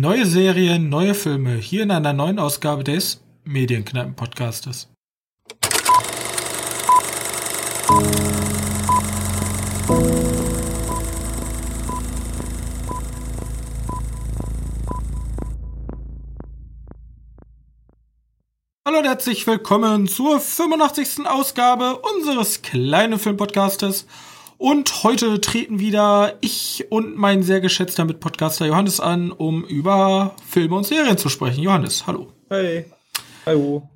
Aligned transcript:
Neue 0.00 0.26
Serien, 0.26 0.88
neue 0.88 1.12
Filme, 1.12 1.56
hier 1.56 1.82
in 1.82 1.90
einer 1.90 2.12
neuen 2.12 2.38
Ausgabe 2.38 2.84
des 2.84 3.20
Medienkneipen-Podcastes. 3.42 4.86
Hallo 18.86 18.98
und 18.98 19.04
herzlich 19.04 19.44
willkommen 19.48 20.06
zur 20.06 20.38
85. 20.38 21.26
Ausgabe 21.26 21.98
unseres 21.98 22.62
kleinen 22.62 23.18
Filmpodcastes. 23.18 24.06
Und 24.58 25.04
heute 25.04 25.40
treten 25.40 25.78
wieder 25.78 26.36
ich 26.40 26.86
und 26.90 27.16
mein 27.16 27.44
sehr 27.44 27.60
geschätzter 27.60 28.04
Mitpodcaster 28.04 28.66
Johannes 28.66 28.98
an, 28.98 29.30
um 29.30 29.64
über 29.64 30.34
Filme 30.48 30.74
und 30.74 30.84
Serien 30.84 31.16
zu 31.16 31.28
sprechen. 31.28 31.62
Johannes, 31.62 32.08
hallo. 32.08 32.32
Hey. 32.48 32.86
Hallo. 33.46 33.88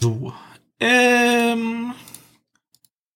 So. 0.00 0.32
Ähm. 0.80 1.92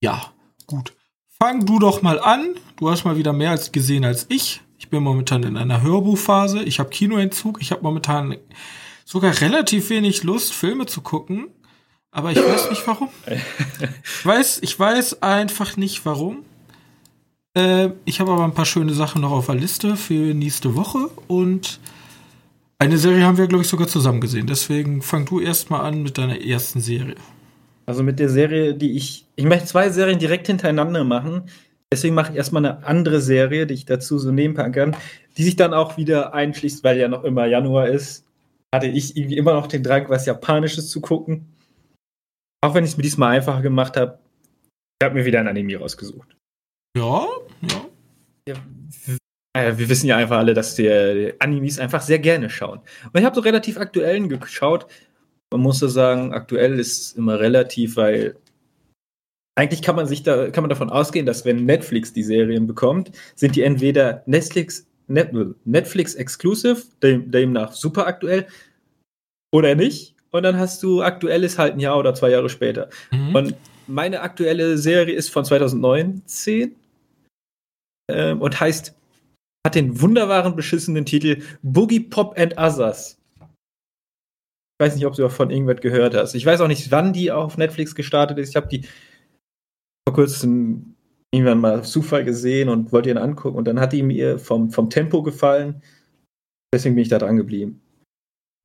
Ja, 0.00 0.32
gut. 0.68 0.94
Fang 1.40 1.66
du 1.66 1.80
doch 1.80 2.02
mal 2.02 2.20
an. 2.20 2.54
Du 2.76 2.88
hast 2.88 3.04
mal 3.04 3.16
wieder 3.16 3.32
mehr 3.32 3.50
als 3.50 3.72
gesehen 3.72 4.04
als 4.04 4.26
ich. 4.28 4.60
Ich 4.78 4.88
bin 4.88 5.02
momentan 5.02 5.42
in 5.42 5.56
einer 5.56 5.82
Hörbuchphase. 5.82 6.62
Ich 6.62 6.78
habe 6.78 6.90
Kinoentzug. 6.90 7.60
Ich 7.60 7.72
habe 7.72 7.82
momentan 7.82 8.36
sogar 9.04 9.40
relativ 9.40 9.90
wenig 9.90 10.22
Lust, 10.22 10.52
Filme 10.52 10.86
zu 10.86 11.00
gucken. 11.00 11.48
Aber 12.12 12.30
ich 12.30 12.38
weiß 12.38 12.70
nicht 12.70 12.86
warum. 12.86 13.08
Ich 14.04 14.24
weiß, 14.24 14.60
ich 14.62 14.78
weiß 14.78 15.22
einfach 15.22 15.76
nicht 15.76 16.06
warum. 16.06 16.44
Äh, 17.54 17.90
ich 18.04 18.20
habe 18.20 18.32
aber 18.32 18.44
ein 18.44 18.54
paar 18.54 18.64
schöne 18.64 18.94
Sachen 18.94 19.22
noch 19.22 19.32
auf 19.32 19.46
der 19.46 19.54
Liste 19.56 19.96
für 19.96 20.34
nächste 20.34 20.74
Woche 20.74 21.10
und 21.28 21.80
eine 22.78 22.98
Serie 22.98 23.24
haben 23.24 23.38
wir, 23.38 23.46
glaube 23.46 23.62
ich, 23.62 23.68
sogar 23.68 23.86
zusammen 23.86 24.20
gesehen. 24.20 24.46
Deswegen 24.46 25.02
fang 25.02 25.24
du 25.24 25.40
erstmal 25.40 25.82
an 25.82 26.02
mit 26.02 26.18
deiner 26.18 26.40
ersten 26.40 26.80
Serie. 26.80 27.14
Also 27.86 28.02
mit 28.02 28.18
der 28.18 28.28
Serie, 28.28 28.74
die 28.74 28.96
ich. 28.96 29.26
Ich 29.36 29.44
möchte 29.44 29.66
zwei 29.66 29.90
Serien 29.90 30.18
direkt 30.18 30.46
hintereinander 30.46 31.04
machen. 31.04 31.44
Deswegen 31.92 32.14
mache 32.14 32.32
ich 32.32 32.38
erstmal 32.38 32.64
eine 32.64 32.86
andere 32.86 33.20
Serie, 33.20 33.66
die 33.66 33.74
ich 33.74 33.84
dazu 33.84 34.18
so 34.18 34.32
nebenpacken 34.32 34.72
kann, 34.72 34.96
die 35.36 35.44
sich 35.44 35.56
dann 35.56 35.74
auch 35.74 35.96
wieder 35.96 36.32
einschließt, 36.32 36.82
weil 36.84 36.98
ja 36.98 37.06
noch 37.06 37.22
immer 37.22 37.46
Januar 37.46 37.88
ist. 37.88 38.24
Hatte 38.74 38.86
ich 38.86 39.16
irgendwie 39.16 39.36
immer 39.36 39.52
noch 39.52 39.66
den 39.66 39.82
Drang, 39.82 40.08
was 40.08 40.24
Japanisches 40.24 40.88
zu 40.88 41.00
gucken. 41.00 41.54
Auch 42.62 42.74
wenn 42.74 42.84
ich 42.84 42.92
es 42.92 42.96
mir 42.96 43.02
diesmal 43.02 43.36
einfacher 43.36 43.60
gemacht 43.60 43.96
habe, 43.96 44.18
ich 45.00 45.04
habe 45.04 45.14
mir 45.14 45.26
wieder 45.26 45.40
ein 45.40 45.48
Anime 45.48 45.76
rausgesucht. 45.76 46.36
Ja, 46.96 47.26
ja. 47.62 47.86
ja 48.48 48.56
äh, 49.54 49.76
wir 49.76 49.88
wissen 49.88 50.06
ja 50.06 50.16
einfach 50.16 50.38
alle, 50.38 50.54
dass 50.54 50.76
wir 50.78 51.34
Animes 51.38 51.78
einfach 51.78 52.02
sehr 52.02 52.18
gerne 52.18 52.50
schauen. 52.50 52.80
Und 53.12 53.20
ich 53.20 53.24
habe 53.24 53.34
so 53.34 53.42
relativ 53.42 53.78
aktuellen 53.78 54.28
geschaut. 54.28 54.86
Man 55.52 55.60
muss 55.60 55.78
so 55.78 55.88
sagen, 55.88 56.32
aktuell 56.32 56.78
ist 56.78 57.16
immer 57.16 57.38
relativ, 57.38 57.96
weil 57.96 58.36
eigentlich 59.54 59.82
kann 59.82 59.96
man 59.96 60.06
sich 60.06 60.22
da, 60.22 60.50
kann 60.50 60.62
man 60.62 60.70
davon 60.70 60.90
ausgehen, 60.90 61.26
dass 61.26 61.44
wenn 61.44 61.66
Netflix 61.66 62.12
die 62.12 62.22
Serien 62.22 62.66
bekommt, 62.66 63.12
sind 63.34 63.54
die 63.54 63.62
entweder 63.62 64.22
Netflix, 64.24 64.86
Netflix 65.06 66.14
exclusive, 66.14 66.82
demnach 67.02 67.72
super 67.72 68.06
aktuell, 68.06 68.46
oder 69.52 69.74
nicht. 69.74 70.14
Und 70.30 70.44
dann 70.44 70.58
hast 70.58 70.82
du 70.82 71.02
aktuelles 71.02 71.58
halt 71.58 71.74
ein 71.74 71.80
Jahr 71.80 71.98
oder 71.98 72.14
zwei 72.14 72.30
Jahre 72.30 72.48
später. 72.48 72.88
Mhm. 73.10 73.34
Und 73.34 73.54
meine 73.86 74.22
aktuelle 74.22 74.78
Serie 74.78 75.14
ist 75.14 75.28
von 75.28 75.44
2019 75.44 76.74
ähm, 78.10 78.40
und 78.40 78.58
heißt, 78.58 78.94
hat 79.66 79.74
den 79.74 80.00
wunderbaren, 80.00 80.56
beschissenen 80.56 81.04
Titel 81.04 81.42
Boogie 81.62 82.00
Pop 82.00 82.38
and 82.38 82.56
Others. 82.58 83.18
Ich 83.40 84.86
weiß 84.86 84.96
nicht, 84.96 85.06
ob 85.06 85.14
du 85.14 85.22
davon 85.22 85.50
irgendwas 85.50 85.80
gehört 85.80 86.14
hast. 86.14 86.34
Ich 86.34 86.44
weiß 86.44 86.60
auch 86.60 86.68
nicht, 86.68 86.90
wann 86.90 87.12
die 87.12 87.30
auf 87.30 87.56
Netflix 87.56 87.94
gestartet 87.94 88.38
ist. 88.38 88.50
Ich 88.50 88.56
habe 88.56 88.66
die 88.68 88.82
vor 90.08 90.14
kurzem 90.14 90.96
irgendwann 91.32 91.60
mal 91.60 91.80
auf 91.80 91.86
Zufall 91.86 92.24
gesehen 92.24 92.68
und 92.68 92.92
wollte 92.92 93.10
ihn 93.10 93.18
angucken 93.18 93.56
und 93.56 93.66
dann 93.66 93.80
hat 93.80 93.92
die 93.92 94.02
mir 94.02 94.38
vom, 94.38 94.70
vom 94.70 94.90
Tempo 94.90 95.22
gefallen. 95.22 95.82
Deswegen 96.74 96.94
bin 96.94 97.02
ich 97.02 97.08
da 97.08 97.18
dran 97.18 97.36
geblieben. 97.36 97.80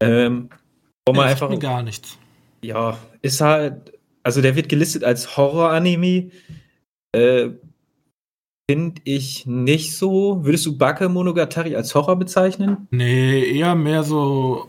Ähm, 0.02 0.50
wo 1.08 1.14
man 1.14 1.28
einfach. 1.28 1.50
Mir 1.50 1.60
gar 1.60 1.84
nichts. 1.84 2.18
Ja, 2.64 2.98
ist 3.22 3.42
halt. 3.42 3.94
Also 4.24 4.42
der 4.42 4.56
wird 4.56 4.70
gelistet 4.70 5.04
als 5.04 5.38
Horror-Anime. 5.38 6.32
Äh, 7.14 7.52
Finde 8.70 9.02
ich 9.06 9.46
nicht 9.46 9.96
so. 9.96 10.44
Würdest 10.44 10.66
du 10.66 10.78
Bake 10.78 11.08
Monogatari 11.08 11.76
als 11.76 11.96
Horror 11.96 12.18
bezeichnen? 12.18 12.88
Nee, 12.92 13.58
eher 13.58 13.76
mehr 13.76 14.04
so 14.04 14.68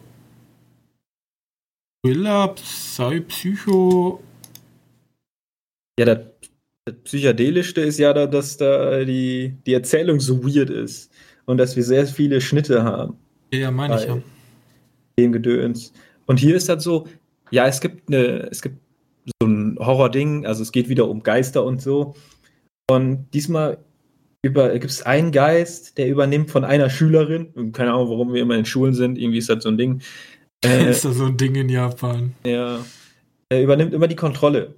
Thriller, 2.05 2.49
Psy 2.55 3.21
Psycho. 3.23 4.23
Ja, 5.99 6.07
das, 6.07 6.19
das 6.85 6.95
Psychedelischste 7.03 7.81
ist 7.81 7.99
ja, 7.99 8.13
dass 8.13 8.57
da 8.57 9.05
die, 9.05 9.57
die 9.67 9.75
Erzählung 9.75 10.21
so 10.21 10.45
weird 10.45 10.71
ist 10.71 11.13
und 11.47 11.59
dass 11.59 11.75
wir 11.75 11.83
sehr 11.83 12.07
viele 12.07 12.41
Schnitte 12.41 12.85
haben. 12.85 13.17
Ja, 13.53 13.73
meine 13.73 13.97
ich 13.97 14.07
ja. 14.07 14.23
Dem 15.19 15.33
Gedöns. 15.33 15.93
Und 16.27 16.39
hier 16.39 16.55
ist 16.55 16.69
das 16.69 16.85
so, 16.85 17.09
ja, 17.51 17.67
es 17.67 17.81
gibt 17.81 18.09
eine, 18.09 18.49
es 18.51 18.63
gibt 18.63 18.79
so 19.41 19.49
ein 19.49 19.77
Horror-Ding, 19.81 20.47
also 20.47 20.63
es 20.63 20.71
geht 20.71 20.89
wieder 20.89 21.09
um 21.09 21.25
Geister 21.25 21.65
und 21.65 21.83
so. 21.83 22.15
Und 22.89 23.27
diesmal 23.35 23.79
gibt 24.43 24.85
es 24.85 25.03
einen 25.03 25.33
Geist, 25.33 25.99
der 25.99 26.09
übernimmt 26.09 26.51
von 26.51 26.65
einer 26.65 26.91
Schülerin. 26.91 27.73
Keine 27.73 27.93
Ahnung, 27.93 28.11
warum 28.11 28.33
wir 28.33 28.43
immer 28.43 28.57
in 28.57 28.65
Schulen 28.65 28.95
sind. 28.95 29.19
Irgendwie 29.19 29.39
ist 29.39 29.49
das 29.49 29.63
so 29.63 29.69
ein 29.71 29.79
Ding. 29.79 30.03
Äh, 30.65 30.91
ist 30.91 31.05
das 31.05 31.19
so 31.19 31.27
ein 31.27 31.37
Ding 31.37 31.55
in 31.55 31.69
Japan? 31.69 32.35
Ja. 32.45 32.85
Er 33.49 33.63
übernimmt 33.63 33.95
immer 33.95 34.09
die 34.09 34.17
Kontrolle. 34.17 34.75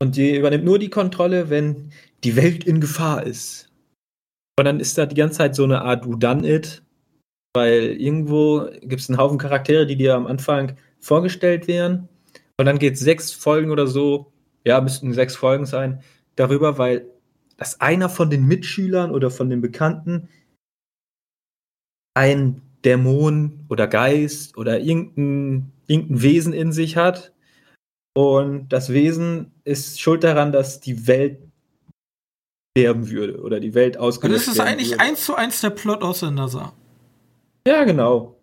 Und 0.00 0.16
die 0.16 0.36
übernimmt 0.36 0.64
nur 0.64 0.78
die 0.78 0.88
Kontrolle, 0.88 1.50
wenn 1.50 1.90
die 2.24 2.34
Welt 2.34 2.64
in 2.64 2.80
Gefahr 2.80 3.26
ist. 3.26 3.70
Und 4.58 4.64
dann 4.64 4.80
ist 4.80 4.96
da 4.96 5.04
die 5.04 5.16
ganze 5.16 5.36
Zeit 5.36 5.54
so 5.54 5.64
eine 5.64 5.82
Art 5.82 6.06
Who 6.06 6.14
Done 6.14 6.48
It, 6.48 6.82
weil 7.54 8.00
irgendwo 8.00 8.70
gibt 8.80 9.02
es 9.02 9.10
einen 9.10 9.18
Haufen 9.18 9.36
Charaktere, 9.36 9.86
die 9.86 9.96
dir 9.96 10.14
am 10.14 10.26
Anfang 10.26 10.78
vorgestellt 10.98 11.68
werden. 11.68 12.08
Und 12.56 12.64
dann 12.66 12.78
geht 12.78 12.94
es 12.94 13.00
sechs 13.00 13.32
Folgen 13.32 13.70
oder 13.70 13.86
so, 13.86 14.32
ja, 14.64 14.80
müssten 14.80 15.12
sechs 15.12 15.36
Folgen 15.36 15.66
sein, 15.66 16.02
darüber, 16.36 16.78
weil 16.78 17.06
dass 17.56 17.80
einer 17.80 18.08
von 18.08 18.30
den 18.30 18.46
Mitschülern 18.46 19.10
oder 19.10 19.30
von 19.30 19.50
den 19.50 19.60
Bekannten 19.60 20.28
ein 22.14 22.62
Dämon 22.84 23.66
oder 23.68 23.86
Geist 23.86 24.56
oder 24.56 24.80
irgendein, 24.80 25.72
irgendein 25.86 26.22
Wesen 26.22 26.52
in 26.52 26.72
sich 26.72 26.96
hat. 26.96 27.32
Und 28.16 28.68
das 28.68 28.90
Wesen 28.90 29.52
ist 29.64 30.00
schuld 30.00 30.22
daran, 30.22 30.52
dass 30.52 30.80
die 30.80 31.06
Welt 31.06 31.40
sterben 32.76 33.10
würde 33.10 33.40
oder 33.40 33.60
die 33.60 33.74
Welt 33.74 33.96
ausgelöscht 33.96 34.46
wird. 34.46 34.48
Das 34.48 34.54
ist 34.54 34.60
eigentlich 34.60 34.90
würde. 34.92 35.02
eins 35.02 35.24
zu 35.24 35.34
eins 35.34 35.60
der 35.60 35.70
Plot 35.70 36.02
aus 36.02 36.20
der 36.20 36.30
NASA. 36.30 36.72
Ja, 37.66 37.84
genau. 37.84 38.40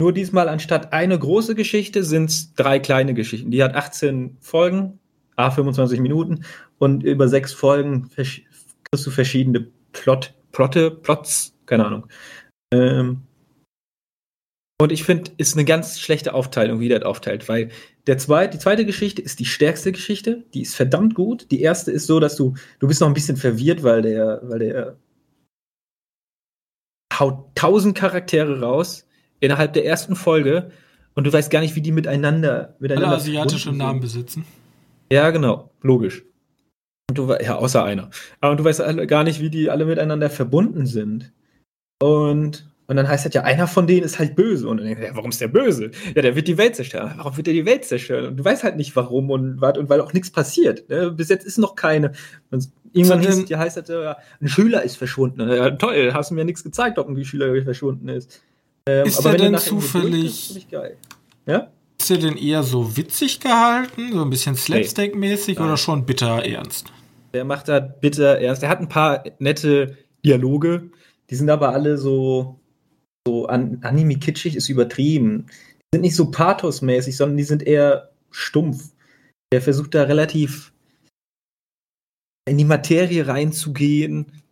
Nur 0.00 0.12
diesmal 0.12 0.48
anstatt 0.48 0.92
eine 0.92 1.18
große 1.18 1.54
Geschichte 1.54 2.04
sind 2.04 2.30
es 2.30 2.54
drei 2.54 2.78
kleine 2.78 3.14
Geschichten. 3.14 3.50
Die 3.50 3.62
hat 3.62 3.74
18 3.74 4.36
Folgen, 4.40 4.98
a 5.36 5.50
25 5.50 6.00
Minuten 6.00 6.44
und 6.78 7.02
über 7.02 7.28
sechs 7.28 7.52
Folgen 7.52 8.08
kriegst 8.10 8.42
du 8.92 9.10
verschiedene 9.10 9.68
Plot, 9.92 10.34
Plotte, 10.52 10.90
Plots, 10.90 11.54
keine 11.66 11.86
Ahnung. 11.86 12.06
Ähm, 12.72 13.22
und 14.80 14.90
ich 14.90 15.04
finde, 15.04 15.30
ist 15.36 15.54
eine 15.54 15.64
ganz 15.64 16.00
schlechte 16.00 16.34
Aufteilung, 16.34 16.80
wie 16.80 16.88
der 16.88 16.98
das 16.98 17.08
aufteilt, 17.08 17.48
weil 17.48 17.70
der 18.06 18.18
zweit, 18.18 18.54
die 18.54 18.58
zweite 18.58 18.84
Geschichte 18.84 19.22
ist 19.22 19.38
die 19.38 19.44
stärkste 19.44 19.92
Geschichte, 19.92 20.44
die 20.52 20.62
ist 20.62 20.74
verdammt 20.74 21.14
gut. 21.14 21.50
Die 21.50 21.62
erste 21.62 21.90
ist 21.90 22.06
so, 22.06 22.18
dass 22.20 22.36
du, 22.36 22.54
du 22.80 22.88
bist 22.88 23.00
noch 23.00 23.08
ein 23.08 23.14
bisschen 23.14 23.36
verwirrt, 23.36 23.82
weil 23.82 24.02
der, 24.02 24.40
weil 24.42 24.58
der 24.58 24.96
haut 27.18 27.54
tausend 27.54 27.96
Charaktere 27.96 28.60
raus 28.60 29.06
innerhalb 29.38 29.72
der 29.74 29.86
ersten 29.86 30.16
Folge 30.16 30.70
und 31.14 31.24
du 31.24 31.32
weißt 31.32 31.50
gar 31.50 31.60
nicht, 31.60 31.76
wie 31.76 31.80
die 31.80 31.92
miteinander, 31.92 32.74
miteinander 32.80 33.08
Alle 33.08 33.16
asiatische 33.16 33.72
Namen 33.72 34.00
besitzen. 34.00 34.44
Ja, 35.10 35.30
genau, 35.30 35.70
logisch. 35.82 36.24
Und 37.10 37.18
du, 37.18 37.36
ja, 37.40 37.56
außer 37.56 37.84
einer. 37.84 38.10
Aber 38.40 38.56
du 38.56 38.64
weißt 38.64 38.80
alle 38.80 39.06
gar 39.06 39.24
nicht, 39.24 39.40
wie 39.40 39.50
die 39.50 39.70
alle 39.70 39.84
miteinander 39.84 40.30
verbunden 40.30 40.86
sind. 40.86 41.32
Und, 42.02 42.70
und 42.86 42.96
dann 42.96 43.08
heißt 43.08 43.26
das 43.26 43.34
ja, 43.34 43.42
einer 43.42 43.66
von 43.66 43.86
denen 43.86 44.04
ist 44.04 44.18
halt 44.18 44.34
böse. 44.34 44.68
Und 44.68 44.78
dann 44.78 44.86
denkst 44.86 45.00
du, 45.00 45.06
ja, 45.06 45.16
warum 45.16 45.30
ist 45.30 45.40
der 45.40 45.48
böse? 45.48 45.90
Ja, 46.14 46.22
der 46.22 46.34
wird 46.34 46.48
die 46.48 46.56
Welt 46.56 46.76
zerstören. 46.76 47.12
Warum 47.16 47.36
wird 47.36 47.46
er 47.48 47.52
die 47.52 47.66
Welt 47.66 47.84
zerstören? 47.84 48.26
Und 48.26 48.36
du 48.38 48.44
weißt 48.44 48.64
halt 48.64 48.76
nicht, 48.76 48.96
warum 48.96 49.30
und 49.30 49.60
was 49.60 49.76
und 49.76 49.90
weil 49.90 50.00
auch 50.00 50.12
nichts 50.12 50.30
passiert. 50.30 50.88
Ne? 50.88 51.10
Bis 51.10 51.28
jetzt 51.28 51.44
ist 51.44 51.58
noch 51.58 51.74
keine. 51.76 52.12
Und 52.50 52.70
irgendwann 52.92 53.20
hieß 53.20 53.48
ja, 53.48 53.58
heißt 53.58 53.76
das, 53.76 53.88
ja, 53.88 54.16
ein 54.40 54.48
Schüler 54.48 54.82
ist 54.82 54.96
verschwunden. 54.96 55.48
Ja, 55.48 55.70
toll, 55.72 56.12
hast 56.14 56.30
du 56.30 56.34
mir 56.34 56.44
nichts 56.44 56.64
gezeigt, 56.64 56.98
ob 56.98 57.08
ein 57.08 57.24
Schüler 57.24 57.62
verschwunden 57.62 58.08
ist. 58.08 58.42
Ähm, 58.86 59.06
ist 59.06 59.18
aber 59.18 59.36
der 59.36 59.50
denn 59.50 59.58
zufällig? 59.58 60.56
Ist, 60.56 60.70
geil. 60.70 60.96
Ja? 61.46 61.70
Ist 62.04 62.10
der 62.10 62.18
denn 62.18 62.36
eher 62.36 62.62
so 62.62 62.98
witzig 62.98 63.40
gehalten, 63.40 64.12
so 64.12 64.20
ein 64.20 64.28
bisschen 64.28 64.56
Slapstick-mäßig 64.56 65.58
nee. 65.58 65.64
oder 65.64 65.78
schon 65.78 66.04
bitter 66.04 66.44
ernst? 66.44 66.92
Der 67.32 67.46
macht 67.46 67.68
da 67.68 67.80
bitter 67.80 68.40
ernst. 68.40 68.60
Der 68.60 68.68
hat 68.68 68.80
ein 68.80 68.90
paar 68.90 69.24
nette 69.38 69.96
Dialoge, 70.22 70.90
die 71.30 71.34
sind 71.34 71.48
aber 71.48 71.70
alle 71.70 71.96
so, 71.96 72.60
so 73.26 73.46
an, 73.46 73.78
Anime-kitschig 73.80 74.54
ist 74.54 74.68
übertrieben. 74.68 75.46
Die 75.48 75.96
sind 75.96 76.02
nicht 76.02 76.14
so 76.14 76.30
pathosmäßig, 76.30 77.16
sondern 77.16 77.38
die 77.38 77.44
sind 77.44 77.62
eher 77.62 78.10
stumpf. 78.30 78.92
Der 79.50 79.62
versucht 79.62 79.94
da 79.94 80.02
relativ 80.02 80.74
in 82.46 82.58
die 82.58 82.66
Materie 82.66 83.26
reinzugehen. 83.26 84.42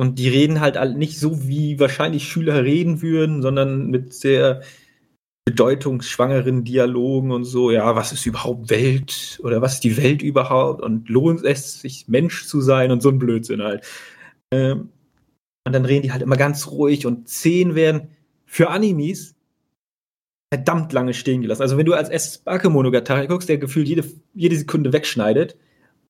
Und 0.00 0.18
die 0.18 0.30
reden 0.30 0.60
halt 0.60 0.96
nicht 0.96 1.20
so, 1.20 1.46
wie 1.46 1.78
wahrscheinlich 1.78 2.26
Schüler 2.26 2.64
reden 2.64 3.02
würden, 3.02 3.40
sondern 3.40 3.86
mit 3.86 4.12
sehr 4.12 4.62
bedeutungsschwangeren 5.46 6.64
Dialogen 6.64 7.30
und 7.30 7.44
so. 7.44 7.70
Ja, 7.70 7.96
was 7.96 8.12
ist 8.12 8.26
überhaupt 8.26 8.68
Welt? 8.68 9.40
Oder 9.42 9.62
was 9.62 9.74
ist 9.74 9.84
die 9.84 9.96
Welt 9.96 10.20
überhaupt? 10.20 10.82
Und 10.82 11.08
lohnt 11.08 11.44
es 11.44 11.80
sich, 11.80 12.08
Mensch 12.08 12.46
zu 12.46 12.60
sein? 12.60 12.90
Und 12.90 13.00
so 13.00 13.08
ein 13.08 13.18
Blödsinn 13.18 13.62
halt. 13.62 13.86
Ähm, 14.50 14.90
und 15.64 15.72
dann 15.72 15.84
reden 15.84 16.02
die 16.02 16.12
halt 16.12 16.22
immer 16.22 16.36
ganz 16.36 16.68
ruhig 16.68 17.06
und 17.06 17.28
Szenen 17.28 17.74
werden 17.74 18.08
für 18.44 18.70
Animes 18.70 19.34
verdammt 20.52 20.92
lange 20.92 21.14
stehen 21.14 21.42
gelassen. 21.42 21.62
Also 21.62 21.76
wenn 21.76 21.86
du 21.86 21.94
als 21.94 22.08
S. 22.08 22.38
Bakemonogatari 22.38 23.26
guckst, 23.26 23.48
der 23.48 23.58
gefühlt 23.58 23.88
jede, 23.88 24.04
jede 24.34 24.56
Sekunde 24.56 24.92
wegschneidet 24.92 25.56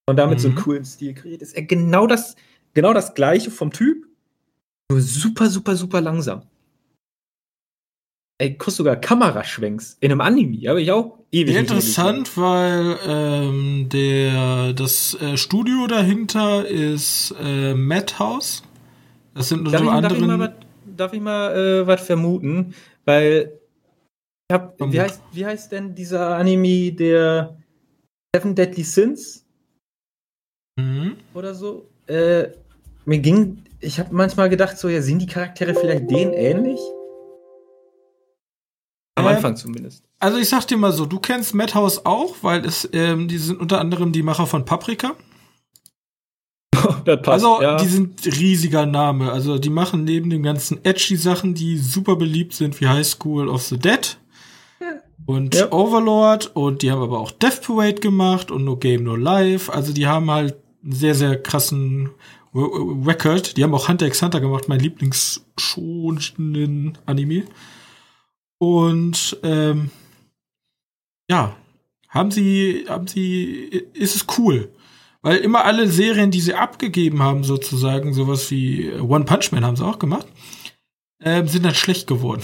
und 0.06 0.16
damit 0.16 0.38
mhm. 0.38 0.42
so 0.42 0.48
einen 0.48 0.56
mhm. 0.56 0.60
coolen 0.60 0.84
Stil 0.84 1.14
kreiert, 1.14 1.42
ist 1.42 1.56
er 1.56 1.62
genau 1.62 2.06
das, 2.06 2.36
genau 2.74 2.92
das 2.92 3.14
gleiche 3.14 3.50
vom 3.50 3.70
Typ, 3.70 4.06
nur 4.90 5.00
super, 5.00 5.48
super, 5.48 5.76
super 5.76 6.00
langsam. 6.00 6.42
Ey, 8.38 8.58
kriegst 8.58 8.76
sogar 8.76 8.96
Kameraschwenks 8.96 9.96
in 10.00 10.12
einem 10.12 10.20
Anime, 10.20 10.68
habe 10.68 10.82
ich 10.82 10.92
auch 10.92 11.18
ewig. 11.32 11.56
Interessant, 11.56 12.36
weil 12.36 12.98
ähm, 13.06 13.88
der 13.90 14.74
das 14.74 15.14
äh, 15.14 15.38
Studio 15.38 15.86
dahinter 15.86 16.66
ist 16.66 17.34
äh, 17.42 17.72
Madhouse. 17.72 18.62
Das 19.34 19.48
sind 19.48 19.64
darf 19.66 19.78
so 19.80 19.84
ich, 19.84 19.90
andere. 19.90 20.38
Darf, 20.38 20.52
darf 20.96 21.12
ich 21.14 21.20
mal, 21.20 21.56
äh, 21.56 21.86
was 21.86 22.02
vermuten? 22.02 22.74
Weil 23.06 23.58
ich 24.48 24.54
hab, 24.54 24.78
wie, 24.80 25.00
heißt, 25.00 25.22
wie 25.32 25.46
heißt 25.46 25.72
denn 25.72 25.94
dieser 25.94 26.36
Anime, 26.36 26.92
der 26.92 27.56
Seven 28.34 28.54
Deadly 28.54 28.84
Sins? 28.84 29.46
Mhm. 30.78 31.16
Oder 31.32 31.54
so? 31.54 31.88
Äh, 32.06 32.48
mir 33.06 33.18
ging, 33.18 33.62
ich 33.80 33.98
habe 33.98 34.14
manchmal 34.14 34.50
gedacht, 34.50 34.76
so, 34.76 34.88
ja, 34.88 35.00
sind 35.00 35.20
die 35.20 35.26
Charaktere 35.26 35.74
vielleicht 35.74 36.10
denen 36.10 36.34
ähnlich? 36.34 36.80
Am 39.16 39.24
ähm, 39.24 39.34
Anfang 39.34 39.56
zumindest. 39.56 40.04
Also 40.20 40.38
ich 40.38 40.48
sag 40.48 40.66
dir 40.66 40.76
mal 40.76 40.92
so, 40.92 41.06
du 41.06 41.18
kennst 41.18 41.54
Madhouse 41.54 42.06
auch, 42.06 42.36
weil 42.42 42.64
es, 42.64 42.88
ähm, 42.92 43.28
die 43.28 43.38
sind 43.38 43.60
unter 43.60 43.80
anderem 43.80 44.12
die 44.12 44.22
Macher 44.22 44.46
von 44.46 44.64
Paprika. 44.64 45.16
das 47.04 47.22
passt, 47.22 47.28
also 47.28 47.62
ja. 47.62 47.76
die 47.76 47.88
sind 47.88 48.26
riesiger 48.26 48.86
Name. 48.86 49.32
Also 49.32 49.58
die 49.58 49.70
machen 49.70 50.04
neben 50.04 50.30
den 50.30 50.42
ganzen 50.42 50.84
edgy 50.84 51.16
Sachen, 51.16 51.54
die 51.54 51.78
super 51.78 52.16
beliebt 52.16 52.54
sind, 52.54 52.80
wie 52.80 52.88
High 52.88 53.06
School 53.06 53.48
of 53.48 53.62
the 53.62 53.78
Dead 53.78 54.18
und 55.24 55.54
ja. 55.54 55.72
Overlord 55.72 56.54
und 56.54 56.82
die 56.82 56.90
haben 56.90 57.02
aber 57.02 57.18
auch 57.18 57.32
Death 57.32 57.62
Parade 57.62 58.00
gemacht 58.00 58.50
und 58.50 58.64
No 58.64 58.76
Game 58.76 59.04
No 59.04 59.16
Life. 59.16 59.72
Also 59.72 59.92
die 59.92 60.06
haben 60.06 60.30
halt 60.30 60.56
einen 60.84 60.92
sehr, 60.92 61.14
sehr 61.14 61.42
krassen 61.42 62.10
Record. 62.54 63.56
Die 63.56 63.64
haben 63.64 63.74
auch 63.74 63.88
Hunter 63.88 64.06
x 64.06 64.22
Hunter 64.22 64.40
gemacht, 64.40 64.68
mein 64.68 64.80
Lieblingsschonen 64.80 66.98
Anime. 67.06 67.44
Und 68.58 69.38
ähm, 69.42 69.90
ja, 71.30 71.56
haben 72.08 72.30
sie, 72.30 72.86
haben 72.88 73.06
sie, 73.06 73.86
ist 73.92 74.16
es 74.16 74.26
cool. 74.38 74.72
Weil 75.22 75.38
immer 75.38 75.64
alle 75.64 75.88
Serien, 75.88 76.30
die 76.30 76.40
sie 76.40 76.54
abgegeben 76.54 77.22
haben, 77.22 77.42
sozusagen, 77.42 78.14
sowas 78.14 78.50
wie 78.50 78.92
One 78.92 79.24
Punch 79.24 79.50
Man 79.52 79.64
haben 79.64 79.76
sie 79.76 79.84
auch 79.84 79.98
gemacht, 79.98 80.26
äh, 81.18 81.44
sind 81.46 81.64
dann 81.64 81.74
schlecht 81.74 82.06
geworden. 82.06 82.42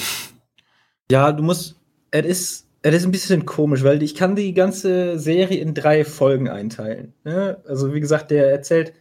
Ja, 1.11 1.33
du 1.33 1.43
musst, 1.43 1.77
es 2.11 2.27
ist, 2.27 2.67
es 2.83 2.95
ist 2.95 3.05
ein 3.05 3.13
bisschen 3.13 3.47
komisch, 3.47 3.85
weil 3.85 4.03
ich 4.03 4.15
kann 4.15 4.35
die 4.35 4.53
ganze 4.53 5.19
Serie 5.19 5.59
in 5.59 5.75
drei 5.75 6.05
Folgen 6.05 6.49
einteilen. 6.49 7.15
Ne? 7.25 7.63
Also 7.67 7.95
wie 7.95 8.01
gesagt, 8.01 8.31
der 8.31 8.51
erzählt, 8.51 8.93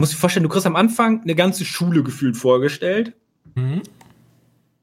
muss 0.00 0.10
dir 0.10 0.16
vorstellen, 0.16 0.44
du 0.44 0.48
kriegst 0.48 0.66
am 0.66 0.76
Anfang 0.76 1.20
eine 1.22 1.34
ganze 1.34 1.64
Schule 1.64 2.02
gefühlt 2.02 2.36
vorgestellt. 2.36 3.12
Mhm 3.54 3.82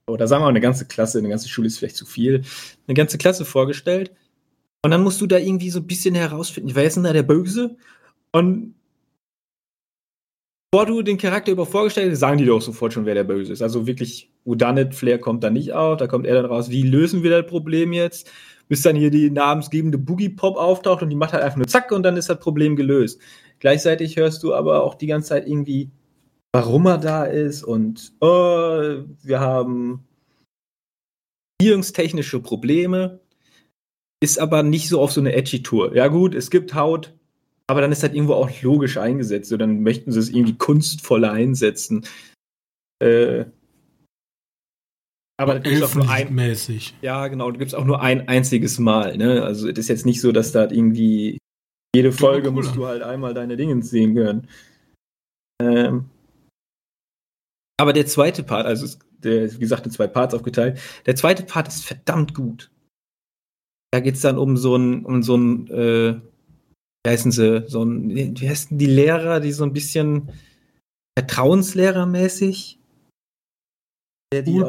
oder 0.09 0.27
sagen 0.27 0.41
wir 0.41 0.45
mal 0.45 0.49
eine 0.49 0.61
ganze 0.61 0.85
Klasse, 0.85 1.19
eine 1.19 1.29
ganze 1.29 1.49
Schule 1.49 1.67
ist 1.67 1.79
vielleicht 1.79 1.95
zu 1.95 2.05
viel, 2.05 2.43
eine 2.87 2.95
ganze 2.95 3.17
Klasse 3.17 3.45
vorgestellt. 3.45 4.11
Und 4.81 4.91
dann 4.91 5.03
musst 5.03 5.19
du 5.21 5.27
da 5.27 5.37
irgendwie 5.37 5.69
so 5.69 5.79
ein 5.79 5.87
bisschen 5.87 6.15
herausfinden, 6.15 6.71
wer 6.73 6.85
ist 6.85 6.95
denn 6.95 7.03
da 7.03 7.13
der 7.13 7.23
Böse? 7.23 7.77
Und 8.31 8.75
bevor 10.71 10.85
du 10.85 11.01
den 11.01 11.17
Charakter 11.17 11.51
über 11.51 11.65
vorgestellt 11.65 12.11
hast, 12.11 12.19
sagen 12.19 12.37
die 12.37 12.45
doch 12.45 12.61
sofort 12.61 12.93
schon, 12.93 13.05
wer 13.05 13.15
der 13.15 13.23
Böse 13.23 13.51
ist. 13.51 13.61
Also 13.61 13.87
wirklich, 13.87 14.31
Whodunit 14.45 14.95
Flair 14.95 15.19
kommt 15.19 15.43
da 15.43 15.49
nicht 15.49 15.73
auf, 15.73 15.97
da 15.97 16.07
kommt 16.07 16.25
er 16.25 16.35
dann 16.35 16.45
raus, 16.45 16.69
wie 16.69 16.83
lösen 16.83 17.23
wir 17.23 17.31
das 17.31 17.49
Problem 17.49 17.91
jetzt? 17.91 18.31
Bis 18.67 18.83
dann 18.83 18.95
hier 18.95 19.09
die 19.09 19.31
namensgebende 19.31 19.97
Boogie 19.97 20.29
Pop 20.29 20.57
auftaucht 20.57 21.01
und 21.01 21.09
die 21.09 21.15
macht 21.15 21.33
halt 21.33 21.43
einfach 21.43 21.57
nur 21.57 21.67
zack 21.67 21.91
und 21.91 22.03
dann 22.03 22.17
ist 22.17 22.29
das 22.29 22.39
Problem 22.39 22.75
gelöst. 22.75 23.19
Gleichzeitig 23.59 24.15
hörst 24.15 24.43
du 24.43 24.53
aber 24.53 24.83
auch 24.83 24.95
die 24.95 25.07
ganze 25.07 25.29
Zeit 25.29 25.47
irgendwie 25.47 25.89
warum 26.53 26.85
er 26.87 26.97
da 26.97 27.25
ist 27.25 27.63
und 27.63 28.13
oh, 28.21 29.03
wir 29.21 29.39
haben 29.39 30.05
beziehungstechnische 31.59 32.39
Probleme, 32.39 33.19
ist 34.21 34.39
aber 34.39 34.63
nicht 34.63 34.89
so 34.89 35.01
auf 35.01 35.11
so 35.11 35.21
eine 35.21 35.33
edgy 35.33 35.61
Tour. 35.63 35.95
Ja 35.95 36.07
gut, 36.07 36.35
es 36.35 36.49
gibt 36.49 36.73
Haut, 36.73 37.13
aber 37.67 37.81
dann 37.81 37.91
ist 37.91 38.03
halt 38.03 38.13
irgendwo 38.13 38.33
auch 38.33 38.49
logisch 38.61 38.97
eingesetzt. 38.97 39.49
So, 39.49 39.57
dann 39.57 39.81
möchten 39.81 40.11
sie 40.11 40.19
es 40.19 40.29
irgendwie 40.29 40.57
kunstvoller 40.57 41.31
einsetzen. 41.31 42.05
Äh, 43.01 43.45
aber 45.37 45.59
das 45.59 45.81
auch 45.83 45.95
nur 45.95 46.09
ein, 46.09 46.33
mäßig. 46.35 46.95
Ja, 47.01 47.27
genau, 47.27 47.49
da 47.49 47.57
gibt 47.57 47.69
es 47.69 47.75
auch 47.75 47.85
nur 47.85 48.01
ein 48.01 48.27
einziges 48.27 48.77
Mal. 48.77 49.15
Ne? 49.15 49.43
Also 49.43 49.67
das 49.69 49.79
ist 49.79 49.87
jetzt 49.87 50.05
nicht 50.05 50.19
so, 50.19 50.33
dass 50.33 50.51
da 50.51 50.69
irgendwie 50.69 51.37
jede 51.95 52.11
Folge 52.11 52.51
musst 52.51 52.75
du 52.75 52.85
halt 52.85 53.01
einmal 53.01 53.33
deine 53.33 53.55
Dinge 53.55 53.81
sehen 53.81 54.15
können. 54.15 54.47
Ähm, 55.61 56.09
aber 57.79 57.93
der 57.93 58.05
zweite 58.05 58.43
Part, 58.43 58.65
also 58.65 58.87
der, 59.23 59.53
wie 59.53 59.59
gesagt, 59.59 59.85
in 59.85 59.91
zwei 59.91 60.07
Parts 60.07 60.33
aufgeteilt, 60.33 60.79
der 61.05 61.15
zweite 61.15 61.43
Part 61.43 61.69
ist 61.69 61.85
verdammt 61.85 62.33
gut. 62.33 62.71
Da 63.91 64.01
geht 64.01 64.15
es 64.15 64.21
dann 64.21 64.37
um 64.37 64.57
so 64.57 64.75
ein, 64.75 65.05
um 65.05 65.23
so 65.23 65.35
ein, 65.35 65.67
äh, 65.69 66.19
wie 67.03 67.09
heißen 67.09 67.31
sie, 67.31 67.63
so 67.67 67.83
ein, 67.83 68.09
wie 68.09 68.49
heißen 68.49 68.77
die 68.77 68.85
Lehrer, 68.85 69.39
die 69.39 69.53
so 69.53 69.63
ein 69.63 69.73
bisschen 69.73 70.29
Vertrauenslehrermäßig? 71.17 72.79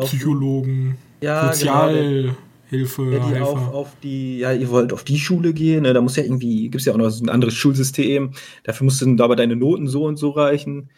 Psychologen, 0.02 0.96
ja, 1.20 1.52
Sozialhilfe. 1.52 2.36
Genau, 2.70 3.10
der, 3.10 3.20
die 3.20 3.40
auf, 3.40 3.74
auf, 3.74 3.96
die, 4.02 4.38
ja, 4.38 4.52
ihr 4.52 4.70
wollt 4.70 4.92
auf 4.92 5.02
die 5.02 5.18
Schule 5.18 5.52
gehen, 5.52 5.82
ne? 5.82 5.92
da 5.92 6.00
muss 6.00 6.14
ja 6.14 6.22
irgendwie, 6.22 6.62
gibt 6.70 6.76
es 6.76 6.84
ja 6.84 6.92
auch 6.92 6.96
noch 6.96 7.10
so 7.10 7.24
ein 7.24 7.28
anderes 7.28 7.54
Schulsystem, 7.54 8.32
dafür 8.62 8.84
musst 8.84 9.02
du 9.02 9.22
aber 9.22 9.34
deine 9.34 9.56
Noten 9.56 9.88
so 9.88 10.04
und 10.04 10.16
so 10.16 10.30
reichen. 10.30 10.90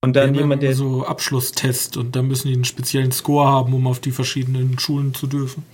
Und 0.00 0.14
dann 0.14 0.34
jemand, 0.34 0.62
der. 0.62 0.74
So 0.74 1.04
Abschlusstest 1.04 1.96
und 1.96 2.14
dann 2.14 2.28
müssen 2.28 2.48
die 2.48 2.54
einen 2.54 2.64
speziellen 2.64 3.10
Score 3.10 3.48
haben, 3.48 3.74
um 3.74 3.86
auf 3.86 4.00
die 4.00 4.12
verschiedenen 4.12 4.78
Schulen 4.78 5.12
zu 5.12 5.26
dürfen. 5.26 5.64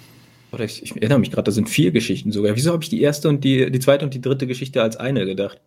Oder 0.53 0.65
ich, 0.65 0.83
ich 0.83 0.97
erinnere 0.97 1.19
mich 1.19 1.31
gerade, 1.31 1.45
da 1.45 1.53
sind 1.53 1.69
vier 1.69 1.91
Geschichten 1.91 2.33
sogar. 2.33 2.57
Wieso 2.57 2.73
habe 2.73 2.83
ich 2.83 2.89
die 2.89 3.03
erste 3.03 3.29
und 3.29 3.45
die, 3.45 3.71
die 3.71 3.81
zweite 3.81 4.05
und 4.05 4.15
die 4.15 4.21
dritte 4.21 4.47
Geschichte 4.47 4.83
als 4.83 4.97
eine 4.97 5.27
gedacht? 5.27 5.61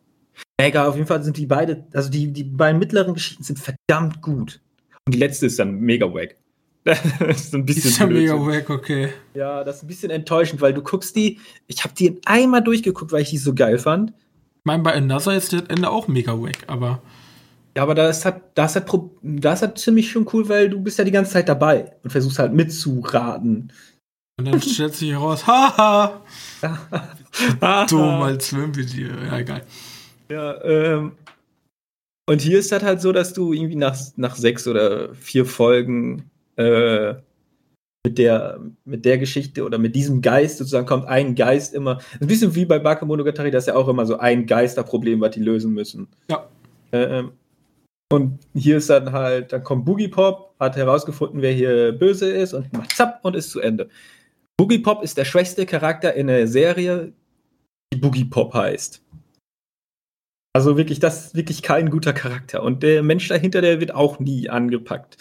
Egal, 0.58 0.88
auf 0.88 0.96
jeden 0.96 1.08
Fall 1.08 1.24
sind 1.24 1.38
die 1.38 1.46
beide, 1.46 1.86
also 1.94 2.10
die, 2.10 2.32
die 2.32 2.44
beiden 2.44 2.80
mittleren 2.80 3.14
Geschichten 3.14 3.44
sind 3.44 3.60
verdammt 3.60 4.22
gut. 4.22 4.60
Und 5.06 5.14
die 5.14 5.20
letzte 5.20 5.46
ist 5.46 5.60
dann 5.60 5.80
mega 5.80 6.12
wack. 6.12 6.36
das 6.84 7.46
ist 7.46 7.54
ein 7.54 7.66
bisschen 7.66 7.92
ist 7.92 8.00
ja 8.00 8.08
mega 8.08 8.34
wack, 8.34 8.70
okay. 8.70 9.10
Ja, 9.34 9.64
das 9.64 9.78
ist 9.78 9.84
ein 9.84 9.88
bisschen 9.88 10.10
enttäuschend, 10.10 10.62
weil 10.62 10.74
du 10.74 10.82
guckst 10.82 11.16
die, 11.16 11.40
ich 11.68 11.84
habe 11.84 11.94
die 11.94 12.20
einmal 12.26 12.64
durchgeguckt, 12.64 13.12
weil 13.12 13.22
ich 13.22 13.30
die 13.30 13.38
so 13.38 13.54
geil 13.54 13.78
fand. 13.78 14.12
Ich 14.12 14.66
meine, 14.66 14.84
bei 14.84 14.94
Another 14.94 15.36
ist 15.36 15.54
das 15.54 15.64
Ende 15.68 15.90
auch 15.90 16.08
mega 16.08 16.34
wack, 16.34 16.64
aber. 16.68 17.02
Ja, 17.78 17.84
aber 17.84 17.94
das 17.94 18.26
hat, 18.26 18.42
das 18.56 18.76
hat, 18.76 18.92
das 19.22 19.62
hat 19.62 19.78
ziemlich 19.78 20.10
schon 20.10 20.28
cool, 20.34 20.50
weil 20.50 20.68
du 20.68 20.82
bist 20.82 20.98
ja 20.98 21.04
die 21.04 21.12
ganze 21.12 21.34
Zeit 21.34 21.48
dabei 21.48 21.92
und 22.02 22.10
versuchst 22.10 22.40
halt 22.40 22.52
mitzuraten. 22.52 23.72
Und 24.40 24.46
dann 24.46 24.60
stellt 24.60 24.96
sich 24.96 25.12
heraus, 25.12 25.46
haha! 25.48 26.24
Dumm 27.88 28.24
als 28.24 28.48
Schwimmvideo, 28.48 29.10
ja, 29.24 29.38
egal. 29.38 29.62
Ja, 30.28 30.64
ähm. 30.64 31.12
Und 32.28 32.42
hier 32.42 32.58
ist 32.58 32.72
das 32.72 32.82
halt 32.82 33.00
so, 33.00 33.12
dass 33.12 33.34
du 33.34 33.54
irgendwie 33.54 33.76
nach, 33.76 33.96
nach 34.16 34.36
sechs 34.36 34.68
oder 34.68 35.14
vier 35.14 35.46
Folgen 35.46 36.32
äh, 36.56 37.14
mit 38.04 38.18
der, 38.18 38.60
mit 38.86 39.06
der 39.06 39.20
Geschichte 39.20 39.64
oder 39.64 39.78
mit 39.78 39.96
diesem 39.96 40.24
Geist 40.24 40.58
sozusagen 40.58 40.88
kommt 40.88 41.06
ein 41.06 41.36
Geist 41.36 41.76
immer. 41.76 42.00
Ein 42.20 42.26
bisschen 42.26 42.56
wie 42.56 42.66
bei 42.66 42.80
Bakemonogatari, 42.80 43.52
das 43.52 43.66
ist 43.66 43.68
ja 43.68 43.76
auch 43.76 43.88
immer 43.88 44.08
so 44.08 44.18
ein 44.18 44.48
Geisterproblem, 44.48 45.22
was 45.22 45.36
die 45.36 45.42
lösen 45.42 45.76
müssen. 45.76 46.08
Ja. 46.28 46.50
Ähm, 46.92 47.34
und 48.12 48.40
hier 48.54 48.78
ist 48.78 48.90
dann 48.90 49.12
halt, 49.12 49.52
dann 49.52 49.64
kommt 49.64 49.86
Boogie 49.86 50.08
Pop, 50.08 50.56
hat 50.60 50.76
herausgefunden, 50.76 51.42
wer 51.42 51.52
hier 51.52 51.92
böse 51.92 52.32
ist 52.32 52.54
und 52.54 52.72
macht 52.74 52.96
zapp 52.96 53.20
und 53.24 53.36
ist 53.36 53.52
zu 53.52 53.60
Ende. 53.60 53.90
Boogie 54.58 54.80
Pop 54.80 55.04
ist 55.04 55.18
der 55.18 55.26
schwächste 55.26 55.66
Charakter 55.66 56.14
in 56.14 56.28
der 56.28 56.48
Serie, 56.48 57.14
die 57.94 58.00
Boogie 58.00 58.26
Pop 58.26 58.54
heißt. 58.54 59.04
Also 60.56 60.78
wirklich, 60.78 61.00
das 61.00 61.28
ist 61.28 61.36
wirklich 61.36 61.62
kein 61.62 61.90
guter 61.92 62.14
Charakter. 62.14 62.64
Und 62.64 62.82
der 62.82 63.04
Mensch 63.04 63.28
dahinter, 63.28 63.62
der 63.62 63.80
wird 63.80 63.94
auch 63.94 64.20
nie 64.20 64.50
angepackt. 64.50 65.18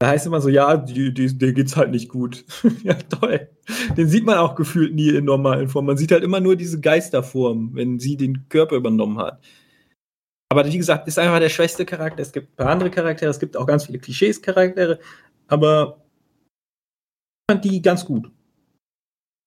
Da 0.00 0.08
heißt 0.08 0.26
immer 0.26 0.40
so, 0.40 0.48
ja, 0.48 0.76
die, 0.76 1.12
die, 1.12 1.36
der 1.36 1.52
geht's 1.52 1.76
halt 1.76 1.90
nicht 1.90 2.08
gut. 2.08 2.44
ja, 2.82 2.94
toll. 2.94 3.48
Den 3.96 4.08
sieht 4.08 4.24
man 4.24 4.38
auch 4.38 4.54
gefühlt 4.54 4.94
nie 4.94 5.10
in 5.10 5.24
normalen 5.24 5.68
Formen. 5.68 5.88
Man 5.88 5.96
sieht 5.96 6.10
halt 6.10 6.24
immer 6.24 6.40
nur 6.40 6.56
diese 6.56 6.80
Geisterform, 6.80 7.70
wenn 7.74 7.98
sie 7.98 8.16
den 8.16 8.48
Körper 8.48 8.76
übernommen 8.76 9.18
hat. 9.18 9.40
Aber 10.50 10.64
wie 10.66 10.78
gesagt, 10.78 11.06
ist 11.08 11.18
einfach 11.18 11.40
der 11.40 11.50
schwächste 11.50 11.84
Charakter. 11.84 12.22
Es 12.22 12.32
gibt 12.32 12.52
ein 12.52 12.56
paar 12.56 12.70
andere 12.70 12.90
Charaktere, 12.90 13.30
es 13.30 13.38
gibt 13.38 13.56
auch 13.56 13.66
ganz 13.66 13.86
viele 13.86 13.98
Klischees-Charaktere, 13.98 14.98
aber 15.46 16.02
ich 17.48 17.52
fand 17.52 17.64
die 17.64 17.82
ganz 17.82 18.04
gut. 18.04 18.30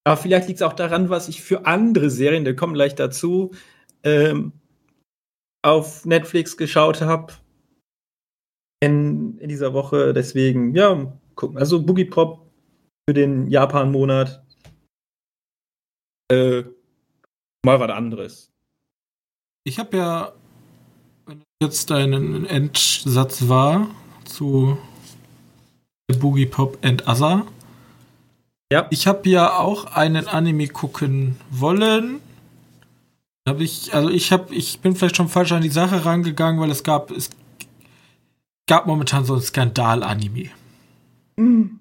Aber 0.04 0.18
vielleicht 0.18 0.48
liegt 0.48 0.60
es 0.60 0.64
auch 0.66 0.74
daran, 0.74 1.10
was 1.10 1.28
ich 1.28 1.42
für 1.42 1.66
andere 1.66 2.10
Serien, 2.10 2.46
da 2.46 2.54
kommen 2.54 2.74
gleich 2.74 2.96
dazu, 2.96 3.52
ähm, 4.04 4.54
auf 5.64 6.06
Netflix 6.06 6.58
geschaut 6.58 7.02
habe 7.02 7.34
in, 8.80 9.38
in 9.38 9.50
dieser 9.50 9.74
Woche. 9.74 10.14
Deswegen, 10.14 10.76
ja, 10.76 11.14
gucken. 11.36 11.58
Also 11.58 11.84
Boogie 11.84 12.06
Pop 12.06 12.52
für 13.08 13.14
den 13.14 13.48
Japan-Monat. 13.48 14.44
Äh, 16.32 16.64
mal 17.64 17.80
was 17.80 17.92
anderes. 17.92 18.52
Ich 19.64 19.78
habe 19.78 19.98
ja, 19.98 20.34
jetzt 21.62 21.92
dein 21.92 22.46
Endsatz 22.46 23.48
war 23.48 23.88
zu 24.26 24.78
Boogie 26.20 26.48
Pop 26.48 26.78
and 26.82 27.08
Other. 27.08 27.46
Ja. 28.72 28.88
Ich 28.90 29.08
habe 29.08 29.30
ja 29.30 29.58
auch 29.58 29.86
einen 29.86 30.28
Anime 30.28 30.68
gucken 30.68 31.38
wollen. 31.50 32.20
Hab 33.48 33.60
ich, 33.60 33.94
also 33.94 34.10
ich 34.10 34.32
habe, 34.32 34.54
ich 34.54 34.80
bin 34.80 34.96
vielleicht 34.96 35.18
schon 35.18 35.30
falsch 35.30 35.52
an 35.52 35.62
die 35.62 35.70
Sache 35.70 36.04
rangegangen, 36.06 36.60
weil 36.60 36.72
es 36.72 36.84
gab, 36.84 37.12
es 37.12 37.30
gab 38.68 38.88
momentan 38.88 39.26
so 39.26 39.36
ein 39.36 39.42
Skandal-Anime. 39.42 40.50
Mhm. 41.38 41.80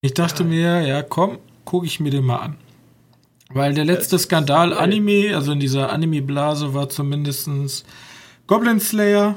Ich 0.00 0.14
dachte 0.14 0.42
ja. 0.42 0.48
mir, 0.48 0.86
ja, 0.86 1.02
komm, 1.02 1.38
gucke 1.64 1.86
ich 1.86 2.00
mir 2.00 2.10
den 2.10 2.24
mal 2.24 2.38
an. 2.38 2.56
Weil 3.50 3.74
der 3.74 3.84
letzte 3.84 4.18
Skandal-Anime, 4.18 5.34
also 5.34 5.52
in 5.52 5.60
dieser 5.60 5.92
Anime-Blase, 5.92 6.74
war 6.74 6.88
zumindestens 6.88 7.84
Goblin 8.46 8.80
Slayer. 8.80 9.36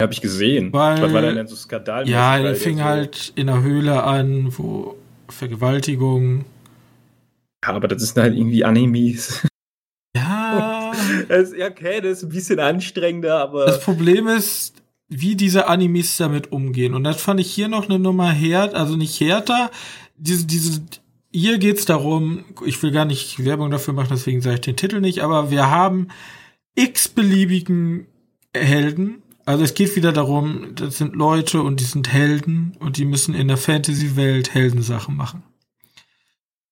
Habe 0.00 0.12
ich 0.12 0.20
gesehen. 0.20 0.72
Weil, 0.72 1.00
Was 1.00 1.12
war 1.12 1.22
denn 1.22 1.46
so 1.46 1.56
Skandal? 1.56 2.08
Ja, 2.08 2.38
der 2.38 2.54
fing 2.54 2.78
so 2.78 2.84
halt 2.84 3.32
in 3.34 3.46
der 3.46 3.62
Höhle 3.62 4.02
an, 4.02 4.52
wo 4.56 4.96
Vergewaltigung. 5.28 6.44
Ja, 7.64 7.72
aber 7.72 7.88
das 7.88 8.02
sind 8.02 8.22
halt 8.22 8.36
irgendwie 8.36 8.64
Animes. 8.64 9.46
Ja. 10.14 10.92
das, 11.28 11.52
okay, 11.52 12.00
das 12.00 12.18
ist 12.18 12.24
ein 12.24 12.28
bisschen 12.28 12.60
anstrengender, 12.60 13.40
aber. 13.40 13.66
Das 13.66 13.80
Problem 13.80 14.28
ist, 14.28 14.74
wie 15.08 15.34
diese 15.34 15.68
Animes 15.68 16.16
damit 16.16 16.52
umgehen. 16.52 16.94
Und 16.94 17.04
das 17.04 17.20
fand 17.20 17.40
ich 17.40 17.50
hier 17.50 17.68
noch 17.68 17.88
eine 17.88 17.98
Nummer 17.98 18.30
härter, 18.30 18.76
also 18.76 18.96
nicht 18.96 19.18
härter. 19.20 19.70
Diese, 20.16 20.46
diese, 20.46 20.82
hier 21.32 21.58
geht's 21.58 21.84
darum, 21.84 22.44
ich 22.64 22.82
will 22.82 22.90
gar 22.90 23.04
nicht 23.04 23.44
Werbung 23.44 23.70
dafür 23.70 23.94
machen, 23.94 24.08
deswegen 24.10 24.40
sage 24.40 24.56
ich 24.56 24.60
den 24.62 24.76
Titel 24.76 25.00
nicht, 25.00 25.20
aber 25.20 25.50
wir 25.50 25.70
haben 25.70 26.08
x-beliebigen 26.76 28.06
Helden. 28.54 29.22
Also 29.44 29.64
es 29.64 29.74
geht 29.74 29.94
wieder 29.96 30.12
darum, 30.12 30.74
das 30.74 30.98
sind 30.98 31.14
Leute 31.14 31.62
und 31.62 31.80
die 31.80 31.84
sind 31.84 32.12
Helden 32.12 32.76
und 32.80 32.96
die 32.96 33.04
müssen 33.04 33.34
in 33.34 33.48
der 33.48 33.56
Fantasy-Welt 33.56 34.54
Heldensachen 34.54 35.16
machen. 35.16 35.42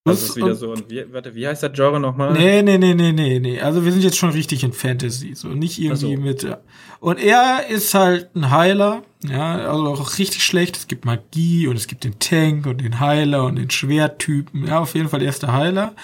Das 0.07 0.23
ist 0.23 0.37
wieder 0.37 0.55
so 0.55 0.71
ein, 0.75 0.83
wie, 0.89 1.03
warte, 1.13 1.35
wie 1.35 1.47
heißt 1.47 1.63
das 1.63 1.73
Genre 1.73 1.99
nochmal? 1.99 2.35
Nee, 2.35 2.61
nee, 2.61 2.77
nee, 2.77 2.93
nee, 2.93 3.13
nee, 3.13 3.41
nee. 3.41 3.61
Also 3.61 3.87
wir 3.87 3.93
sind 3.93 4.03
jetzt 4.05 4.19
schon 4.19 4.31
richtig 4.31 4.63
in 4.63 4.75
Fantasy, 4.75 5.35
so 5.35 5.49
nicht 5.49 5.81
irgendwie 5.81 6.17
so. 6.17 6.21
mit. 6.21 6.59
Und 7.01 7.19
er 7.19 7.69
ist 7.71 7.95
halt 7.95 8.37
ein 8.37 8.51
Heiler, 8.51 9.03
ja, 9.27 9.67
also 9.67 9.87
auch 9.87 10.19
richtig 10.19 10.45
schlecht. 10.45 10.77
Es 10.77 10.89
gibt 10.89 11.07
Magie 11.07 11.69
und 11.69 11.77
es 11.77 11.87
gibt 11.87 12.05
den 12.05 12.19
Tank 12.19 12.67
und 12.67 12.83
den 12.83 13.01
Heiler 13.01 13.45
und 13.45 13.57
den 13.57 13.71
Schwerttypen. 13.71 14.67
Ja, 14.67 14.81
auf 14.81 14.95
jeden 14.95 15.09
Fall 15.09 15.23
er 15.23 15.31
ist 15.31 15.43
der 15.43 15.55
Heiler. 15.55 15.95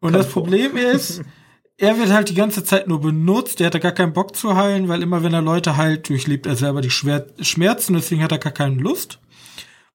Und 0.00 0.12
Komm 0.12 0.12
das 0.12 0.26
vor. 0.26 0.42
Problem 0.42 0.76
ist, 0.76 1.22
er 1.80 1.98
wird 1.98 2.10
halt 2.10 2.28
die 2.28 2.34
ganze 2.34 2.62
Zeit 2.62 2.88
nur 2.88 3.00
benutzt. 3.00 3.58
Er 3.60 3.68
hat 3.68 3.74
da 3.74 3.78
gar 3.78 3.92
keinen 3.92 4.12
Bock 4.12 4.36
zu 4.36 4.54
heilen, 4.54 4.88
weil 4.88 5.02
immer 5.02 5.22
wenn 5.22 5.32
er 5.32 5.40
Leute 5.40 5.78
heilt, 5.78 6.10
durchlebt 6.10 6.44
er 6.44 6.54
selber 6.54 6.82
die 6.82 6.90
Schmerzen. 6.90 7.94
Deswegen 7.94 8.22
hat 8.22 8.32
er 8.32 8.38
gar 8.38 8.52
keine 8.52 8.74
Lust. 8.74 9.18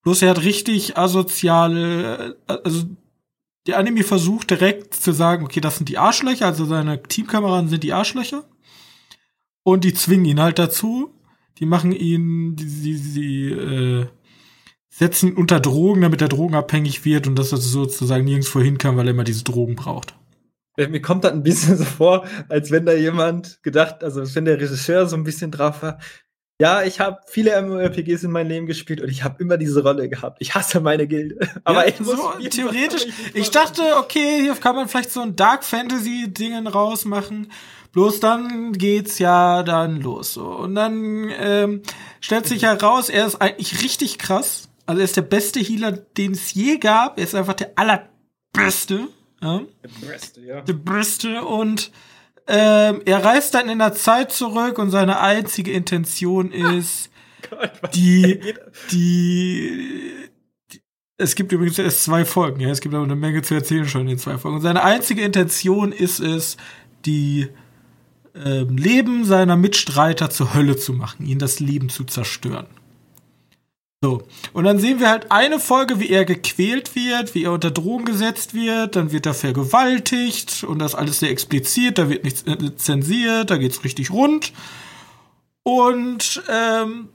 Bloß 0.01 0.24
er 0.24 0.32
hat 0.32 0.42
richtig 0.42 0.98
asoziale, 0.98 2.38
also 2.48 2.86
der 3.68 3.77
Anime 3.77 4.04
versucht 4.04 4.50
direkt 4.50 4.96
zu 4.96 5.12
sagen, 5.12 5.46
okay, 5.46 5.62
das 5.62 5.77
sind 5.77 5.88
die 5.88 6.00
Arschlöcher, 6.00 6.48
also 6.48 6.65
seine 6.65 7.04
Teamkameraden 7.04 7.70
sind 7.70 7.84
die 7.84 7.94
Arschlöcher. 7.94 8.46
Und 9.62 9.84
die 9.84 9.94
zwingen 9.94 10.25
ihn 10.25 10.42
halt 10.42 10.58
dazu. 10.58 11.12
Die 11.60 11.68
machen 11.68 11.92
ihn, 11.92 12.56
die, 12.56 12.65
die, 12.65 13.13
die 13.13 13.50
äh, 13.51 14.08
setzen 14.89 15.30
ihn 15.30 15.38
unter 15.38 15.60
Drogen, 15.60 16.01
damit 16.01 16.22
er 16.22 16.30
drogenabhängig 16.30 17.06
wird 17.06 17.27
und 17.27 17.36
dass 17.36 17.51
er 17.51 17.60
sozusagen 17.60 18.25
nirgendwo 18.25 18.60
hin 18.60 18.80
kann, 18.80 18.98
weil 18.98 19.08
er 19.08 19.13
immer 19.13 19.24
diese 19.24 19.44
Drogen 19.44 19.75
braucht. 19.75 20.15
Mir 20.77 21.01
kommt 21.01 21.24
das 21.24 21.32
ein 21.32 21.44
bisschen 21.44 21.77
so 21.77 21.86
vor, 21.86 22.25
als 22.50 22.72
wenn 22.72 22.86
da 22.86 22.94
jemand 22.94 23.62
gedacht, 23.63 24.03
also 24.03 24.24
wenn 24.36 24.46
der 24.46 24.60
Regisseur 24.60 25.08
so 25.08 25.15
ein 25.15 25.24
bisschen 25.24 25.51
drauf 25.51 25.82
war, 25.82 26.00
ja, 26.60 26.84
ich 26.84 27.01
habe 27.01 27.20
viele 27.27 27.62
MMORPGs 27.62 28.24
in 28.24 28.32
meinem 28.32 28.48
Leben 28.48 28.65
gespielt 28.65 29.01
und 29.01 29.10
ich 29.10 29.25
habe 29.25 29.44
immer 29.44 29.58
diese 29.58 29.84
Rolle 29.84 30.08
gehabt. 30.08 30.38
Ich 30.39 30.55
hasse 30.55 30.79
meine 30.79 31.05
Gilde. 31.05 31.38
Aber 31.65 31.86
ja, 31.86 31.94
ich 31.94 32.00
muss 32.00 32.15
so 32.15 32.32
theoretisch. 32.50 33.08
Ich 33.34 33.51
dachte, 33.51 33.82
okay, 33.98 34.39
hier 34.41 34.55
kann 34.55 34.75
man 34.75 34.88
vielleicht 34.88 35.12
so 35.12 35.22
ein 35.22 35.36
Dark 35.36 35.65
Fantasy 35.65 36.32
Dingen 36.32 36.67
rausmachen. 36.67 37.51
Bloß 37.91 38.22
dann 38.22 38.72
geht's 38.72 39.20
ja 39.20 39.63
dann 39.63 40.00
los. 40.01 40.34
So. 40.34 40.46
Und 40.46 40.75
dann 40.75 41.29
ähm, 41.38 41.82
stellt 42.22 42.46
sich 42.46 42.63
heraus, 42.63 43.10
er 43.10 43.25
ist 43.25 43.41
eigentlich 43.41 43.84
richtig 43.84 44.17
krass. 44.17 44.70
Also 44.86 45.01
er 45.01 45.05
ist 45.05 45.17
der 45.17 45.24
beste 45.24 45.60
Healer, 45.60 45.91
den 45.91 46.34
es 46.34 46.53
je 46.53 46.77
gab. 46.77 47.17
Er 47.17 47.25
ist 47.25 47.36
einfach 47.36 47.53
der 47.53 47.74
allerbeste. 47.75 49.10
Ja? 49.42 49.62
Der 49.84 50.08
beste, 50.08 50.42
ja. 50.42 50.62
Der 50.62 50.74
beste 50.74 51.44
und 51.44 51.92
ähm, 52.48 53.01
er 53.06 53.24
reist 53.24 53.54
dann 53.56 53.70
in 53.70 53.80
der 53.80 53.94
Zeit 53.94 54.32
zurück 54.32 54.77
und 54.77 54.92
seine 54.92 55.20
einzige 55.20 55.72
Intention 55.72 56.51
ist, 56.51 57.10
Gott, 57.50 57.72
die, 57.96 58.39
die, 58.92 59.34
die, 60.72 60.82
es 61.18 61.36
gibt 61.36 61.51
übrigens 61.51 61.80
erst 61.80 62.04
zwei 62.04 62.24
Folgen, 62.24 62.60
ja, 62.60 62.70
es 62.70 62.82
gibt 62.82 62.94
aber 62.94 63.04
eine 63.04 63.15
Menge 63.15 63.42
zu 63.42 63.56
erzählen 63.56 63.88
schon 63.88 64.01
in 64.01 64.08
den 64.08 64.18
zwei 64.20 64.38
Folgen. 64.38 64.58
Und 64.58 64.63
seine 64.63 64.84
einzige 64.84 65.22
Intention 65.24 65.92
ist 65.92 66.20
es, 66.20 66.58
die 67.06 67.48
ähm, 68.36 68.77
Leben 68.77 69.25
seiner 69.25 69.56
Mitstreiter 69.56 70.30
zur 70.30 70.54
Hölle 70.54 70.77
zu 70.77 70.94
machen, 70.94 71.25
ihnen 71.25 71.39
das 71.39 71.60
Leben 71.60 71.89
zu 71.89 72.04
zerstören. 72.04 72.68
So. 74.05 74.21
Und 74.53 74.65
dann 74.65 74.77
sehen 74.77 75.00
wir 75.00 75.09
halt 75.09 75.31
eine 75.31 75.59
Folge, 75.59 76.00
wie 76.00 76.12
er 76.12 76.25
gequält 76.25 76.95
wird, 76.95 77.33
wie 77.33 77.45
er 77.45 77.53
unter 77.53 77.71
Drogen 77.71 78.05
gesetzt 78.05 78.53
wird, 78.53 78.95
dann 78.95 79.12
wird 79.12 79.25
er 79.25 79.33
vergewaltigt 79.33 80.63
und 80.63 80.77
das 80.77 80.93
alles 80.93 81.21
sehr 81.21 81.31
explizit, 81.31 81.97
da 81.97 82.07
wird 82.07 82.24
nichts 82.24 82.43
äh, 82.43 82.75
zensiert, 82.75 83.50
da 83.50 83.57
geht's 83.57 83.83
richtig 83.83 84.12
rund. 84.12 84.53
Und 85.63 86.43
ähm, 86.47 87.09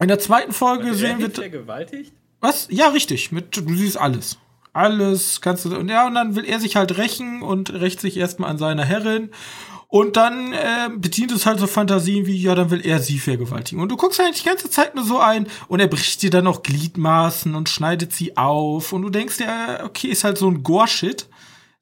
in 0.00 0.08
der 0.08 0.18
zweiten 0.18 0.50
Folge 0.52 0.88
War 0.88 0.94
sehen 0.94 1.20
wir. 1.20 1.30
vergewaltigt? 1.30 2.12
Was? 2.40 2.66
Ja, 2.68 2.88
richtig. 2.88 3.30
Mit, 3.30 3.56
du 3.56 3.76
siehst 3.76 3.96
alles. 3.96 4.38
Alles 4.72 5.40
kannst 5.42 5.64
du. 5.64 5.76
Und 5.76 5.88
ja, 5.88 6.08
und 6.08 6.16
dann 6.16 6.34
will 6.34 6.44
er 6.44 6.58
sich 6.58 6.74
halt 6.74 6.98
rächen 6.98 7.40
und 7.40 7.72
rächt 7.72 8.00
sich 8.00 8.16
erstmal 8.16 8.50
an 8.50 8.58
seiner 8.58 8.84
Herrin. 8.84 9.30
Und 9.92 10.16
dann 10.16 10.54
äh, 10.54 10.88
bedient 10.96 11.32
es 11.32 11.44
halt 11.44 11.60
so 11.60 11.66
Fantasien 11.66 12.24
wie, 12.24 12.34
ja, 12.34 12.54
dann 12.54 12.70
will 12.70 12.80
er 12.80 12.98
sie 12.98 13.18
vergewaltigen. 13.18 13.82
Und 13.82 13.90
du 13.90 13.98
guckst 13.98 14.18
halt 14.18 14.40
die 14.40 14.48
ganze 14.48 14.70
Zeit 14.70 14.94
nur 14.94 15.04
so 15.04 15.18
ein 15.18 15.46
und 15.68 15.80
er 15.80 15.86
bricht 15.86 16.22
dir 16.22 16.30
dann 16.30 16.44
noch 16.44 16.62
Gliedmaßen 16.62 17.54
und 17.54 17.68
schneidet 17.68 18.10
sie 18.10 18.38
auf. 18.38 18.94
Und 18.94 19.02
du 19.02 19.10
denkst 19.10 19.40
ja, 19.40 19.84
okay, 19.84 20.08
ist 20.08 20.24
halt 20.24 20.38
so 20.38 20.48
ein 20.48 20.62
Gore-Shit. 20.62 21.26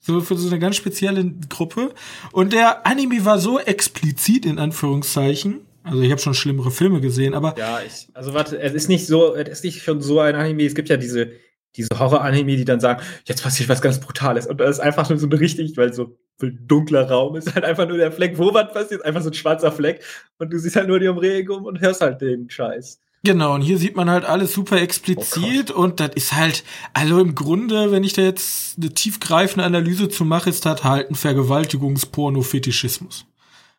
So 0.00 0.21
für 0.23 0.37
so 0.37 0.49
eine 0.49 0.59
ganz 0.59 0.75
spezielle 0.75 1.25
Gruppe. 1.49 1.95
Und 2.33 2.52
der 2.52 2.85
Anime 2.85 3.25
war 3.25 3.38
so 3.38 3.61
explizit, 3.61 4.45
in 4.45 4.59
Anführungszeichen. 4.59 5.61
Also 5.85 6.02
ich 6.02 6.11
habe 6.11 6.21
schon 6.21 6.35
schlimmere 6.35 6.73
Filme 6.73 7.00
gesehen, 7.00 7.33
aber. 7.33 7.57
Ja, 7.57 7.79
ich, 7.81 8.09
also 8.12 8.35
warte, 8.35 8.59
es 8.59 8.75
ist 8.75 8.88
nicht 8.88 9.07
so, 9.07 9.37
es 9.37 9.49
ist 9.50 9.64
nicht 9.64 9.85
schon 9.85 10.02
so 10.02 10.19
ein 10.19 10.35
Anime. 10.35 10.64
Es 10.64 10.75
gibt 10.75 10.88
ja 10.88 10.97
diese, 10.97 11.31
diese 11.76 11.90
Horror-Anime, 11.97 12.57
die 12.57 12.64
dann 12.64 12.81
sagen, 12.81 13.05
jetzt 13.26 13.45
passiert 13.45 13.69
was 13.69 13.81
ganz 13.81 14.00
Brutales. 14.00 14.49
Und 14.49 14.59
das 14.59 14.71
ist 14.71 14.81
einfach 14.81 15.09
nur 15.09 15.19
so 15.21 15.29
richtig, 15.29 15.76
weil 15.76 15.93
so 15.93 16.17
dunkler 16.42 17.09
Raum 17.09 17.37
ist 17.37 17.54
halt 17.54 17.64
einfach 17.64 17.87
nur 17.87 17.99
der 17.99 18.12
Fleck, 18.12 18.38
wo 18.38 18.54
was 18.54 18.73
passiert, 18.73 19.04
einfach 19.04 19.23
so 19.23 19.30
ein 19.30 19.35
schwarzer 19.35 19.73
Fleck. 19.73 20.02
Und 20.38 20.52
du 20.52 20.59
siehst 20.59 20.76
halt 20.76 20.88
nur 20.88 20.99
die 20.99 21.09
Umregung 21.09 21.64
und 21.64 21.80
hörst 21.80 22.00
halt 22.00 22.20
den 22.20 22.49
Scheiß. 22.49 23.00
Genau, 23.23 23.54
und 23.54 23.61
hier 23.61 23.76
sieht 23.76 23.97
man 23.97 24.09
halt 24.09 24.25
alles 24.25 24.54
super 24.54 24.80
explizit 24.80 25.75
oh 25.75 25.82
und 25.82 26.00
das 26.00 26.12
ist 26.14 26.32
halt, 26.32 26.64
also 26.94 27.20
im 27.20 27.35
Grunde, 27.35 27.92
wenn 27.92 28.02
ich 28.02 28.14
da 28.14 28.23
jetzt 28.23 28.78
eine 28.78 28.94
tiefgreifende 28.94 29.62
Analyse 29.62 30.09
zu 30.09 30.25
mache, 30.25 30.49
ist 30.49 30.64
das 30.64 30.85
halt 30.85 31.11
ein 31.11 31.14
Vergewaltigungsporno-Fetischismus. 31.14 33.26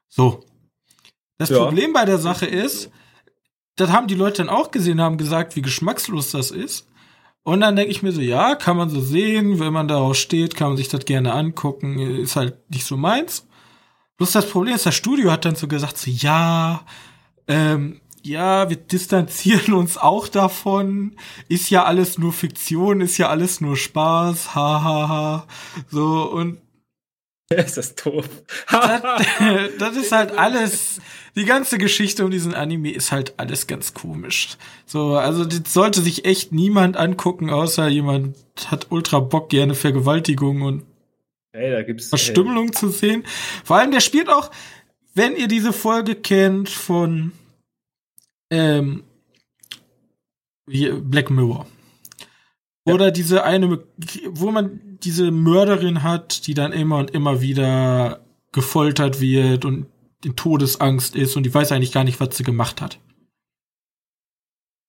So. 0.10 0.44
Das 1.40 1.50
ja. 1.50 1.58
Problem 1.58 1.92
bei 1.92 2.06
der 2.06 2.20
Sache 2.20 2.46
ist, 2.46 2.92
das 3.78 3.90
haben 3.90 4.08
die 4.08 4.14
Leute 4.14 4.44
dann 4.44 4.50
auch 4.50 4.70
gesehen, 4.70 5.02
haben 5.02 5.18
gesagt, 5.18 5.56
wie 5.56 5.64
geschmackslos 5.64 6.30
das 6.30 6.52
ist. 6.52 6.88
Und 7.44 7.62
dann 7.62 7.76
denke 7.76 7.92
ich 7.92 8.04
mir 8.04 8.12
so, 8.12 8.22
ja, 8.22 8.56
kann 8.56 8.78
man 8.78 8.90
so 8.90 9.02
sehen, 9.02 9.60
wenn 9.60 9.74
man 9.74 9.88
darauf 9.88 10.16
steht, 10.16 10.56
kann 10.56 10.70
man 10.70 10.78
sich 10.78 10.90
das 10.90 11.06
gerne 11.06 11.34
angucken, 11.34 11.98
ist 12.00 12.36
halt 12.36 12.70
nicht 12.70 12.86
so 12.86 12.98
meins. 12.98 13.48
Bloß 14.18 14.32
das 14.32 14.50
Problem 14.50 14.76
ist, 14.76 14.86
das 14.86 14.94
Studio 14.94 15.32
hat 15.32 15.46
dann 15.46 15.56
so 15.56 15.68
gesagt, 15.68 15.98
so, 15.98 16.12
ja, 16.12 16.86
ähm, 17.48 18.00
ja, 18.24 18.70
wir 18.70 18.78
distanzieren 18.78 19.74
uns 19.74 19.98
auch 19.98 20.28
davon. 20.28 21.16
Ist 21.50 21.72
ja 21.72 21.86
alles 21.86 22.20
nur 22.20 22.34
Fiktion, 22.34 23.02
ist 23.02 23.18
ja 23.18 23.30
alles 23.30 23.62
nur 23.62 23.76
Spaß, 23.76 24.54
hahaha. 24.54 24.84
Ha, 24.84 25.10
ha. 25.10 25.48
So, 25.90 26.30
und 26.32 26.60
ist 27.50 27.78
das 27.78 27.96
doof. 27.96 28.30
das, 28.70 29.02
das 29.80 29.98
ist 29.98 30.12
halt 30.12 30.38
alles, 30.38 31.02
die 31.36 31.46
ganze 31.46 31.78
Geschichte 31.78 32.26
um 32.26 32.32
diesen 32.32 32.54
Anime 32.54 32.92
ist 32.92 33.12
halt 33.12 33.34
alles 33.38 33.68
ganz 33.68 33.94
komisch. 33.94 34.58
So, 34.86 35.16
also 35.16 35.46
das 35.46 35.74
sollte 35.74 36.02
sich 36.02 36.26
echt 36.26 36.52
niemand 36.52 36.98
angucken, 36.98 37.50
außer 37.50 37.88
jemand 37.88 38.36
hat 38.68 38.88
ultra 38.90 39.20
Bock, 39.20 39.50
gerne 39.50 39.74
Vergewaltigung 39.74 40.62
und 40.62 40.84
hey, 41.54 41.72
da 41.72 41.84
gibt's, 41.84 42.10
Verstümmelung 42.10 42.66
hey. 42.66 42.72
zu 42.72 42.90
sehen. 42.90 43.24
Vor 43.64 43.78
allem, 43.78 43.92
der 43.92 44.02
spielt 44.02 44.30
auch, 44.30 44.52
wenn 45.14 45.36
ihr 45.36 45.48
diese 45.48 45.74
Folge 45.74 46.16
kennt 46.16 46.70
von 46.70 47.32
ähm, 48.50 49.04
Black 50.66 51.30
Mirror. 51.30 51.66
Oder 52.86 53.06
ja. 53.06 53.12
diese 53.12 53.44
eine, 53.44 53.84
wo 54.30 54.52
man 54.52 54.98
diese 55.04 55.32
Mörderin 55.32 56.04
hat, 56.04 56.48
die 56.48 56.54
dann 56.54 56.72
immer 56.72 56.98
und 56.98 57.12
immer 57.12 57.42
wieder 57.42 58.22
gefoltert 58.52 59.22
wird 59.22 59.66
und 59.66 59.86
in 60.24 60.36
Todesangst 60.36 61.16
ist 61.16 61.36
und 61.36 61.44
die 61.44 61.54
weiß 61.54 61.72
eigentlich 61.72 61.92
gar 61.92 62.04
nicht, 62.04 62.20
was 62.20 62.38
sie 62.38 62.44
gemacht 62.44 62.82
hat. 62.82 63.00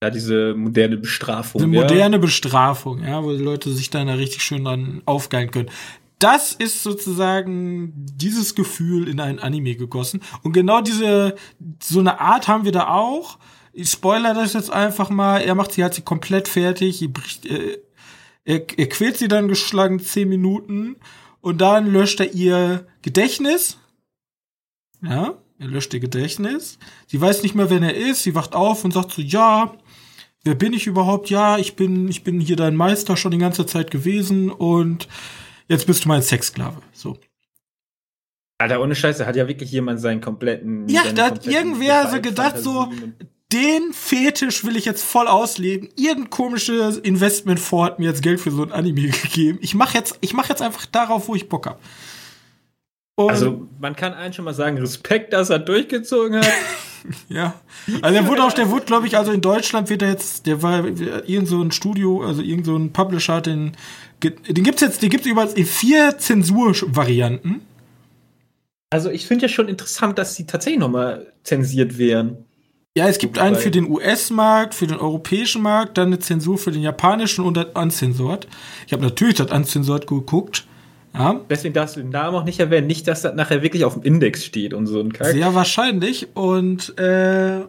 Ja, 0.02 0.10
diese 0.10 0.54
moderne 0.54 0.96
Bestrafung. 0.96 1.60
Diese 1.60 1.68
moderne 1.68 2.16
ja. 2.16 2.20
Bestrafung, 2.20 3.04
ja, 3.04 3.22
wo 3.22 3.30
die 3.30 3.42
Leute 3.42 3.70
sich 3.70 3.88
dann 3.88 4.08
da 4.08 4.14
richtig 4.14 4.42
schön 4.42 4.64
dran 4.64 5.00
aufgeilen 5.04 5.52
können. 5.52 5.70
Das 6.18 6.52
ist 6.52 6.82
sozusagen 6.82 7.92
dieses 7.96 8.54
Gefühl 8.54 9.06
in 9.08 9.20
ein 9.20 9.38
Anime 9.38 9.76
gegossen. 9.76 10.20
Und 10.42 10.52
genau 10.52 10.80
diese, 10.80 11.36
so 11.80 12.00
eine 12.00 12.20
Art 12.20 12.48
haben 12.48 12.64
wir 12.64 12.72
da 12.72 12.88
auch. 12.88 13.38
Ich 13.72 13.90
spoiler 13.90 14.34
das 14.34 14.54
jetzt 14.54 14.72
einfach 14.72 15.08
mal. 15.08 15.38
Er 15.38 15.54
macht 15.54 15.72
sie 15.72 15.82
halt 15.82 15.94
sie 15.94 16.02
komplett 16.02 16.48
fertig. 16.48 17.02
Er, 17.02 17.10
er, 18.44 18.62
er 18.76 18.88
quält 18.88 19.18
sie 19.18 19.28
dann 19.28 19.46
geschlagen 19.46 20.00
zehn 20.00 20.28
Minuten 20.28 20.96
und 21.40 21.60
dann 21.60 21.92
löscht 21.92 22.18
er 22.18 22.34
ihr 22.34 22.86
Gedächtnis. 23.02 23.78
Ja, 25.02 25.34
er 25.58 25.66
löscht 25.66 25.92
ihr 25.94 26.00
Gedächtnis. 26.00 26.78
Sie 27.06 27.20
weiß 27.20 27.42
nicht 27.42 27.54
mehr, 27.54 27.70
wer 27.70 27.82
er 27.82 27.94
ist. 27.94 28.22
Sie 28.22 28.34
wacht 28.34 28.54
auf 28.54 28.84
und 28.84 28.92
sagt 28.92 29.12
so, 29.12 29.22
ja, 29.22 29.74
wer 30.44 30.54
bin 30.54 30.72
ich 30.72 30.86
überhaupt? 30.86 31.30
Ja, 31.30 31.58
ich 31.58 31.76
bin, 31.76 32.08
ich 32.08 32.24
bin 32.24 32.40
hier 32.40 32.56
dein 32.56 32.76
Meister 32.76 33.16
schon 33.16 33.32
die 33.32 33.38
ganze 33.38 33.66
Zeit 33.66 33.90
gewesen 33.90 34.50
und 34.50 35.08
jetzt 35.68 35.86
bist 35.86 36.04
du 36.04 36.08
mein 36.08 36.22
Sexsklave. 36.22 36.80
So. 36.92 37.18
Alter, 38.58 38.80
ohne 38.80 38.94
Scheiße, 38.94 39.26
hat 39.26 39.34
ja 39.34 39.48
wirklich 39.48 39.72
jemand 39.72 40.00
seinen 40.00 40.20
kompletten. 40.20 40.88
Ja, 40.88 41.02
da 41.12 41.26
hat 41.26 41.46
irgendwer 41.46 42.08
so 42.10 42.20
gedacht, 42.20 42.58
so, 42.58 42.92
den 43.52 43.92
Fetisch 43.92 44.64
will 44.64 44.76
ich 44.76 44.84
jetzt 44.84 45.02
voll 45.02 45.26
ausleben. 45.26 45.88
Irgendein 45.96 46.30
komisches 46.30 46.96
Investmentfonds 46.96 47.84
hat 47.84 47.98
mir 47.98 48.06
jetzt 48.06 48.22
Geld 48.22 48.40
für 48.40 48.50
so 48.50 48.62
ein 48.62 48.72
Anime 48.72 49.08
gegeben. 49.22 49.58
Ich 49.62 49.74
mache 49.74 49.98
jetzt, 49.98 50.16
ich 50.20 50.32
mach 50.32 50.48
jetzt 50.48 50.62
einfach 50.62 50.86
darauf, 50.86 51.28
wo 51.28 51.34
ich 51.34 51.48
Bock 51.48 51.66
hab. 51.66 51.80
Also, 53.28 53.68
man 53.80 53.96
kann 53.96 54.14
einen 54.14 54.32
schon 54.32 54.44
mal 54.44 54.54
sagen, 54.54 54.78
Respekt, 54.78 55.32
dass 55.32 55.50
er 55.50 55.58
durchgezogen 55.58 56.38
hat. 56.38 56.46
ja. 57.28 57.54
Also, 58.00 58.14
der 58.14 58.28
wurde 58.28 58.44
auch, 58.44 58.52
der 58.52 58.70
wurde, 58.70 58.84
glaube 58.84 59.06
ich, 59.06 59.16
also 59.16 59.32
in 59.32 59.40
Deutschland 59.40 59.90
wird 59.90 60.02
er 60.02 60.10
jetzt, 60.10 60.46
der 60.46 60.62
war 60.62 60.84
irgend 60.84 61.48
so 61.48 61.60
ein 61.62 61.72
Studio, 61.72 62.22
also 62.22 62.42
irgend 62.42 62.66
so 62.66 62.76
ein 62.76 62.92
Publisher, 62.92 63.40
den, 63.40 63.72
den 64.22 64.64
gibt's 64.64 64.80
jetzt, 64.80 65.02
den 65.02 65.10
gibt's 65.10 65.26
übrigens 65.26 65.54
in 65.54 65.66
vier 65.66 66.18
Zensurvarianten. 66.18 67.62
Also, 68.90 69.10
ich 69.10 69.26
finde 69.26 69.42
ja 69.42 69.48
schon 69.48 69.68
interessant, 69.68 70.18
dass 70.18 70.34
sie 70.34 70.46
tatsächlich 70.46 70.80
nochmal 70.80 71.32
zensiert 71.44 71.98
werden. 71.98 72.44
Ja, 72.94 73.08
es 73.08 73.16
gibt 73.18 73.38
einen 73.38 73.56
für 73.56 73.70
den 73.70 73.88
US-Markt, 73.88 74.74
für 74.74 74.86
den 74.86 74.98
europäischen 74.98 75.62
Markt, 75.62 75.96
dann 75.96 76.08
eine 76.08 76.18
Zensur 76.18 76.58
für 76.58 76.72
den 76.72 76.82
japanischen 76.82 77.42
und 77.42 77.56
das 77.56 77.68
Uncensored. 77.74 78.46
Ich 78.86 78.92
habe 78.92 79.02
natürlich 79.02 79.36
das 79.36 79.50
Uncensored 79.50 80.06
geguckt. 80.06 80.66
Ja. 81.14 81.40
Deswegen 81.50 81.74
darfst 81.74 81.96
du 81.96 82.00
den 82.00 82.10
Namen 82.10 82.36
auch 82.36 82.44
nicht 82.44 82.58
erwähnen. 82.58 82.86
Nicht, 82.86 83.06
dass 83.06 83.22
das 83.22 83.34
nachher 83.34 83.62
wirklich 83.62 83.84
auf 83.84 83.94
dem 83.94 84.02
Index 84.02 84.44
steht 84.44 84.72
und 84.72 84.86
so 84.86 85.00
ein 85.00 85.12
Kack. 85.12 85.28
Sehr 85.28 85.54
wahrscheinlich. 85.54 86.34
Und 86.34 86.98
äh, 86.98 87.60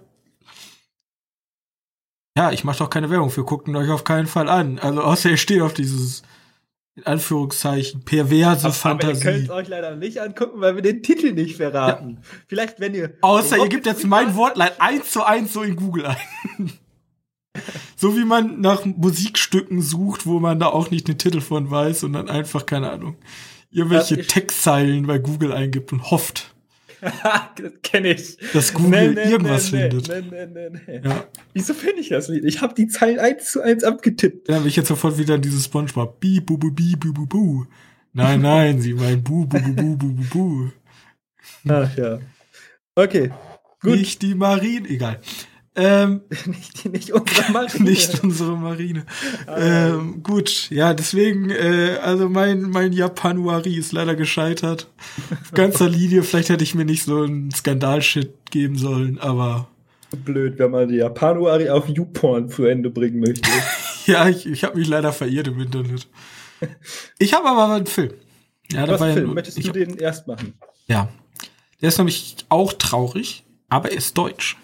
ja, 2.36 2.52
ich 2.52 2.64
mache 2.64 2.80
doch 2.80 2.90
keine 2.90 3.10
Werbung 3.10 3.30
für. 3.30 3.44
Guckt 3.44 3.68
euch 3.70 3.90
auf 3.90 4.04
keinen 4.04 4.28
Fall 4.28 4.50
an. 4.50 4.80
Also 4.80 5.02
außer 5.02 5.30
ihr 5.30 5.38
steht 5.38 5.62
auf 5.62 5.74
dieses 5.74 6.24
in 6.96 7.08
Anführungszeichen, 7.08 8.06
perverse 8.06 8.66
aber, 8.66 8.74
Fantasie. 8.74 9.28
Aber 9.28 9.32
ihr 9.32 9.40
könnt 9.40 9.50
euch 9.50 9.68
leider 9.68 9.96
nicht 9.96 10.22
angucken, 10.22 10.62
weil 10.62 10.76
wir 10.76 10.84
den 10.84 11.02
Titel 11.02 11.32
nicht 11.32 11.58
verraten. 11.58 12.20
Ja. 12.22 12.30
Vielleicht, 12.48 12.80
wenn 12.80 12.94
ihr. 12.94 13.18
Außer 13.22 13.58
ihr 13.58 13.68
gebt 13.68 13.88
jetzt 13.88 14.06
mein 14.06 14.36
Wortlein 14.36 14.72
eins 14.78 15.12
zu 15.12 15.24
eins 15.24 15.54
so 15.54 15.64
in 15.64 15.76
Google 15.76 16.06
ein. 16.06 16.72
so 17.96 18.18
wie 18.18 18.26
man 18.26 18.62
nach 18.62 18.86
Musikstücken 18.86 19.82
sucht, 19.82 20.26
wo 20.26 20.40
man 20.40 20.60
da 20.60 20.68
auch 20.68 20.92
nicht 20.92 21.08
den 21.08 21.18
Titel 21.18 21.42
von 21.42 21.70
weiß 21.70 22.04
und 22.04 22.14
dann 22.14 22.30
einfach, 22.30 22.66
keine 22.66 22.92
Ahnung, 22.92 23.16
irgendwelche 23.72 24.26
Textzeilen 24.26 25.06
bei 25.06 25.20
Google 25.20 25.54
eingibt 25.54 25.94
und 25.94 26.12
hofft. 26.12 26.54
das 27.04 27.72
kenne 27.82 28.14
ich. 28.14 28.38
Dass 28.54 28.74
Google 28.74 29.14
nee, 29.14 29.24
nee, 29.26 29.32
irgendwas 29.32 29.72
nee, 29.72 29.90
findet. 29.90 30.08
Ja. 31.04 31.26
Wieso 31.54 31.74
finde 31.74 32.00
ich 32.00 32.10
das 32.10 32.30
Lied? 32.30 32.46
Ich 32.46 32.62
habe 32.62 32.74
die 32.74 32.88
Zeilen 32.88 33.20
eins 33.20 33.52
zu 33.52 33.62
eins 33.62 33.84
abgetippt. 33.84 34.48
Ja, 34.48 34.64
ich 34.66 34.76
jetzt 34.76 34.88
sofort 34.88 35.18
wieder 35.18 35.36
an 35.36 35.42
dieses 35.42 35.66
Spongebob. 35.66 36.20
Bi, 36.20 36.40
bu, 36.40 36.58
bu, 36.58 36.72
bi, 36.72 36.96
bu, 36.96 37.14
bu, 37.14 37.28
bu. 37.28 37.66
Nein, 38.14 38.42
nein, 38.42 38.80
sie 38.80 38.94
meinen 38.94 39.24
bu, 39.24 39.46
bu, 39.46 39.60
bu, 39.60 39.74
bu, 39.74 39.98
bu, 39.98 40.08
bu, 40.14 40.24
bu. 40.30 40.72
Ach 41.68 41.98
ja. 41.98 42.20
Okay. 42.96 43.32
Gut. 43.82 43.96
Nicht 43.96 44.22
die 44.22 44.36
Marine, 44.36 44.88
egal. 44.88 45.20
Ähm, 45.76 46.22
nicht, 46.46 46.86
nicht 46.86 47.12
unsere 47.12 47.52
Marine. 47.52 47.84
nicht 47.90 48.24
unsere 48.24 48.58
Marine. 48.58 49.06
Ah, 49.48 49.58
ähm, 49.58 50.22
gut, 50.22 50.70
ja, 50.70 50.94
deswegen, 50.94 51.50
äh, 51.50 51.98
also 52.02 52.30
mein, 52.30 52.70
mein 52.70 52.94
Japanuari 52.94 53.76
ist 53.76 53.92
leider 53.92 54.16
gescheitert. 54.16 54.88
Auf 55.42 55.52
ganzer 55.54 55.90
Linie, 55.90 56.24
vielleicht 56.24 56.50
hätte 56.50 56.64
ich 56.64 56.76
mir 56.76 56.86
nicht 56.86 57.04
so 57.04 57.24
einen 57.24 57.52
Skandalshit 57.52 58.52
geben 58.52 58.78
sollen, 58.78 59.20
aber. 59.20 59.68
Blöd, 60.24 60.60
wenn 60.60 60.70
man 60.70 60.90
die 60.90 60.98
Japanuari 60.98 61.70
auf 61.70 61.90
YouPorn 61.90 62.50
zu 62.50 62.66
Ende 62.66 62.92
bringen 62.92 63.20
möchte. 63.20 63.50
ja, 64.06 64.30
ich, 64.30 64.46
ich 64.46 64.64
habe 64.64 64.78
mich 64.78 64.88
leider 64.88 65.12
verirrt 65.12 65.48
im 65.48 65.60
Internet. 65.60 66.08
Ich 67.18 67.34
habe 67.34 67.50
aber 67.50 67.74
einen 67.74 67.88
Film. 67.88 68.14
Ja, 68.72 68.88
Was 68.88 69.02
Film? 69.02 69.28
Ja, 69.28 69.34
Möchtest 69.34 69.66
du 69.66 69.72
den 69.72 69.98
erst 69.98 70.28
machen? 70.28 70.54
Ja. 70.88 71.10
Der 71.82 71.90
ist 71.90 71.98
nämlich 71.98 72.38
auch 72.50 72.74
traurig, 72.74 73.44
aber 73.70 73.92
er 73.92 73.98
ist 73.98 74.16
deutsch. 74.18 74.56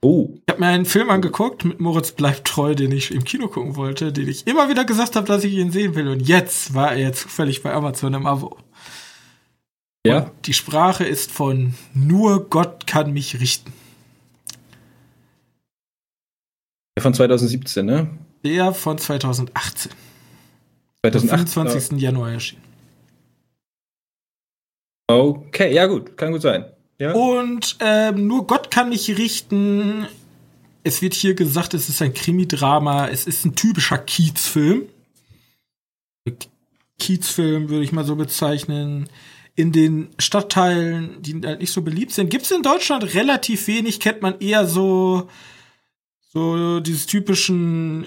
Oh. 0.00 0.30
Ich 0.34 0.42
habe 0.48 0.60
mir 0.60 0.68
einen 0.68 0.84
Film 0.84 1.10
angeguckt 1.10 1.64
mit 1.64 1.80
Moritz 1.80 2.12
bleibt 2.12 2.46
treu, 2.46 2.74
den 2.74 2.92
ich 2.92 3.10
im 3.10 3.24
Kino 3.24 3.48
gucken 3.48 3.74
wollte, 3.74 4.12
den 4.12 4.28
ich 4.28 4.46
immer 4.46 4.68
wieder 4.68 4.84
gesagt 4.84 5.16
habe, 5.16 5.26
dass 5.26 5.42
ich 5.42 5.54
ihn 5.54 5.72
sehen 5.72 5.96
will. 5.96 6.08
Und 6.08 6.20
jetzt 6.20 6.74
war 6.74 6.94
er 6.94 7.12
zufällig 7.12 7.62
bei 7.62 7.72
Amazon 7.72 8.14
im 8.14 8.26
Abo. 8.26 8.56
Ja. 10.06 10.18
Und 10.18 10.46
die 10.46 10.52
Sprache 10.52 11.04
ist 11.04 11.32
von 11.32 11.74
Nur 11.94 12.48
Gott 12.48 12.86
kann 12.86 13.12
mich 13.12 13.40
richten. 13.40 13.72
Der 16.96 17.02
von 17.02 17.14
2017, 17.14 17.84
ne? 17.84 18.08
Der 18.44 18.72
von 18.74 18.98
2018. 18.98 19.92
2018. 21.04 21.30
Am 21.30 21.46
25. 21.46 22.00
Januar 22.00 22.32
erschienen. 22.32 22.62
Okay, 25.10 25.74
ja 25.74 25.86
gut, 25.86 26.16
kann 26.16 26.32
gut 26.32 26.42
sein. 26.42 26.66
Ja. 26.98 27.12
Und 27.12 27.76
ähm, 27.80 28.26
nur 28.26 28.46
Gott 28.46 28.70
kann 28.70 28.88
mich 28.88 29.16
richten. 29.16 30.06
Es 30.82 31.00
wird 31.02 31.14
hier 31.14 31.34
gesagt, 31.34 31.74
es 31.74 31.88
ist 31.88 32.02
ein 32.02 32.14
Krimi-Drama. 32.14 33.08
Es 33.08 33.26
ist 33.26 33.44
ein 33.44 33.54
typischer 33.54 33.98
Kiez-Film. 33.98 34.82
Kiez-Film 36.98 37.68
würde 37.68 37.84
ich 37.84 37.92
mal 37.92 38.04
so 38.04 38.16
bezeichnen. 38.16 39.08
In 39.54 39.72
den 39.72 40.08
Stadtteilen, 40.18 41.20
die 41.20 41.40
halt 41.44 41.60
nicht 41.60 41.72
so 41.72 41.82
beliebt 41.82 42.12
sind, 42.12 42.30
gibt 42.30 42.44
es 42.44 42.50
in 42.50 42.62
Deutschland 42.62 43.14
relativ 43.14 43.66
wenig. 43.66 44.00
Kennt 44.00 44.22
man 44.22 44.38
eher 44.40 44.66
so 44.66 45.28
so 46.32 46.80
dieses 46.80 47.06
typischen 47.06 48.06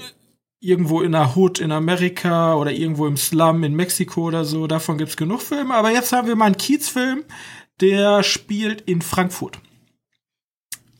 irgendwo 0.61 1.01
in 1.01 1.11
der 1.11 1.35
Hood 1.35 1.59
in 1.59 1.71
Amerika 1.71 2.55
oder 2.55 2.71
irgendwo 2.71 3.07
im 3.07 3.17
Slum 3.17 3.63
in 3.63 3.73
Mexiko 3.73 4.27
oder 4.27 4.45
so. 4.45 4.67
Davon 4.67 4.97
gibt's 4.97 5.17
genug 5.17 5.41
Filme. 5.41 5.73
Aber 5.73 5.91
jetzt 5.91 6.13
haben 6.13 6.27
wir 6.27 6.35
mal 6.35 6.45
einen 6.45 6.57
Kiez-Film, 6.57 7.23
der 7.81 8.23
spielt 8.23 8.81
in 8.81 9.01
Frankfurt. 9.01 9.59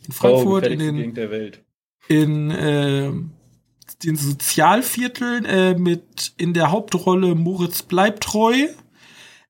In 0.06 0.14
Frankfurt, 0.14 0.66
oh, 0.66 0.68
in 0.68 0.80
den, 0.80 1.14
der 1.14 1.32
Welt. 1.32 1.64
in 2.08 2.52
äh, 2.52 3.12
den 4.04 4.16
Sozialvierteln 4.16 5.46
äh, 5.46 5.76
mit 5.76 6.34
in 6.38 6.54
der 6.54 6.72
Hauptrolle 6.72 7.36
Moritz 7.36 7.84
Bleibtreu. 7.84 8.68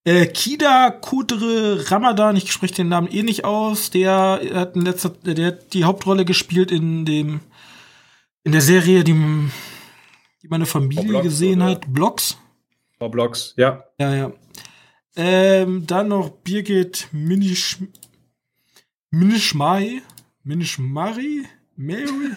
Äh, 0.04 0.26
Kida 0.28 0.90
Kudre 0.90 1.90
Ramadan, 1.92 2.36
ich 2.36 2.52
spreche 2.52 2.76
den 2.76 2.90
Namen 2.90 3.08
eh 3.12 3.24
nicht 3.24 3.46
aus, 3.46 3.92
der 3.92 4.42
hat 4.54 4.76
in 4.76 4.82
letzter, 4.82 5.10
der 5.10 5.46
hat 5.46 5.74
die 5.74 5.84
Hauptrolle 5.84 6.26
gespielt 6.26 6.72
in 6.72 7.06
dem, 7.06 7.40
in 8.44 8.52
der 8.52 8.62
Serie, 8.62 9.04
die, 9.04 9.14
die 10.42 10.48
meine 10.48 10.66
Familie 10.66 11.04
Blocks, 11.04 11.24
gesehen 11.24 11.62
oder? 11.62 11.72
hat, 11.72 11.94
Blocks. 11.94 12.38
Oh, 13.00 13.10
Blocks, 13.10 13.54
ja. 13.58 13.84
Ja, 14.00 14.16
ja. 14.16 14.34
Ähm, 15.16 15.86
dann 15.88 16.08
noch 16.10 16.30
Birgit 16.30 17.08
Minisch 17.12 17.80
Minischmai. 19.12 20.02
Minischmari. 20.44 21.46
Mary? 21.76 22.32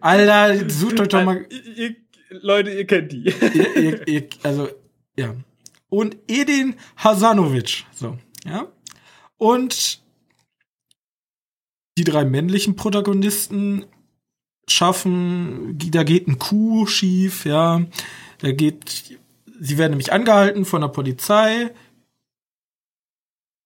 Alter, 0.00 0.68
sucht 0.68 1.00
euch 1.00 1.08
doch 1.08 1.24
mal. 1.24 1.46
Ihr, 1.76 1.96
Leute, 2.30 2.70
ihr 2.70 2.86
kennt 2.86 3.12
die. 3.12 3.24
ihr, 3.24 4.06
ihr, 4.06 4.28
also, 4.42 4.68
ja. 5.16 5.34
Und 5.88 6.16
Edin 6.28 6.76
Hasanovic. 6.96 7.84
So, 7.92 8.18
ja. 8.44 8.66
Und 9.38 10.02
die 11.98 12.04
drei 12.04 12.24
männlichen 12.24 12.76
Protagonisten 12.76 13.84
schaffen, 14.68 15.78
da 15.78 16.02
geht 16.04 16.28
ein 16.28 16.38
Coup 16.38 16.88
schief, 16.88 17.44
ja. 17.44 17.84
Da 18.38 18.52
geht, 18.52 19.18
sie 19.60 19.78
werden 19.78 19.92
nämlich 19.92 20.12
angehalten 20.12 20.64
von 20.64 20.80
der 20.80 20.88
Polizei. 20.88 21.70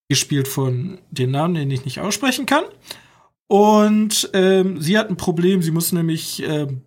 Gespielt 0.09 0.47
von 0.47 0.99
den 1.11 1.31
Namen, 1.31 1.55
den 1.55 1.71
ich 1.71 1.85
nicht 1.85 1.99
aussprechen 1.99 2.45
kann. 2.45 2.63
Und 3.47 4.29
ähm, 4.33 4.81
sie 4.81 4.97
hat 4.97 5.09
ein 5.09 5.17
Problem, 5.17 5.61
sie 5.61 5.71
muss 5.71 5.91
nämlich 5.91 6.43
ähm, 6.43 6.81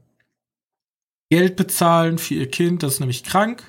Geld 1.31 1.57
bezahlen 1.57 2.19
für 2.19 2.35
ihr 2.35 2.51
Kind, 2.51 2.83
das 2.83 2.95
ist 2.95 3.01
nämlich 3.01 3.25
krank. 3.25 3.63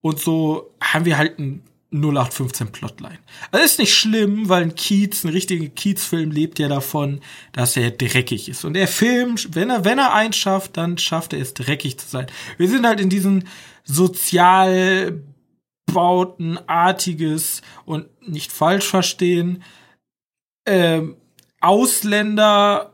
Und 0.00 0.20
so 0.20 0.74
haben 0.80 1.04
wir 1.04 1.16
halt 1.16 1.38
ein 1.38 1.62
0815 1.90 2.70
Plotline. 2.70 3.18
Also 3.50 3.64
ist 3.64 3.78
nicht 3.78 3.94
schlimm, 3.94 4.48
weil 4.48 4.62
ein 4.62 4.74
Kiez, 4.74 5.24
ein 5.24 5.30
richtiger 5.30 5.68
Kiez-Film 5.68 6.30
lebt 6.30 6.58
ja 6.58 6.68
davon, 6.68 7.20
dass 7.52 7.76
er 7.78 7.90
dreckig 7.90 8.48
ist. 8.48 8.64
Und 8.64 8.74
der 8.74 8.88
Film, 8.88 9.36
wenn 9.52 9.70
er, 9.70 9.84
wenn 9.86 9.98
er 9.98 10.12
eins 10.12 10.36
schafft, 10.36 10.76
dann 10.76 10.98
schafft 10.98 11.32
er 11.32 11.40
es 11.40 11.54
dreckig 11.54 11.98
zu 11.98 12.06
sein. 12.06 12.26
Wir 12.58 12.68
sind 12.68 12.86
halt 12.86 13.00
in 13.00 13.08
diesen 13.08 13.48
Sozialbautenartiges 15.88 17.62
und 17.84 18.06
nicht 18.28 18.52
falsch 18.52 18.86
verstehen, 18.86 19.62
ähm, 20.66 21.16
Ausländer 21.60 22.92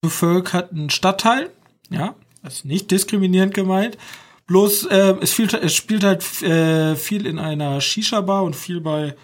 bevölkerten 0.00 0.90
Stadtteil, 0.90 1.50
ja, 1.90 2.14
ist 2.42 2.64
nicht 2.64 2.90
diskriminierend 2.90 3.54
gemeint, 3.54 3.98
Bloß 4.46 4.86
äh, 4.86 5.14
es, 5.20 5.32
spielt, 5.32 5.54
es 5.54 5.74
spielt 5.74 6.04
halt 6.04 6.42
äh, 6.42 6.96
viel 6.96 7.26
in 7.26 7.38
einer 7.38 7.80
Shisha-Bar 7.80 8.42
und 8.42 8.56
viel 8.56 8.80
bei 8.80 9.14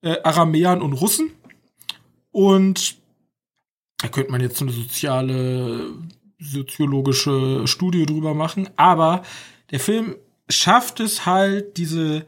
äh, 0.00 0.16
Aramäern 0.22 0.80
und 0.82 0.94
Russen. 0.94 1.30
Und 2.32 2.96
da 3.98 4.08
könnte 4.08 4.32
man 4.32 4.40
jetzt 4.40 4.60
eine 4.62 4.72
soziale, 4.72 5.92
soziologische 6.38 7.66
Studie 7.66 8.06
drüber 8.06 8.34
machen. 8.34 8.68
Aber 8.76 9.22
der 9.70 9.80
Film 9.80 10.16
schafft 10.48 11.00
es 11.00 11.26
halt, 11.26 11.76
diese 11.76 12.26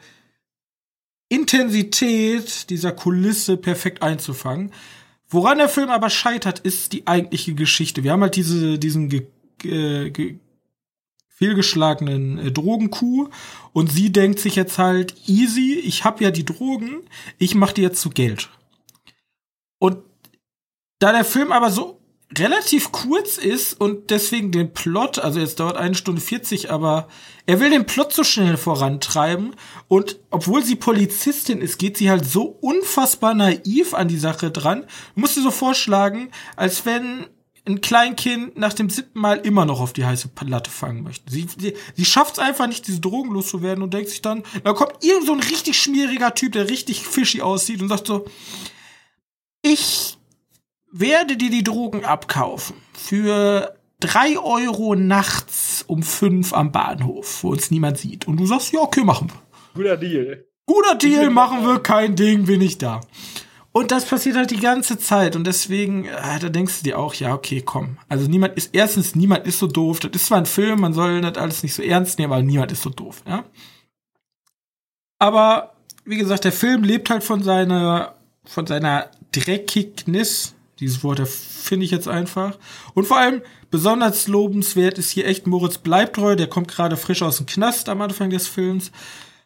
Intensität 1.28 2.70
dieser 2.70 2.92
Kulisse 2.92 3.56
perfekt 3.56 4.02
einzufangen. 4.02 4.72
Woran 5.28 5.58
der 5.58 5.68
Film 5.68 5.90
aber 5.90 6.10
scheitert, 6.10 6.58
ist 6.58 6.92
die 6.92 7.06
eigentliche 7.06 7.54
Geschichte. 7.54 8.02
Wir 8.02 8.12
haben 8.12 8.22
halt 8.22 8.34
diese, 8.34 8.78
diesen 8.78 9.08
ge, 9.08 9.26
ge, 9.58 10.38
fehlgeschlagenen 11.28 12.38
äh, 12.38 12.52
Drogenkuh 12.52 13.30
und 13.72 13.90
sie 13.90 14.12
denkt 14.12 14.40
sich 14.40 14.56
jetzt 14.56 14.78
halt 14.78 15.14
easy, 15.26 15.74
ich 15.74 16.04
habe 16.04 16.22
ja 16.22 16.30
die 16.30 16.44
Drogen, 16.44 17.00
ich 17.38 17.54
mache 17.54 17.74
die 17.74 17.82
jetzt 17.82 18.00
zu 18.00 18.10
Geld. 18.10 18.50
Und 19.78 19.98
da 20.98 21.12
der 21.12 21.24
Film 21.24 21.52
aber 21.52 21.70
so 21.70 21.99
relativ 22.38 22.92
kurz 22.92 23.38
ist 23.38 23.80
und 23.80 24.10
deswegen 24.10 24.52
den 24.52 24.72
Plot, 24.72 25.18
also 25.18 25.40
jetzt 25.40 25.58
dauert 25.58 25.76
eine 25.76 25.94
Stunde 25.94 26.20
40, 26.20 26.70
aber 26.70 27.08
er 27.46 27.58
will 27.58 27.70
den 27.70 27.86
Plot 27.86 28.12
so 28.12 28.22
schnell 28.22 28.56
vorantreiben 28.56 29.56
und 29.88 30.20
obwohl 30.30 30.62
sie 30.62 30.76
Polizistin 30.76 31.60
ist, 31.60 31.78
geht 31.78 31.96
sie 31.96 32.08
halt 32.08 32.24
so 32.24 32.44
unfassbar 32.44 33.34
naiv 33.34 33.94
an 33.94 34.08
die 34.08 34.18
Sache 34.18 34.50
dran. 34.50 34.82
Du 35.14 35.20
musst 35.20 35.36
dir 35.36 35.42
so 35.42 35.50
vorschlagen, 35.50 36.30
als 36.54 36.86
wenn 36.86 37.26
ein 37.66 37.80
Kleinkind 37.80 38.56
nach 38.56 38.72
dem 38.72 38.88
siebten 38.88 39.20
Mal 39.20 39.38
immer 39.38 39.64
noch 39.64 39.80
auf 39.80 39.92
die 39.92 40.04
heiße 40.04 40.30
Latte 40.46 40.70
fangen 40.70 41.02
möchte. 41.02 41.30
Sie, 41.30 41.46
sie, 41.58 41.74
sie 41.94 42.04
schafft 42.04 42.34
es 42.34 42.38
einfach 42.38 42.66
nicht, 42.68 42.86
diese 42.86 43.00
Drogen 43.00 43.32
loszuwerden 43.32 43.82
und 43.82 43.92
denkt 43.92 44.08
sich 44.08 44.22
dann, 44.22 44.44
da 44.64 44.72
kommt 44.72 45.04
irgend 45.04 45.26
so 45.26 45.32
ein 45.32 45.40
richtig 45.40 45.78
schmieriger 45.78 46.34
Typ, 46.34 46.52
der 46.52 46.70
richtig 46.70 47.06
fishy 47.06 47.42
aussieht 47.42 47.82
und 47.82 47.88
sagt 47.88 48.06
so, 48.06 48.24
ich 49.62 50.16
werde 50.92 51.36
dir 51.36 51.50
die 51.50 51.64
Drogen 51.64 52.04
abkaufen 52.04 52.76
für 52.92 53.74
drei 54.00 54.38
Euro 54.38 54.94
nachts 54.94 55.84
um 55.86 56.02
fünf 56.02 56.52
am 56.52 56.72
Bahnhof, 56.72 57.44
wo 57.44 57.50
uns 57.50 57.70
niemand 57.70 57.98
sieht. 57.98 58.26
Und 58.26 58.38
du 58.38 58.46
sagst, 58.46 58.72
ja, 58.72 58.80
okay, 58.80 59.04
machen 59.04 59.30
wir. 59.30 59.40
Guter 59.74 59.96
Deal. 59.96 60.44
Guter 60.66 60.94
Deal, 60.94 61.30
machen 61.30 61.64
wir, 61.66 61.80
kein 61.80 62.16
Ding, 62.16 62.44
bin 62.46 62.60
ich 62.60 62.78
da. 62.78 63.00
Und 63.72 63.92
das 63.92 64.04
passiert 64.04 64.36
halt 64.36 64.50
die 64.50 64.58
ganze 64.58 64.98
Zeit. 64.98 65.36
Und 65.36 65.46
deswegen, 65.46 66.04
äh, 66.04 66.38
da 66.40 66.48
denkst 66.48 66.78
du 66.78 66.84
dir 66.84 66.98
auch, 66.98 67.14
ja, 67.14 67.34
okay, 67.34 67.62
komm. 67.64 67.98
Also 68.08 68.26
niemand 68.26 68.56
ist, 68.56 68.70
erstens, 68.72 69.14
niemand 69.14 69.46
ist 69.46 69.60
so 69.60 69.68
doof. 69.68 70.00
Das 70.00 70.10
ist 70.12 70.26
zwar 70.26 70.38
ein 70.38 70.46
Film, 70.46 70.80
man 70.80 70.92
soll 70.92 71.20
das 71.20 71.36
alles 71.38 71.62
nicht 71.62 71.74
so 71.74 71.82
ernst 71.82 72.18
nehmen, 72.18 72.32
aber 72.32 72.42
niemand 72.42 72.72
ist 72.72 72.82
so 72.82 72.90
doof, 72.90 73.22
ja. 73.26 73.44
Aber, 75.20 75.74
wie 76.04 76.16
gesagt, 76.16 76.44
der 76.44 76.52
Film 76.52 76.82
lebt 76.82 77.10
halt 77.10 77.22
von 77.22 77.42
seiner, 77.42 78.14
von 78.44 78.66
seiner 78.66 79.10
Dreckignis. 79.32 80.54
Dieses 80.80 81.04
Wort 81.04 81.20
finde 81.28 81.84
ich 81.84 81.90
jetzt 81.90 82.08
einfach. 82.08 82.58
Und 82.94 83.06
vor 83.06 83.18
allem, 83.18 83.42
besonders 83.70 84.26
lobenswert 84.28 84.98
ist 84.98 85.10
hier 85.10 85.26
echt 85.26 85.46
Moritz 85.46 85.78
Bleibtreu. 85.78 86.36
Der 86.36 86.46
kommt 86.46 86.68
gerade 86.68 86.96
frisch 86.96 87.22
aus 87.22 87.36
dem 87.36 87.46
Knast 87.46 87.88
am 87.88 88.00
Anfang 88.00 88.30
des 88.30 88.48
Films 88.48 88.90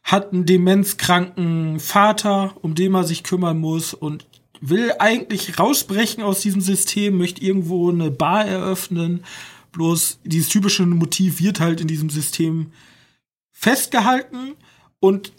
hat 0.04 0.32
einen 0.32 0.44
demenzkranken 0.44 1.80
Vater, 1.80 2.54
um 2.60 2.74
den 2.74 2.94
er 2.94 3.04
sich 3.04 3.24
kümmern 3.24 3.58
muss 3.58 3.94
und 3.94 4.26
will 4.60 4.92
eigentlich 4.98 5.58
rausbrechen 5.58 6.22
aus 6.22 6.40
diesem 6.40 6.60
System, 6.60 7.16
möchte 7.16 7.42
irgendwo 7.42 7.90
eine 7.90 8.10
Bar 8.10 8.44
eröffnen. 8.44 9.24
Bloß 9.72 10.20
dieses 10.24 10.50
typische 10.50 10.86
Motiv 10.86 11.40
wird 11.40 11.58
halt 11.58 11.80
in 11.80 11.88
diesem 11.88 12.10
System 12.10 12.70
festgehalten 13.50 14.54
und 15.00 15.32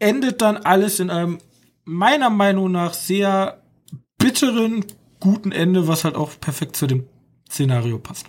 endet 0.00 0.42
dann 0.42 0.56
alles 0.56 0.98
in 0.98 1.08
einem 1.08 1.38
meiner 1.84 2.30
Meinung 2.30 2.72
nach 2.72 2.94
sehr 2.94 3.62
bitteren, 4.18 4.84
guten 5.20 5.52
Ende, 5.52 5.86
was 5.86 6.04
halt 6.04 6.16
auch 6.16 6.32
perfekt 6.40 6.76
zu 6.76 6.86
dem 6.86 7.06
Szenario 7.48 7.98
passt. 7.98 8.26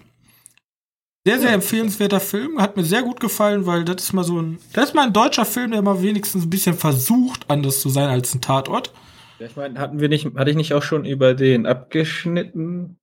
Sehr, 1.26 1.40
sehr 1.40 1.54
empfehlenswerter 1.54 2.20
Film. 2.20 2.60
Hat 2.60 2.78
mir 2.78 2.84
sehr 2.84 3.04
gut 3.04 3.20
gefallen, 3.20 3.66
weil 3.68 3.86
das 3.86 4.04
ist 4.04 4.14
mal 4.14 4.24
so 4.24 4.42
ein, 4.42 4.60
das 4.74 4.90
ist 4.90 4.96
mal 4.96 5.06
ein 5.06 5.14
deutscher 5.14 5.46
Film, 5.46 5.72
der 5.72 5.82
mal 5.82 6.02
wenigstens 6.02 6.46
ein 6.46 6.50
bisschen 6.50 6.74
versucht, 6.74 7.50
anders 7.50 7.80
zu 7.80 7.90
sein 7.90 8.10
als 8.10 8.34
ein 8.34 8.42
Tatort. 8.42 8.92
Ja, 9.40 9.46
ich 9.46 9.56
meine, 9.56 9.80
hatten 9.80 10.00
wir 10.00 10.10
nicht, 10.10 10.26
hatte 10.36 10.50
ich 10.50 10.58
nicht 10.58 10.74
auch 10.74 10.84
schon 10.84 11.06
über 11.06 11.34
den 11.34 11.66
abgeschnitten, 11.66 12.98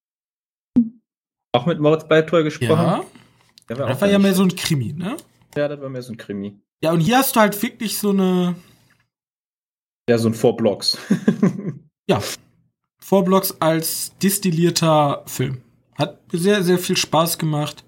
auch 1.52 1.66
mit 1.66 1.80
Moritz 1.80 2.06
Bleibtreu 2.06 2.42
gesprochen? 2.42 2.70
Ja. 2.70 3.04
Der 3.68 3.78
war 3.78 3.88
das 3.88 4.00
war 4.00 4.08
ja 4.08 4.18
mehr 4.18 4.34
so 4.34 4.42
ein 4.42 4.54
Krimi, 4.54 4.92
ne? 4.92 5.16
Ja, 5.56 5.68
das 5.68 5.80
war 5.80 5.88
mehr 5.88 6.02
so 6.02 6.12
ein 6.12 6.16
Krimi. 6.16 6.60
Ja, 6.82 6.92
und 6.92 7.00
hier 7.00 7.18
hast 7.18 7.36
du 7.36 7.40
halt 7.40 7.60
wirklich 7.62 7.98
so 7.98 8.10
eine. 8.10 8.54
Ja, 10.08 10.18
so 10.18 10.28
ein 10.28 10.34
Four 10.34 10.56
Blocks. 10.56 10.98
ja. 12.08 12.22
Four 13.08 13.24
Blocks 13.24 13.56
als 13.58 14.12
distillierter 14.18 15.22
Film. 15.24 15.62
Hat 15.94 16.20
sehr, 16.30 16.62
sehr 16.62 16.76
viel 16.76 16.98
Spaß 16.98 17.38
gemacht. 17.38 17.82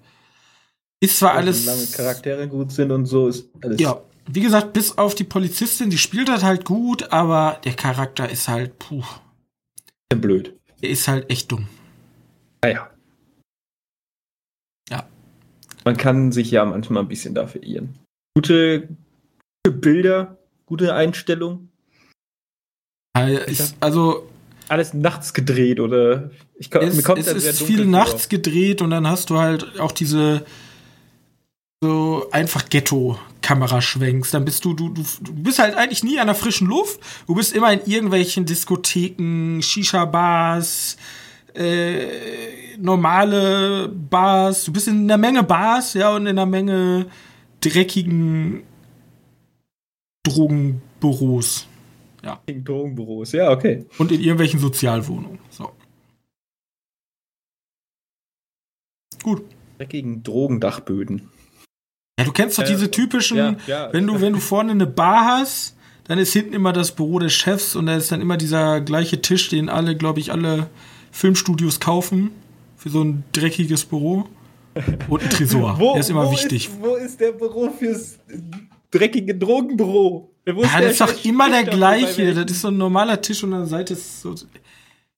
Ist 0.99 1.19
zwar 1.19 1.35
alles. 1.35 1.67
Lange 1.67 1.85
Charaktere 1.85 2.47
gut 2.47 2.71
sind 2.71 2.89
und 2.89 3.05
so 3.05 3.27
ist 3.27 3.47
alles. 3.61 3.79
Ja, 3.79 4.01
wie 4.25 4.41
gesagt, 4.41 4.73
bis 4.73 4.97
auf 4.97 5.13
die 5.13 5.23
Polizistin, 5.23 5.91
die 5.91 5.99
spielt 5.99 6.27
das 6.27 6.41
halt 6.41 6.65
gut, 6.65 7.11
aber 7.11 7.61
der 7.63 7.75
Charakter 7.75 8.27
ist 8.31 8.47
halt, 8.47 8.79
puh. 8.79 9.03
Blöd. 10.09 10.57
Er 10.81 10.89
ist 10.89 11.07
halt 11.07 11.29
echt 11.29 11.51
dumm. 11.51 11.67
Naja. 12.63 12.89
Ja. 14.89 15.07
Man 15.85 15.97
kann 15.97 16.31
sich 16.31 16.49
ja 16.49 16.65
manchmal 16.65 17.03
ein 17.03 17.07
bisschen 17.07 17.35
dafür 17.35 17.61
irren. 17.61 17.93
Gute, 18.35 18.87
gute 19.63 19.77
Bilder, 19.77 20.39
gute 20.65 20.95
Einstellung. 20.95 21.69
Ist, 23.45 23.75
also. 23.79 24.27
Alles 24.71 24.93
nachts 24.93 25.33
gedreht 25.33 25.79
oder 25.79 26.31
ich 26.55 26.71
komm, 26.71 26.83
es, 26.83 26.95
mir 26.95 27.03
kommt 27.03 27.19
es 27.19 27.27
ist 27.27 27.61
viel 27.61 27.85
nachts 27.85 28.29
gedreht 28.29 28.81
und 28.81 28.89
dann 28.89 29.05
hast 29.05 29.29
du 29.29 29.37
halt 29.37 29.79
auch 29.79 29.91
diese 29.91 30.45
so 31.83 32.27
einfach 32.31 32.69
Ghetto-Kamera 32.69 33.81
schwenkst, 33.81 34.33
dann 34.33 34.45
bist 34.45 34.63
du, 34.63 34.73
du, 34.73 34.89
du, 34.89 35.03
du 35.19 35.33
bist 35.33 35.57
halt 35.57 35.75
eigentlich 35.75 36.03
nie 36.03 36.19
an 36.19 36.27
der 36.27 36.35
frischen 36.35 36.67
Luft. 36.67 36.99
Du 37.25 37.33
bist 37.33 37.53
immer 37.53 37.73
in 37.73 37.81
irgendwelchen 37.85 38.45
Diskotheken, 38.45 39.61
Shisha-Bars, 39.61 40.97
äh, 41.55 42.77
normale 42.77 43.87
Bars. 43.87 44.65
Du 44.65 44.71
bist 44.71 44.87
in 44.87 45.03
einer 45.03 45.17
Menge 45.17 45.41
Bars, 45.41 45.95
ja, 45.95 46.15
und 46.15 46.27
in 46.27 46.37
einer 46.37 46.45
Menge 46.45 47.07
dreckigen 47.61 48.61
Drogenbüros. 50.23 51.65
Ja. 52.23 52.41
Drogenbüros, 52.47 53.31
ja, 53.31 53.51
okay. 53.51 53.85
Und 53.97 54.11
in 54.11 54.21
irgendwelchen 54.21 54.59
Sozialwohnungen. 54.59 55.39
So. 55.49 55.71
Gut. 59.23 59.43
Dreckigen 59.77 60.23
Drogendachböden. 60.23 61.29
Ja, 62.19 62.25
du 62.25 62.31
kennst 62.31 62.59
doch 62.59 62.63
diese 62.63 62.91
typischen, 62.91 63.37
ja, 63.37 63.55
ja. 63.65 63.93
wenn 63.93 64.05
du, 64.05 64.21
wenn 64.21 64.33
du 64.33 64.39
vorne 64.39 64.71
eine 64.71 64.85
Bar 64.85 65.25
hast, 65.25 65.75
dann 66.03 66.19
ist 66.19 66.33
hinten 66.33 66.53
immer 66.53 66.73
das 66.73 66.91
Büro 66.91 67.19
des 67.19 67.33
Chefs 67.33 67.75
und 67.75 67.85
da 67.85 67.95
ist 67.95 68.11
dann 68.11 68.21
immer 68.21 68.37
dieser 68.37 68.81
gleiche 68.81 69.21
Tisch, 69.21 69.49
den 69.49 69.69
alle, 69.69 69.95
glaube 69.95 70.19
ich, 70.19 70.31
alle 70.31 70.69
Filmstudios 71.11 71.79
kaufen 71.79 72.31
für 72.77 72.89
so 72.89 73.03
ein 73.03 73.23
dreckiges 73.31 73.85
Büro. 73.85 74.25
Und 75.09 75.21
ein 75.21 75.29
Tresor. 75.29 75.75
Wo, 75.79 75.93
der 75.93 76.01
ist 76.01 76.09
immer 76.09 76.31
wichtig. 76.31 76.67
Ist, 76.67 76.81
wo 76.81 76.95
ist 76.95 77.19
der 77.19 77.33
Büro 77.33 77.69
fürs 77.69 78.19
dreckige 78.89 79.35
Drogenbüro? 79.35 80.30
Wo 80.45 80.63
ja, 80.63 80.81
das 80.81 80.91
ist 80.93 81.01
doch 81.01 81.25
immer 81.25 81.49
der 81.49 81.63
gleiche. 81.65 82.33
Das 82.33 82.51
ist 82.51 82.61
so 82.61 82.69
ein 82.69 82.77
normaler 82.77 83.21
Tisch 83.21 83.43
und 83.43 83.53
an 83.53 83.59
der 83.61 83.67
Seite 83.67 83.93
ist 83.93 84.21
so. 84.21 84.33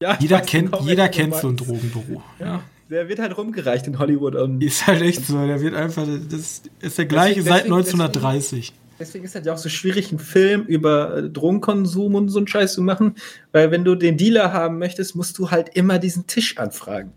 Ja, 0.01 0.17
Jeder 0.19 0.41
kennt, 0.41 0.71
genau, 0.73 0.83
jeder 0.85 1.07
kennt 1.07 1.35
so 1.35 1.47
ein. 1.47 1.55
Drogenbüro. 1.55 2.21
Ja. 2.39 2.61
Der 2.89 3.07
wird 3.07 3.19
halt 3.19 3.37
rumgereicht 3.37 3.87
in 3.87 3.97
Hollywood. 3.99 4.35
Und 4.35 4.61
Ist 4.61 4.85
halt 4.85 5.01
echt 5.01 5.25
so. 5.25 5.47
Der 5.47 5.61
wird 5.61 5.73
einfach. 5.75 6.05
Das 6.29 6.61
ist 6.81 6.97
der 6.97 7.05
gleiche 7.05 7.35
Deswegen- 7.35 7.45
seit 7.49 7.59
deswegen- 7.65 7.73
1930. 7.75 8.73
deswegen 8.99 9.23
ist 9.25 9.33
halt 9.35 9.45
ja 9.45 9.53
auch 9.53 9.57
so 9.57 9.69
schwierig, 9.69 10.09
einen 10.09 10.19
Film 10.19 10.63
über 10.63 11.17
äh, 11.17 11.29
Drogenkonsum 11.29 12.15
und 12.15 12.27
so 12.29 12.39
einen 12.39 12.47
Scheiß 12.47 12.73
zu 12.73 12.81
machen. 12.81 13.15
Weil 13.53 13.71
wenn 13.71 13.85
du 13.85 13.95
den 13.95 14.17
Dealer 14.17 14.51
haben 14.51 14.77
möchtest, 14.77 15.15
musst 15.15 15.37
du 15.37 15.49
halt 15.51 15.69
immer 15.75 15.99
diesen 15.99 16.27
Tisch 16.27 16.57
anfragen. 16.57 17.13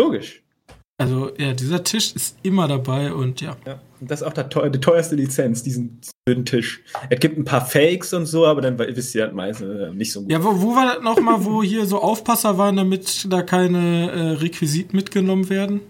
Logisch. 0.00 0.43
Also, 0.96 1.32
ja, 1.38 1.52
dieser 1.52 1.82
Tisch 1.82 2.14
ist 2.14 2.36
immer 2.44 2.68
dabei 2.68 3.12
und 3.12 3.40
ja. 3.40 3.56
Ja, 3.66 3.80
und 4.00 4.08
das 4.08 4.20
ist 4.20 4.26
auch 4.26 4.32
teuer, 4.32 4.70
die 4.70 4.78
teuerste 4.78 5.16
Lizenz, 5.16 5.64
diesen 5.64 6.00
blöden 6.24 6.44
Tisch. 6.44 6.82
Es 7.10 7.18
gibt 7.18 7.36
ein 7.36 7.44
paar 7.44 7.66
Fakes 7.66 8.14
und 8.14 8.26
so, 8.26 8.46
aber 8.46 8.60
dann 8.60 8.78
wisst 8.78 9.12
ihr 9.16 9.22
halt 9.22 9.34
meistens 9.34 9.76
äh, 9.80 9.90
nicht 9.92 10.12
so 10.12 10.22
gut. 10.22 10.30
Ja, 10.30 10.42
wo, 10.44 10.60
wo 10.62 10.76
war 10.76 10.94
das 10.94 11.02
nochmal, 11.02 11.44
wo 11.44 11.64
hier 11.64 11.84
so 11.86 12.00
Aufpasser 12.00 12.58
waren, 12.58 12.76
damit 12.76 13.26
da 13.28 13.42
keine 13.42 14.10
äh, 14.12 14.20
Requisiten 14.34 14.96
mitgenommen 14.96 15.48
werden? 15.50 15.80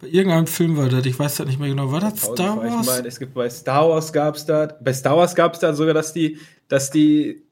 Bei 0.00 0.08
irgendeinem 0.08 0.48
Film 0.48 0.76
war 0.76 0.88
das, 0.88 1.06
ich 1.06 1.16
weiß 1.16 1.36
das 1.36 1.46
nicht 1.46 1.60
mehr 1.60 1.68
genau. 1.68 1.92
War 1.92 2.00
das 2.00 2.20
Star 2.20 2.62
Ich 2.64 2.72
Wars? 2.72 2.86
meine, 2.86 3.06
es 3.06 3.20
gibt 3.20 3.34
bei 3.34 3.48
Star 3.48 3.88
Wars 3.88 4.12
gab 4.12 4.34
es 4.34 4.44
da, 4.44 4.66
bei 4.82 4.92
Star 4.92 5.16
Wars 5.16 5.36
gab 5.36 5.54
es 5.54 5.60
da 5.60 5.72
sogar, 5.74 5.94
dass 5.94 6.12
die, 6.12 6.38
dass 6.66 6.90
die 6.90 7.43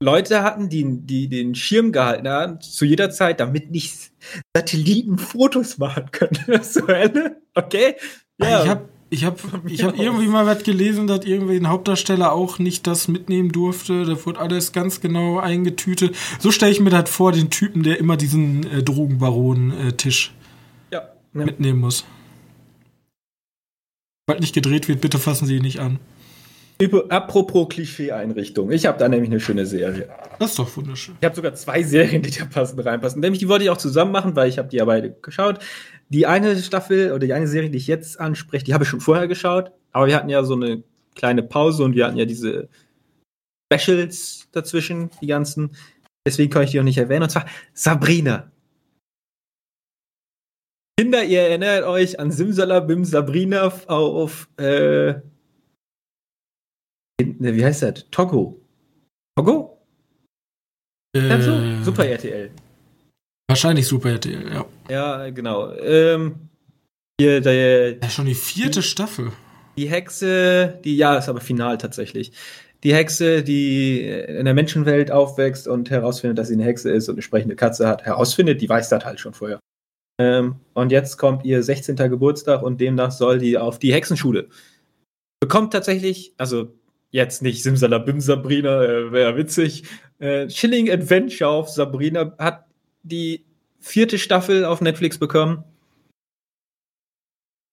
Leute 0.00 0.42
hatten, 0.42 0.68
die, 0.68 0.84
die 0.84 1.28
den 1.28 1.54
Schirm 1.54 1.90
gehalten 1.90 2.28
haben, 2.28 2.60
zu 2.60 2.84
jeder 2.84 3.10
Zeit, 3.10 3.40
damit 3.40 3.70
nicht 3.70 4.12
Satelliten 4.54 5.18
Fotos 5.18 5.78
machen 5.78 6.10
können. 6.12 6.38
so? 6.62 6.82
Okay? 7.54 7.96
Ja. 8.40 8.62
Ich 8.62 8.68
habe 8.68 8.88
ich 9.10 9.24
hab, 9.24 9.40
ich 9.66 9.82
hab 9.82 9.98
irgendwie 9.98 10.26
mal 10.26 10.46
was 10.46 10.62
gelesen, 10.62 11.06
dass 11.06 11.24
irgendwie 11.24 11.56
ein 11.56 11.68
Hauptdarsteller 11.68 12.32
auch 12.32 12.58
nicht 12.58 12.86
das 12.86 13.08
mitnehmen 13.08 13.50
durfte. 13.50 14.04
Da 14.04 14.24
wurde 14.24 14.38
alles 14.38 14.72
ganz 14.72 15.00
genau 15.00 15.38
eingetütet. 15.38 16.14
So 16.38 16.52
stelle 16.52 16.72
ich 16.72 16.80
mir 16.80 16.90
das 16.90 17.10
vor, 17.10 17.32
den 17.32 17.50
Typen, 17.50 17.82
der 17.82 17.98
immer 17.98 18.16
diesen 18.16 18.70
äh, 18.70 18.82
Drogenbaron-Tisch 18.82 20.32
ja. 20.92 21.00
ja. 21.00 21.44
mitnehmen 21.44 21.80
muss. 21.80 22.04
Bald 24.26 24.40
nicht 24.40 24.54
gedreht 24.54 24.88
wird, 24.88 25.00
bitte 25.00 25.18
fassen 25.18 25.46
Sie 25.46 25.56
ihn 25.56 25.62
nicht 25.62 25.80
an. 25.80 25.98
Über, 26.80 27.10
apropos 27.10 27.68
Klischee-Einrichtung. 27.70 28.70
Ich 28.70 28.86
habe 28.86 28.98
da 28.98 29.08
nämlich 29.08 29.30
eine 29.30 29.40
schöne 29.40 29.66
Serie. 29.66 30.08
Das 30.38 30.50
ist 30.50 30.58
doch 30.60 30.76
wunderschön. 30.76 31.16
Ich 31.20 31.24
habe 31.24 31.34
sogar 31.34 31.54
zwei 31.54 31.82
Serien, 31.82 32.22
die 32.22 32.30
da 32.30 32.44
passend 32.44 32.84
reinpassen. 32.84 33.20
Nämlich 33.20 33.40
die 33.40 33.48
wollte 33.48 33.64
ich 33.64 33.70
auch 33.70 33.78
zusammen 33.78 34.12
machen, 34.12 34.36
weil 34.36 34.48
ich 34.48 34.58
habe 34.58 34.68
die 34.68 34.76
ja 34.76 34.84
beide 34.84 35.10
geschaut. 35.10 35.58
Die 36.08 36.26
eine 36.26 36.56
Staffel 36.56 37.10
oder 37.10 37.26
die 37.26 37.32
eine 37.32 37.48
Serie, 37.48 37.70
die 37.70 37.78
ich 37.78 37.88
jetzt 37.88 38.20
anspreche, 38.20 38.64
die 38.64 38.74
habe 38.74 38.84
ich 38.84 38.90
schon 38.90 39.00
vorher 39.00 39.26
geschaut. 39.26 39.72
Aber 39.90 40.06
wir 40.06 40.14
hatten 40.14 40.28
ja 40.28 40.44
so 40.44 40.54
eine 40.54 40.84
kleine 41.16 41.42
Pause 41.42 41.82
und 41.82 41.96
wir 41.96 42.06
hatten 42.06 42.16
ja 42.16 42.24
diese 42.24 42.68
Specials 43.72 44.48
dazwischen, 44.52 45.10
die 45.20 45.26
ganzen. 45.26 45.76
Deswegen 46.24 46.50
kann 46.50 46.62
ich 46.62 46.70
die 46.70 46.78
auch 46.78 46.84
nicht 46.84 46.98
erwähnen. 46.98 47.24
Und 47.24 47.30
zwar 47.30 47.46
Sabrina. 47.74 48.52
Kinder, 50.96 51.24
ihr 51.24 51.40
erinnert 51.40 51.84
euch 51.84 52.20
an 52.20 52.30
Simsalabim 52.30 53.04
Sabrina 53.04 53.72
auf, 53.86 54.48
äh, 54.58 55.14
wie 57.20 57.64
heißt 57.64 57.82
das? 57.82 58.06
Togo. 58.10 58.60
Togo? 59.36 59.78
Äh, 61.16 61.82
Super 61.82 62.06
RTL. 62.06 62.50
Wahrscheinlich 63.48 63.86
Super 63.86 64.10
RTL, 64.10 64.52
ja. 64.52 64.66
Ja, 64.88 65.30
genau. 65.30 65.72
Ähm, 65.74 66.36
hier, 67.20 67.40
der, 67.40 67.98
Ja, 67.98 68.10
schon 68.10 68.26
die 68.26 68.34
vierte 68.34 68.82
Staffel. 68.82 69.32
die 69.76 69.88
Hexe, 69.88 70.78
die, 70.84 70.96
ja, 70.96 71.16
ist 71.16 71.28
aber 71.28 71.40
final 71.40 71.78
tatsächlich. 71.78 72.32
Die 72.84 72.94
Hexe, 72.94 73.42
die 73.42 74.02
in 74.02 74.44
der 74.44 74.54
Menschenwelt 74.54 75.10
aufwächst 75.10 75.66
und 75.66 75.90
herausfindet, 75.90 76.38
dass 76.38 76.48
sie 76.48 76.54
eine 76.54 76.64
Hexe 76.64 76.90
ist 76.90 77.08
und 77.08 77.16
eine 77.16 77.22
sprechende 77.22 77.56
Katze 77.56 77.88
hat, 77.88 78.04
herausfindet, 78.04 78.60
die 78.60 78.68
weiß 78.68 78.88
das 78.88 79.04
halt 79.04 79.18
schon 79.18 79.34
vorher. 79.34 79.58
Ähm, 80.20 80.56
und 80.74 80.92
jetzt 80.92 81.16
kommt 81.16 81.44
ihr 81.44 81.62
16. 81.62 81.96
Geburtstag 81.96 82.62
und 82.62 82.80
demnach 82.80 83.10
soll 83.10 83.38
die 83.38 83.58
auf 83.58 83.78
die 83.80 83.92
Hexenschule. 83.92 84.48
Bekommt 85.40 85.72
tatsächlich, 85.72 86.34
also 86.38 86.77
jetzt 87.10 87.42
nicht 87.42 87.62
Simsalabim 87.62 88.20
Sabrina, 88.20 88.84
äh, 88.84 89.12
wäre 89.12 89.36
witzig. 89.36 89.84
Äh, 90.18 90.48
Chilling 90.48 90.90
Adventure 90.90 91.50
auf 91.50 91.68
Sabrina 91.68 92.34
hat 92.38 92.66
die 93.02 93.44
vierte 93.80 94.18
Staffel 94.18 94.64
auf 94.64 94.80
Netflix 94.80 95.18
bekommen. 95.18 95.64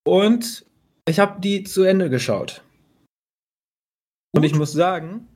Und 0.06 0.64
ich 1.08 1.18
habe 1.18 1.40
die 1.40 1.64
zu 1.64 1.82
Ende 1.82 2.10
geschaut. 2.10 2.62
Und 4.34 4.44
ich 4.44 4.54
muss 4.54 4.72
sagen, 4.72 5.28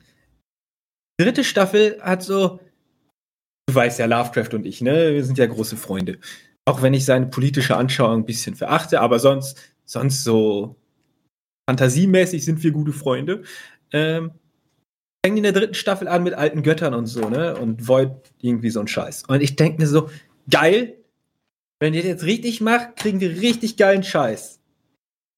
dritte 1.19 1.45
Staffel 1.45 2.01
hat 2.03 2.23
so, 2.23 2.61
du 3.67 3.75
weißt 3.75 3.99
ja, 3.99 4.07
Lovecraft 4.07 4.55
und 4.55 4.67
ich, 4.67 4.81
ne, 4.81 5.15
wir 5.15 5.25
sind 5.25 5.39
ja 5.39 5.47
große 5.47 5.77
Freunde. 5.77 6.19
Auch 6.67 6.83
wenn 6.83 6.95
ich 6.95 7.05
seine 7.05 7.27
politische 7.27 7.77
Anschauung 7.77 8.21
ein 8.21 8.27
bisschen 8.27 8.55
verachte, 8.55 9.01
aber 9.01 9.19
sonst, 9.19 9.59
sonst 9.85 10.23
so 10.23 10.77
fantasiemäßig 11.69 12.45
sind 12.45 12.63
wir 12.63 12.73
gute 12.73 12.93
Freunde. 12.93 13.43
Ähm, 13.93 14.33
fängt 15.25 15.37
in 15.37 15.43
der 15.43 15.53
dritten 15.53 15.75
Staffel 15.75 16.09
an 16.09 16.23
mit 16.23 16.35
alten 16.35 16.63
Göttern 16.63 16.95
und 16.95 17.07
so, 17.07 17.29
ne? 17.29 17.57
Und 17.57 17.87
Void 17.89 18.13
irgendwie 18.41 18.71
so 18.71 18.81
ein 18.81 18.89
Scheiß. 18.89 19.25
Und 19.29 19.41
ich 19.43 19.57
denke 19.57 19.81
mir 19.83 19.89
so, 19.89 20.11
geil, 20.51 20.97
wenn 21.79 21.95
ihr 21.95 22.01
das 22.03 22.09
jetzt 22.11 22.25
richtig 22.25 22.61
macht, 22.61 22.97
kriegen 22.97 23.21
wir 23.21 23.31
richtig 23.41 23.77
geilen 23.77 24.03
Scheiß. 24.03 24.53
Ist 24.53 24.61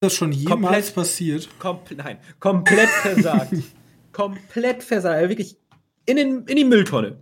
das 0.00 0.14
schon 0.14 0.32
jemals 0.32 0.60
Komplett- 0.60 0.94
passiert? 0.94 1.48
Kompl 1.58 1.94
nein, 1.96 2.18
komplett 2.40 2.88
versagt. 2.88 3.52
komplett 4.12 4.82
versagt. 4.82 5.28
Wirklich 5.28 5.56
in, 6.06 6.16
den, 6.16 6.44
in 6.46 6.56
die 6.56 6.64
Mülltonne. 6.64 7.18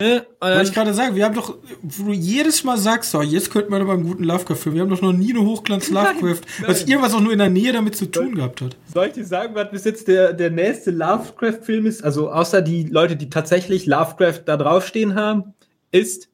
Ne? 0.00 0.24
Wollte 0.40 0.62
ich 0.62 0.72
gerade 0.72 0.94
sagen, 0.94 1.16
wir 1.16 1.24
haben 1.24 1.34
doch, 1.34 1.58
wo 1.82 2.04
du 2.04 2.12
jedes 2.12 2.62
Mal 2.62 2.78
sagst, 2.78 3.10
so, 3.10 3.20
jetzt 3.20 3.50
könnte 3.50 3.68
man 3.68 3.82
aber 3.82 3.94
einen 3.94 4.04
guten 4.04 4.22
Lovecraft-Film. 4.22 4.76
Wir 4.76 4.82
haben 4.82 4.90
doch 4.90 5.02
noch 5.02 5.12
nie 5.12 5.30
eine 5.30 5.44
Hochglanz-Lovecraft, 5.44 6.42
was 6.66 6.84
irgendwas 6.84 7.14
auch 7.14 7.20
nur 7.20 7.32
in 7.32 7.40
der 7.40 7.50
Nähe 7.50 7.72
damit 7.72 7.96
zu 7.96 8.06
tun 8.06 8.36
gehabt 8.36 8.60
hat. 8.60 8.76
soll 8.94 9.08
ich 9.08 9.14
dir 9.14 9.24
sagen, 9.24 9.56
was 9.56 9.72
bis 9.72 9.82
jetzt 9.82 10.06
der, 10.06 10.34
der 10.34 10.50
nächste 10.50 10.92
Lovecraft-Film 10.92 11.86
ist? 11.86 12.04
Also 12.04 12.30
außer 12.30 12.62
die 12.62 12.84
Leute, 12.84 13.16
die 13.16 13.28
tatsächlich 13.28 13.86
Lovecraft 13.86 14.42
da 14.46 14.56
draufstehen 14.56 15.16
haben, 15.16 15.54
ist. 15.90 16.28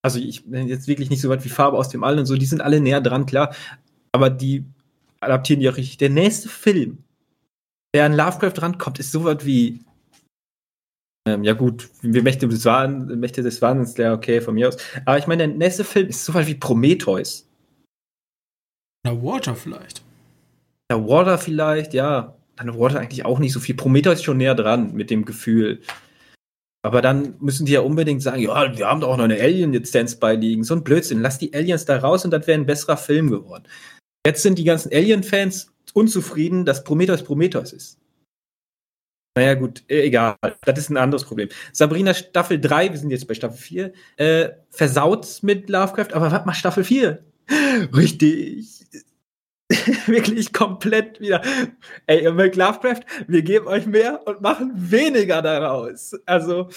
Also 0.00 0.18
ich 0.18 0.46
bin 0.46 0.66
jetzt 0.66 0.88
wirklich 0.88 1.10
nicht 1.10 1.20
so 1.20 1.28
weit 1.28 1.44
wie 1.44 1.50
Farbe 1.50 1.76
aus 1.76 1.90
dem 1.90 2.02
All 2.02 2.18
und 2.18 2.24
so, 2.24 2.36
die 2.36 2.46
sind 2.46 2.62
alle 2.62 2.80
näher 2.80 3.02
dran, 3.02 3.26
klar. 3.26 3.54
Aber 4.12 4.30
die 4.30 4.64
adaptieren 5.20 5.60
die 5.60 5.68
auch 5.68 5.76
richtig. 5.76 5.98
Der 5.98 6.08
nächste 6.08 6.48
Film, 6.48 7.04
der 7.94 8.06
an 8.06 8.14
Lovecraft 8.14 8.62
rankommt, 8.62 8.98
ist 8.98 9.12
so 9.12 9.24
was 9.24 9.44
wie. 9.44 9.80
Ähm, 11.34 11.44
ja, 11.44 11.52
gut, 11.52 11.88
wir 12.02 12.22
Mächte 12.22 12.48
des, 12.48 12.64
Wahn, 12.64 13.06
Mächte 13.20 13.42
des 13.42 13.62
Wahnsinns, 13.62 13.96
ja, 13.96 14.12
okay, 14.12 14.40
von 14.40 14.54
mir 14.54 14.68
aus. 14.68 14.76
Aber 15.04 15.18
ich 15.18 15.26
meine, 15.26 15.46
der 15.46 15.56
nächste 15.56 15.84
Film 15.84 16.08
ist 16.08 16.24
so 16.24 16.34
was 16.34 16.46
wie 16.46 16.54
Prometheus. 16.54 17.48
Na, 19.04 19.22
Water 19.22 19.54
vielleicht. 19.54 20.02
Ja, 20.90 21.06
Water 21.06 21.38
vielleicht, 21.38 21.94
ja. 21.94 22.36
Dann 22.56 22.78
Water 22.78 23.00
eigentlich 23.00 23.24
auch 23.24 23.38
nicht 23.38 23.52
so 23.52 23.60
viel. 23.60 23.74
Prometheus 23.74 24.16
ist 24.16 24.24
schon 24.24 24.36
näher 24.36 24.54
dran 24.54 24.92
mit 24.92 25.10
dem 25.10 25.24
Gefühl. 25.24 25.80
Aber 26.82 27.02
dann 27.02 27.34
müssen 27.40 27.66
die 27.66 27.72
ja 27.72 27.80
unbedingt 27.80 28.22
sagen, 28.22 28.42
ja, 28.42 28.76
wir 28.76 28.86
haben 28.86 29.00
doch 29.00 29.08
auch 29.08 29.16
noch 29.16 29.24
eine 29.24 29.40
Alien-Lizenz 29.40 30.16
beiliegen. 30.16 30.64
So 30.64 30.74
ein 30.74 30.84
Blödsinn. 30.84 31.20
Lass 31.20 31.38
die 31.38 31.54
Aliens 31.54 31.84
da 31.84 31.98
raus 31.98 32.24
und 32.24 32.32
das 32.32 32.46
wäre 32.46 32.58
ein 32.58 32.66
besserer 32.66 32.96
Film 32.96 33.30
geworden. 33.30 33.64
Jetzt 34.26 34.42
sind 34.42 34.58
die 34.58 34.64
ganzen 34.64 34.92
Alien-Fans 34.92 35.72
unzufrieden, 35.94 36.64
dass 36.64 36.84
Prometheus 36.84 37.22
Prometheus 37.22 37.72
ist. 37.72 37.99
Naja, 39.40 39.54
gut, 39.54 39.82
äh, 39.88 40.02
egal. 40.02 40.36
Das 40.66 40.78
ist 40.78 40.90
ein 40.90 40.98
anderes 40.98 41.24
Problem. 41.24 41.48
Sabrina 41.72 42.12
Staffel 42.12 42.60
3, 42.60 42.90
wir 42.90 42.98
sind 42.98 43.08
jetzt 43.08 43.26
bei 43.26 43.32
Staffel 43.32 43.56
4, 43.56 43.92
äh, 44.18 44.50
versaut's 44.68 45.42
mit 45.42 45.70
Lovecraft, 45.70 46.12
aber 46.12 46.30
was 46.30 46.44
macht 46.44 46.58
Staffel 46.58 46.84
4? 46.84 47.24
Richtig. 47.96 48.84
Wirklich 50.06 50.52
komplett 50.52 51.20
wieder. 51.20 51.40
Ey, 52.06 52.22
ihr 52.24 52.32
mögt 52.34 52.56
Lovecraft, 52.56 53.00
wir 53.28 53.40
geben 53.40 53.66
euch 53.66 53.86
mehr 53.86 54.20
und 54.26 54.42
machen 54.42 54.72
weniger 54.74 55.40
daraus. 55.40 56.12
Also, 56.26 56.68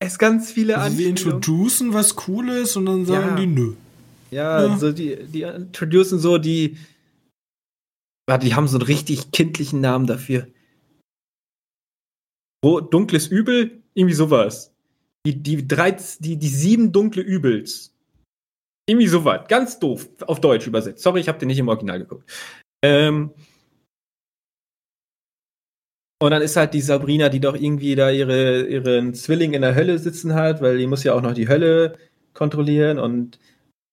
es 0.00 0.18
ganz 0.18 0.50
viele 0.50 0.76
Also 0.78 0.98
wir 0.98 1.06
introducen 1.06 1.94
was 1.94 2.16
Cooles 2.16 2.74
und 2.74 2.86
dann 2.86 3.06
sagen 3.06 3.28
Ja. 3.28 3.36
die, 3.36 3.46
nö. 3.46 3.74
Ja, 4.32 4.66
Ja. 4.66 4.76
so 4.76 4.90
die, 4.90 5.14
die 5.26 5.42
introducen 5.42 6.18
so 6.18 6.36
die. 6.38 6.78
Warte, 8.26 8.44
die 8.46 8.56
haben 8.56 8.66
so 8.66 8.78
einen 8.78 8.86
richtig 8.86 9.30
kindlichen 9.30 9.80
Namen 9.80 10.08
dafür. 10.08 10.48
Dunkles 12.62 13.26
Übel, 13.26 13.82
irgendwie 13.94 14.14
sowas. 14.14 14.72
Die, 15.26 15.42
die, 15.42 15.66
drei, 15.66 15.96
die, 16.20 16.36
die 16.36 16.48
sieben 16.48 16.92
dunkle 16.92 17.22
Übels. 17.22 17.94
Irgendwie 18.88 19.08
sowas. 19.08 19.46
Ganz 19.48 19.78
doof 19.78 20.08
auf 20.26 20.40
Deutsch 20.40 20.66
übersetzt. 20.66 21.02
Sorry, 21.02 21.20
ich 21.20 21.28
habe 21.28 21.38
den 21.38 21.48
nicht 21.48 21.58
im 21.58 21.68
Original 21.68 21.98
geguckt. 21.98 22.30
Ähm, 22.84 23.30
und 26.22 26.30
dann 26.30 26.42
ist 26.42 26.56
halt 26.56 26.72
die 26.74 26.80
Sabrina, 26.80 27.28
die 27.28 27.40
doch 27.40 27.56
irgendwie 27.56 27.96
da 27.96 28.10
ihre, 28.10 28.66
ihren 28.66 29.12
Zwilling 29.14 29.54
in 29.54 29.62
der 29.62 29.74
Hölle 29.74 29.98
sitzen 29.98 30.34
hat, 30.34 30.60
weil 30.62 30.78
die 30.78 30.86
muss 30.86 31.02
ja 31.02 31.14
auch 31.14 31.22
noch 31.22 31.34
die 31.34 31.48
Hölle 31.48 31.98
kontrollieren 32.32 32.98
und 32.98 33.40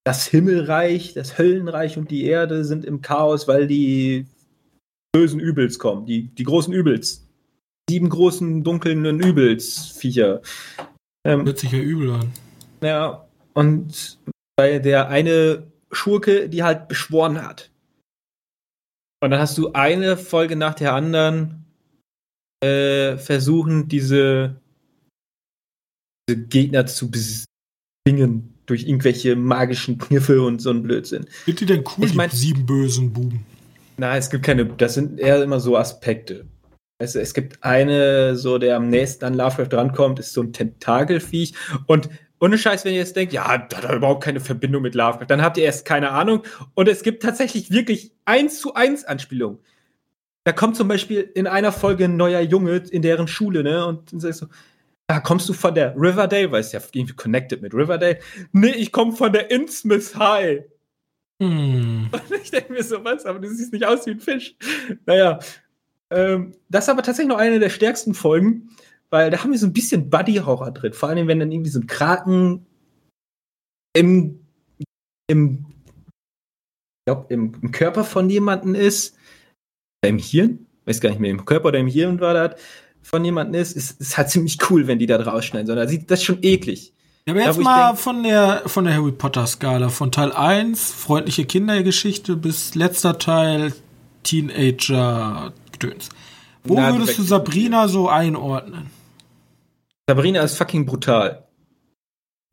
das 0.04 0.28
Himmelreich, 0.28 1.14
das 1.14 1.38
Höllenreich 1.38 1.98
und 1.98 2.10
die 2.12 2.26
Erde 2.26 2.66
sind 2.66 2.86
im 2.86 3.02
Chaos, 3.02 3.48
weil 3.48 3.68
die 3.68 4.28
bösen 5.12 5.40
Übels 5.40 5.80
kommen, 5.80 6.06
die, 6.06 6.28
die 6.28 6.44
großen 6.44 6.74
Übels. 6.74 7.29
Sieben 7.90 8.10
großen, 8.10 8.64
dunklen 8.64 9.20
Übelsviecher. 9.20 10.42
Ähm, 11.26 11.46
Hört 11.46 11.60
sich 11.60 11.72
ja 11.72 11.80
übel 11.80 12.12
an. 12.12 12.32
Ja, 12.82 13.28
und 13.54 14.20
bei 14.56 14.80
der 14.80 15.10
eine 15.10 15.64
Schurke, 15.92 16.50
die 16.50 16.64
halt 16.64 16.88
beschworen 16.88 17.42
hat. 17.42 17.72
Und 19.22 19.32
dann 19.32 19.40
hast 19.40 19.58
du 19.58 19.74
eine 19.74 20.18
Folge 20.18 20.56
nach 20.56 20.76
der 20.76 20.94
anderen 20.94 21.66
äh, 22.64 23.18
versuchen, 23.18 23.88
diese, 23.88 24.56
diese 26.30 26.40
Gegner 26.44 26.86
zu 26.86 27.10
bezwingen 27.10 28.54
durch 28.66 28.84
irgendwelche 28.84 29.36
magischen 29.36 29.98
Kniffe 29.98 30.42
und 30.42 30.62
so 30.62 30.70
ein 30.70 30.84
Blödsinn. 30.84 31.26
Sind 31.46 31.60
die 31.60 31.66
denn 31.66 31.84
cool, 31.98 32.06
ich 32.06 32.14
mein, 32.14 32.30
die 32.30 32.36
sieben 32.36 32.66
bösen 32.66 33.12
Buben? 33.12 33.46
Nein, 33.98 34.20
es 34.20 34.30
gibt 34.30 34.46
keine, 34.46 34.66
das 34.66 34.94
sind 34.94 35.20
eher 35.20 35.44
immer 35.44 35.60
so 35.60 35.76
Aspekte. 35.76 36.46
Es, 37.02 37.16
es 37.16 37.34
gibt 37.34 37.64
eine, 37.64 38.36
so 38.36 38.58
der 38.58 38.76
am 38.76 38.90
nächsten 38.90 39.24
an 39.24 39.34
Lovecraft 39.34 39.70
drankommt, 39.70 40.20
ist 40.20 40.34
so 40.34 40.42
ein 40.42 40.52
Tentakelviech 40.52 41.54
und 41.88 42.10
ohne 42.42 42.58
Scheiß, 42.58 42.86
wenn 42.86 42.94
ihr 42.94 43.00
jetzt 43.00 43.16
denkt, 43.16 43.34
ja, 43.34 43.58
da 43.58 43.78
hat 43.78 43.84
er 43.86 43.96
überhaupt 43.96 44.24
keine 44.24 44.40
Verbindung 44.40 44.82
mit 44.82 44.96
Lovecraft, 44.96 45.28
dann 45.28 45.42
habt 45.42 45.58
ihr 45.58 45.64
erst 45.64 45.86
keine 45.86 46.12
Ahnung. 46.12 46.44
Und 46.74 46.88
es 46.88 47.04
gibt 47.04 47.22
tatsächlich 47.22 47.72
wirklich 47.72 48.14
eins 48.26 48.60
zu 48.60 48.76
eins 48.76 49.04
Anspielungen. 49.04 49.60
Da 50.46 50.54
kommt 50.54 50.78
zum 50.78 50.88
Beispiel 50.88 51.30
in 51.36 51.48
einer 51.48 51.72
Folge 51.72 52.06
ein 52.06 52.16
neuer 52.16 52.40
Junge 52.40 52.78
in 52.90 53.02
deren 53.02 53.28
Schule, 53.28 53.62
ne? 53.62 53.86
Und 53.86 54.14
dann 54.14 54.22
sagst 54.22 54.42
du, 54.42 54.48
da 55.08 55.20
kommst 55.20 55.50
du 55.50 55.54
von 55.54 55.76
der 55.76 55.96
Riverdale, 55.98 56.52
weil 56.52 56.62
es 56.62 56.72
ja 56.72 56.80
irgendwie 56.94 57.16
connected 57.16 57.62
mit 57.62 57.74
Riverdale. 57.74 58.20
Nee, 58.54 58.72
ich 58.72 58.92
komme 58.92 59.12
von 59.12 59.34
der 59.34 59.52
Innsmouth 59.52 60.16
High. 60.16 60.64
Hm. 61.42 62.10
Und 62.12 62.42
ich 62.42 62.52
denke 62.52 62.72
mir 62.72 62.84
so, 62.84 63.04
was, 63.04 63.26
aber 63.26 63.40
du 63.40 63.50
siehst 63.50 63.74
nicht 63.74 63.86
aus 63.86 64.06
wie 64.06 64.12
ein 64.12 64.20
Fisch. 64.20 64.56
Naja. 65.06 65.40
Ähm, 66.12 66.56
das 66.70 66.86
ist 66.86 66.90
aber 66.90 67.04
tatsächlich 67.04 67.30
noch 67.30 67.40
eine 67.40 67.60
der 67.60 67.70
stärksten 67.70 68.14
Folgen, 68.14 68.70
weil 69.10 69.30
da 69.30 69.44
haben 69.44 69.52
wir 69.52 69.60
so 69.60 69.68
ein 69.68 69.74
bisschen 69.74 70.10
Buddy-Horror 70.10 70.72
drin. 70.72 70.94
Vor 70.94 71.10
allem, 71.10 71.28
wenn 71.28 71.40
dann 71.40 71.52
irgendwie 71.52 71.72
so 71.72 71.80
ein 71.80 71.88
Kraken 71.88 72.66
im, 73.96 74.40
im, 75.28 75.66
glaub, 77.06 77.32
im, 77.32 77.54
im 77.62 77.72
Körper 77.72 78.04
von 78.04 78.30
jemandem 78.30 78.76
ist, 78.76 79.18
im 80.06 80.18
Hirn, 80.18 80.66
weiß 80.86 81.02
gar 81.02 81.10
nicht 81.10 81.20
mehr, 81.20 81.32
im 81.32 81.46
Körper 81.46 81.70
oder 81.70 81.80
im 81.80 81.88
Hirn 81.88 82.20
war 82.20 82.34
das, 82.34 82.60
von 83.02 83.24
jemandem 83.26 83.62
ist, 83.62 83.76
ist, 83.76 84.00
ist 84.00 84.18
halt 84.18 84.30
ziemlich 84.30 84.58
cool, 84.70 84.88
wenn 84.88 85.00
die 85.00 85.06
da 85.06 85.20
rausschneiden, 85.22 85.68
sondern 85.68 85.88
sieht 85.88 86.10
das 86.12 86.24
schon 86.24 86.40
eklig. 86.42 86.94
Ja, 87.26 87.34
aber 87.34 87.44
jetzt 87.44 87.60
mal 87.60 87.90
denk, 87.90 88.00
von 88.00 88.24
der, 88.24 88.64
von 88.66 88.86
der 88.86 88.96
Harry 88.96 89.12
Potter 89.12 89.46
Skala, 89.46 89.90
von 89.90 90.12
Teil 90.12 90.32
1, 90.32 90.92
freundliche 90.92 91.46
Kindergeschichte, 91.46 92.36
bis 92.36 92.76
letzter 92.76 93.18
Teil, 93.18 93.74
Teenager-Gedöns. 95.80 96.10
Wo 96.64 96.76
Na, 96.76 96.94
würdest 96.94 97.18
du 97.18 97.24
Sabrina 97.24 97.88
so 97.88 98.10
einordnen? 98.10 98.90
Sabrina 100.08 100.42
ist 100.42 100.58
fucking 100.58 100.86
brutal. 100.86 101.48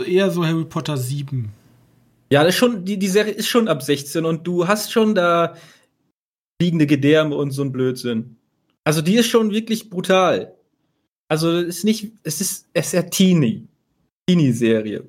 Eher 0.05 0.31
so 0.31 0.45
Harry 0.45 0.65
Potter 0.65 0.97
7. 0.97 1.51
Ja, 2.31 2.45
das 2.45 2.55
ist 2.55 2.59
schon, 2.59 2.85
die, 2.85 2.99
die 2.99 3.09
Serie 3.09 3.33
ist 3.33 3.49
schon 3.49 3.69
ab 3.69 3.83
16 3.83 4.25
und 4.25 4.47
du 4.47 4.67
hast 4.67 4.93
schon 4.93 5.15
da 5.15 5.57
fliegende 6.61 6.87
Gedärme 6.87 7.37
und 7.37 7.51
so 7.51 7.63
ein 7.63 7.73
Blödsinn. 7.73 8.37
Also 8.85 9.03
die 9.03 9.17
ist 9.17 9.27
schon 9.27 9.51
wirklich 9.51 9.91
brutal. 9.91 10.55
Also 11.29 11.59
es 11.59 11.79
ist 11.79 11.85
nicht, 11.85 12.13
es 12.23 12.41
ist, 12.41 12.67
es 12.73 12.87
ist 12.87 12.93
ja 12.93 13.03
Teenie. 13.03 13.67
Teenie-Serie. 14.29 15.09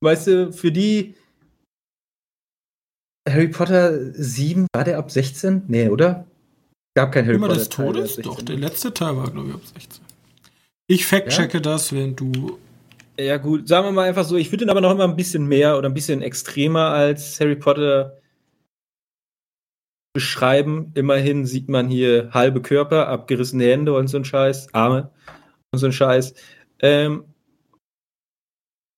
Weißt 0.00 0.26
du, 0.26 0.52
für 0.52 0.72
die 0.72 1.14
Harry 3.28 3.48
Potter 3.48 4.12
7, 4.12 4.66
war 4.74 4.84
der 4.84 4.98
ab 4.98 5.10
16? 5.10 5.64
Nee, 5.68 5.88
oder? 5.88 6.26
Gab 6.94 7.12
kein 7.12 7.26
Harry 7.26 7.36
Immer 7.36 7.48
Potter. 7.48 7.58
Des 7.58 7.68
Todes? 7.68 8.16
Doch, 8.16 8.40
der 8.40 8.56
letzte 8.56 8.94
Teil 8.94 9.16
war, 9.16 9.30
glaube 9.30 9.48
ich, 9.48 9.54
ab 9.54 9.66
16. 9.66 10.04
Ich 10.86 11.06
fact-checke 11.06 11.58
ja? 11.58 11.60
das, 11.60 11.92
wenn 11.92 12.14
du. 12.14 12.58
Ja, 13.18 13.36
gut, 13.36 13.68
sagen 13.68 13.86
wir 13.86 13.92
mal 13.92 14.08
einfach 14.08 14.24
so, 14.24 14.36
ich 14.36 14.50
würde 14.52 14.64
ihn 14.64 14.70
aber 14.70 14.80
noch 14.80 14.90
immer 14.90 15.04
ein 15.04 15.16
bisschen 15.16 15.46
mehr 15.46 15.78
oder 15.78 15.88
ein 15.88 15.94
bisschen 15.94 16.22
extremer 16.22 16.90
als 16.90 17.38
Harry 17.40 17.56
Potter 17.56 18.18
beschreiben. 20.12 20.92
Immerhin 20.94 21.46
sieht 21.46 21.68
man 21.68 21.88
hier 21.88 22.30
halbe 22.32 22.62
Körper, 22.62 23.08
abgerissene 23.08 23.64
Hände 23.64 23.94
und 23.94 24.08
so 24.08 24.16
ein 24.16 24.24
Scheiß, 24.24 24.72
Arme 24.72 25.10
und 25.72 25.78
so 25.78 25.86
ein 25.86 25.92
Scheiß. 25.92 26.34
Ähm, 26.80 27.24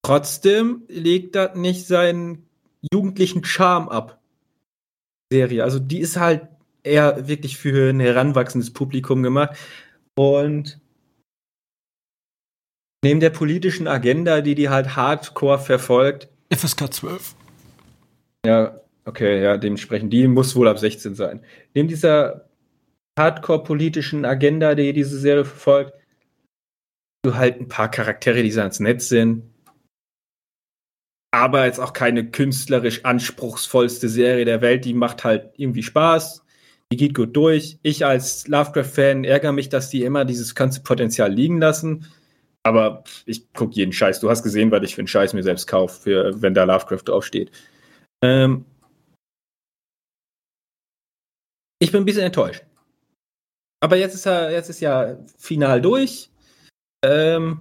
trotzdem 0.02 0.84
legt 0.88 1.34
das 1.34 1.54
nicht 1.56 1.86
seinen 1.86 2.48
jugendlichen 2.92 3.44
Charme 3.44 3.88
ab. 3.88 4.20
Serie. 5.32 5.64
Also 5.64 5.78
die 5.78 5.98
ist 5.98 6.16
halt 6.16 6.48
eher 6.86 7.28
wirklich 7.28 7.58
für 7.58 7.90
ein 7.90 8.00
heranwachsendes 8.00 8.72
Publikum 8.72 9.22
gemacht. 9.22 9.56
Und 10.14 10.80
neben 13.04 13.20
der 13.20 13.30
politischen 13.30 13.88
Agenda, 13.88 14.40
die 14.40 14.54
die 14.54 14.68
halt 14.68 14.96
hardcore 14.96 15.58
verfolgt. 15.58 16.28
FSK 16.52 16.92
12. 16.92 17.34
Ja, 18.46 18.80
okay, 19.04 19.42
ja, 19.42 19.56
dementsprechend, 19.56 20.12
die 20.12 20.28
muss 20.28 20.54
wohl 20.54 20.68
ab 20.68 20.78
16 20.78 21.14
sein. 21.14 21.44
Neben 21.74 21.88
dieser 21.88 22.48
hardcore-politischen 23.18 24.24
Agenda, 24.24 24.74
die 24.74 24.92
diese 24.92 25.18
Serie 25.18 25.44
verfolgt, 25.44 25.94
du 27.24 27.34
halt 27.34 27.60
ein 27.60 27.68
paar 27.68 27.90
Charaktere, 27.90 28.42
die 28.42 28.50
ganz 28.50 28.78
nett 28.78 29.02
sind. 29.02 29.42
Aber 31.32 31.66
jetzt 31.66 31.80
auch 31.80 31.92
keine 31.92 32.30
künstlerisch 32.30 33.04
anspruchsvollste 33.04 34.08
Serie 34.08 34.44
der 34.44 34.60
Welt, 34.60 34.84
die 34.84 34.94
macht 34.94 35.24
halt 35.24 35.52
irgendwie 35.56 35.82
Spaß. 35.82 36.45
Die 36.92 36.96
geht 36.96 37.14
gut 37.14 37.34
durch. 37.34 37.78
Ich 37.82 38.06
als 38.06 38.46
Lovecraft-Fan 38.46 39.24
ärgere 39.24 39.52
mich, 39.52 39.68
dass 39.68 39.90
die 39.90 40.02
immer 40.02 40.24
dieses 40.24 40.54
ganze 40.54 40.82
Potenzial 40.82 41.32
liegen 41.32 41.58
lassen. 41.58 42.06
Aber 42.62 43.04
ich 43.26 43.52
gucke 43.52 43.74
jeden 43.74 43.92
Scheiß. 43.92 44.20
Du 44.20 44.30
hast 44.30 44.42
gesehen, 44.42 44.70
was 44.70 44.82
ich 44.82 44.94
für 44.94 45.00
einen 45.00 45.08
Scheiß 45.08 45.32
mir 45.34 45.42
selbst 45.42 45.66
kaufe, 45.66 46.32
wenn 46.40 46.54
da 46.54 46.64
Lovecraft 46.64 47.02
draufsteht. 47.04 47.50
Ähm 48.22 48.64
ich 51.78 51.92
bin 51.92 52.02
ein 52.02 52.04
bisschen 52.04 52.22
enttäuscht. 52.22 52.64
Aber 53.80 53.96
jetzt 53.96 54.14
ist 54.14 54.26
er, 54.26 54.50
jetzt 54.50 54.70
ist 54.70 54.80
ja 54.80 55.18
final 55.38 55.80
durch. 55.80 56.30
Ähm 57.04 57.60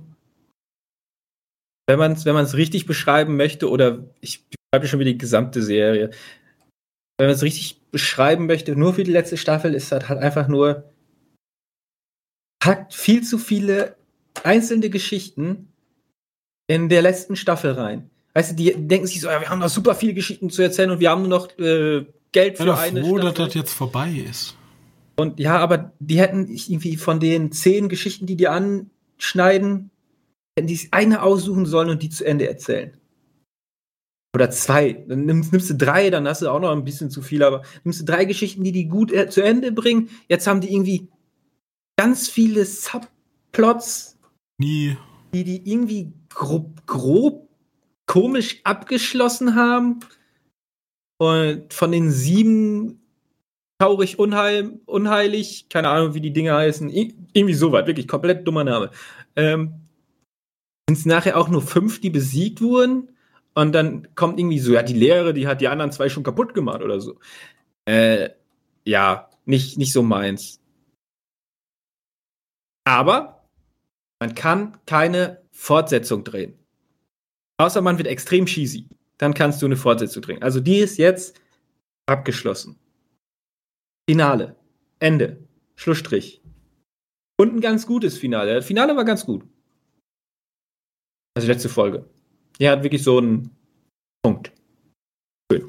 wenn 1.88 2.00
man 2.00 2.14
es 2.14 2.26
wenn 2.26 2.36
richtig 2.36 2.86
beschreiben 2.86 3.38
möchte, 3.38 3.70
oder 3.70 4.04
ich 4.22 4.44
beschreibe 4.50 4.88
schon 4.88 5.00
wieder 5.00 5.12
die 5.12 5.18
gesamte 5.18 5.62
Serie, 5.62 6.10
wenn 7.18 7.28
man 7.28 7.36
es 7.36 7.44
richtig 7.44 7.80
beschreiben 7.96 8.46
möchte, 8.46 8.76
nur 8.76 8.94
für 8.94 9.06
die 9.06 9.14
letzte 9.14 9.38
Staffel 9.38 9.74
ist 9.74 9.90
das 9.90 10.10
halt 10.10 10.20
einfach 10.20 10.50
nur, 10.50 10.92
hat 12.62 12.94
viel 12.94 13.24
zu 13.24 13.38
viele 13.38 13.96
einzelne 14.44 14.90
Geschichten 14.90 15.70
in 16.68 16.90
der 16.90 17.02
letzten 17.02 17.38
Staffel 17.38 17.72
rein. 17.72 18.10
Weißt 18.34 18.52
du, 18.52 18.56
die 18.58 18.74
denken 18.76 19.08
sich 19.08 19.22
so, 19.22 19.30
ja, 19.30 19.40
wir 19.40 19.50
haben 19.50 19.60
noch 19.60 19.70
super 19.70 19.96
viele 19.96 20.14
Geschichten 20.14 20.50
zu 20.50 20.62
erzählen 20.62 20.92
und 20.92 21.00
wir 21.00 21.10
haben 21.10 21.22
nur 21.22 21.30
noch 21.30 21.58
äh, 21.58 22.06
Geld 22.34 22.58
für 22.58 22.66
ja, 22.66 22.76
eine 22.76 23.00
froh, 23.00 23.18
Staffel. 23.18 23.34
dass 23.34 23.46
das 23.46 23.54
jetzt 23.54 23.72
vorbei 23.74 24.12
ist. 24.30 24.58
Und 25.16 25.40
ja, 25.40 25.58
aber 25.58 25.94
die 26.00 26.20
hätten 26.20 26.50
irgendwie 26.50 26.98
von 26.98 27.22
den 27.22 27.54
zehn 27.54 27.88
Geschichten, 27.88 28.26
die 28.26 28.36
die 28.36 28.50
anschneiden, 28.50 29.90
hätten 30.58 30.68
die 30.68 30.90
eine 30.92 31.22
aussuchen 31.22 31.66
sollen 31.66 31.92
und 31.92 32.04
die 32.04 32.10
zu 32.10 32.26
Ende 32.26 32.50
erzählen. 32.50 32.98
Oder 34.36 34.52
zwei. 34.52 34.94
Dann 35.08 35.26
nimmst, 35.26 35.52
nimmst, 35.52 35.70
du 35.70 35.76
drei, 35.76 36.10
dann 36.10 36.28
hast 36.28 36.42
du 36.42 36.50
auch 36.50 36.60
noch 36.60 36.72
ein 36.72 36.84
bisschen 36.84 37.10
zu 37.10 37.22
viel, 37.22 37.42
aber 37.42 37.64
nimmst 37.84 38.02
du 38.02 38.06
drei 38.06 38.26
Geschichten, 38.26 38.64
die 38.64 38.72
die 38.72 38.88
gut 38.88 39.12
äh, 39.12 39.30
zu 39.30 39.42
Ende 39.42 39.72
bringen. 39.72 40.10
Jetzt 40.28 40.46
haben 40.46 40.62
die 40.62 40.72
irgendwie 40.74 41.08
ganz 41.98 42.28
viele 42.28 42.66
Subplots 42.66 44.16
Nie. 44.58 44.98
Die 45.34 45.44
die 45.44 45.70
irgendwie 45.70 46.14
grob, 46.30 46.86
grob 46.86 47.50
komisch 48.06 48.62
abgeschlossen 48.64 49.56
haben. 49.56 50.00
Und 51.18 51.74
von 51.74 51.92
den 51.92 52.12
sieben 52.12 53.02
traurig 53.80 54.20
unheil, 54.20 54.80
unheilig, 54.86 55.68
keine 55.70 55.90
Ahnung, 55.90 56.14
wie 56.14 56.22
die 56.22 56.34
Dinge 56.34 56.54
heißen, 56.54 56.90
irgendwie 56.90 57.54
so 57.54 57.72
weit, 57.72 57.88
wirklich 57.88 58.08
komplett 58.08 58.48
dummer 58.48 58.64
Name. 58.64 58.92
Ähm, 59.36 59.76
sind 60.88 61.00
es 61.00 61.06
nachher 61.06 61.38
auch 61.38 61.50
nur 61.50 61.62
fünf, 61.62 62.00
die 62.00 62.10
besiegt 62.10 62.62
wurden. 62.62 63.10
Und 63.58 63.72
dann 63.72 64.14
kommt 64.16 64.38
irgendwie 64.40 64.60
so, 64.60 64.74
ja, 64.74 64.84
die 64.84 64.94
Lehre, 64.94 65.34
die 65.34 65.48
hat 65.48 65.62
die 65.62 65.70
anderen 65.70 65.92
zwei 65.92 66.10
schon 66.10 66.24
kaputt 66.24 66.54
gemacht 66.54 66.82
oder 66.82 67.00
so. 67.00 67.20
Äh, 67.86 68.32
ja, 68.84 69.30
nicht, 69.46 69.78
nicht 69.78 69.94
so 69.94 70.04
meins. 70.04 70.60
Aber 72.84 73.48
man 74.20 74.36
kann 74.36 74.78
keine 74.86 75.42
Fortsetzung 75.52 76.24
drehen. 76.24 76.60
Außer 77.58 77.82
man 77.82 77.98
wird 77.98 78.08
extrem 78.08 78.46
cheesy. 78.46 78.90
Dann 79.18 79.34
kannst 79.34 79.62
du 79.62 79.66
eine 79.66 79.78
Fortsetzung 79.78 80.22
drehen. 80.22 80.44
Also 80.44 80.60
die 80.60 80.80
ist 80.80 80.98
jetzt 80.98 81.40
abgeschlossen. 82.06 82.78
Finale. 84.10 84.58
Ende. 85.00 85.48
Schlussstrich. 85.76 86.42
Und 87.38 87.56
ein 87.56 87.62
ganz 87.62 87.88
gutes 87.88 88.18
Finale. 88.18 88.56
Das 88.56 88.66
Finale 88.66 88.96
war 88.96 89.06
ganz 89.06 89.26
gut. 89.26 89.46
Also 91.36 91.48
letzte 91.48 91.70
Folge. 91.70 92.10
Die 92.60 92.70
hat 92.70 92.84
wirklich 92.84 93.04
so 93.04 93.18
einen 93.18 93.50
Punkt. 94.24 94.52
Schön. 95.52 95.68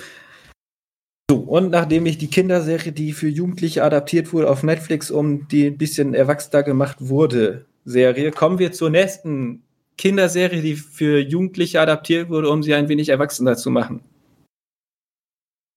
So, 1.31 1.39
und 1.39 1.71
nachdem 1.71 2.07
ich 2.07 2.19
die 2.19 2.31
Kinderserie, 2.31 2.93
die 2.93 3.13
für 3.13 3.29
Jugendliche 3.29 3.83
adaptiert 3.83 4.33
wurde 4.33 4.49
auf 4.49 4.63
Netflix, 4.63 5.11
um 5.11 5.49
die 5.49 5.67
ein 5.67 5.79
bisschen 5.79 6.15
erwachsener 6.15 6.63
gemacht 6.63 6.97
wurde, 7.01 7.67
Serie, 7.85 8.31
kommen 8.31 8.59
wir 8.59 8.73
zur 8.73 8.91
nächsten 8.91 9.63
Kinderserie, 9.99 10.63
die 10.63 10.77
für 10.77 11.19
Jugendliche 11.19 11.81
adaptiert 11.81 12.29
wurde, 12.29 12.49
um 12.51 12.63
sie 12.63 12.75
ein 12.75 12.89
wenig 12.89 13.09
erwachsener 13.09 13.57
zu 13.57 13.71
machen. 13.71 14.03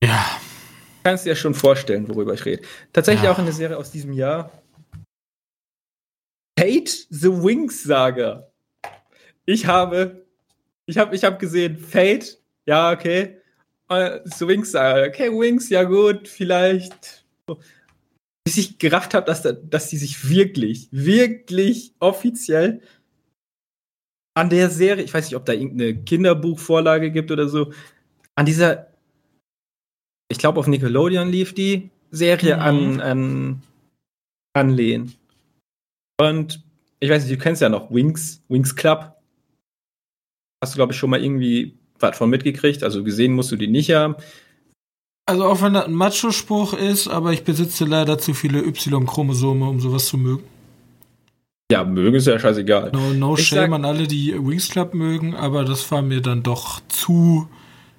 Ja. 0.04 0.40
Kannst 1.04 1.26
dir 1.26 1.30
ja 1.30 1.36
schon 1.36 1.56
vorstellen, 1.56 2.08
worüber 2.08 2.34
ich 2.34 2.46
rede. 2.46 2.64
Tatsächlich 2.94 3.24
Ja. 3.24 3.32
auch 3.32 3.40
eine 3.40 3.52
Serie 3.52 3.78
aus 3.78 3.92
diesem 3.92 4.14
Jahr. 4.14 4.52
Fate 6.60 7.08
the 7.10 7.30
Wings 7.30 7.84
Saga. 7.84 8.52
Ich 9.46 9.66
habe, 9.66 10.26
ich 10.90 10.98
habe, 10.98 11.16
ich 11.16 11.24
habe 11.24 11.38
gesehen, 11.38 11.78
Fate, 11.78 12.40
ja, 12.66 12.92
okay. 12.92 13.38
Äh, 13.90 14.20
The 14.26 14.48
Wings 14.48 14.72
Saga, 14.72 15.08
okay, 15.08 15.30
Wings, 15.32 15.70
ja 15.70 15.84
gut, 15.84 16.28
vielleicht. 16.28 17.26
Bis 18.46 18.58
ich 18.58 18.78
gerafft 18.80 19.14
habe, 19.14 19.26
dass, 19.26 19.42
da- 19.42 19.52
dass 19.54 19.90
die 19.90 19.98
sich 19.98 20.30
wirklich, 20.30 20.88
wirklich 20.92 21.94
offiziell 22.00 22.82
an 24.36 24.50
der 24.50 24.70
Serie, 24.70 25.04
ich 25.04 25.14
weiß 25.14 25.26
nicht, 25.26 25.36
ob 25.36 25.46
da 25.46 25.54
irgendeine 25.54 25.96
Kinderbuchvorlage 26.04 27.12
gibt 27.12 27.32
oder 27.32 27.48
so, 27.50 27.74
an 28.36 28.46
dieser, 28.46 28.88
ich 30.32 30.38
glaube 30.38 30.60
auf 30.60 30.68
Nickelodeon 30.68 31.30
lief 31.30 31.54
die 31.54 31.90
Serie 32.12 32.56
Mhm. 32.56 32.62
an, 32.62 33.02
an 33.02 33.62
anlehnen. 34.56 35.14
Und 36.20 36.64
ich 37.00 37.10
weiß 37.10 37.24
nicht, 37.26 37.40
du 37.40 37.42
kennst 37.44 37.62
ja 37.62 37.70
noch 37.70 37.92
Wings, 37.92 38.42
Wings 38.50 38.76
Club. 38.76 39.16
Hast 40.62 40.74
du, 40.74 40.78
glaube 40.78 40.94
ich, 40.94 41.00
schon 41.00 41.10
mal 41.10 41.24
irgendwie 41.24 41.80
was 42.00 42.18
von 42.18 42.30
mitgekriegt. 42.30 42.84
Also 42.84 43.04
gesehen 43.04 43.34
musst 43.34 43.52
du 43.52 43.56
die 43.56 43.68
nicht 43.68 43.92
haben. 43.92 44.16
Also 45.26 45.46
auch 45.46 45.62
wenn 45.62 45.74
das 45.74 45.86
ein 45.86 45.94
Macho-Spruch 45.94 46.74
ist, 46.74 47.08
aber 47.08 47.34
ich 47.34 47.44
besitze 47.44 47.86
leider 47.86 48.18
zu 48.18 48.34
viele 48.34 48.60
Y-Chromosome, 48.64 49.68
um 49.68 49.80
sowas 49.80 50.08
zu 50.08 50.18
mögen. 50.18 50.44
Ja, 51.72 51.84
mögen 51.84 52.16
ist 52.16 52.26
ja 52.26 52.40
scheißegal. 52.40 52.92
No, 52.94 53.14
no 53.14 53.38
Ich 53.38 53.48
shame 53.48 53.74
an 53.74 53.86
alle, 53.86 54.08
die 54.08 54.34
Wings 54.34 54.70
Club 54.70 54.96
mögen, 54.96 55.36
aber 55.36 55.66
das 55.66 55.90
war 55.92 56.02
mir 56.02 56.20
dann 56.20 56.42
doch 56.42 56.82
zu 56.88 57.48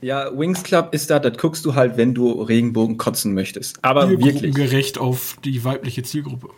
Ja, 0.00 0.36
Wings 0.36 0.64
Club 0.64 0.92
ist 0.92 1.08
da, 1.10 1.20
das 1.20 1.38
guckst 1.38 1.64
du 1.64 1.76
halt, 1.76 1.96
wenn 1.96 2.14
du 2.14 2.42
Regenbogen 2.42 2.96
kotzen 2.96 3.32
möchtest. 3.32 3.78
Aber 3.84 4.10
wirklich. 4.10 4.52
gerecht 4.52 4.98
auf 4.98 5.36
die 5.44 5.62
weibliche 5.62 6.02
Zielgruppe. 6.02 6.48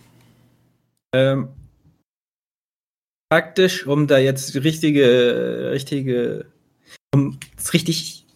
Ähm, 1.14 1.48
praktisch, 3.33 3.87
um 3.87 4.07
da 4.07 4.18
jetzt 4.18 4.55
richtige, 4.57 5.70
richtige, 5.72 6.45
um 7.14 7.39
es 7.57 7.72
richtig 7.72 8.26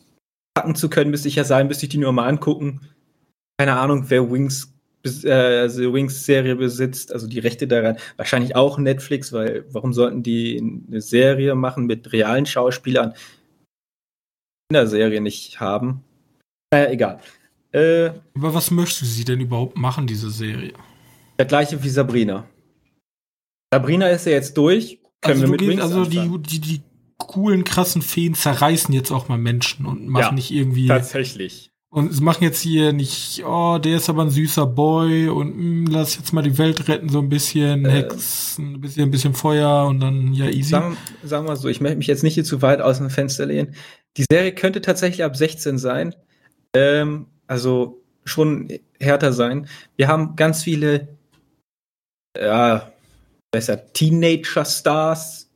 packen 0.55 0.75
zu 0.75 0.89
können, 0.89 1.11
müsste 1.11 1.29
ich 1.29 1.35
ja 1.35 1.45
sagen, 1.45 1.69
müsste 1.69 1.85
ich 1.85 1.91
die 1.91 1.99
nur 1.99 2.15
mal 2.15 2.27
angucken. 2.27 2.81
Keine 3.61 3.79
Ahnung, 3.79 4.07
wer 4.09 4.31
Wings, 4.31 4.73
äh, 5.05 5.31
also 5.31 5.93
Wings-Serie 5.93 6.57
besitzt, 6.57 7.13
also 7.13 7.27
die 7.27 7.41
Rechte 7.41 7.69
daran. 7.69 7.99
Wahrscheinlich 8.17 8.57
auch 8.57 8.79
Netflix, 8.79 9.35
weil 9.35 9.67
warum 9.71 9.93
sollten 9.93 10.23
die 10.23 10.81
eine 10.89 11.03
Serie 11.03 11.55
machen 11.55 11.85
mit 11.85 12.11
realen 12.15 12.47
Schauspielern? 12.47 13.13
Kinderserie 14.71 15.21
nicht 15.21 15.61
haben. 15.61 16.05
Naja, 16.73 16.91
egal. 16.91 17.21
Äh, 17.73 18.13
Aber 18.35 18.55
was 18.55 18.71
möchte 18.71 19.05
sie 19.05 19.25
denn 19.27 19.41
überhaupt 19.41 19.77
machen, 19.77 20.07
diese 20.07 20.31
Serie? 20.31 20.73
der 21.39 21.45
gleiche 21.45 21.83
wie 21.83 21.91
Sabrina. 21.91 22.47
Sabrina 23.79 24.09
ist 24.09 24.27
ja 24.27 24.33
jetzt 24.33 24.57
durch. 24.57 25.01
Können 25.20 25.43
Also, 25.43 25.43
wir 25.43 25.51
mit 25.51 25.61
gehst, 25.61 25.81
also 25.81 26.05
die, 26.05 26.31
die, 26.43 26.61
die 26.61 26.83
coolen, 27.18 27.64
krassen 27.64 28.03
Feen 28.03 28.35
zerreißen 28.35 28.93
jetzt 28.95 29.11
auch 29.11 29.29
mal 29.29 29.39
Menschen 29.39 29.87
und 29.87 30.07
machen 30.09 30.22
Ja, 30.22 30.33
nicht 30.33 30.51
irgendwie. 30.51 30.87
Tatsächlich. 30.87 31.70
Und 31.89 32.12
sie 32.12 32.22
machen 32.22 32.43
jetzt 32.45 32.61
hier 32.61 32.93
nicht, 32.93 33.43
oh, 33.47 33.79
der 33.79 33.97
ist 33.97 34.11
aber 34.11 34.22
ein 34.22 34.31
süßer 34.31 34.66
Boy 34.66 35.29
und 35.29 35.57
mh, 35.57 35.91
lass 35.91 36.16
jetzt 36.16 36.33
mal 36.33 36.43
die 36.43 36.59
Welt 36.59 36.89
retten, 36.89 37.09
so 37.09 37.20
ein 37.20 37.29
bisschen 37.29 37.87
Äh. 37.87 37.91
Hex, 37.91 38.59
ein 38.59 38.81
bisschen, 38.81 39.05
ein 39.05 39.11
bisschen 39.11 39.35
Feuer 39.35 39.87
und 39.87 40.01
dann 40.01 40.35
ja 40.35 40.47
easy. 40.47 40.70
Sagen, 40.70 40.97
sagen 41.22 41.47
wir 41.47 41.53
mal 41.53 41.57
so, 41.57 41.68
ich 41.68 41.81
möchte 41.81 41.97
mich 41.97 42.07
jetzt 42.09 42.22
nicht 42.22 42.35
hier 42.35 42.45
zu 42.45 42.61
weit 42.61 42.83
aus 42.83 42.99
dem 42.99 43.09
Fenster 43.09 43.47
lehnen. 43.47 43.74
Die 44.18 44.24
Serie 44.31 44.53
könnte 44.53 44.81
tatsächlich 44.81 45.24
ab 45.24 45.37
16 45.37 45.79
sein. 45.79 46.14
Ähm, 46.74 47.27
also 47.47 48.03
schon 48.24 48.68
härter 49.01 49.33
sein. 49.33 49.68
Wir 49.97 50.09
haben 50.09 50.37
ganz 50.37 50.62
viele, 50.64 51.09
ja, 52.39 52.91
besser 53.53 53.93
Teenager-Stars. 53.93 55.51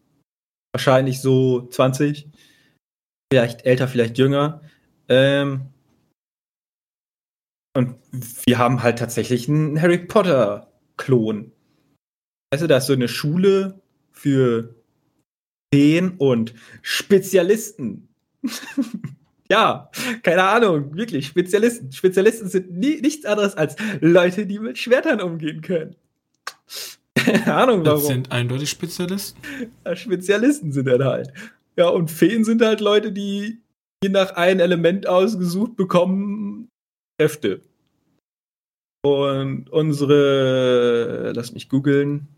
Wahrscheinlich 0.73 1.21
so 1.21 1.69
20. 1.69 2.29
Vielleicht 3.33 3.65
älter, 3.65 3.89
vielleicht 3.89 4.19
jünger. 4.19 4.63
Ähm, 5.09 5.69
und 7.77 7.97
wir 8.45 8.59
haben 8.59 8.83
halt 8.83 8.99
tatsächlich 8.99 9.49
einen 9.49 9.81
Harry 9.81 9.99
Potter-Klon. 9.99 11.53
Weißt 12.53 12.63
du, 12.63 12.67
da 12.67 12.79
ist 12.79 12.87
so 12.87 12.93
eine 12.93 13.09
Schule 13.09 13.81
für 14.11 14.75
Feen 15.73 16.17
und 16.19 16.55
Spezialisten. 16.83 18.09
ja, 19.51 19.91
keine 20.23 20.45
Ahnung, 20.45 20.97
wirklich, 20.97 21.29
Spezialisten. 21.29 21.93
Spezialisten 21.93 22.49
sind 22.49 22.73
nie, 22.73 23.01
nichts 23.01 23.25
anderes 23.25 23.55
als 23.57 23.77
Leute, 24.01 24.47
die 24.47 24.59
mit 24.59 24.79
Schwertern 24.79 25.21
umgehen 25.21 25.61
können. 25.61 25.95
Keine 27.33 27.55
Ahnung, 27.55 27.85
das 27.85 27.95
warum. 27.95 28.07
sind 28.07 28.33
eindeutig 28.33 28.71
Spezialisten. 28.71 29.41
Ja, 29.85 29.97
Spezialisten 29.97 30.73
sind 30.73 30.87
dann 30.87 31.05
halt. 31.05 31.33
Ja, 31.77 31.89
und 31.89 32.11
Feen 32.11 32.45
sind 32.45 32.63
halt 32.63 32.81
Leute, 32.81 33.13
die 33.13 33.63
je 34.03 34.11
nach 34.11 34.33
ein 34.33 34.61
Element 34.61 35.07
ausgesucht 35.07 35.77
bekommen 35.77 36.69
Kräfte. 37.19 37.63
Und 39.03 39.71
unsere, 39.71 41.33
lass 41.35 41.53
mich 41.53 41.69
googeln, 41.69 42.29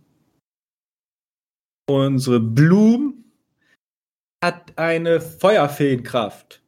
unsere 1.88 2.40
Bloom 2.40 3.24
hat 4.44 4.76
eine 4.76 5.20
Feuerfeenkraft. 5.20 6.62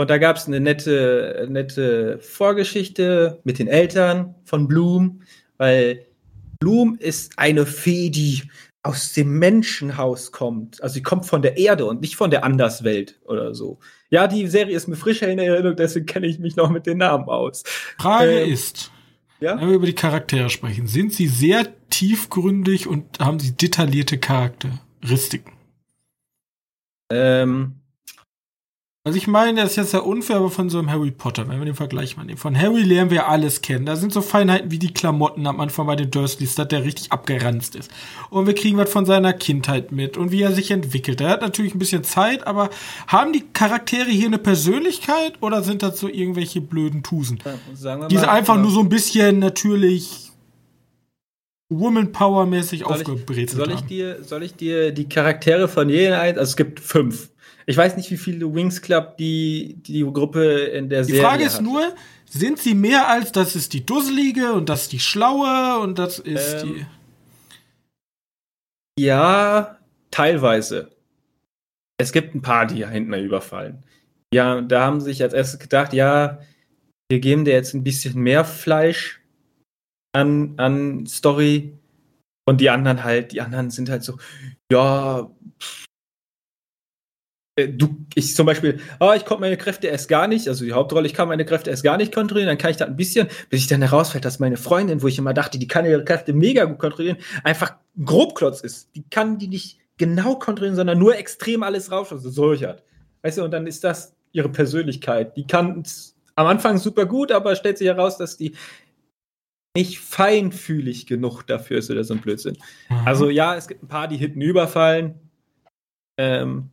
Und 0.00 0.10
da 0.10 0.18
gab 0.18 0.36
es 0.36 0.46
eine 0.46 0.60
nette, 0.60 1.46
nette 1.50 2.18
Vorgeschichte 2.20 3.40
mit 3.44 3.58
den 3.58 3.68
Eltern 3.68 4.34
von 4.44 4.66
Bloom, 4.66 5.22
weil 5.58 6.06
Bloom 6.60 6.96
ist 6.98 7.38
eine 7.38 7.64
Fee, 7.66 8.10
die 8.10 8.42
aus 8.82 9.12
dem 9.12 9.38
Menschenhaus 9.38 10.30
kommt. 10.30 10.82
Also 10.82 10.94
sie 10.94 11.02
kommt 11.02 11.26
von 11.26 11.42
der 11.42 11.56
Erde 11.58 11.84
und 11.86 12.00
nicht 12.00 12.16
von 12.16 12.30
der 12.30 12.44
Anderswelt 12.44 13.18
oder 13.24 13.54
so. 13.54 13.78
Ja, 14.10 14.26
die 14.26 14.46
Serie 14.46 14.76
ist 14.76 14.86
mir 14.88 14.96
frisch 14.96 15.22
in 15.22 15.38
Erinnerung, 15.38 15.76
deswegen 15.76 16.06
kenne 16.06 16.26
ich 16.26 16.38
mich 16.38 16.56
noch 16.56 16.70
mit 16.70 16.86
den 16.86 16.98
Namen 16.98 17.24
aus. 17.24 17.62
Frage 17.98 18.40
Ähm, 18.42 18.52
ist, 18.52 18.90
Ja? 19.40 19.58
wenn 19.60 19.68
wir 19.68 19.76
über 19.76 19.86
die 19.86 19.94
Charaktere 19.94 20.48
sprechen, 20.50 20.86
sind 20.86 21.12
sie 21.12 21.28
sehr 21.28 21.66
tiefgründig 21.90 22.86
und 22.86 23.18
haben 23.20 23.38
sie 23.40 23.52
detaillierte 23.52 24.18
Charakteristiken? 24.18 25.52
Ähm, 27.12 27.79
Also 29.02 29.16
ich 29.16 29.26
meine, 29.26 29.62
das 29.62 29.70
ist 29.70 29.76
jetzt 29.76 29.92
ja 29.94 30.00
unfair, 30.00 30.36
aber 30.36 30.50
von 30.50 30.68
so 30.68 30.78
einem 30.78 30.90
Harry 30.90 31.10
Potter, 31.10 31.48
wenn 31.48 31.58
wir 31.58 31.64
den 31.64 31.74
Vergleich 31.74 32.18
mal 32.18 32.24
nehmen. 32.24 32.36
Von 32.36 32.54
Harry 32.58 32.82
lernen 32.82 33.10
wir 33.10 33.28
alles 33.28 33.62
kennen. 33.62 33.86
Da 33.86 33.96
sind 33.96 34.12
so 34.12 34.20
Feinheiten 34.20 34.70
wie 34.70 34.78
die 34.78 34.92
Klamotten 34.92 35.46
am 35.46 35.58
Anfang 35.58 35.86
bei 35.86 35.96
den 35.96 36.10
Dursleys, 36.10 36.54
dass 36.54 36.68
der 36.68 36.84
richtig 36.84 37.10
abgeranzt 37.10 37.76
ist. 37.76 37.90
Und 38.28 38.46
wir 38.46 38.54
kriegen 38.54 38.76
was 38.76 38.90
von 38.90 39.06
seiner 39.06 39.32
Kindheit 39.32 39.90
mit 39.90 40.18
und 40.18 40.32
wie 40.32 40.42
er 40.42 40.52
sich 40.52 40.70
entwickelt. 40.70 41.22
Er 41.22 41.30
hat 41.30 41.40
natürlich 41.40 41.74
ein 41.74 41.78
bisschen 41.78 42.04
Zeit, 42.04 42.46
aber 42.46 42.68
haben 43.06 43.32
die 43.32 43.44
Charaktere 43.54 44.10
hier 44.10 44.26
eine 44.26 44.36
Persönlichkeit 44.36 45.32
oder 45.40 45.62
sind 45.62 45.82
das 45.82 45.98
so 45.98 46.06
irgendwelche 46.06 46.60
blöden 46.60 47.02
Tusen? 47.02 47.38
wir 47.72 48.08
Die 48.08 48.16
mal, 48.16 48.28
einfach 48.28 48.58
nur 48.58 48.70
so 48.70 48.80
ein 48.80 48.90
bisschen 48.90 49.38
natürlich 49.38 50.30
Woman 51.70 52.12
Power 52.12 52.44
mäßig 52.44 52.80
Soll 52.80 53.00
ich- 53.00 53.08
aufgebrezelt 53.08 53.64
Soll 53.64 53.72
ich 53.72 53.80
dir, 53.80 54.22
soll 54.22 54.42
ich 54.42 54.56
dir 54.56 54.92
die 54.92 55.08
Charaktere 55.08 55.68
von 55.68 55.88
jedem 55.88 56.18
ein? 56.20 56.36
Also 56.36 56.50
es 56.50 56.56
gibt 56.58 56.80
fünf. 56.80 57.30
Ich 57.66 57.76
weiß 57.76 57.96
nicht, 57.96 58.10
wie 58.10 58.16
viele 58.16 58.52
Wings 58.52 58.80
Club 58.82 59.16
die, 59.16 59.76
die 59.86 60.00
Gruppe 60.02 60.60
in 60.64 60.88
der 60.88 61.02
Die 61.02 61.12
Serie 61.12 61.22
Frage 61.28 61.44
ist 61.44 61.56
hat. 61.56 61.62
nur, 61.62 61.94
sind 62.28 62.58
sie 62.58 62.74
mehr 62.74 63.08
als 63.08 63.32
das 63.32 63.56
ist 63.56 63.72
die 63.72 63.84
Dusselige 63.84 64.52
und 64.52 64.68
das 64.68 64.82
ist 64.82 64.92
die 64.92 65.00
Schlaue 65.00 65.80
und 65.80 65.98
das 65.98 66.18
ist 66.18 66.62
Ähm, 66.62 66.74
die. 66.74 66.86
Ja, 69.04 69.78
teilweise. 70.10 70.90
Es 71.98 72.12
gibt 72.12 72.34
ein 72.34 72.42
paar, 72.42 72.66
die 72.66 72.86
Händler 72.86 73.18
überfallen. 73.20 73.82
Ja, 74.32 74.60
da 74.60 74.82
haben 74.84 75.00
sie 75.00 75.06
sich 75.06 75.22
als 75.22 75.32
erstes 75.34 75.58
gedacht, 75.58 75.92
ja, 75.92 76.40
wir 77.10 77.18
geben 77.20 77.44
dir 77.44 77.52
jetzt 77.52 77.74
ein 77.74 77.82
bisschen 77.82 78.20
mehr 78.20 78.44
Fleisch 78.44 79.20
an, 80.12 80.54
an 80.56 81.06
Story. 81.06 81.74
Und 82.48 82.60
die 82.60 82.70
anderen 82.70 83.04
halt, 83.04 83.32
die 83.32 83.40
anderen 83.40 83.70
sind 83.70 83.90
halt 83.90 84.02
so, 84.02 84.18
ja, 84.72 85.30
pff, 85.60 85.84
du, 87.68 87.96
ich 88.14 88.34
zum 88.34 88.46
Beispiel, 88.46 88.80
ah, 88.98 89.14
ich 89.14 89.24
konnte 89.24 89.40
meine 89.40 89.56
Kräfte 89.56 89.86
erst 89.86 90.08
gar 90.08 90.26
nicht, 90.26 90.48
also 90.48 90.64
die 90.64 90.72
Hauptrolle, 90.72 91.06
ich 91.06 91.14
kann 91.14 91.28
meine 91.28 91.44
Kräfte 91.44 91.70
erst 91.70 91.84
gar 91.84 91.96
nicht 91.96 92.14
kontrollieren, 92.14 92.48
dann 92.48 92.58
kann 92.58 92.70
ich 92.70 92.76
da 92.76 92.86
ein 92.86 92.96
bisschen, 92.96 93.28
bis 93.48 93.60
ich 93.60 93.66
dann 93.66 93.82
herausfällt, 93.82 94.24
dass 94.24 94.38
meine 94.38 94.56
Freundin, 94.56 95.02
wo 95.02 95.08
ich 95.08 95.18
immer 95.18 95.34
dachte, 95.34 95.58
die 95.58 95.68
kann 95.68 95.84
ihre 95.84 96.04
Kräfte 96.04 96.32
mega 96.32 96.64
gut 96.64 96.78
kontrollieren, 96.78 97.18
einfach 97.44 97.76
ein 97.96 98.04
Grobklotz 98.04 98.60
ist. 98.60 98.94
Die 98.94 99.04
kann 99.08 99.38
die 99.38 99.48
nicht 99.48 99.78
genau 99.96 100.36
kontrollieren, 100.36 100.76
sondern 100.76 100.98
nur 100.98 101.16
extrem 101.16 101.62
alles 101.62 101.90
rauf, 101.90 102.12
also 102.12 102.30
solchert. 102.30 102.82
Weißt 103.22 103.38
du, 103.38 103.44
und 103.44 103.50
dann 103.50 103.66
ist 103.66 103.84
das 103.84 104.14
ihre 104.32 104.48
Persönlichkeit. 104.48 105.36
Die 105.36 105.46
kann 105.46 105.82
am 106.34 106.46
Anfang 106.46 106.78
super 106.78 107.06
gut, 107.06 107.32
aber 107.32 107.54
stellt 107.56 107.78
sich 107.78 107.88
heraus, 107.88 108.16
dass 108.16 108.36
die 108.36 108.54
nicht 109.76 110.00
feinfühlig 110.00 111.06
genug 111.06 111.44
dafür 111.44 111.78
ist 111.78 111.90
oder 111.90 112.02
so 112.02 112.14
ein 112.14 112.20
Blödsinn. 112.20 112.56
Mhm. 112.88 112.96
Also 113.04 113.30
ja, 113.30 113.54
es 113.56 113.68
gibt 113.68 113.82
ein 113.82 113.88
paar, 113.88 114.08
die 114.08 114.16
hinten 114.16 114.40
überfallen. 114.40 115.14
Ähm, 116.18 116.70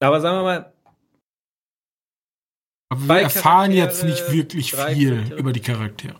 aber 0.00 0.20
sagen 0.20 0.38
wir 0.38 0.42
mal. 0.42 0.72
Aber 2.90 3.08
wir 3.08 3.20
erfahren 3.20 3.72
jetzt 3.72 4.04
nicht 4.04 4.32
wirklich 4.32 4.72
viel 4.72 5.10
Charaktere. 5.10 5.38
über 5.38 5.52
die 5.52 5.60
Charaktere. 5.60 6.16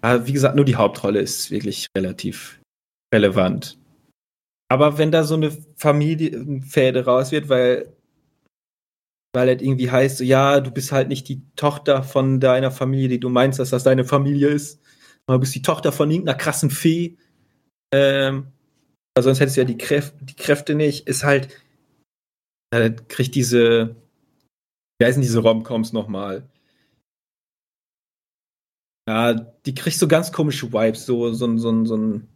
Aber 0.00 0.26
wie 0.26 0.32
gesagt, 0.32 0.56
nur 0.56 0.64
die 0.64 0.76
Hauptrolle 0.76 1.20
ist 1.20 1.50
wirklich 1.50 1.86
relativ 1.96 2.60
relevant. 3.14 3.78
Aber 4.70 4.98
wenn 4.98 5.12
da 5.12 5.24
so 5.24 5.34
eine 5.34 5.50
Familienfäde 5.76 7.04
raus 7.04 7.32
wird, 7.32 7.48
weil 7.48 7.94
weil 9.34 9.48
es 9.50 9.62
irgendwie 9.62 9.90
heißt, 9.90 10.18
so, 10.18 10.24
ja, 10.24 10.60
du 10.60 10.70
bist 10.70 10.90
halt 10.90 11.08
nicht 11.08 11.28
die 11.28 11.42
Tochter 11.54 12.02
von 12.02 12.40
deiner 12.40 12.70
Familie, 12.70 13.08
die 13.08 13.20
du 13.20 13.28
meinst, 13.28 13.58
dass 13.58 13.70
das 13.70 13.84
deine 13.84 14.04
Familie 14.04 14.48
ist, 14.48 14.80
du 15.26 15.38
bist 15.38 15.54
die 15.54 15.62
Tochter 15.62 15.92
von 15.92 16.10
irgendeiner 16.10 16.38
krassen 16.38 16.70
Fee, 16.70 17.18
ähm, 17.92 18.48
weil 19.14 19.22
sonst 19.22 19.40
hättest 19.40 19.56
du 19.56 19.60
ja 19.60 19.66
die, 19.66 19.76
Kräf 19.76 20.14
die 20.20 20.34
Kräfte 20.34 20.74
nicht, 20.74 21.06
ist 21.06 21.24
halt, 21.24 21.48
äh, 22.70 22.90
kriegt 22.90 23.34
diese, 23.34 23.96
wie 24.98 25.06
heißen 25.06 25.22
diese 25.22 25.40
Romcoms 25.40 25.92
nochmal? 25.92 26.48
Ja, 29.08 29.32
die 29.32 29.74
kriegt 29.74 29.96
so 29.96 30.06
ganz 30.06 30.32
komische 30.32 30.70
Vibes, 30.72 31.06
so, 31.06 31.32
so, 31.32 31.56
so, 31.56 31.84
so 31.84 31.96
ein 31.96 32.28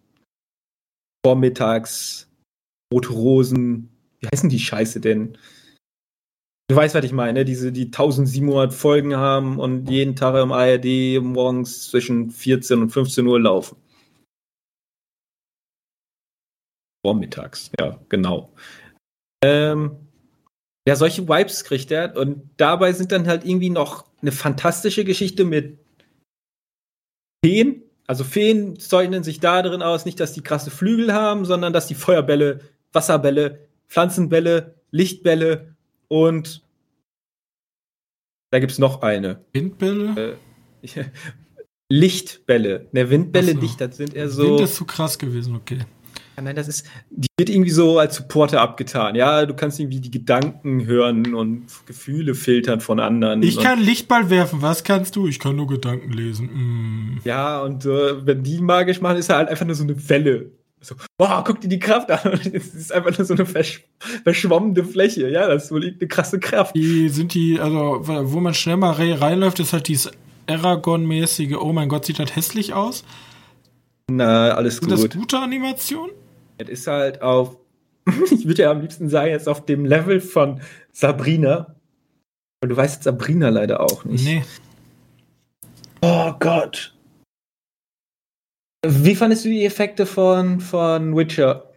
Vormittags, 1.24 2.30
rote 2.92 3.10
Rosen, 3.10 3.90
wie 4.20 4.28
heißen 4.28 4.48
die 4.48 4.58
Scheiße 4.58 5.00
denn? 5.00 5.36
Du 6.68 6.76
weißt, 6.76 6.94
was 6.94 7.04
ich 7.04 7.12
meine, 7.12 7.44
diese, 7.44 7.72
die 7.72 7.86
1700 7.86 8.72
Folgen 8.72 9.14
haben 9.16 9.58
und 9.58 9.90
jeden 9.90 10.16
Tag 10.16 10.34
im 10.36 10.52
ARD 10.52 11.20
morgens 11.22 11.90
zwischen 11.90 12.30
14 12.30 12.80
und 12.80 12.90
15 12.90 13.26
Uhr 13.26 13.38
laufen. 13.38 13.76
Vormittags, 17.04 17.70
ja, 17.78 18.00
genau. 18.08 18.54
Ähm, 19.44 20.08
ja, 20.86 20.96
solche 20.96 21.28
Vibes 21.28 21.64
kriegt 21.64 21.90
er 21.90 22.16
und 22.16 22.50
dabei 22.56 22.92
sind 22.92 23.12
dann 23.12 23.26
halt 23.26 23.44
irgendwie 23.44 23.70
noch 23.70 24.06
eine 24.20 24.32
fantastische 24.32 25.04
Geschichte 25.04 25.44
mit 25.44 25.78
Feen. 27.44 27.82
Also 28.06 28.24
Feen 28.24 28.78
zeichnen 28.78 29.22
sich 29.22 29.40
da 29.40 29.62
drin 29.62 29.82
aus, 29.82 30.04
nicht, 30.04 30.18
dass 30.18 30.32
die 30.32 30.42
krasse 30.42 30.70
Flügel 30.70 31.12
haben, 31.12 31.44
sondern 31.44 31.72
dass 31.72 31.86
die 31.86 31.94
Feuerbälle, 31.94 32.60
Wasserbälle, 32.92 33.68
Pflanzenbälle, 33.88 34.74
Lichtbälle 34.90 35.74
und 36.08 36.62
da 38.50 38.58
gibt 38.58 38.72
es 38.72 38.78
noch 38.78 39.00
eine. 39.00 39.42
Windbälle? 39.52 40.36
Äh, 40.82 41.04
Lichtbälle. 41.88 42.88
Ne, 42.92 43.08
Windbälle, 43.08 43.54
so. 43.54 43.60
Licht, 43.60 43.80
das 43.80 43.96
sind 43.96 44.14
eher 44.14 44.28
so. 44.28 44.58
Wind 44.58 44.60
ist 44.60 44.74
zu 44.74 44.84
krass 44.84 45.18
gewesen, 45.18 45.56
okay. 45.56 45.78
Ja, 46.36 46.42
nein, 46.42 46.56
das 46.56 46.68
ist, 46.68 46.86
die 47.10 47.28
wird 47.38 47.50
irgendwie 47.50 47.70
so 47.70 47.98
als 47.98 48.16
Supporter 48.16 48.60
abgetan. 48.60 49.14
Ja, 49.14 49.44
du 49.44 49.54
kannst 49.54 49.78
irgendwie 49.78 50.00
die 50.00 50.10
Gedanken 50.10 50.86
hören 50.86 51.34
und 51.34 51.66
Gefühle 51.86 52.34
filtern 52.34 52.80
von 52.80 53.00
anderen. 53.00 53.42
Ich 53.42 53.60
kann 53.60 53.80
Lichtball 53.80 54.30
werfen, 54.30 54.62
was 54.62 54.82
kannst 54.84 55.16
du? 55.16 55.26
Ich 55.26 55.38
kann 55.38 55.56
nur 55.56 55.66
Gedanken 55.66 56.12
lesen. 56.12 56.46
Mm. 56.46 57.20
Ja, 57.24 57.60
und 57.62 57.84
äh, 57.84 58.26
wenn 58.26 58.42
die 58.42 58.60
magisch 58.60 59.00
machen, 59.00 59.18
ist 59.18 59.28
er 59.28 59.36
halt 59.36 59.48
einfach 59.48 59.66
nur 59.66 59.74
so 59.74 59.84
eine 59.84 60.08
Welle. 60.08 60.52
So, 60.80 60.96
boah, 61.16 61.44
guck 61.46 61.60
dir 61.60 61.68
die 61.68 61.78
Kraft 61.78 62.10
an. 62.10 62.40
Es 62.52 62.74
ist 62.74 62.92
einfach 62.92 63.16
nur 63.16 63.24
so 63.24 63.34
eine 63.34 63.46
versch 63.46 63.84
verschwommene 64.24 64.82
Fläche. 64.82 65.28
Ja, 65.28 65.46
das 65.48 65.66
ist 65.66 65.70
wohl 65.70 65.84
eine 65.84 66.08
krasse 66.08 66.40
Kraft. 66.40 66.74
Die 66.74 67.08
sind 67.08 67.34
die, 67.34 67.60
also, 67.60 68.00
wo 68.04 68.40
man 68.40 68.54
schnell 68.54 68.78
mal 68.78 68.92
reinläuft, 68.92 69.60
ist 69.60 69.72
halt 69.72 69.86
dieses 69.86 70.10
Aragon-mäßige, 70.48 71.56
oh 71.56 71.72
mein 71.72 71.88
Gott, 71.88 72.04
sieht 72.04 72.18
das 72.18 72.34
hässlich 72.34 72.72
aus. 72.72 73.04
Na, 74.10 74.50
alles 74.50 74.80
gut. 74.80 74.90
Ist 74.90 75.04
das 75.04 75.10
gute 75.10 75.38
Animation? 75.38 76.10
Es 76.58 76.68
ist 76.68 76.86
halt 76.86 77.22
auf, 77.22 77.56
ich 78.30 78.46
würde 78.46 78.62
ja 78.62 78.70
am 78.70 78.80
liebsten 78.80 79.08
sagen, 79.08 79.30
jetzt 79.30 79.48
auf 79.48 79.64
dem 79.64 79.84
Level 79.84 80.20
von 80.20 80.60
Sabrina. 80.92 81.74
Und 82.62 82.68
du 82.68 82.76
weißt 82.76 83.02
Sabrina 83.02 83.48
leider 83.48 83.80
auch 83.80 84.04
nicht. 84.04 84.24
Nee. 84.24 84.44
Oh 86.00 86.32
Gott. 86.38 86.94
Wie 88.84 89.14
fandest 89.14 89.44
du 89.44 89.48
die 89.48 89.64
Effekte 89.64 90.06
von, 90.06 90.60
von 90.60 91.16
Witcher? 91.16 91.72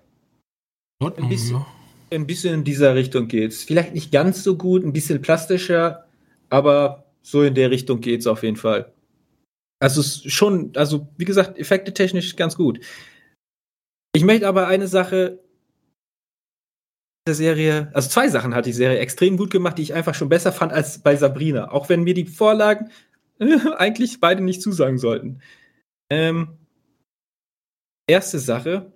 Ein 1.00 1.30
bisschen, 1.30 1.64
ein 2.12 2.26
bisschen 2.26 2.54
in 2.56 2.64
dieser 2.64 2.96
Richtung 2.96 3.28
geht's. 3.28 3.64
Vielleicht 3.64 3.94
nicht 3.94 4.12
ganz 4.12 4.44
so 4.44 4.58
gut, 4.58 4.84
ein 4.84 4.94
bisschen 4.94 5.22
plastischer, 5.22 6.06
aber 6.50 7.06
so 7.22 7.44
in 7.44 7.54
der 7.54 7.70
Richtung 7.70 8.02
geht's 8.02 8.26
auf 8.26 8.44
jeden 8.44 8.56
Fall. 8.56 8.92
Also 9.80 10.02
schon, 10.02 10.72
also 10.76 11.08
wie 11.18 11.26
gesagt, 11.26 11.60
Effekte 11.60 11.94
technisch 11.94 12.36
ganz 12.36 12.56
gut. 12.56 12.80
Ich 14.16 14.24
möchte 14.24 14.48
aber 14.48 14.68
eine 14.68 14.88
Sache 14.88 15.44
der 17.28 17.36
Serie, 17.36 17.92
also 17.94 18.08
zwei 18.08 18.30
Sachen 18.30 18.56
hat 18.56 18.66
die 18.66 18.72
Serie 18.72 19.00
extrem 19.00 19.36
gut 19.36 19.52
gemacht, 19.52 19.78
die 19.78 19.82
ich 19.82 19.94
einfach 19.94 20.16
schon 20.16 20.30
besser 20.30 20.54
fand 20.54 20.72
als 20.72 21.00
bei 21.00 21.18
Sabrina. 21.18 21.72
Auch 21.72 21.90
wenn 21.90 22.04
mir 22.04 22.14
die 22.14 22.26
Vorlagen 22.26 22.92
eigentlich 23.78 24.22
beide 24.22 24.42
nicht 24.42 24.62
zusagen 24.62 25.00
sollten. 25.00 25.42
Ähm, 26.10 26.58
erste 28.08 28.40
Sache, 28.40 28.94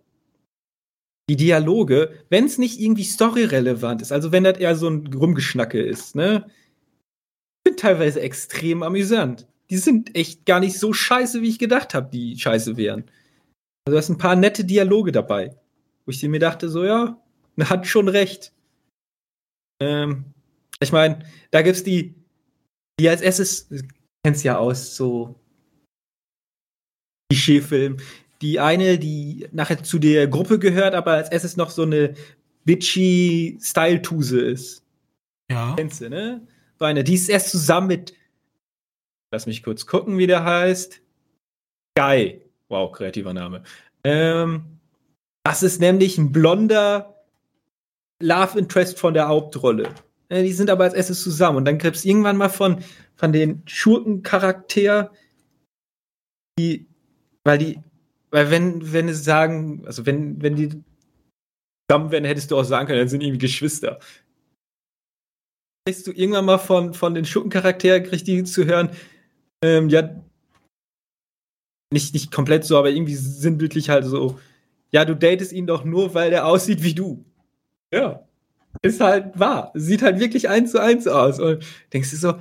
die 1.30 1.36
Dialoge, 1.36 2.14
wenn 2.30 2.46
es 2.46 2.58
nicht 2.58 2.80
irgendwie 2.80 3.04
storyrelevant 3.04 4.02
ist, 4.02 4.14
also 4.14 4.32
wenn 4.32 4.46
das 4.46 4.58
eher 4.58 4.78
so 4.78 4.88
ein 4.88 5.08
Rumgeschnacke 5.14 5.82
ist, 5.82 6.16
ne, 6.16 6.50
sind 7.68 7.78
teilweise 7.78 8.22
extrem 8.22 8.84
amüsant. 8.84 9.50
Die 9.70 9.78
sind 9.78 10.16
echt 10.16 10.46
gar 10.46 10.62
nicht 10.62 10.80
so 10.80 10.94
scheiße, 10.94 11.42
wie 11.42 11.50
ich 11.50 11.60
gedacht 11.60 11.94
habe, 11.94 12.10
die 12.10 12.40
scheiße 12.40 12.78
wären. 12.78 13.12
Also 13.90 13.98
da 13.98 14.02
sind 14.04 14.16
ein 14.16 14.20
paar 14.20 14.36
nette 14.36 14.64
Dialoge 14.64 15.12
dabei, 15.12 15.58
wo 16.06 16.12
ich 16.12 16.22
mir 16.22 16.40
dachte, 16.40 16.70
so 16.70 16.86
ja, 16.86 17.20
hat 17.60 17.88
schon 17.88 18.08
recht. 18.08 18.54
Ähm, 19.82 20.26
ich 20.80 20.92
meine, 20.92 21.26
da 21.50 21.64
gibt's 21.64 21.84
die, 21.84 22.14
die 23.00 23.10
als 23.10 23.22
erstes, 23.22 23.68
kennst 24.24 24.44
ja 24.44 24.60
aus, 24.60 24.96
so 24.96 25.40
Klischeefilm, 27.32 27.98
die 28.44 28.60
eine, 28.60 29.00
die 29.00 29.48
nachher 29.54 29.82
zu 29.82 29.98
der 29.98 30.28
Gruppe 30.28 30.60
gehört, 30.60 30.94
aber 30.94 31.14
als 31.14 31.32
erstes 31.32 31.58
noch 31.58 31.72
so 31.72 31.82
eine 31.82 32.14
bitchy 32.66 33.58
Style-Tuse 33.60 34.40
ist. 34.40 34.86
Ja. 35.50 35.74
Kennst 35.76 36.02
du, 36.02 36.12
ne? 36.12 36.48
So 36.78 36.86
eine, 36.86 37.04
die 37.04 37.16
ist 37.16 37.28
erst 37.28 37.50
zusammen 37.50 37.88
mit, 37.88 38.14
lass 39.34 39.48
mich 39.48 39.64
kurz 39.64 39.88
gucken, 39.88 40.20
wie 40.20 40.28
der 40.28 40.44
heißt. 40.44 41.02
Guy. 41.98 42.49
Wow, 42.70 42.92
kreativer 42.92 43.34
Name. 43.34 43.64
Ähm, 44.04 44.80
das 45.44 45.64
ist 45.64 45.80
nämlich 45.80 46.18
ein 46.18 46.32
blonder 46.32 47.24
Love 48.22 48.60
Interest 48.60 49.00
von 49.00 49.14
der 49.14 49.28
Hauptrolle. 49.28 49.90
Die 50.32 50.54
sind 50.54 50.70
aber 50.70 50.84
als 50.84 50.94
erstes 50.94 51.24
zusammen. 51.24 51.58
Und 51.58 51.66
dann 51.66 51.80
gibt 51.80 51.96
es 51.96 52.06
irgendwann 52.06 52.38
mal 52.38 52.50
von, 52.50 52.84
von 53.16 53.34
den 53.34 53.64
Schurkencharakter, 53.66 55.12
die, 56.60 56.88
weil 57.44 57.58
die 57.58 57.82
weil 58.32 58.52
wenn, 58.52 58.94
wenn 58.94 59.10
es 59.10 59.24
sagen, 59.24 59.84
also 59.86 60.06
wenn, 60.06 60.42
wenn 60.42 60.56
die 60.56 60.70
zusammen 61.90 62.12
wären, 62.12 62.26
hättest 62.26 62.52
du 62.52 62.58
auch 62.58 62.64
sagen 62.64 62.88
können, 62.88 63.00
dann 63.00 63.10
sind 63.10 63.22
irgendwie 63.22 63.40
Geschwister. 63.40 64.00
Kriegst 65.86 66.06
du 66.06 66.12
irgendwann 66.12 66.46
mal 66.46 66.60
von, 66.60 66.94
von 66.94 67.16
den 67.16 67.26
Schurkencharakteren, 67.26 68.04
kriegst 68.04 68.28
die 68.28 68.44
zu 68.44 68.66
hören, 68.66 68.92
ähm, 69.64 69.90
ja, 69.90 70.24
nicht, 71.92 72.14
nicht 72.14 72.32
komplett 72.32 72.66
so, 72.66 72.78
aber 72.78 72.92
irgendwie 72.92 73.16
sinnbildlich 73.16 73.90
halt 73.90 74.06
so, 74.06 74.40
ja, 74.92 75.06
du 75.06 75.16
datest 75.16 75.52
ihn 75.52 75.68
doch 75.68 75.84
nur, 75.86 76.14
weil 76.14 76.30
der 76.30 76.46
aussieht 76.46 76.84
wie 76.84 76.94
du. 76.94 77.26
Ja. 77.92 78.24
Ist 78.82 79.02
halt 79.02 79.38
wahr. 79.40 79.72
Sieht 79.74 80.02
halt 80.02 80.20
wirklich 80.20 80.50
eins 80.50 80.72
zu 80.72 80.82
eins 80.82 81.08
aus. 81.08 81.40
Und 81.40 81.64
denkst 81.92 82.12
du 82.12 82.18
so, 82.18 82.34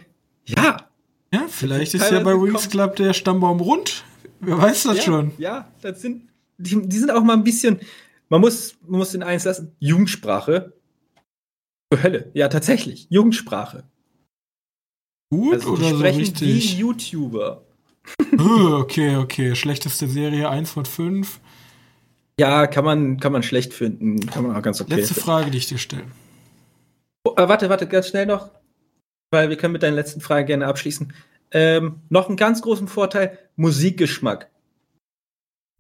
ja. 0.45 0.89
Ja, 1.33 1.47
vielleicht 1.49 1.95
ist 1.95 2.11
ja 2.11 2.21
bei 2.21 2.33
Wings 2.33 2.71
Club 2.71 2.97
der 2.97 3.13
Stammbaum 3.13 3.61
rund. 3.61 4.05
Wer 4.41 4.59
weiß 4.59 4.85
das 4.85 4.99
ja, 4.99 5.03
schon? 5.03 5.33
Ja, 5.39 5.71
das 5.83 6.01
sind, 6.01 6.29
die, 6.57 6.81
die, 6.89 6.99
sind 6.99 7.11
auch 7.11 7.23
mal 7.23 7.35
ein 7.35 7.45
bisschen, 7.45 7.81
man 8.29 8.41
muss, 8.41 8.77
man 8.87 8.99
muss 9.01 9.11
den 9.11 9.23
eins 9.23 9.45
lassen, 9.45 9.73
Jugendsprache. 9.79 10.73
Hölle, 11.93 12.31
ja, 12.35 12.49
tatsächlich, 12.49 13.09
Jugendsprache. 13.11 13.85
Gut 15.31 15.55
also, 15.55 15.71
oder 15.73 15.91
so 15.91 15.97
richtig? 15.97 16.77
wie 16.77 16.81
YouTuber. 16.81 17.67
Okay, 18.39 19.17
okay. 19.17 19.55
Schlechteste 19.55 20.07
Serie 20.09 20.49
1 20.49 20.71
von 20.71 20.85
5. 20.85 21.41
Ja, 22.41 22.67
kann 22.67 22.85
man, 22.85 23.19
kann 23.19 23.33
man 23.33 23.43
schlecht 23.43 23.75
finden. 23.75 24.21
Kann 24.27 24.47
man 24.47 24.57
auch 24.57 24.63
ganz 24.63 24.81
okay. 24.81 24.95
Letzte 24.95 25.15
Frage, 25.15 25.51
die 25.51 25.59
ich 25.59 25.67
dir 25.67 25.79
stelle. 25.79 26.05
Oh, 27.25 27.35
äh, 27.37 27.49
warte, 27.49 27.69
warte, 27.69 27.87
ganz 27.87 28.09
schnell 28.09 28.27
noch. 28.27 28.51
Weil 29.31 29.51
wir 29.51 29.57
können 29.57 29.73
mit 29.73 29.83
deiner 29.83 29.97
letzten 29.97 30.21
Frage 30.21 30.47
gerne 30.47 30.67
abschließen. 30.67 31.13
Ähm, 31.51 32.01
noch 32.09 32.29
einen 32.29 32.37
ganz 32.37 32.63
großen 32.63 32.89
Vorteil: 32.89 33.39
Musikgeschmack. 33.57 34.51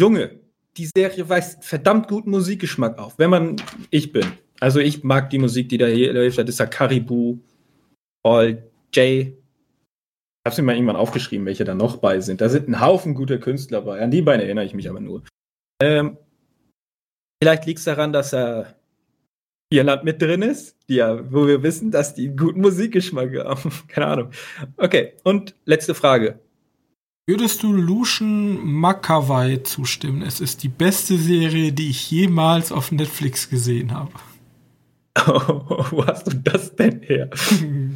Junge, 0.01 0.41
die 0.77 0.87
Serie 0.95 1.29
weist 1.29 1.65
verdammt 1.65 2.09
guten 2.09 2.31
Musikgeschmack 2.31 2.99
auf. 2.99 3.19
Wenn 3.19 3.31
man, 3.31 3.57
ich 3.91 4.13
bin, 4.13 4.27
Also 4.61 4.81
ich 4.81 5.05
mag 5.05 5.31
die 5.31 5.39
Musik, 5.39 5.69
die 5.69 5.79
da 5.79 5.87
hier 5.87 6.13
läuft. 6.13 6.39
Das 6.39 6.49
ist 6.49 6.59
ja 6.59 6.67
Caribou, 6.67 7.39
All 8.23 8.65
J. 8.95 9.33
Ich 10.45 10.51
hab's 10.51 10.59
mir 10.59 10.65
mal 10.65 10.75
irgendwann 10.75 10.97
aufgeschrieben, 10.97 11.47
welche 11.47 11.65
da 11.65 11.75
noch 11.75 11.97
bei 11.97 12.21
sind. 12.21 12.41
Da 12.41 12.49
sind 12.49 12.69
ein 12.69 12.81
Haufen 12.81 13.15
guter 13.15 13.39
Künstler 13.39 13.83
bei. 13.83 14.01
An 14.01 14.11
die 14.11 14.23
beiden 14.23 14.45
erinnere 14.45 14.65
ich 14.65 14.75
mich 14.75 14.89
aber 14.89 15.01
nur. 15.01 15.23
Ähm, 15.83 16.17
vielleicht 17.43 17.67
liegt 17.67 17.79
es 17.79 17.85
daran, 17.85 18.13
dass 18.13 18.33
er 18.33 18.79
Irland 19.71 20.05
mit 20.05 20.23
drin 20.23 20.43
ist, 20.43 20.77
die 20.89 21.01
wo 21.01 21.47
wir 21.47 21.63
wissen, 21.63 21.91
dass 21.91 22.15
die 22.15 22.29
einen 22.29 22.37
guten 22.37 22.61
Musikgeschmack 22.61 23.35
haben. 23.37 23.71
Keine 23.89 24.07
Ahnung. 24.07 24.31
Okay, 24.77 25.15
und 25.25 25.55
letzte 25.65 25.95
Frage. 25.95 26.39
Würdest 27.27 27.63
du 27.63 27.75
Lucian 27.75 28.65
Makawai 28.65 29.59
zustimmen? 29.59 30.23
Es 30.23 30.41
ist 30.41 30.63
die 30.63 30.71
beste 30.71 31.19
Serie, 31.19 31.73
die 31.73 31.91
ich 31.91 32.11
jemals 32.11 32.73
auf 32.73 32.91
Netflix 32.91 33.51
gesehen 33.51 33.93
habe. 33.93 34.13
Oh, 35.27 35.85
wo 35.91 36.07
hast 36.07 36.27
du 36.27 36.37
das 36.37 36.75
denn 36.77 37.01
her? 37.03 37.31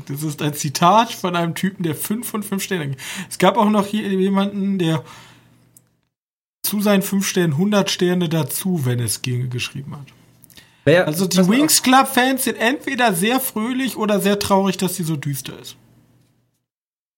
Das 0.08 0.22
ist 0.24 0.42
ein 0.42 0.54
Zitat 0.54 1.12
von 1.12 1.36
einem 1.36 1.54
Typen, 1.54 1.84
der 1.84 1.94
fünf 1.94 2.28
von 2.28 2.42
fünf 2.42 2.62
Sterne. 2.62 2.96
Es 3.30 3.38
gab 3.38 3.56
auch 3.56 3.70
noch 3.70 3.86
hier 3.86 4.08
jemanden, 4.08 4.78
der 4.78 5.04
zu 6.62 6.80
seinen 6.80 7.02
fünf 7.02 7.26
Sternen 7.26 7.52
100 7.52 7.90
Sterne 7.90 8.28
dazu, 8.28 8.84
wenn 8.84 8.98
es 8.98 9.22
ginge, 9.22 9.48
geschrieben 9.48 9.92
hat. 9.92 10.06
Wer, 10.84 11.06
also 11.06 11.26
die 11.26 11.46
Wings 11.48 11.82
Club 11.82 12.08
Fans 12.08 12.44
sind 12.44 12.56
entweder 12.56 13.12
sehr 13.12 13.38
fröhlich 13.38 13.96
oder 13.96 14.20
sehr 14.20 14.38
traurig, 14.38 14.76
dass 14.76 14.96
sie 14.96 15.04
so 15.04 15.16
düster 15.16 15.58
ist. 15.60 15.76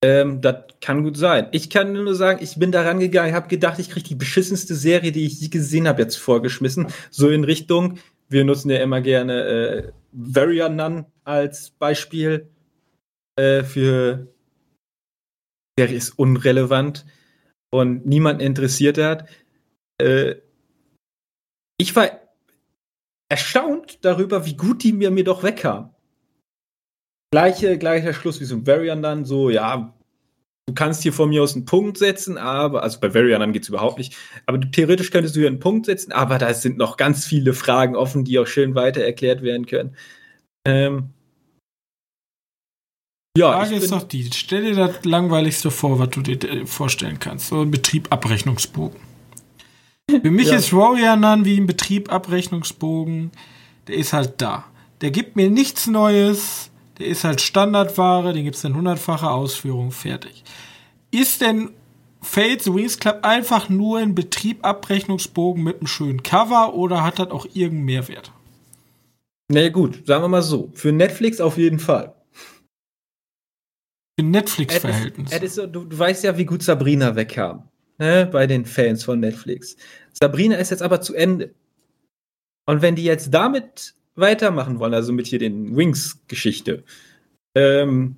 Ähm, 0.02 0.42
das 0.42 0.56
kann 0.82 1.02
gut 1.02 1.16
sein. 1.16 1.48
Ich 1.52 1.70
kann 1.70 1.94
nur 1.94 2.14
sagen, 2.14 2.40
ich 2.42 2.58
bin 2.58 2.72
da 2.72 2.82
rangegangen, 2.82 3.34
habe 3.34 3.48
gedacht, 3.48 3.78
ich 3.78 3.88
kriege 3.88 4.06
die 4.06 4.14
beschissenste 4.14 4.74
Serie, 4.74 5.12
die 5.12 5.24
ich 5.24 5.40
je 5.40 5.48
gesehen 5.48 5.88
habe, 5.88 6.02
jetzt 6.02 6.16
vorgeschmissen. 6.16 6.88
So 7.10 7.30
in 7.30 7.44
Richtung, 7.44 7.98
wir 8.28 8.44
nutzen 8.44 8.70
ja 8.70 8.78
immer 8.78 9.00
gerne 9.00 9.42
äh, 9.42 9.92
Warrior 10.12 10.68
Nun 10.68 11.06
als 11.24 11.70
Beispiel 11.70 12.50
äh, 13.36 13.62
für 13.62 14.34
Serie 15.78 15.96
ist 15.96 16.18
unrelevant 16.18 17.04
und 17.70 18.06
niemand 18.06 18.40
interessiert 18.40 18.98
hat. 18.98 19.28
Äh, 20.00 20.36
ich 21.78 21.94
war 21.96 22.10
erstaunt 23.28 24.04
darüber, 24.04 24.46
wie 24.46 24.56
gut 24.56 24.84
die 24.84 24.92
mir, 24.92 25.10
mir 25.10 25.24
doch 25.24 25.42
wegkam. 25.42 25.94
Gleiche, 27.32 27.78
gleicher 27.78 28.12
Schluss 28.12 28.40
wie 28.40 28.44
so 28.44 28.54
ein 28.54 28.66
Varian 28.66 29.02
dann, 29.02 29.24
so, 29.24 29.50
ja, 29.50 29.98
du 30.66 30.74
kannst 30.74 31.02
hier 31.02 31.12
von 31.12 31.28
mir 31.28 31.42
aus 31.42 31.54
einen 31.54 31.64
Punkt 31.64 31.98
setzen, 31.98 32.38
aber, 32.38 32.82
also 32.82 33.00
bei 33.00 33.14
Varian 33.14 33.40
dann 33.40 33.52
geht 33.52 33.62
es 33.62 33.68
überhaupt 33.68 33.98
nicht, 33.98 34.16
aber 34.46 34.58
du, 34.58 34.70
theoretisch 34.70 35.10
könntest 35.10 35.36
du 35.36 35.40
hier 35.40 35.48
einen 35.48 35.60
Punkt 35.60 35.86
setzen, 35.86 36.12
aber 36.12 36.38
da 36.38 36.52
sind 36.54 36.78
noch 36.78 36.96
ganz 36.96 37.24
viele 37.26 37.52
Fragen 37.52 37.96
offen, 37.96 38.24
die 38.24 38.38
auch 38.38 38.46
schön 38.46 38.74
weiter 38.74 39.02
erklärt 39.02 39.42
werden 39.42 39.66
können. 39.66 39.96
Ähm, 40.66 41.10
ja, 43.36 43.52
Frage 43.52 43.74
ist 43.74 43.90
doch 43.90 44.04
die, 44.04 44.30
stell 44.32 44.62
dir 44.62 44.76
das 44.76 45.04
langweiligste 45.04 45.72
vor, 45.72 45.98
was 45.98 46.10
du 46.10 46.22
dir 46.22 46.40
äh, 46.48 46.66
vorstellen 46.66 47.18
kannst. 47.18 47.48
So 47.48 47.62
ein 47.62 47.70
Betrieb-Abrechnungsbogen. 47.70 49.00
Für 50.08 50.30
mich 50.30 50.48
ja. 50.50 50.56
ist 50.56 50.72
Warrior 50.72 51.16
wie 51.44 51.58
ein 51.58 51.66
Betrieb-Abrechnungsbogen. 51.66 53.32
Der 53.88 53.96
ist 53.96 54.12
halt 54.12 54.34
da. 54.40 54.66
Der 55.00 55.10
gibt 55.10 55.34
mir 55.34 55.50
nichts 55.50 55.88
Neues. 55.88 56.70
Der 56.98 57.06
ist 57.06 57.24
halt 57.24 57.40
Standardware. 57.40 58.32
Den 58.32 58.44
gibt 58.44 58.56
es 58.56 58.64
in 58.64 58.76
hundertfacher 58.76 59.30
Ausführung. 59.30 59.90
Fertig. 59.90 60.44
Ist 61.10 61.40
denn 61.40 61.70
Fate 62.22 62.62
the 62.62 62.74
Wings 62.74 62.98
Club 62.98 63.18
einfach 63.22 63.68
nur 63.68 63.98
ein 63.98 64.14
Betrieb-Abrechnungsbogen 64.14 65.62
mit 65.62 65.78
einem 65.78 65.86
schönen 65.86 66.22
Cover 66.22 66.74
oder 66.74 67.02
hat 67.02 67.18
das 67.18 67.30
auch 67.30 67.46
irgendeinen 67.46 67.84
Mehrwert? 67.84 68.32
Na 69.48 69.60
nee, 69.60 69.70
gut, 69.70 70.06
sagen 70.06 70.24
wir 70.24 70.28
mal 70.28 70.42
so. 70.42 70.70
Für 70.74 70.90
Netflix 70.90 71.40
auf 71.40 71.58
jeden 71.58 71.78
Fall. 71.78 72.14
Für 74.18 74.24
Netflix-Verhältnisse. 74.24 75.68
Du, 75.68 75.84
du 75.84 75.98
weißt 75.98 76.24
ja, 76.24 76.38
wie 76.38 76.46
gut 76.46 76.62
Sabrina 76.62 77.14
wegkam 77.14 77.68
ne, 77.98 78.28
bei 78.30 78.46
den 78.46 78.64
Fans 78.64 79.04
von 79.04 79.20
Netflix. 79.20 79.76
Sabrina 80.12 80.56
ist 80.56 80.70
jetzt 80.70 80.82
aber 80.82 81.00
zu 81.00 81.14
Ende. 81.14 81.54
Und 82.66 82.82
wenn 82.82 82.96
die 82.96 83.04
jetzt 83.04 83.32
damit 83.32 83.94
weitermachen 84.14 84.78
wollen, 84.78 84.94
also 84.94 85.12
mit 85.12 85.26
hier 85.26 85.38
den 85.38 85.76
Wings-Geschichte, 85.76 86.84
ähm, 87.54 88.16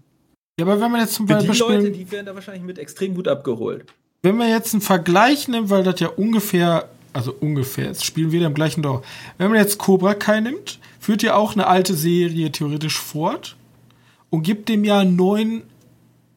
ja, 0.59 0.65
aber 0.65 0.81
wenn 0.81 0.91
man 0.91 1.03
jetzt 1.03 1.15
zum 1.15 1.27
Beispiel. 1.27 1.53
Die 1.53 1.59
Leute, 1.59 1.91
die 1.91 2.11
werden 2.11 2.27
da 2.27 2.35
wahrscheinlich 2.35 2.65
mit 2.65 2.79
extrem 2.79 3.15
gut 3.15 3.29
abgeholt. 3.29 3.85
Wenn 4.23 4.37
man 4.37 4.49
jetzt 4.49 4.73
einen 4.73 4.81
Vergleich 4.81 5.49
nimmt, 5.49 5.69
weil 5.69 5.85
das 5.85 6.01
ja 6.01 6.09
ungefähr, 6.09 6.89
also 7.13 7.35
ungefähr, 7.39 7.87
jetzt 7.87 8.05
spielen 8.05 8.33
wir 8.33 8.47
im 8.47 8.55
gleichen 8.55 8.83
Dorf. 8.83 9.07
Wenn 9.37 9.51
man 9.51 9.59
jetzt 9.59 9.79
Cobra 9.79 10.15
Kai 10.15 10.41
nimmt, 10.41 10.79
führt 10.99 11.23
ja 11.23 11.35
auch 11.35 11.53
eine 11.53 11.67
alte 11.67 11.95
Serie 11.95 12.51
theoretisch 12.51 12.99
fort 12.99 13.57
und 14.31 14.43
gibt 14.43 14.71
dem 14.71 14.85
ja 14.85 15.01
einen 15.01 15.17
neuen 15.17 15.63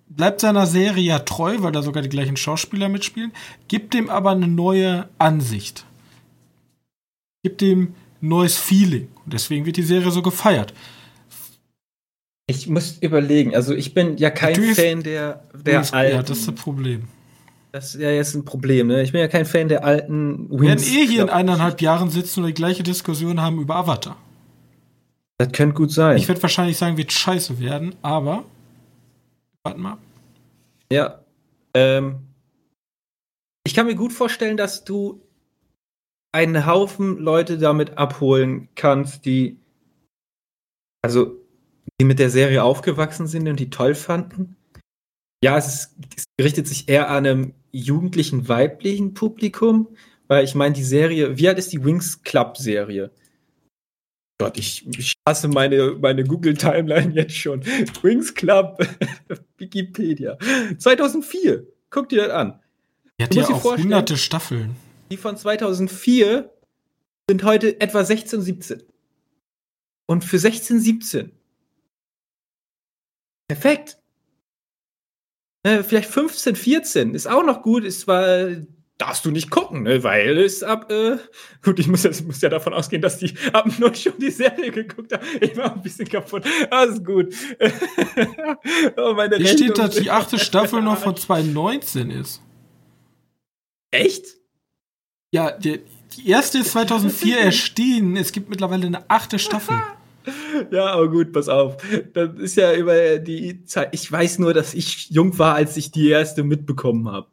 bleibt 0.10 0.42
seiner 0.42 0.66
Serie 0.66 1.04
ja 1.04 1.20
treu, 1.20 1.58
weil 1.60 1.72
da 1.72 1.82
sogar 1.82 2.02
die 2.04 2.10
gleichen 2.10 2.36
Schauspieler 2.36 2.90
mitspielen, 2.90 3.32
gibt 3.68 3.94
dem 3.94 4.10
aber 4.10 4.32
eine 4.32 4.48
neue 4.48 5.08
Ansicht. 5.18 5.86
Gibt 7.44 7.62
dem 7.62 7.94
neues 8.22 8.58
Feeling. 8.58 9.10
Und 9.26 9.34
deswegen 9.34 9.66
wird 9.66 9.78
die 9.78 9.84
Serie 9.84 10.12
so 10.12 10.22
gefeiert. 10.22 10.74
Ich 12.48 12.68
muss 12.68 12.98
überlegen, 13.02 13.54
also 13.56 13.76
ich 13.76 13.94
bin 13.94 14.18
ja 14.18 14.32
kein 14.32 14.54
Natürlich 14.54 14.76
Fan 14.76 15.04
der, 15.04 15.44
der 15.54 15.82
ist, 15.82 15.94
alten. 15.94 16.16
Ja, 16.16 16.24
das 16.24 16.40
ist 16.40 16.48
das 16.48 16.56
Problem. 16.56 17.04
Das 17.72 17.94
ist 17.94 18.02
ja 18.02 18.10
jetzt 18.10 18.34
ein 18.34 18.46
Problem, 18.46 18.88
ne? 18.88 19.04
Ich 19.04 19.12
bin 19.12 19.22
ja 19.22 19.28
kein 19.28 19.46
Fan 19.46 19.70
der 19.70 19.84
alten 19.84 20.50
Wings. 20.50 20.62
Wir 20.62 20.70
werden 20.70 20.84
eh 20.84 21.08
hier 21.08 21.22
in 21.22 21.30
eineinhalb 21.30 21.82
Jahren 21.82 22.10
sitzen 22.10 22.40
und 22.42 22.48
die 22.48 22.54
gleiche 22.54 22.82
Diskussion 22.82 23.40
haben 23.40 23.60
über 23.62 23.76
Avatar. 23.76 24.18
Das 25.38 25.52
könnte 25.52 25.76
gut 25.76 25.92
sein. 25.92 26.18
Ich 26.18 26.28
werde 26.28 26.42
wahrscheinlich 26.42 26.78
sagen, 26.78 26.98
wird 26.98 27.12
scheiße 27.12 27.60
werden, 27.60 27.94
aber 28.02 28.44
Warte 29.64 29.80
mal. 29.80 29.98
Ja. 30.92 31.20
Ähm, 31.74 32.28
ich 33.64 33.74
kann 33.74 33.86
mir 33.86 33.96
gut 33.96 34.14
vorstellen, 34.14 34.58
dass 34.58 34.84
du 34.84 35.22
einen 36.32 36.66
Haufen 36.66 37.18
Leute 37.18 37.58
damit 37.58 37.98
abholen 37.98 38.70
kannst, 38.76 39.26
die 39.26 39.58
also 41.02 41.40
die 42.00 42.06
mit 42.06 42.20
der 42.20 42.30
Serie 42.30 42.64
aufgewachsen 42.64 43.28
sind 43.28 43.48
und 43.48 43.60
die 43.60 43.70
toll 43.70 43.96
fanden. 43.96 44.56
Ja, 45.44 45.58
es, 45.58 45.68
ist, 45.68 45.96
es 46.16 46.26
richtet 46.42 46.68
sich 46.68 46.90
eher 46.90 47.10
an 47.10 47.26
einem 47.26 47.54
jugendlichen 47.72 48.48
weiblichen 48.48 49.14
Publikum, 49.14 49.88
weil 50.28 50.44
ich 50.44 50.56
meine, 50.56 50.76
die 50.76 50.84
Serie, 50.84 51.38
wie 51.38 51.48
alt 51.48 51.58
ist 51.58 51.72
die 51.72 51.84
Wings 51.84 52.22
Club 52.24 52.58
Serie? 52.58 53.12
Gott, 54.38 54.58
ich, 54.58 54.88
ich 54.98 55.14
hasse 55.28 55.50
meine, 55.50 55.98
meine 56.00 56.24
Google-Timeline 56.24 57.14
jetzt 57.14 57.36
schon. 57.36 57.66
Wings 58.02 58.34
Club, 58.34 58.80
Wikipedia. 59.58 60.38
2004. 60.78 61.66
Guck 61.90 62.10
dir 62.10 62.24
das 62.24 62.32
an. 62.32 62.60
Die 63.20 63.24
hat 63.24 63.36
ja 63.36 63.48
auch 63.50 63.78
hunderte 63.78 64.16
Staffeln. 64.16 64.76
Die 65.12 65.18
von 65.18 65.38
2004 65.38 66.54
sind 67.30 67.44
heute 67.44 67.80
etwa 67.82 68.04
16, 68.04 68.42
17. 68.42 68.84
Und 70.08 70.24
für 70.24 70.40
16, 70.40 70.80
17. 70.80 71.32
Perfekt. 73.48 73.98
Äh, 75.64 75.84
vielleicht 75.84 76.10
15, 76.10 76.56
14 76.56 77.14
ist 77.14 77.28
auch 77.28 77.44
noch 77.44 77.62
gut, 77.62 77.84
ist 77.84 78.02
zwar 78.02 78.50
darfst 79.00 79.24
du 79.26 79.32
nicht 79.32 79.50
gucken, 79.50 79.84
ne? 79.84 80.04
weil 80.04 80.38
es 80.38 80.62
ab, 80.62 80.92
äh, 80.92 81.18
gut, 81.64 81.80
ich 81.80 81.88
muss, 81.88 82.04
jetzt, 82.04 82.26
muss 82.28 82.42
ja 82.42 82.50
davon 82.50 82.74
ausgehen, 82.74 83.02
dass 83.02 83.18
die 83.18 83.34
ab 83.54 83.68
nur 83.80 83.96
schon 83.96 84.14
die 84.20 84.30
Serie 84.30 84.72
geguckt 84.72 85.14
haben. 85.14 85.26
Ich 85.42 85.56
war 85.58 85.74
ein 85.74 85.82
bisschen 85.82 86.08
kaputt. 86.08 86.46
Alles 86.70 87.04
gut. 87.04 87.34
oh, 88.98 89.14
meine 89.14 89.38
Hier 89.38 89.48
steht, 89.48 89.78
dass 89.78 89.96
die 89.96 90.12
achte 90.12 90.38
Staffel 90.38 90.82
noch 90.84 90.98
von 90.98 91.16
2019 91.16 92.12
ist. 92.12 92.42
Echt? 93.92 94.39
Ja, 95.32 95.52
die, 95.52 95.82
die 96.18 96.30
erste 96.30 96.60
ist 96.60 96.72
2004 96.72 97.40
erschienen. 97.46 98.18
Es 98.18 98.32
gibt 98.32 98.50
mittlerweile 98.50 98.88
eine 98.88 99.10
achte 99.10 99.40
Staffel. 99.40 99.76
Ja, 100.70 100.88
aber 100.88 101.10
gut, 101.10 101.32
pass 101.32 101.50
auf. 101.50 101.78
Das 102.14 102.38
ist 102.38 102.56
ja 102.56 102.76
über 102.76 103.18
die 103.18 103.64
Zeit. 103.66 103.90
Ich 103.94 104.12
weiß 104.12 104.38
nur, 104.38 104.54
dass 104.54 104.76
ich 104.76 105.10
jung 105.10 105.40
war, 105.40 105.56
als 105.56 105.76
ich 105.76 105.92
die 105.92 106.10
erste 106.10 106.44
mitbekommen 106.44 107.10
habe. 107.10 107.28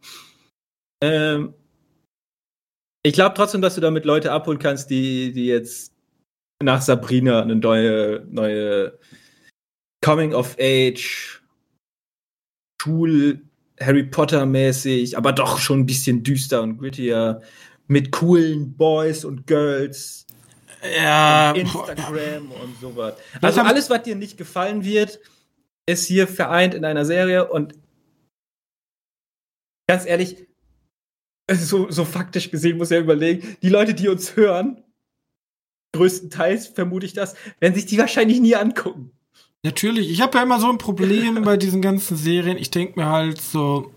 Ähm, 1.02 1.52
ich 3.02 3.12
glaube 3.12 3.34
trotzdem, 3.34 3.60
dass 3.60 3.74
du 3.74 3.80
damit 3.80 4.04
Leute 4.04 4.32
abholen 4.32 4.58
kannst, 4.58 4.88
die, 4.88 5.32
die 5.32 5.46
jetzt 5.46 5.92
nach 6.62 6.80
Sabrina 6.80 7.42
eine 7.42 7.56
neue, 7.56 8.24
neue 8.30 8.98
Coming 10.02 10.32
of 10.32 10.56
Age, 10.58 11.42
Schul, 12.80 13.42
Harry 13.80 14.04
Potter 14.04 14.46
mäßig, 14.46 15.18
aber 15.18 15.32
doch 15.32 15.58
schon 15.58 15.80
ein 15.80 15.86
bisschen 15.86 16.22
düster 16.22 16.62
und 16.62 16.78
grittier, 16.78 17.42
mit 17.86 18.12
coolen 18.12 18.76
Boys 18.76 19.24
und 19.24 19.46
Girls. 19.46 20.26
Ja, 20.96 21.50
und 21.50 21.58
Instagram 21.58 22.48
boah. 22.48 22.62
und 22.62 22.80
sowas. 22.80 23.14
Also 23.40 23.60
alles, 23.62 23.90
was 23.90 24.02
dir 24.02 24.14
nicht 24.14 24.36
gefallen 24.36 24.84
wird, 24.84 25.18
ist 25.86 26.06
hier 26.06 26.28
vereint 26.28 26.74
in 26.74 26.84
einer 26.84 27.04
Serie 27.04 27.48
und 27.48 27.74
ganz 29.88 30.04
ehrlich, 30.04 30.46
so, 31.50 31.90
so 31.90 32.04
faktisch 32.04 32.50
gesehen 32.50 32.76
muss 32.76 32.90
er 32.90 33.00
überlegen, 33.00 33.56
die 33.62 33.68
Leute, 33.68 33.94
die 33.94 34.08
uns 34.08 34.36
hören, 34.36 34.82
größtenteils 35.94 36.68
vermute 36.68 37.06
ich 37.06 37.12
das, 37.12 37.36
werden 37.60 37.74
sich 37.74 37.86
die 37.86 37.98
wahrscheinlich 37.98 38.40
nie 38.40 38.56
angucken. 38.56 39.12
Natürlich, 39.62 40.10
ich 40.10 40.20
habe 40.20 40.36
ja 40.38 40.44
immer 40.44 40.60
so 40.60 40.70
ein 40.70 40.78
Problem 40.78 41.42
bei 41.44 41.56
diesen 41.56 41.82
ganzen 41.82 42.16
Serien. 42.16 42.56
Ich 42.56 42.70
denke 42.70 43.00
mir 43.00 43.06
halt 43.06 43.40
so, 43.40 43.92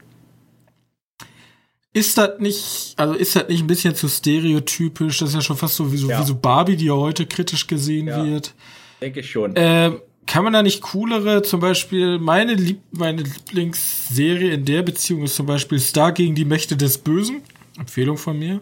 ist 1.94 2.18
das 2.18 2.40
nicht, 2.40 2.94
also 2.98 3.14
ist 3.14 3.36
das 3.36 3.48
nicht 3.48 3.62
ein 3.62 3.68
bisschen 3.68 3.96
zu 3.96 4.08
stereotypisch? 4.08 5.18
Das 5.20 5.30
ist 5.30 5.36
ja 5.36 5.42
schon 5.42 5.58
fast 5.58 5.76
so 5.76 5.92
wie 5.92 5.98
so, 5.98 6.10
Ja. 6.10 6.22
wie 6.22 6.26
so 6.26 6.36
Barbie, 6.36 6.76
die 6.76 6.86
ja 6.86 6.94
heute 6.94 7.26
kritisch 7.26 7.68
gesehen 7.68 8.08
Ja. 8.08 8.24
wird. 8.26 8.54
Denke 9.02 9.22
ich 9.22 9.30
schon. 9.32 9.54
Ähm, 9.56 10.00
kann 10.26 10.44
man 10.44 10.54
da 10.54 10.62
nicht 10.62 10.82
coolere, 10.82 11.42
zum 11.42 11.60
Beispiel, 11.60 12.20
meine, 12.20 12.54
Lieb 12.54 12.82
meine 12.92 13.24
Lieblingsserie 13.24 14.52
in 14.54 14.66
der 14.66 14.84
Beziehung 14.84 15.24
ist 15.24 15.36
zum 15.36 15.46
Beispiel 15.48 15.80
Star 15.80 16.12
gegen 16.12 16.36
die 16.36 16.46
Mächte 16.46 16.78
des 16.78 16.98
Bösen. 17.00 17.42
Empfehlung 17.78 18.18
von 18.18 18.38
mir. 18.38 18.62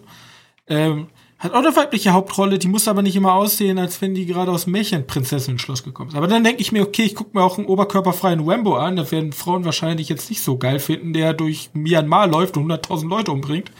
Ähm, 0.68 1.08
hat 1.40 1.54
auch 1.54 1.60
eine 1.60 1.76
weibliche 1.76 2.14
Hauptrolle, 2.14 2.58
die 2.58 2.68
muss 2.68 2.88
aber 2.88 3.02
nicht 3.04 3.16
immer 3.16 3.34
aussehen, 3.34 3.78
als 3.78 4.02
wenn 4.02 4.16
die 4.16 4.26
gerade 4.26 4.52
aus 4.52 4.66
Märchenprinzessinnen-Schloss 4.66 5.84
gekommen 5.84 6.10
ist. 6.10 6.16
Aber 6.16 6.28
dann 6.28 6.44
denke 6.44 6.62
ich 6.62 6.72
mir, 6.72 6.82
okay, 6.82 7.04
ich 7.04 7.14
gucke 7.16 7.38
mir 7.38 7.44
auch 7.44 7.58
einen 7.58 7.68
oberkörperfreien 7.68 8.48
Rambo 8.50 8.76
an, 8.76 8.96
das 8.96 9.12
werden 9.12 9.34
Frauen 9.34 9.64
wahrscheinlich 9.64 10.10
jetzt 10.10 10.30
nicht 10.30 10.42
so 10.42 10.58
geil 10.58 10.80
finden, 10.80 11.14
der 11.14 11.34
durch 11.34 11.70
Myanmar 11.74 12.28
läuft 12.28 12.58
und 12.58 12.72
100.000 12.72 13.08
Leute 13.08 13.32
umbringt. 13.32 13.72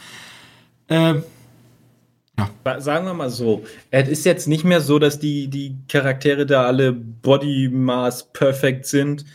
Ähm, 0.90 1.24
Ba- 2.64 2.80
Sagen 2.80 3.06
wir 3.08 3.16
mal 3.16 3.32
so, 3.32 3.64
es 3.90 4.08
ist 4.08 4.26
jetzt 4.26 4.48
nicht 4.48 4.64
mehr 4.64 4.80
so, 4.82 5.00
dass 5.00 5.18
die, 5.18 5.48
die 5.48 5.76
Charaktere 5.88 6.46
da 6.46 6.66
alle 6.66 6.94
Body 6.94 7.70
Mass 7.70 8.32
perfekt 8.32 8.86
sind. 8.86 9.26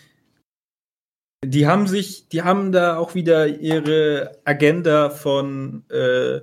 Die 1.44 1.66
haben 1.66 1.88
sich, 1.88 2.28
die 2.28 2.42
haben 2.42 2.70
da 2.70 2.98
auch 2.98 3.16
wieder 3.16 3.48
ihre 3.48 4.38
Agenda 4.44 5.10
von 5.10 5.82
äh, 5.90 6.40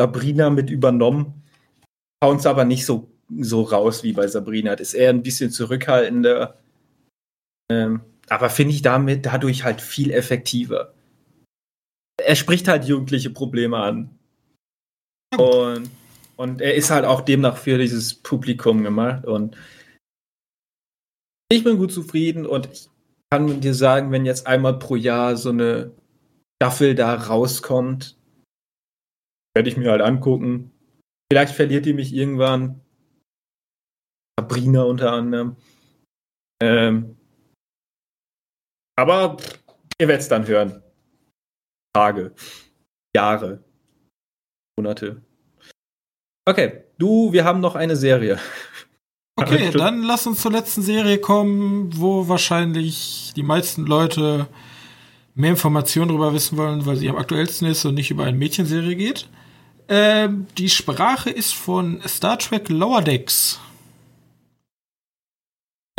Sabrina 0.00 0.50
mit 0.50 0.70
übernommen, 0.70 1.42
hauen 2.22 2.36
es 2.36 2.46
aber 2.46 2.64
nicht 2.64 2.84
so, 2.84 3.10
so 3.38 3.62
raus 3.62 4.02
wie 4.02 4.12
bei 4.12 4.26
Sabrina. 4.26 4.76
Das 4.76 4.88
ist 4.88 4.94
eher 4.94 5.10
ein 5.10 5.22
bisschen 5.22 5.50
zurückhaltender. 5.50 6.58
Ähm, 7.70 8.02
aber 8.28 8.50
finde 8.50 8.74
ich 8.74 8.82
damit 8.82 9.26
dadurch 9.26 9.64
halt 9.64 9.80
viel 9.80 10.10
effektiver. 10.10 10.94
Er 12.22 12.36
spricht 12.36 12.68
halt 12.68 12.84
jugendliche 12.84 13.30
Probleme 13.30 13.78
an. 13.78 14.10
Und, 15.36 15.90
und 16.36 16.60
er 16.60 16.74
ist 16.74 16.90
halt 16.90 17.04
auch 17.04 17.20
demnach 17.20 17.56
für 17.56 17.78
dieses 17.78 18.14
Publikum 18.14 18.82
gemacht. 18.82 19.24
Und 19.26 19.56
ich 21.48 21.62
bin 21.62 21.78
gut 21.78 21.92
zufrieden 21.92 22.46
und 22.46 22.68
ich 22.72 22.88
kann 23.30 23.60
dir 23.60 23.74
sagen, 23.74 24.12
wenn 24.12 24.26
jetzt 24.26 24.46
einmal 24.46 24.78
pro 24.78 24.96
Jahr 24.96 25.36
so 25.36 25.50
eine 25.50 25.92
Staffel 26.60 26.94
da 26.94 27.14
rauskommt, 27.14 28.15
werde 29.56 29.70
ich 29.70 29.78
mir 29.78 29.90
halt 29.90 30.02
angucken. 30.02 30.70
Vielleicht 31.32 31.54
verliert 31.54 31.86
die 31.86 31.94
mich 31.94 32.14
irgendwann. 32.14 32.82
Sabrina 34.38 34.82
unter 34.82 35.14
anderem. 35.14 35.56
Ähm, 36.62 37.16
aber 38.98 39.38
pff, 39.38 39.58
ihr 39.98 40.08
werdet 40.08 40.20
es 40.20 40.28
dann 40.28 40.46
hören. 40.46 40.82
Tage, 41.94 42.34
Jahre, 43.16 43.64
Monate. 44.78 45.22
Okay, 46.46 46.84
du, 46.98 47.32
wir 47.32 47.44
haben 47.44 47.60
noch 47.60 47.74
eine 47.74 47.96
Serie. 47.96 48.38
Okay, 49.38 49.70
dann 49.70 50.02
lass 50.02 50.26
uns 50.26 50.40
zur 50.40 50.50
letzten 50.50 50.80
Serie 50.80 51.18
kommen, 51.18 51.90
wo 51.94 52.26
wahrscheinlich 52.26 53.34
die 53.36 53.42
meisten 53.42 53.84
Leute 53.84 54.48
mehr 55.34 55.50
Informationen 55.50 56.08
darüber 56.08 56.32
wissen 56.32 56.56
wollen, 56.56 56.86
weil 56.86 56.96
sie 56.96 57.10
am 57.10 57.16
aktuellsten 57.16 57.68
ist 57.68 57.84
und 57.84 57.96
nicht 57.96 58.10
über 58.10 58.24
eine 58.24 58.38
Mädchenserie 58.38 58.96
geht. 58.96 59.28
Ähm, 59.88 60.46
die 60.58 60.68
Sprache 60.68 61.30
ist 61.30 61.54
von 61.54 62.00
Star 62.06 62.38
Trek 62.38 62.68
Lower 62.68 63.02
Decks. 63.02 63.60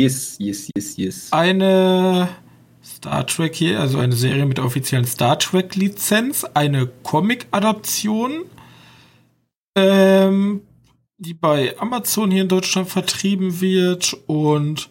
Yes, 0.00 0.36
yes, 0.38 0.68
yes, 0.76 0.96
yes. 0.96 1.32
Eine 1.32 2.28
Star 2.84 3.26
Trek 3.26 3.54
hier, 3.54 3.80
also 3.80 3.98
eine 3.98 4.14
Serie 4.14 4.46
mit 4.46 4.58
der 4.58 4.64
offiziellen 4.64 5.06
Star 5.06 5.38
Trek 5.38 5.74
Lizenz, 5.74 6.44
eine 6.44 6.86
Comic-Adaption, 7.02 8.44
ähm, 9.76 10.62
die 11.18 11.34
bei 11.34 11.76
Amazon 11.78 12.30
hier 12.30 12.42
in 12.42 12.48
Deutschland 12.48 12.88
vertrieben 12.88 13.60
wird 13.60 14.16
und 14.26 14.88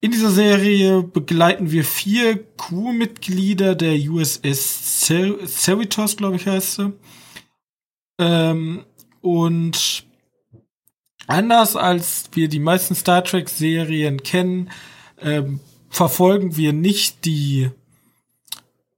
in 0.00 0.12
dieser 0.12 0.30
Serie 0.30 1.02
begleiten 1.02 1.72
wir 1.72 1.84
vier 1.84 2.44
Crewmitglieder 2.56 3.74
der 3.74 3.94
USS 3.94 5.06
Cer 5.06 5.46
Cerritos, 5.46 6.16
glaube 6.16 6.36
ich, 6.36 6.46
heißt 6.46 6.74
sie. 6.74 6.92
Ähm, 8.18 8.84
und 9.20 10.04
anders 11.26 11.76
als 11.76 12.30
wir 12.32 12.48
die 12.48 12.58
meisten 12.58 12.94
Star 12.94 13.22
Trek-Serien 13.22 14.22
kennen, 14.22 14.70
ähm, 15.20 15.60
verfolgen 15.88 16.56
wir 16.56 16.72
nicht 16.72 17.24
die, 17.24 17.70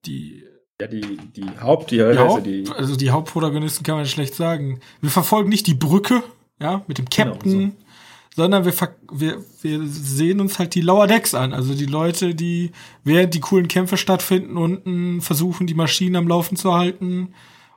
die, 0.06 0.44
Ja, 0.80 0.86
die, 0.86 1.18
die 1.36 1.46
Haupt, 1.60 1.90
die, 1.90 1.96
die, 1.96 2.02
also 2.02 2.20
Haupt, 2.20 2.46
die 2.46 2.64
also 2.74 2.96
die 2.96 3.10
Hauptprotagonisten 3.10 3.84
kann 3.84 3.96
man 3.96 4.06
schlecht 4.06 4.34
sagen. 4.34 4.80
Wir 5.00 5.10
verfolgen 5.10 5.48
nicht 5.48 5.66
die 5.66 5.74
Brücke, 5.74 6.22
ja, 6.60 6.82
mit 6.86 6.98
dem 6.98 7.08
Captain, 7.08 7.50
Genau, 7.50 7.72
sondern 8.36 8.64
wir, 8.64 8.72
wir, 9.12 9.44
wir 9.62 9.86
sehen 9.86 10.40
uns 10.40 10.58
halt 10.58 10.74
die 10.74 10.80
Lower 10.82 11.06
Decks 11.06 11.34
an. 11.34 11.52
Also 11.52 11.74
die 11.74 11.86
Leute, 11.86 12.34
die 12.34 12.70
während 13.02 13.34
die 13.34 13.40
coolen 13.40 13.68
Kämpfe 13.68 13.96
stattfinden, 13.96 14.56
unten 14.56 15.20
versuchen, 15.20 15.66
die 15.66 15.74
Maschinen 15.74 16.16
am 16.16 16.28
Laufen 16.28 16.56
zu 16.56 16.72
halten 16.72 17.34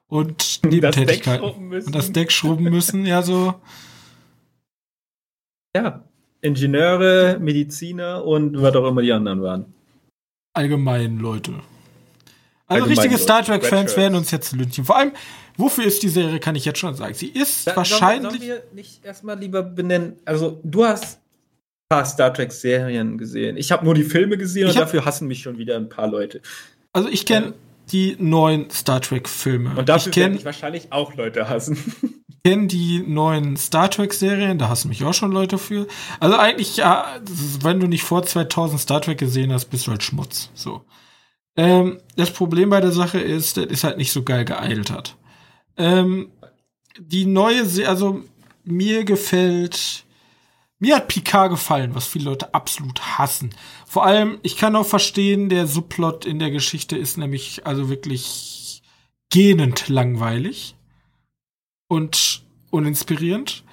und 0.07 0.39
das 0.41 0.61
Deck 0.61 0.71
Nebentätigkeiten. 0.71 1.39
schrubben 1.43 1.67
müssen. 1.69 1.87
Und 1.87 1.95
das 1.95 2.11
Deck 2.11 2.31
schrubben 2.31 2.63
müssen, 2.65 3.05
ja, 3.05 3.21
so. 3.21 3.55
Ja, 5.75 6.03
Ingenieure, 6.41 7.39
Mediziner 7.39 8.23
und 8.25 8.61
was 8.61 8.75
auch 8.75 8.87
immer 8.87 9.01
die 9.01 9.11
anderen 9.11 9.41
waren. 9.41 9.73
allgemein 10.55 11.17
Leute. 11.17 11.51
Also 12.67 12.83
Allgemein 12.85 12.89
richtige 12.89 13.13
Leute. 13.15 13.23
Star 13.23 13.43
Trek-Fans 13.43 13.97
werden 13.97 14.15
uns 14.15 14.29
jetzt 14.31 14.51
lünchen. 14.53 14.85
Vor 14.85 14.97
allem, 14.97 15.11
wofür 15.57 15.83
ist 15.85 16.03
die 16.03 16.09
Serie, 16.09 16.39
kann 16.39 16.55
ich 16.55 16.63
jetzt 16.65 16.79
schon 16.79 16.93
sagen. 16.95 17.13
Sie 17.13 17.27
ist 17.27 17.67
Da- 17.67 17.75
wahrscheinlich. 17.75 18.29
Sollen 18.31 18.41
wir 18.41 18.63
nicht 18.73 19.03
erstmal 19.03 19.37
lieber 19.39 19.63
benennen? 19.63 20.17
Also, 20.25 20.59
du 20.63 20.85
hast 20.85 21.17
ein 21.17 21.21
paar 21.89 22.05
Star 22.05 22.33
Trek-Serien 22.33 23.17
gesehen. 23.17 23.57
Ich 23.57 23.71
habe 23.71 23.83
nur 23.83 23.95
die 23.95 24.03
Filme 24.03 24.37
gesehen 24.37 24.67
Ich 24.67 24.75
und 24.75 24.79
dafür 24.81 25.05
hassen 25.05 25.27
mich 25.27 25.41
schon 25.41 25.57
wieder 25.57 25.75
ein 25.75 25.89
paar 25.89 26.07
Leute. 26.07 26.41
Also 26.93 27.09
ich 27.09 27.25
kenne 27.25 27.53
die 27.93 28.17
neuen 28.19 28.69
Star 28.69 29.01
Trek-Filme. 29.01 29.75
Und 29.77 29.87
dafür 29.87 30.09
Ich 30.09 30.13
kenne 30.13 30.35
mich 30.35 30.45
wahrscheinlich 30.45 30.91
auch 30.91 31.15
Leute 31.15 31.47
hassen. 31.47 31.77
kenn 32.43 32.67
die 32.67 32.99
neuen 32.99 33.55
Star 33.55 33.89
Trek-Serien, 33.89 34.57
da 34.57 34.67
hassen 34.67 34.89
mich 34.89 35.03
auch 35.03 35.13
schon 35.13 35.31
Leute 35.31 35.57
für. 35.57 35.87
Also 36.19 36.35
eigentlich, 36.37 36.77
ja, 36.77 37.05
wenn 37.61 37.79
du 37.79 37.87
nicht 37.87 38.03
vor 38.03 38.23
2000 38.23 38.81
Star 38.81 39.01
Trek 39.01 39.17
gesehen 39.17 39.53
hast, 39.53 39.65
bist 39.65 39.87
du 39.87 39.91
halt 39.91 40.03
Schmutz. 40.03 40.49
So. 40.53 40.83
Ähm, 41.55 41.99
das 42.15 42.31
Problem 42.31 42.69
bei 42.69 42.81
der 42.81 42.91
Sache 42.91 43.19
ist, 43.19 43.57
das 43.57 43.65
ist 43.65 43.83
halt 43.83 43.97
nicht 43.97 44.11
so 44.11 44.23
geil 44.23 44.43
gealtert. 44.43 45.15
Ähm, 45.77 46.31
die 46.99 47.25
neue, 47.25 47.65
Se 47.65 47.87
also 47.87 48.21
mir 48.63 49.05
gefällt, 49.05 50.05
mir 50.79 50.97
hat 50.97 51.07
Picard 51.07 51.51
gefallen, 51.51 51.95
was 51.95 52.07
viele 52.07 52.25
Leute 52.25 52.53
absolut 52.53 53.17
hassen. 53.17 53.55
Vor 53.93 54.07
allem, 54.07 54.39
ich 54.41 54.57
kann 54.57 54.75
auch 54.75 54.87
verstehen, 54.87 55.49
der 55.49 55.67
Subplot 55.67 56.25
in 56.25 56.39
der 56.39 56.49
Geschichte 56.49 56.97
ist 56.97 57.17
nämlich 57.17 57.67
also 57.67 57.89
wirklich 57.89 58.81
gähnend 59.29 59.87
langweilig 59.87 60.75
und 61.87 62.41
uninspirierend. 62.71 63.63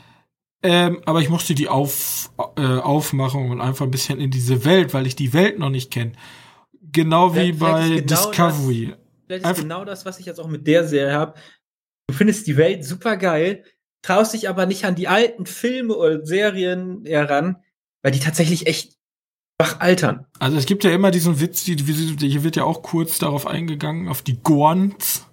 Ähm, 0.63 1.01
aber 1.07 1.23
ich 1.23 1.31
mochte 1.31 1.55
die 1.55 1.71
Auf, 1.71 2.31
äh, 2.59 2.61
Aufmachung 2.61 3.49
und 3.49 3.63
einfach 3.63 3.87
ein 3.87 3.91
bisschen 3.91 4.21
in 4.21 4.31
diese 4.31 4.67
Welt, 4.67 4.93
weil 4.93 5.07
ich 5.07 5.17
die 5.17 5.33
Welt 5.33 5.59
noch 5.59 5.71
nicht 5.71 5.91
kenne. 5.91 6.13
Genau 6.93 7.35
wie 7.35 7.55
Vielleicht- 7.55 7.59
bei 7.59 7.89
genau 7.89 8.05
Discovery. 8.05 8.95
Vielleicht 9.27 9.47
ist 9.47 9.57
genau 9.63 9.87
das, 9.87 10.05
was 10.05 10.21
ich 10.21 10.27
jetzt 10.27 10.39
auch 10.39 10.49
mit 10.49 10.67
der 10.67 10.87
Serie 10.87 11.15
habe. 11.15 11.33
Du 12.09 12.15
findest 12.15 12.47
die 12.47 12.59
Welt 12.59 12.85
super 12.85 13.17
geil, 13.17 13.65
traust 14.03 14.35
dich 14.35 14.51
aber 14.51 14.67
nicht 14.67 14.85
an 14.85 14.97
die 14.97 15.09
alten 15.09 15.47
Filme 15.47 15.95
oder 15.97 16.27
Serien 16.27 17.07
heran, 17.07 17.57
weil 18.03 18.13
die 18.13 18.21
tatsächlich 18.21 18.67
echt 18.67 19.00
altern. 19.81 20.27
Also 20.39 20.57
es 20.57 20.67
gibt 20.67 20.85
ja 20.85 20.91
immer 20.91 21.11
diesen 21.11 21.41
Witz, 21.41 21.65
die, 21.65 21.77
hier 21.77 22.43
wird 22.43 22.57
ja 22.57 22.65
auch 22.65 22.83
kurz 22.83 23.19
darauf 23.19 23.47
eingegangen, 23.47 24.09
auf 24.09 24.23
die 24.23 24.43
Gorns. 24.43 25.27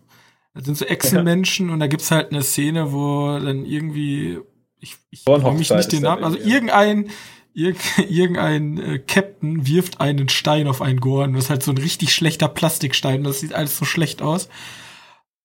Das 0.53 0.65
sind 0.65 0.78
so 0.78 0.86
Echsenmenschen 0.86 1.69
und 1.69 1.80
da 1.80 1.88
gibt's 1.88 2.11
halt 2.11 2.32
eine 2.32 2.41
Szene, 2.41 2.91
wo 2.91 3.38
dann 3.39 3.65
irgendwie, 3.65 4.39
ich, 4.80 4.95
ich 5.11 5.23
mich 5.25 5.69
nicht 5.69 5.91
den 5.91 6.03
Namen, 6.03 6.23
also 6.23 6.38
irgendein, 6.38 7.09
irg, 7.53 7.78
irgendein 8.09 8.78
äh, 8.80 8.99
Captain 8.99 9.67
wirft 9.67 10.01
einen 10.01 10.30
Stein 10.30 10.67
auf 10.67 10.82
einen 10.82 10.99
Gorn. 10.99 11.34
Das 11.34 11.45
ist 11.45 11.49
halt 11.49 11.63
so 11.63 11.71
ein 11.71 11.78
richtig 11.78 12.13
schlechter 12.13 12.47
Plastikstein, 12.47 13.23
das 13.23 13.39
sieht 13.39 13.53
alles 13.53 13.78
so 13.78 13.86
schlecht 13.86 14.21
aus. 14.21 14.49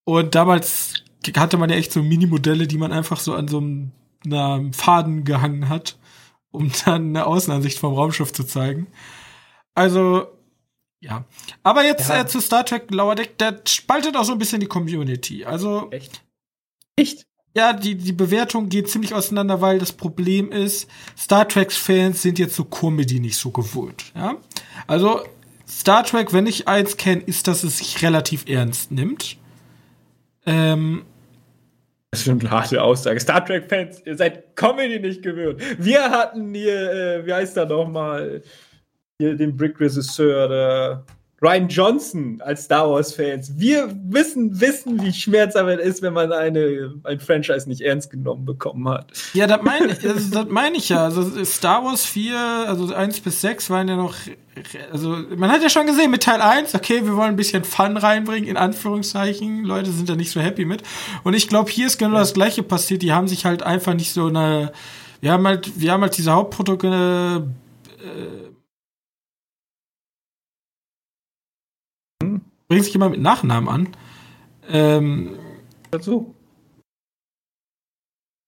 Und 0.03 0.35
damals 0.35 0.95
hatte 1.37 1.57
man 1.57 1.69
ja 1.69 1.75
echt 1.75 1.91
so 1.91 2.03
Minimodelle, 2.03 2.67
die 2.67 2.77
man 2.77 2.91
einfach 2.91 3.19
so 3.19 3.33
an 3.35 3.47
so 3.47 3.57
einem 3.57 3.91
na, 4.25 4.61
Faden 4.71 5.23
gehangen 5.23 5.69
hat, 5.69 5.97
um 6.53 6.71
dann 6.85 7.09
eine 7.09 7.25
Außenansicht 7.25 7.77
vom 7.79 7.93
Raumschiff 7.93 8.31
zu 8.31 8.43
zeigen. 8.45 8.87
Also, 9.75 10.27
ja. 11.01 11.25
Aber 11.63 11.83
jetzt 11.83 12.07
Ja. 12.09 12.21
äh, 12.21 12.27
zu 12.27 12.39
Star 12.39 12.65
Trek 12.65 12.89
Lower 12.91 13.15
Deck, 13.15 13.37
der 13.37 13.59
spaltet 13.67 14.15
auch 14.15 14.23
so 14.23 14.31
ein 14.31 14.37
bisschen 14.39 14.61
die 14.61 14.67
Community. 14.67 15.43
Also, 15.43 15.89
Echt? 15.91 16.23
Echt? 16.95 17.25
ja, 17.55 17.73
die, 17.73 17.95
die 17.95 18.13
Bewertung 18.13 18.69
geht 18.69 18.89
ziemlich 18.89 19.13
auseinander, 19.13 19.61
weil 19.61 19.79
das 19.79 19.91
Problem 19.91 20.51
ist, 20.51 20.87
Star 21.17 21.47
Trek-Fans 21.47 22.21
sind 22.21 22.39
jetzt 22.39 22.55
so 22.55 22.63
Comedy 22.65 23.19
nicht 23.19 23.35
so 23.37 23.51
gewohnt. 23.51 24.11
Ja? 24.15 24.35
Also, 24.87 25.21
Star 25.67 26.03
Trek, 26.03 26.33
wenn 26.33 26.45
ich 26.47 26.67
eins 26.67 26.97
kenne, 26.97 27.21
ist, 27.23 27.47
dass 27.47 27.63
es 27.63 27.79
sich 27.79 28.01
relativ 28.03 28.45
ernst 28.47 28.91
nimmt. 28.91 29.37
Ähm, 30.45 31.03
das 32.13 32.27
ist 32.27 32.29
eine 32.29 32.51
harte 32.51 32.79
Aussage. 32.79 33.19
Star 33.19 33.43
Trek-Fans, 33.43 34.03
ihr 34.05 34.15
seid 34.15 34.55
Comedy 34.55 34.99
nicht 34.99 35.23
gewöhnt. 35.23 35.59
Wir 35.79 36.11
hatten 36.11 36.53
hier, 36.53 36.91
äh, 36.91 37.25
wie 37.25 37.33
heißt 37.33 37.57
er 37.57 37.65
nochmal, 37.65 38.43
hier 39.17 39.35
den 39.35 39.57
Brick-Regisseur, 39.57 40.47
der 40.47 41.05
Ryan 41.43 41.67
Johnson 41.67 42.41
als 42.45 42.63
Star 42.63 42.89
Wars-Fans. 42.89 43.51
Wir 43.57 43.93
wissen, 44.05 44.61
wissen, 44.61 45.03
wie 45.03 45.11
schmerzhaft 45.11 45.67
es 45.79 45.85
ist, 45.85 46.01
wenn 46.01 46.13
man 46.13 46.31
eine, 46.31 46.93
ein 47.03 47.19
Franchise 47.19 47.67
nicht 47.67 47.81
ernst 47.81 48.09
genommen 48.09 48.45
bekommen 48.45 48.87
hat. 48.87 49.11
Ja, 49.33 49.45
das 49.45 49.61
meine 49.61 49.93
das, 50.01 50.29
das 50.29 50.45
mein 50.47 50.73
ich 50.73 50.87
ja. 50.87 51.03
Also 51.03 51.43
Star 51.43 51.83
Wars 51.83 52.05
4, 52.05 52.37
also 52.67 52.93
1 52.93 53.19
bis 53.19 53.41
6 53.41 53.69
waren 53.69 53.89
ja 53.89 53.97
noch, 53.97 54.15
also 54.93 55.17
man 55.35 55.51
hat 55.51 55.61
ja 55.61 55.69
schon 55.69 55.85
gesehen 55.85 56.11
mit 56.11 56.23
Teil 56.23 56.41
1, 56.41 56.75
okay, 56.75 57.03
wir 57.03 57.17
wollen 57.17 57.31
ein 57.31 57.35
bisschen 57.35 57.65
Fun 57.65 57.97
reinbringen, 57.97 58.47
in 58.47 58.55
Anführungszeichen. 58.55 59.65
Leute 59.65 59.91
sind 59.91 60.07
da 60.07 60.15
nicht 60.15 60.31
so 60.31 60.39
happy 60.39 60.63
mit. 60.63 60.83
Und 61.23 61.33
ich 61.33 61.49
glaube, 61.49 61.69
hier 61.69 61.87
ist 61.87 61.97
genau 61.97 62.19
das 62.19 62.33
gleiche 62.33 62.63
passiert. 62.63 63.01
Die 63.01 63.11
haben 63.11 63.27
sich 63.27 63.43
halt 63.43 63.63
einfach 63.63 63.95
nicht 63.95 64.13
so 64.13 64.27
eine, 64.27 64.71
wir 65.19 65.33
haben 65.33 65.45
halt, 65.45 65.77
wir 65.77 65.91
haben 65.91 66.03
halt 66.03 66.17
diese 66.17 66.31
Hauptprodukte, 66.31 67.47
äh, 67.99 68.52
bringt 72.73 72.85
sich 72.85 72.95
immer 72.95 73.09
mit 73.09 73.21
Nachnamen 73.21 73.69
an. 73.69 73.89
Ähm, 74.67 75.37
Dazu? 75.91 76.33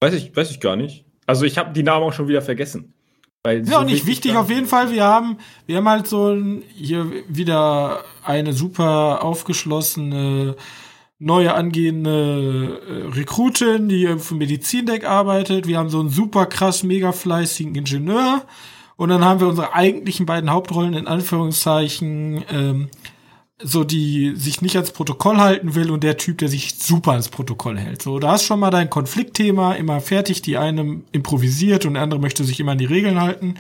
Weiß 0.02 0.16
ich, 0.16 0.36
weiß 0.36 0.50
ich 0.50 0.60
gar 0.60 0.76
nicht. 0.76 1.06
Also 1.28 1.46
ich 1.46 1.60
habe 1.60 1.74
die 1.74 1.84
Namen 1.84 2.04
auch 2.06 2.14
schon 2.14 2.28
wieder 2.28 2.42
vergessen. 2.42 2.96
Weil 3.44 3.60
ist 3.60 3.70
so 3.70 3.76
auch 3.76 3.86
nicht 3.86 4.08
wichtig, 4.08 4.36
auf 4.36 4.50
jeden 4.50 4.66
Fall. 4.66 4.92
Wir 4.92 5.04
haben, 5.04 5.38
wir 5.68 5.78
haben 5.78 5.88
halt 5.88 6.08
so 6.08 6.30
ein, 6.30 6.64
hier 6.74 7.06
wieder 7.28 8.04
eine 8.24 8.54
super 8.54 9.24
aufgeschlossene, 9.24 10.56
neue 11.20 11.54
angehende 11.54 12.82
äh, 12.88 13.16
Rekrutin, 13.16 13.90
die 13.90 14.06
im 14.06 14.20
Medizindeck 14.32 15.08
arbeitet. 15.08 15.68
Wir 15.68 15.78
haben 15.78 15.90
so 15.90 16.00
einen 16.00 16.10
super 16.10 16.48
krass, 16.48 16.82
mega 16.82 17.12
fleißigen 17.12 17.76
Ingenieur. 17.76 18.44
Und 18.96 19.10
dann 19.10 19.24
haben 19.24 19.40
wir 19.40 19.48
unsere 19.48 19.74
eigentlichen 19.74 20.26
beiden 20.26 20.50
Hauptrollen 20.50 20.96
in 20.96 21.06
Anführungszeichen, 21.06 22.44
ähm, 22.52 22.90
so 23.62 23.84
die 23.84 24.36
sich 24.36 24.62
nicht 24.62 24.76
ans 24.76 24.92
Protokoll 24.92 25.38
halten 25.38 25.76
will 25.76 25.90
und 25.92 26.04
der 26.04 26.18
Typ, 26.18 26.40
der 26.40 26.50
sich 26.50 26.76
super 26.76 27.12
ans 27.12 27.30
Protokoll 27.30 27.78
hält. 27.78 28.02
So, 28.02 28.20
da 28.20 28.32
hast 28.32 28.46
schon 28.46 28.60
mal 28.60 28.72
dein 28.72 28.90
Konfliktthema 28.90 29.74
immer 29.74 30.02
fertig. 30.02 30.42
Die 30.42 30.58
eine 30.58 31.02
improvisiert 31.12 31.86
und 31.86 31.94
der 31.94 32.04
andere 32.04 32.20
möchte 32.20 32.44
sich 32.44 32.60
immer 32.60 32.74
an 32.74 32.78
die 32.78 32.86
Regeln 32.86 33.22
halten 33.22 33.56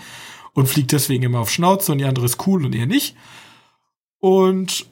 und 0.54 0.68
fliegt 0.68 0.92
deswegen 0.92 1.24
immer 1.24 1.40
auf 1.40 1.50
Schnauze 1.50 1.92
und 1.92 2.00
die 2.00 2.06
andere 2.06 2.26
ist 2.26 2.46
cool 2.48 2.66
und 2.66 2.76
er 2.76 2.88
nicht. 2.88 3.16
Und 4.20 4.86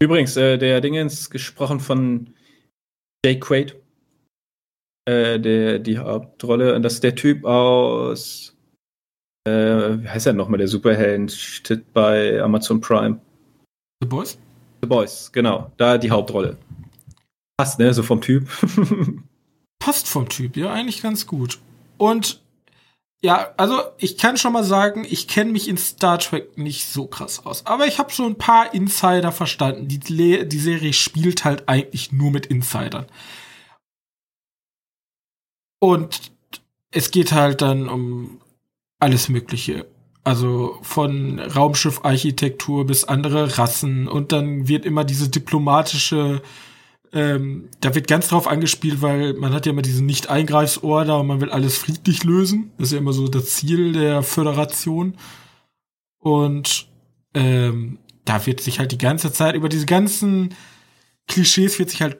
übrigens, 0.00 0.36
äh, 0.36 0.58
der 0.58 0.80
Dingens 0.80 1.30
gesprochen 1.30 1.80
von 1.80 2.34
Jake 3.24 3.40
Quaid, 3.40 3.76
äh, 5.06 5.38
der 5.38 5.78
die 5.78 5.98
Hauptrolle, 5.98 6.74
und 6.74 6.82
das 6.82 6.94
ist 6.94 7.04
der 7.04 7.14
Typ 7.14 7.44
aus 7.44 8.54
äh, 9.46 10.02
wie 10.02 10.08
heißt 10.08 10.26
er 10.26 10.32
nochmal, 10.32 10.58
der 10.58 10.68
Superheld 10.68 11.30
steht 11.30 11.92
bei 11.92 12.40
Amazon 12.40 12.80
Prime. 12.80 13.20
The 14.00 14.06
Boys? 14.06 14.38
The 14.82 14.88
Boys, 14.88 15.30
genau. 15.32 15.70
Da 15.76 15.98
die 15.98 16.10
Hauptrolle. 16.10 16.58
Passt, 17.56 17.78
ne? 17.78 17.92
So 17.94 18.02
vom 18.02 18.20
Typ. 18.20 18.48
Passt 19.78 20.08
vom 20.08 20.28
Typ, 20.28 20.56
ja, 20.56 20.72
eigentlich 20.72 21.02
ganz 21.02 21.26
gut. 21.26 21.60
Und 21.98 22.42
ja, 23.24 23.54
also 23.56 23.80
ich 23.96 24.18
kann 24.18 24.36
schon 24.36 24.52
mal 24.52 24.64
sagen, 24.64 25.06
ich 25.08 25.28
kenne 25.28 25.52
mich 25.52 25.68
in 25.68 25.78
Star 25.78 26.18
Trek 26.18 26.58
nicht 26.58 26.86
so 26.86 27.06
krass 27.06 27.46
aus. 27.46 27.64
Aber 27.64 27.86
ich 27.86 27.98
habe 27.98 28.12
so 28.12 28.26
ein 28.26 28.36
paar 28.36 28.74
Insider 28.74 29.32
verstanden. 29.32 29.88
Die, 29.88 29.98
die 29.98 30.58
Serie 30.58 30.92
spielt 30.92 31.44
halt 31.46 31.66
eigentlich 31.66 32.12
nur 32.12 32.30
mit 32.30 32.44
Insidern. 32.44 33.06
Und 35.80 36.32
es 36.90 37.10
geht 37.10 37.32
halt 37.32 37.62
dann 37.62 37.88
um 37.88 38.42
alles 39.00 39.30
Mögliche. 39.30 39.86
Also 40.24 40.78
von 40.82 41.38
Raumschiffarchitektur 41.38 42.86
bis 42.86 43.04
andere 43.04 43.58
Rassen 43.58 44.08
und 44.08 44.32
dann 44.32 44.68
wird 44.68 44.86
immer 44.86 45.04
diese 45.04 45.28
diplomatische, 45.28 46.40
ähm, 47.12 47.68
da 47.80 47.94
wird 47.94 48.08
ganz 48.08 48.28
drauf 48.28 48.48
angespielt, 48.48 49.02
weil 49.02 49.34
man 49.34 49.52
hat 49.52 49.66
ja 49.66 49.72
immer 49.72 49.82
diesen 49.82 50.06
Nicht-Eingreifsorder 50.06 51.20
und 51.20 51.26
man 51.26 51.42
will 51.42 51.50
alles 51.50 51.76
friedlich 51.76 52.24
lösen. 52.24 52.72
Das 52.78 52.88
ist 52.88 52.92
ja 52.92 52.98
immer 52.98 53.12
so 53.12 53.28
das 53.28 53.50
Ziel 53.50 53.92
der 53.92 54.22
Föderation. 54.22 55.16
Und 56.18 56.88
ähm, 57.34 57.98
da 58.24 58.46
wird 58.46 58.62
sich 58.62 58.78
halt 58.78 58.92
die 58.92 58.98
ganze 58.98 59.30
Zeit 59.30 59.54
über 59.54 59.68
diese 59.68 59.86
ganzen 59.86 60.54
Klischees 61.26 61.78
wird 61.78 61.90
sich 61.90 62.02
halt 62.02 62.18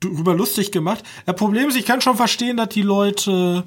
drüber 0.00 0.34
lustig 0.34 0.72
gemacht. 0.72 1.04
Das 1.26 1.36
Problem 1.36 1.68
ist, 1.68 1.76
ich 1.76 1.86
kann 1.86 2.00
schon 2.00 2.16
verstehen, 2.16 2.56
dass 2.56 2.70
die 2.70 2.82
Leute 2.82 3.64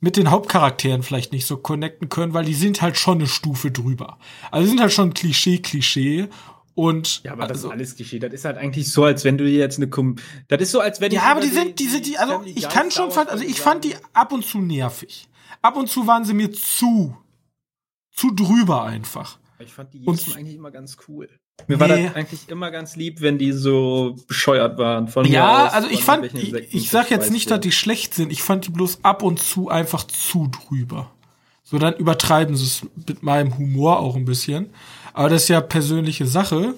mit 0.00 0.16
den 0.16 0.30
Hauptcharakteren 0.30 1.02
vielleicht 1.02 1.32
nicht 1.32 1.46
so 1.46 1.56
connecten 1.56 2.08
können, 2.08 2.34
weil 2.34 2.44
die 2.44 2.54
sind 2.54 2.82
halt 2.82 2.96
schon 2.96 3.18
eine 3.18 3.26
Stufe 3.26 3.70
drüber. 3.70 4.18
Also 4.50 4.64
die 4.64 4.70
sind 4.70 4.80
halt 4.80 4.92
schon 4.92 5.14
Klischee, 5.14 5.58
Klischee. 5.58 6.28
Und 6.74 7.24
ja, 7.24 7.32
aber 7.32 7.42
das 7.42 7.58
also, 7.58 7.68
ist 7.68 7.72
alles 7.72 7.96
Klischee. 7.96 8.20
Das 8.20 8.32
ist 8.32 8.44
halt 8.44 8.56
eigentlich 8.56 8.92
so, 8.92 9.04
als 9.04 9.24
wenn 9.24 9.36
du 9.36 9.44
dir 9.44 9.58
jetzt 9.58 9.78
eine 9.78 9.88
Kum 9.88 10.16
Das 10.46 10.60
ist 10.60 10.70
so, 10.70 10.80
als 10.80 11.00
wenn 11.00 11.10
Ja, 11.10 11.22
aber 11.22 11.40
die 11.40 11.48
sind, 11.48 11.80
die 11.80 11.88
sind, 11.88 12.06
die, 12.06 12.18
also 12.18 12.42
ich 12.44 12.68
kann 12.68 12.92
schon 12.92 13.10
fand, 13.10 13.30
also 13.30 13.42
ich 13.42 13.60
fand 13.60 13.84
die 13.84 13.96
ab 14.12 14.32
und 14.32 14.44
zu 14.44 14.60
nervig. 14.60 15.28
Ab 15.60 15.76
und 15.76 15.88
zu 15.88 16.06
waren 16.06 16.24
sie 16.24 16.34
mir 16.34 16.52
zu, 16.52 17.16
zu 18.12 18.30
drüber 18.30 18.84
einfach. 18.84 19.40
Ich 19.58 19.72
fand 19.72 19.92
die 19.92 20.04
und, 20.04 20.36
eigentlich 20.36 20.54
immer 20.54 20.70
ganz 20.70 20.96
cool. 21.08 21.28
Mir 21.66 21.76
nee. 21.76 21.80
war 21.80 21.88
das 21.88 22.14
eigentlich 22.14 22.48
immer 22.48 22.70
ganz 22.70 22.96
lieb, 22.96 23.20
wenn 23.20 23.38
die 23.38 23.52
so 23.52 24.16
bescheuert 24.26 24.78
waren. 24.78 25.08
Von 25.08 25.26
ja, 25.26 25.66
aus, 25.66 25.72
also 25.74 25.88
ich 25.90 26.04
fand, 26.04 26.32
ich, 26.34 26.54
ich 26.74 26.90
sag 26.90 27.10
jetzt 27.10 27.30
nicht, 27.30 27.50
dass 27.50 27.60
die 27.60 27.72
schlecht 27.72 28.14
sind. 28.14 28.32
Ich 28.32 28.42
fand 28.42 28.66
die 28.66 28.70
bloß 28.70 29.00
ab 29.02 29.22
und 29.22 29.38
zu 29.40 29.68
einfach 29.68 30.04
zu 30.04 30.48
drüber. 30.48 31.10
So, 31.62 31.78
dann 31.78 31.94
übertreiben 31.94 32.56
sie 32.56 32.64
es 32.64 32.86
mit 33.06 33.22
meinem 33.22 33.58
Humor 33.58 33.98
auch 33.98 34.16
ein 34.16 34.24
bisschen. 34.24 34.70
Aber 35.12 35.28
das 35.28 35.42
ist 35.42 35.48
ja 35.48 35.60
persönliche 35.60 36.26
Sache. 36.26 36.74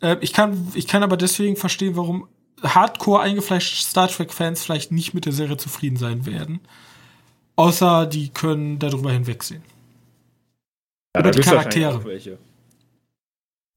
Äh, 0.00 0.16
ich 0.20 0.32
kann, 0.32 0.68
ich 0.74 0.86
kann 0.86 1.02
aber 1.02 1.16
deswegen 1.16 1.56
verstehen, 1.56 1.96
warum 1.96 2.28
hardcore 2.62 3.22
eingefleischte 3.22 3.82
Star 3.82 4.06
Trek-Fans 4.08 4.62
vielleicht 4.62 4.92
nicht 4.92 5.14
mit 5.14 5.24
der 5.24 5.32
Serie 5.32 5.56
zufrieden 5.56 5.96
sein 5.96 6.26
werden. 6.26 6.60
Außer 7.56 8.06
die 8.06 8.28
können 8.28 8.78
darüber 8.78 9.10
hinwegsehen. 9.10 9.62
Ja, 11.16 11.22
Über 11.22 11.30
die 11.32 11.40
Charaktere. 11.40 12.00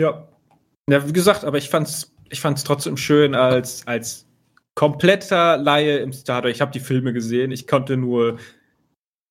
Ja. 0.02 0.28
Ja, 0.90 1.08
wie 1.08 1.14
gesagt, 1.14 1.46
aber 1.46 1.58
ich 1.58 1.70
fand's, 1.70 2.14
ich 2.30 2.42
fand's 2.42 2.64
trotzdem 2.64 2.98
schön 2.98 3.36
als, 3.36 3.88
als 3.88 4.28
kompletter 4.76 5.58
Laie 5.58 5.98
im 6.00 6.14
Star 6.14 6.42
Trek. 6.42 6.56
Ich 6.56 6.62
habe 6.62 6.72
die 6.72 6.80
Filme 6.80 7.14
gesehen, 7.14 7.52
ich 7.52 7.68
konnte 7.68 7.96
nur, 7.96 8.38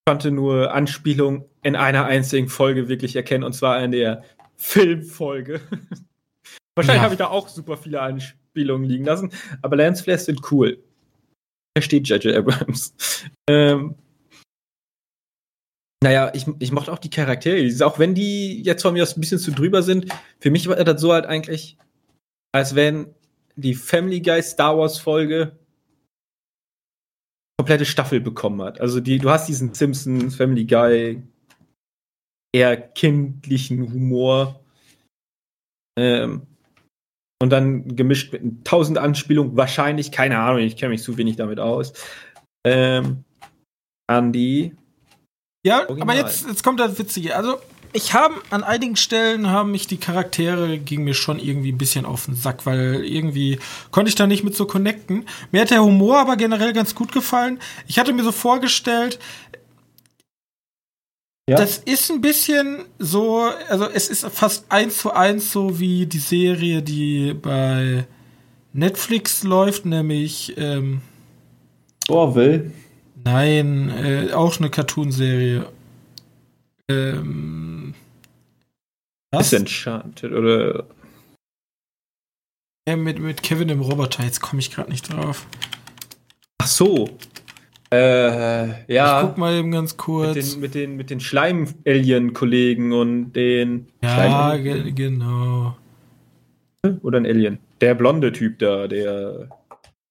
konnte 0.06 0.30
nur 0.30 0.72
Anspielungen 0.72 1.44
in 1.62 1.76
einer 1.76 2.06
einzigen 2.06 2.48
Folge 2.48 2.88
wirklich 2.88 3.16
erkennen, 3.16 3.44
und 3.44 3.52
zwar 3.52 3.82
in 3.82 3.92
der 3.92 4.22
Filmfolge. 4.56 5.60
Wahrscheinlich 6.74 7.00
ja. 7.00 7.04
habe 7.04 7.14
ich 7.14 7.18
da 7.18 7.28
auch 7.28 7.48
super 7.48 7.76
viele 7.76 8.00
Anspielungen 8.00 8.88
liegen 8.88 9.04
lassen, 9.04 9.30
aber 9.60 9.76
Lance 9.76 10.02
Flash 10.02 10.22
sind 10.22 10.40
cool. 10.50 10.82
Versteht 11.76 12.08
J.J. 12.08 12.34
Abrams. 12.36 12.94
ähm, 13.48 13.94
naja, 16.02 16.32
ich, 16.34 16.46
ich 16.58 16.72
mochte 16.72 16.92
auch 16.92 16.98
die 16.98 17.10
Charaktere. 17.10 17.72
Auch 17.86 17.98
wenn 17.98 18.14
die 18.14 18.60
jetzt 18.62 18.82
von 18.82 18.92
mir 18.92 19.04
aus 19.04 19.16
ein 19.16 19.20
bisschen 19.20 19.38
zu 19.38 19.52
drüber 19.52 19.82
sind, 19.82 20.12
für 20.40 20.50
mich 20.50 20.68
war 20.68 20.76
das 20.76 21.00
so 21.00 21.12
halt 21.12 21.26
eigentlich, 21.26 21.78
als 22.52 22.74
wenn 22.74 23.14
die 23.54 23.74
Family 23.74 24.20
Guy 24.20 24.42
Star 24.42 24.76
Wars 24.76 24.98
Folge 24.98 25.58
komplette 27.56 27.84
Staffel 27.84 28.20
bekommen 28.20 28.60
hat. 28.62 28.80
Also 28.80 28.98
die, 28.98 29.18
du 29.18 29.30
hast 29.30 29.46
diesen 29.46 29.74
Simpsons 29.74 30.34
Family 30.34 30.64
Guy 30.64 31.22
eher 32.52 32.76
kindlichen 32.76 33.92
Humor 33.92 34.64
ähm, 35.96 36.42
und 37.40 37.50
dann 37.50 37.94
gemischt 37.94 38.32
mit 38.32 38.64
tausend 38.64 38.98
Anspielungen, 38.98 39.56
wahrscheinlich, 39.56 40.10
keine 40.10 40.38
Ahnung, 40.38 40.60
ich 40.60 40.76
kenne 40.76 40.90
mich 40.90 41.02
zu 41.02 41.16
wenig 41.16 41.36
damit 41.36 41.60
aus, 41.60 41.92
ähm, 42.66 43.24
an 44.08 44.32
die 44.32 44.74
ja, 45.64 45.80
Original. 45.88 46.02
aber 46.02 46.14
jetzt, 46.14 46.46
jetzt 46.46 46.62
kommt 46.64 46.80
das 46.80 46.98
Witzige. 46.98 47.36
Also, 47.36 47.58
ich 47.92 48.14
habe 48.14 48.34
an 48.50 48.64
einigen 48.64 48.96
Stellen 48.96 49.50
haben 49.50 49.70
mich 49.70 49.86
die 49.86 49.98
Charaktere 49.98 50.78
ging 50.78 51.04
mir 51.04 51.14
schon 51.14 51.38
irgendwie 51.38 51.72
ein 51.72 51.78
bisschen 51.78 52.06
auf 52.06 52.24
den 52.24 52.34
Sack, 52.34 52.64
weil 52.64 53.04
irgendwie 53.04 53.58
konnte 53.90 54.08
ich 54.08 54.14
da 54.14 54.26
nicht 54.26 54.44
mit 54.44 54.56
so 54.56 54.66
connecten. 54.66 55.26
Mir 55.50 55.60
hat 55.60 55.70
der 55.70 55.84
Humor 55.84 56.18
aber 56.18 56.36
generell 56.36 56.72
ganz 56.72 56.94
gut 56.94 57.12
gefallen. 57.12 57.60
Ich 57.86 57.98
hatte 57.98 58.14
mir 58.14 58.24
so 58.24 58.32
vorgestellt, 58.32 59.18
ja. 61.48 61.56
das 61.56 61.78
ist 61.78 62.10
ein 62.10 62.22
bisschen 62.22 62.84
so, 62.98 63.50
also 63.68 63.86
es 63.86 64.08
ist 64.08 64.24
fast 64.26 64.64
eins 64.70 64.98
zu 64.98 65.12
eins 65.12 65.52
so 65.52 65.78
wie 65.78 66.06
die 66.06 66.18
Serie, 66.18 66.82
die 66.82 67.34
bei 67.34 68.06
Netflix 68.72 69.42
läuft, 69.42 69.84
nämlich 69.84 70.54
ähm, 70.56 71.02
Orville? 72.08 72.72
Nein, 73.24 73.90
äh, 73.90 74.32
auch 74.32 74.58
eine 74.58 74.70
Cartoonserie. 74.70 75.66
Ähm, 76.88 77.94
was? 79.30 79.50
Disenchanted 79.50 80.32
oder. 80.32 80.84
Ja, 82.88 82.96
mit, 82.96 83.20
mit 83.20 83.42
Kevin 83.42 83.68
dem 83.68 83.80
Roboter, 83.80 84.24
jetzt 84.24 84.40
komme 84.40 84.60
ich 84.60 84.70
gerade 84.72 84.90
nicht 84.90 85.12
drauf. 85.12 85.46
Ach 86.58 86.66
so. 86.66 87.08
Äh, 87.92 88.70
Ich 88.84 88.94
ja. 88.94 89.22
guck 89.22 89.38
mal 89.38 89.54
eben 89.54 89.70
ganz 89.70 89.92
Mit 89.92 89.98
kurz. 89.98 90.34
den, 90.34 90.60
mit 90.60 90.74
den, 90.74 90.96
mit 90.96 91.10
den 91.10 91.20
Schleim-Alien-Kollegen 91.20 92.92
und 92.92 93.32
den. 93.34 93.86
ja, 94.02 94.56
ge 94.56 94.90
genau. 94.92 95.76
oder 97.02 97.18
ein 97.18 97.26
Alien? 97.26 97.58
Der 97.80 97.94
blonde 97.94 98.32
Typ 98.32 98.58
da, 98.58 98.88
der. 98.88 99.48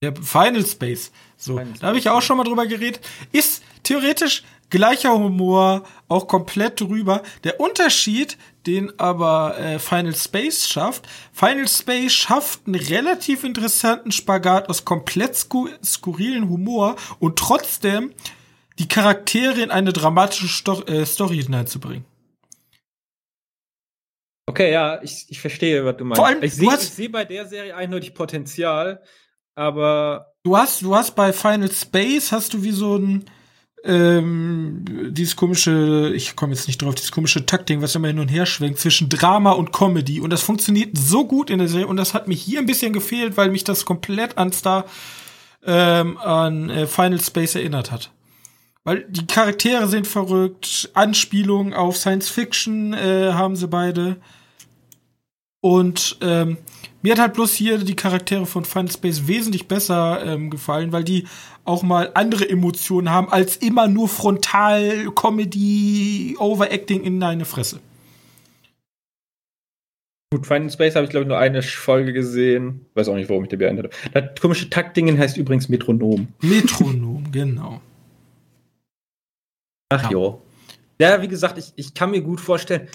Der 0.02 0.16
Final 0.16 0.66
Space. 0.66 1.12
So, 1.38 1.58
Final 1.58 1.74
da 1.80 1.88
habe 1.88 1.98
ich 1.98 2.06
ja 2.06 2.14
auch 2.14 2.22
schon 2.22 2.38
mal 2.38 2.44
drüber 2.44 2.66
geredet. 2.66 3.02
Ist 3.32 3.64
theoretisch 3.84 4.44
gleicher 4.72 5.14
Humor, 5.14 5.84
auch 6.08 6.28
komplett 6.28 6.82
drüber. 6.82 7.22
Der 7.44 7.60
Unterschied, 7.60 8.38
den 8.66 8.98
aber 9.00 9.58
äh, 9.60 9.78
Final 9.78 10.16
Space 10.16 10.68
schafft, 10.68 11.08
Final 11.32 11.68
Space 11.68 12.14
schafft 12.14 12.62
einen 12.66 12.76
relativ 12.76 13.44
interessanten 13.44 14.12
Spagat 14.12 14.70
aus 14.70 14.86
komplett 14.86 15.36
sku 15.36 15.68
skurrilen 15.84 16.50
Humor 16.50 16.96
und 17.20 17.38
trotzdem 17.38 18.12
die 18.80 18.88
Charaktere 18.88 19.62
in 19.62 19.70
eine 19.70 19.94
dramatische 19.94 20.48
Sto 20.48 20.82
äh, 20.84 21.06
Story 21.06 21.44
hineinzubringen. 21.44 22.06
Okay, 24.48 24.72
ja, 24.72 25.02
ich, 25.04 25.28
ich 25.30 25.40
verstehe, 25.40 25.86
was 25.86 25.98
du 25.98 26.04
meinst. 26.04 26.18
Vor 26.18 26.28
allem, 26.28 26.44
ich 26.44 26.56
sehe 26.56 26.76
seh 26.78 27.08
bei 27.08 27.26
der 27.26 27.46
Serie 27.46 27.76
eindeutig 27.76 28.14
Potenzial, 28.14 29.02
aber 29.56 30.32
Du 30.44 30.58
hast, 30.58 30.82
du 30.82 30.96
hast 30.96 31.16
bei 31.16 31.34
Final 31.34 31.72
Space 31.72 32.32
hast 32.32 32.54
du 32.54 32.64
wie 32.64 32.72
so 32.72 32.98
ein 32.98 33.26
ähm, 33.84 34.86
dieses 35.10 35.36
komische, 35.36 36.12
ich 36.16 36.36
komme 36.36 36.54
jetzt 36.54 36.68
nicht 36.68 36.82
drauf, 36.82 36.94
dieses 36.94 37.12
komische 37.12 37.48
Takting, 37.48 37.82
was 37.82 37.96
immer 37.96 38.10
hin 38.10 38.20
und 38.20 38.28
her 38.28 38.46
schwenkt 38.46 38.80
zwischen 38.80 39.10
Drama 39.10 39.52
und 39.52 39.72
Comedy 39.72 40.20
und 40.20 40.32
das 40.32 40.42
funktioniert 40.42 40.96
so 40.96 41.26
gut 41.26 41.50
in 41.50 41.60
der 41.60 41.68
Serie 41.68 41.88
und 41.88 41.98
das 41.98 42.14
hat 42.14 42.28
mich 42.28 42.42
hier 42.42 42.60
ein 42.60 42.68
bisschen 42.68 42.94
gefehlt, 42.94 43.38
weil 43.38 43.50
mich 43.50 43.64
das 43.64 43.86
komplett 43.86 44.38
an 44.38 44.52
Star 44.52 44.86
ähm, 45.64 46.18
an 46.18 46.70
äh, 46.70 46.88
Final 46.88 47.22
Space 47.22 47.56
erinnert 47.56 47.92
hat. 47.92 48.12
Weil 48.84 49.06
die 49.10 49.28
Charaktere 49.28 49.88
sind 49.88 50.08
verrückt, 50.08 50.90
Anspielungen 50.96 51.74
auf 51.74 51.98
Science 51.98 52.30
Fiction 52.30 52.94
äh, 52.94 53.32
haben 53.34 53.56
sie 53.56 53.68
beide. 53.68 54.18
Und 55.60 56.18
ähm, 56.22 56.58
mir 57.02 57.14
hat 57.14 57.20
halt 57.20 57.34
bloß 57.34 57.54
hier 57.54 57.78
die 57.80 57.96
Charaktere 57.96 58.46
von 58.46 58.66
Final 58.66 58.92
Space 58.92 59.28
wesentlich 59.28 59.68
besser 59.68 60.24
ähm, 60.26 60.50
gefallen, 60.50 60.92
weil 60.92 61.04
die 61.04 61.28
auch 61.66 61.84
mal 61.84 62.12
andere 62.14 62.50
Emotionen 62.50 63.10
haben 63.10 63.30
als 63.30 63.58
immer 63.58 63.88
nur 63.88 64.08
frontal 64.08 65.12
Comedy 65.16 66.36
Overacting 66.40 67.04
in 67.04 67.20
deine 67.20 67.46
Fresse. 67.46 67.80
gut, 70.34 70.48
Final 70.48 70.70
Space 70.70 70.96
habe 70.96 71.06
ich 71.06 71.10
glaube 71.12 71.24
ich 71.24 71.28
nur 71.28 71.38
eine 71.38 71.62
Folge 71.62 72.14
gesehen. 72.14 72.86
Weiß 72.94 73.10
auch 73.10 73.16
nicht, 73.16 73.30
warum 73.30 73.44
ich 73.44 73.50
die 73.50 73.58
beendet 73.58 73.94
habe. 74.14 74.22
Das 74.22 74.42
komische 74.42 74.70
Taktdingen 74.70 75.18
heißt 75.18 75.38
übrigens 75.38 75.70
Metronom. 75.70 76.28
Metronom, 76.42 77.24
genau. 77.32 77.82
Ach 79.90 80.04
Ja. 80.04 80.10
jo. 80.12 80.42
Ja, 81.00 81.22
wie 81.22 81.28
gesagt, 81.28 81.58
ich, 81.58 81.74
ich 81.76 81.94
kann 81.96 82.12
mir 82.12 82.22
gut 82.22 82.40
vorstellen, 82.40 82.88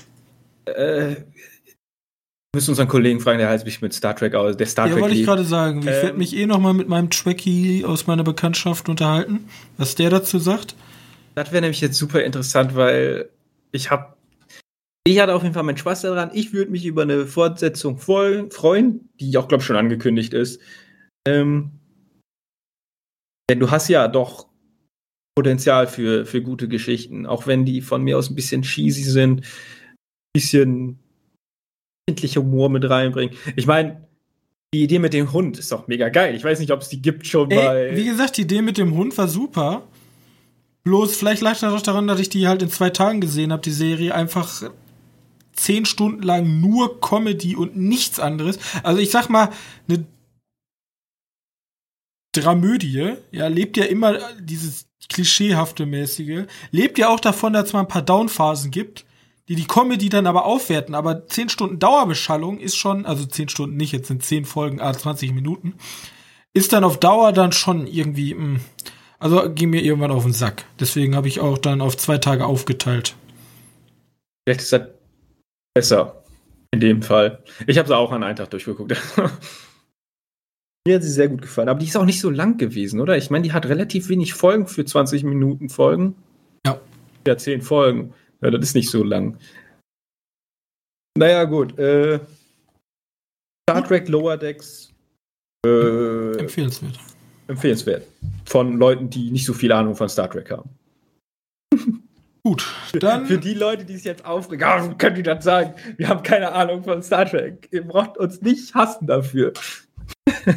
äh, 0.65 1.17
müssen 2.57 2.71
unseren 2.71 2.89
Kollegen 2.89 3.21
fragen, 3.21 3.39
der 3.39 3.49
heißt 3.49 3.65
sich 3.65 3.81
mit 3.81 3.93
Star 3.93 4.17
Trek 4.17 4.35
aus, 4.35 4.57
der 4.57 4.67
Star 4.67 4.87
Ja, 4.87 4.95
Trek 4.95 5.03
wollte 5.03 5.17
ich 5.17 5.25
gerade 5.25 5.45
sagen. 5.45 5.81
Ich 5.81 5.87
Ähm, 5.87 5.93
werde 5.93 6.19
mich 6.19 6.37
eh 6.37 6.47
noch 6.47 6.59
mal 6.59 6.75
mit 6.75 6.89
meinem 6.89 7.11
Trekkie 7.11 7.85
aus 7.85 8.07
meiner 8.07 8.25
Bekanntschaft 8.25 8.89
unterhalten, 8.89 9.49
was 9.77 9.95
der 9.95 10.11
dazu 10.11 10.39
sagt. 10.39 10.75
Das 11.35 11.53
wäre 11.53 11.61
nämlich 11.61 11.81
jetzt 11.81 11.97
super 11.97 12.23
interessant, 12.25 12.75
weil 12.75 13.29
ich 13.71 13.91
habe, 13.91 14.15
ich 15.07 15.21
hatte 15.21 15.35
auf 15.35 15.43
jeden 15.43 15.55
Fall 15.55 15.63
meinen 15.63 15.77
Spaß 15.77 16.03
daran. 16.03 16.31
Ich 16.33 16.53
würde 16.53 16.71
mich 16.71 16.85
über 16.85 17.03
eine 17.03 17.27
Fortsetzung 17.27 17.99
voll 17.99 18.51
freuen, 18.51 19.09
die 19.21 19.37
auch, 19.37 19.47
glaube 19.47 19.61
ich, 19.61 19.67
schon 19.67 19.77
angekündigt 19.77 20.33
ist. 20.33 20.61
Ähm, 21.29 21.73
denn 23.49 23.61
du 23.61 23.71
hast 23.71 23.89
ja 23.89 24.09
doch 24.09 24.49
Potenzial 25.37 25.87
für, 25.87 26.25
für 26.25 26.41
gute 26.41 26.69
Geschichten, 26.69 27.27
auch 27.27 27.47
wenn 27.47 27.67
die 27.67 27.83
von 27.83 28.03
mir 28.03 28.17
aus 28.17 28.31
ein 28.31 28.35
bisschen 28.35 28.63
cheesy 28.63 29.03
sind, 29.03 29.43
ein 29.43 29.47
bisschen 30.35 30.99
kindlicher 32.07 32.41
Humor 32.41 32.69
mit 32.69 32.89
reinbringen. 32.89 33.37
Ich 33.57 33.67
meine, 33.67 34.07
die 34.73 34.85
Idee 34.85 34.99
mit 34.99 35.13
dem 35.13 35.33
Hund 35.33 35.59
ist 35.59 35.73
doch 35.73 35.89
mega 35.89 36.09
geil. 36.09 36.35
Ich 36.35 36.45
weiß 36.45 36.61
nicht, 36.61 36.71
ob 36.71 36.83
es 36.83 36.89
die 36.89 37.03
gibt 37.03 37.27
schon 37.27 37.49
bei. 37.49 37.89
Ey, 37.89 37.97
wie 37.97 38.05
gesagt, 38.05 38.37
die 38.37 38.43
Idee 38.43 38.63
mit 38.63 38.79
dem 38.79 38.95
Hund 38.95 39.17
war 39.19 39.29
super. 39.29 39.83
Bloß, 40.85 41.17
vielleicht 41.17 41.43
lag 41.43 41.59
das 41.59 41.73
auch 41.73 41.83
daran, 41.83 42.07
dass 42.07 42.21
ich 42.21 42.29
die 42.29 42.47
halt 42.47 42.63
in 42.63 42.71
zwei 42.71 42.91
Tagen 42.91 43.21
gesehen 43.21 43.53
habe, 43.53 43.63
die 43.63 43.73
Serie. 43.73 44.15
Einfach 44.15 44.63
zehn 45.53 45.85
Stunden 45.85 46.23
lang 46.23 46.61
nur 46.61 47.01
Comedy 47.01 47.57
und 47.57 47.77
nichts 47.77 48.21
anderes. 48.21 48.59
Also 48.83 49.01
ich 49.01 49.11
sag 49.11 49.29
mal, 49.29 49.51
eine 49.89 50.05
Dramödie, 52.33 53.15
ja, 53.33 53.49
lebt 53.49 53.77
ja 53.77 53.85
immer 53.85 54.19
dieses 54.39 54.87
klischeehafte 55.09 55.87
mäßige, 55.87 56.45
lebt 56.71 56.99
ja 56.99 57.09
auch 57.09 57.21
davon, 57.21 57.53
dass 57.53 57.69
es 57.69 57.73
mal 57.73 57.81
ein 57.81 57.89
paar 57.89 58.03
Downphasen 58.03 58.71
gibt, 58.71 59.07
die 59.49 59.55
die 59.55 59.67
Comedy 59.67 60.09
dann 60.09 60.27
aber 60.27 60.45
aufwerten. 60.45 60.95
Aber 60.95 61.27
zehn 61.27 61.49
Stunden 61.49 61.79
Dauerbeschallung 61.79 62.59
ist 62.59 62.77
schon, 62.77 63.07
also 63.07 63.25
zehn 63.27 63.49
Stunden 63.49 63.77
nicht, 63.77 63.93
jetzt 63.93 64.09
sind 64.09 64.25
zehn 64.25 64.45
Folgen, 64.45 64.81
ah, 64.81 64.93
20 64.93 65.33
Minuten, 65.33 65.75
ist 66.53 66.73
dann 66.73 66.85
auf 66.85 66.99
Dauer 66.99 67.33
dann 67.33 67.53
schon 67.53 67.87
irgendwie, 67.87 68.35
mh, 68.35 68.61
also 69.19 69.51
ging 69.53 69.71
mir 69.71 69.83
irgendwann 69.83 70.11
auf 70.11 70.25
den 70.25 70.33
Sack. 70.33 70.65
Deswegen 70.81 71.15
habe 71.17 71.29
ich 71.29 71.41
auch 71.41 71.59
dann 71.59 71.81
auf 71.81 71.97
zwei 71.97 72.19
Tage 72.19 72.47
aufgeteilt. 72.47 73.15
Vielleicht 74.45 74.63
ist 74.63 74.73
das 74.73 74.89
besser. 75.75 76.23
In 76.73 76.81
dem 76.81 77.03
Fall. 77.03 77.43
Ich 77.67 77.79
habe 77.79 77.89
sie 77.89 77.97
auch 77.97 78.13
an 78.13 78.23
einem 78.23 78.37
Tag 78.37 78.51
durchgeguckt. 78.51 78.97
Mir 80.87 80.97
hat 80.97 81.03
sie 81.03 81.11
sehr 81.11 81.29
gut 81.29 81.43
gefallen. 81.43 81.69
Aber 81.69 81.79
die 81.79 81.87
ist 81.87 81.97
auch 81.97 82.05
nicht 82.05 82.21
so 82.21 82.31
lang 82.31 82.59
gewesen, 82.59 83.01
oder? 83.01 83.17
Ich 83.17 83.31
meine, 83.31 83.43
die 83.43 83.53
hat 83.53 83.67
relativ 83.67 84.09
wenig 84.09 84.35
Folgen 84.35 84.67
für 84.67 84.85
20 84.85 85.25
Minuten 85.25 85.69
Folgen. 85.69 86.17
Ja. 86.67 86.81
Ja, 87.27 87.37
10 87.37 87.63
Folgen. 87.63 88.15
Ja, 88.47 88.53
das 88.53 88.69
ist 88.69 88.75
nicht 88.77 88.91
so 88.91 89.03
lang. 89.03 89.37
Naja, 91.19 91.43
gut. 91.43 91.77
Äh, 91.81 92.21
Star 93.69 93.85
Trek 93.85 94.09
Lower 94.09 94.37
Decks. 94.37 94.95
Äh, 95.67 96.39
Empfehlenswert. 96.39 96.97
empfehlenswert. 97.49 98.07
Von 98.45 98.79
Leuten, 98.79 99.11
die 99.11 99.33
nicht 99.33 99.47
so 99.47 99.53
viel 99.53 99.73
Ahnung 99.73 99.97
von 99.97 100.09
Star 100.09 100.31
Trek 100.31 100.49
haben. 100.53 100.71
Gut, 102.45 102.65
dann 103.01 103.27
Für 103.27 103.39
die 103.39 103.55
Leute, 103.55 103.85
die 103.85 103.97
sich 103.97 104.05
jetzt 104.05 104.25
aufregen, 104.25 104.93
wie 104.93 104.95
können 104.97 105.17
die 105.17 105.25
das 105.25 105.43
sagen? 105.43 105.75
Wir 105.97 106.09
haben 106.09 106.23
keine 106.23 106.53
Ahnung 106.53 106.85
von 106.85 107.03
Star 107.03 107.27
Trek. 107.29 107.69
Ihr 107.73 107.83
braucht 107.83 108.17
uns 108.17 108.41
nicht 108.43 108.73
hassen 108.77 109.09
dafür. 109.09 109.55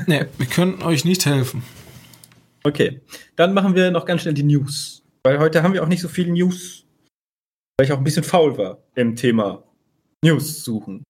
nee, 0.05 0.27
wir 0.37 0.45
können 0.45 0.83
euch 0.83 1.05
nicht 1.05 1.25
helfen. 1.25 1.63
Okay, 2.63 3.01
dann 3.35 3.55
machen 3.55 3.73
wir 3.73 3.89
noch 3.89 4.05
ganz 4.05 4.21
schnell 4.21 4.35
die 4.35 4.43
News. 4.43 5.01
Weil 5.23 5.39
heute 5.39 5.63
haben 5.63 5.73
wir 5.73 5.81
auch 5.81 5.87
nicht 5.87 6.01
so 6.01 6.07
viele 6.07 6.31
News, 6.31 6.85
weil 7.79 7.85
ich 7.85 7.93
auch 7.93 7.97
ein 7.97 8.03
bisschen 8.03 8.25
faul 8.25 8.57
war 8.57 8.79
im 8.95 9.15
Thema 9.15 9.63
News 10.21 10.65
suchen. 10.65 11.05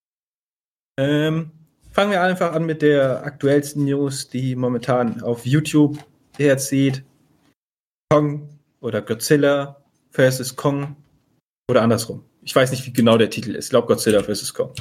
Ähm, 0.99 1.49
fangen 1.89 2.11
wir 2.11 2.22
einfach 2.22 2.51
an 2.51 2.67
mit 2.67 2.84
der 2.84 3.24
aktuellsten 3.24 3.86
News, 3.86 4.30
die 4.30 4.55
momentan 4.55 5.24
auf 5.24 5.47
YouTube 5.47 5.97
herzieht. 6.38 7.03
Kong 8.11 8.49
oder 8.82 9.01
Godzilla 9.01 9.82
vs. 10.11 10.55
Kong 10.57 10.95
oder 11.67 11.82
andersrum. 11.82 12.24
Ich 12.43 12.55
weiß 12.55 12.70
nicht, 12.70 12.86
wie 12.86 12.93
genau 12.93 13.17
der 13.17 13.32
Titel 13.32 13.55
ist. 13.55 13.65
Ich 13.65 13.70
glaube 13.72 13.88
Godzilla 13.88 14.22
vs. 14.22 14.53
Kong. 14.53 14.72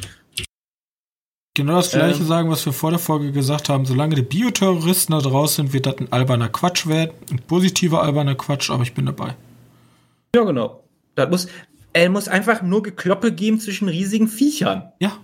Genau 1.56 1.76
das 1.76 1.92
gleiche 1.92 2.20
Ähm. 2.20 2.26
sagen, 2.26 2.50
was 2.50 2.66
wir 2.66 2.74
vor 2.74 2.90
der 2.90 2.98
Folge 3.00 3.32
gesagt 3.32 3.70
haben. 3.70 3.86
Solange 3.86 4.14
die 4.14 4.20
Bioterroristen 4.20 5.14
da 5.14 5.22
draußen 5.22 5.64
sind, 5.64 5.72
wird 5.72 5.86
das 5.86 5.96
ein 5.96 6.12
alberner 6.12 6.50
Quatsch 6.50 6.86
werden. 6.86 7.12
Ein 7.30 7.38
positiver 7.38 8.02
alberner 8.02 8.34
Quatsch, 8.34 8.68
aber 8.68 8.82
ich 8.82 8.92
bin 8.92 9.06
dabei. 9.06 9.36
Ja, 10.36 10.44
genau. 10.44 10.84
Das 11.14 11.30
muss, 11.30 11.48
er 12.02 12.10
muss 12.10 12.28
einfach 12.28 12.62
nur 12.62 12.82
Gekloppe 12.82 13.32
geben 13.32 13.60
zwischen 13.60 13.88
riesigen 13.88 14.28
Viechern. 14.28 14.92
Ja. 15.00 15.16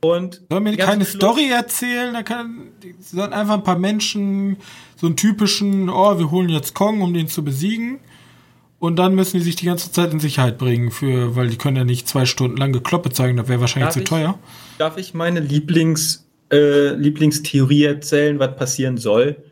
Und 0.00 0.42
Soll 0.50 0.60
mir 0.60 0.76
keine 0.76 1.04
Schluss- 1.04 1.16
Story 1.16 1.48
erzählen, 1.50 2.12
da 2.12 2.22
kann, 2.22 2.68
sollen 3.00 3.32
einfach 3.32 3.54
ein 3.54 3.64
paar 3.64 3.78
Menschen, 3.78 4.58
so 4.96 5.06
einen 5.06 5.16
typischen, 5.16 5.88
oh, 5.88 6.18
wir 6.18 6.30
holen 6.30 6.50
jetzt 6.50 6.74
Kong, 6.74 7.00
um 7.00 7.14
den 7.14 7.26
zu 7.28 7.42
besiegen. 7.42 8.00
Und 8.78 8.96
dann 8.96 9.14
müssen 9.14 9.38
die 9.38 9.42
sich 9.42 9.56
die 9.56 9.64
ganze 9.64 9.90
Zeit 9.92 10.12
in 10.12 10.20
Sicherheit 10.20 10.58
bringen, 10.58 10.90
für, 10.90 11.36
weil 11.36 11.48
die 11.48 11.56
können 11.56 11.76
ja 11.78 11.84
nicht 11.84 12.06
zwei 12.06 12.26
Stunden 12.26 12.58
lang 12.58 12.72
Gekloppe 12.72 13.10
zeigen, 13.10 13.38
das 13.38 13.48
wäre 13.48 13.60
wahrscheinlich 13.60 13.86
Darf 13.86 13.94
zu 13.94 14.00
ich? 14.00 14.08
teuer. 14.08 14.38
Darf 14.76 14.98
ich 14.98 15.14
meine 15.14 15.40
Lieblings, 15.40 16.26
äh, 16.52 16.90
Lieblingstheorie 16.94 17.84
erzählen, 17.84 18.38
was 18.38 18.56
passieren 18.56 18.98
soll? 18.98 19.42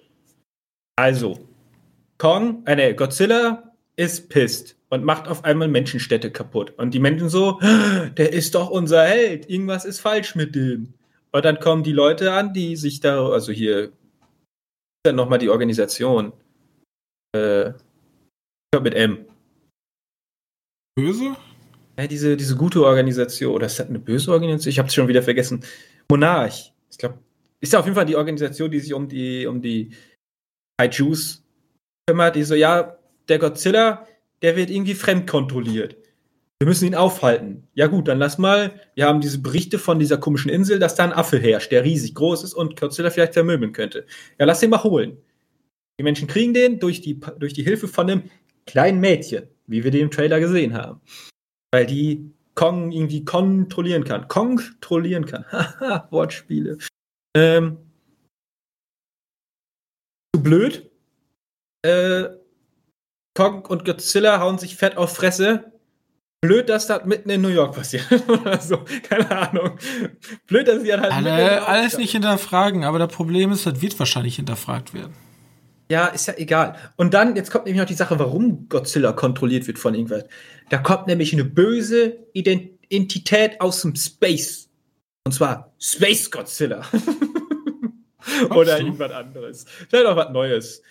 Also, 0.97 1.39
Kong, 2.19 2.63
äh, 2.67 2.77
nee, 2.77 2.93
Godzilla 2.93 3.73
ist 3.97 4.29
pisst 4.29 4.77
und 4.93 5.05
macht 5.05 5.27
auf 5.27 5.43
einmal 5.45 5.69
Menschenstädte 5.69 6.31
kaputt. 6.31 6.75
Und 6.77 6.93
die 6.93 6.99
Menschen 6.99 7.31
so, 7.31 7.59
der 8.19 8.35
ist 8.35 8.55
doch 8.55 8.69
unser 8.69 9.05
Held, 9.05 9.49
irgendwas 9.49 9.87
ist 9.87 10.01
falsch 10.01 10.35
mit 10.35 10.55
dem. 10.55 10.93
Und 11.33 11.45
dann 11.47 11.61
kommen 11.61 11.83
die 11.83 11.93
Leute 11.93 12.33
an, 12.33 12.53
die 12.53 12.77
sich 12.77 13.01
da, 13.01 13.27
also 13.27 13.53
hier, 13.53 13.91
dann 15.03 15.17
nochmal 15.17 15.39
die 15.39 15.49
Organisation. 15.49 16.35
Äh, 17.35 17.73
mit 18.83 18.95
M. 18.95 19.25
Böse? 20.95 21.37
Ja, 21.99 22.07
diese, 22.07 22.37
diese 22.37 22.57
gute 22.57 22.85
Organisation, 22.85 23.55
oder 23.55 23.67
ist 23.67 23.79
das 23.79 23.89
eine 23.89 23.99
böse 23.99 24.31
Organisation? 24.31 24.71
Ich 24.73 24.79
habe 24.79 24.89
es 24.89 24.95
schon 24.95 25.09
wieder 25.09 25.23
vergessen. 25.23 25.65
Monarch. 26.11 26.75
Ich 26.91 26.99
glaube, 26.99 27.19
ist 27.61 27.73
ja 27.73 27.79
auf 27.79 27.87
jeden 27.87 27.95
Fall 27.95 28.05
die 28.05 28.17
Organisation, 28.17 28.71
die 28.71 28.81
sich 28.81 28.93
um 28.93 29.09
die, 29.09 29.47
um 29.47 29.63
die 29.63 29.93
Kaijus 30.79 31.43
kümmert, 32.07 32.37
die 32.37 32.43
so, 32.43 32.55
ja, 32.55 32.99
der 33.29 33.39
Godzilla, 33.39 34.07
der 34.43 34.57
wird 34.57 34.71
irgendwie 34.71 34.95
fremdkontrolliert. 34.95 35.97
Wir 36.63 36.69
müssen 36.69 36.87
ihn 36.87 36.95
aufhalten. 36.95 37.67
Ja 37.75 37.89
gut, 37.89 38.07
dann 38.07 38.19
lass 38.19 38.39
mal, 38.39 38.81
wir 38.95 39.07
haben 39.07 39.21
diese 39.21 39.41
Berichte 39.41 39.81
von 39.81 39.99
dieser 39.99 40.19
komischen 40.19 40.49
Insel, 40.49 40.79
dass 40.79 40.95
da 40.95 41.05
ein 41.05 41.13
Affe 41.13 41.39
herrscht, 41.39 41.73
der 41.73 41.83
riesig 41.83 42.15
groß 42.15 42.45
ist 42.45 42.55
und 42.55 42.79
Godzilla 42.79 43.11
vielleicht 43.11 43.35
vermöbeln 43.35 43.73
könnte. 43.73 44.07
Ja, 44.39 44.47
lass 44.47 44.61
den 44.61 44.71
mal 44.71 44.83
holen. 44.85 45.17
Die 45.99 46.05
Menschen 46.05 46.29
kriegen 46.29 46.55
den 46.55 46.79
durch 46.79 47.01
die, 47.01 47.19
durch 47.39 47.53
die 47.53 47.65
Hilfe 47.65 47.89
von 47.89 48.09
einem 48.09 48.31
kleinen 48.67 49.01
Mädchen, 49.01 49.49
wie 49.67 49.83
wir 49.83 49.91
den 49.91 50.03
im 50.03 50.11
Trailer 50.11 50.39
gesehen 50.39 50.75
haben. 50.75 51.01
Weil 51.73 51.87
die 51.87 52.33
Kong 52.55 52.93
irgendwie 52.93 53.25
kontrollieren 53.25 54.05
kann. 54.05 54.29
Kontrollieren 54.29 55.27
kann. 55.27 55.45
Haha, 55.51 56.07
Wortspiele. 56.11 56.79
Ähm, 57.35 57.79
zu 60.35 60.43
blöd. 60.43 60.91
Äh, 61.85 62.42
Kong 63.35 63.65
und 63.65 63.85
Godzilla 63.85 64.41
hauen 64.41 64.59
sich 64.59 64.77
fett 64.77 64.97
auf 64.97 65.15
Fresse. 65.15 65.73
Blöd, 66.43 66.69
dass 66.69 66.89
das 66.89 67.05
mitten 67.05 67.31
in 67.31 67.41
New 67.41 67.49
York 67.49 67.75
passiert. 67.75 68.07
Oder 68.29 68.61
so. 68.61 68.85
Keine 69.09 69.31
Ahnung. 69.31 69.79
Blöd, 70.47 70.67
dass 70.67 70.83
sie 70.83 70.93
halt 70.93 71.13
in 71.17 71.25
New 71.25 71.31
Alle, 71.31 71.67
alles 71.67 71.97
nicht 71.97 72.13
hinterfragen, 72.13 72.85
aber 72.85 72.99
das 72.99 73.13
Problem 73.13 73.53
ist, 73.53 73.65
das 73.65 73.81
wird 73.81 73.99
wahrscheinlich 73.99 74.37
hinterfragt 74.37 74.93
werden. 74.93 75.15
Ja, 75.89 76.07
ist 76.07 76.27
ja 76.27 76.35
egal. 76.37 76.77
Und 76.97 77.15
dann, 77.15 77.37
jetzt 77.37 77.51
kommt 77.51 77.67
nämlich 77.67 77.81
noch 77.81 77.87
die 77.87 77.95
Sache, 77.95 78.19
warum 78.19 78.69
Godzilla 78.69 79.13
kontrolliert 79.13 79.67
wird 79.67 79.79
von 79.79 79.95
irgendwas. 79.95 80.25
Da 80.69 80.79
kommt 80.79 81.07
nämlich 81.07 81.33
eine 81.33 81.45
böse 81.45 82.17
Identität 82.33 83.61
aus 83.61 83.83
dem 83.83 83.95
Space. 83.95 84.69
Und 85.25 85.33
zwar 85.33 85.75
Space 85.79 86.31
Godzilla. 86.31 86.83
Oder 88.51 88.79
irgendwas 88.79 89.13
anderes. 89.13 89.67
Vielleicht 89.89 90.07
auch 90.07 90.17
was 90.17 90.31
Neues. 90.31 90.83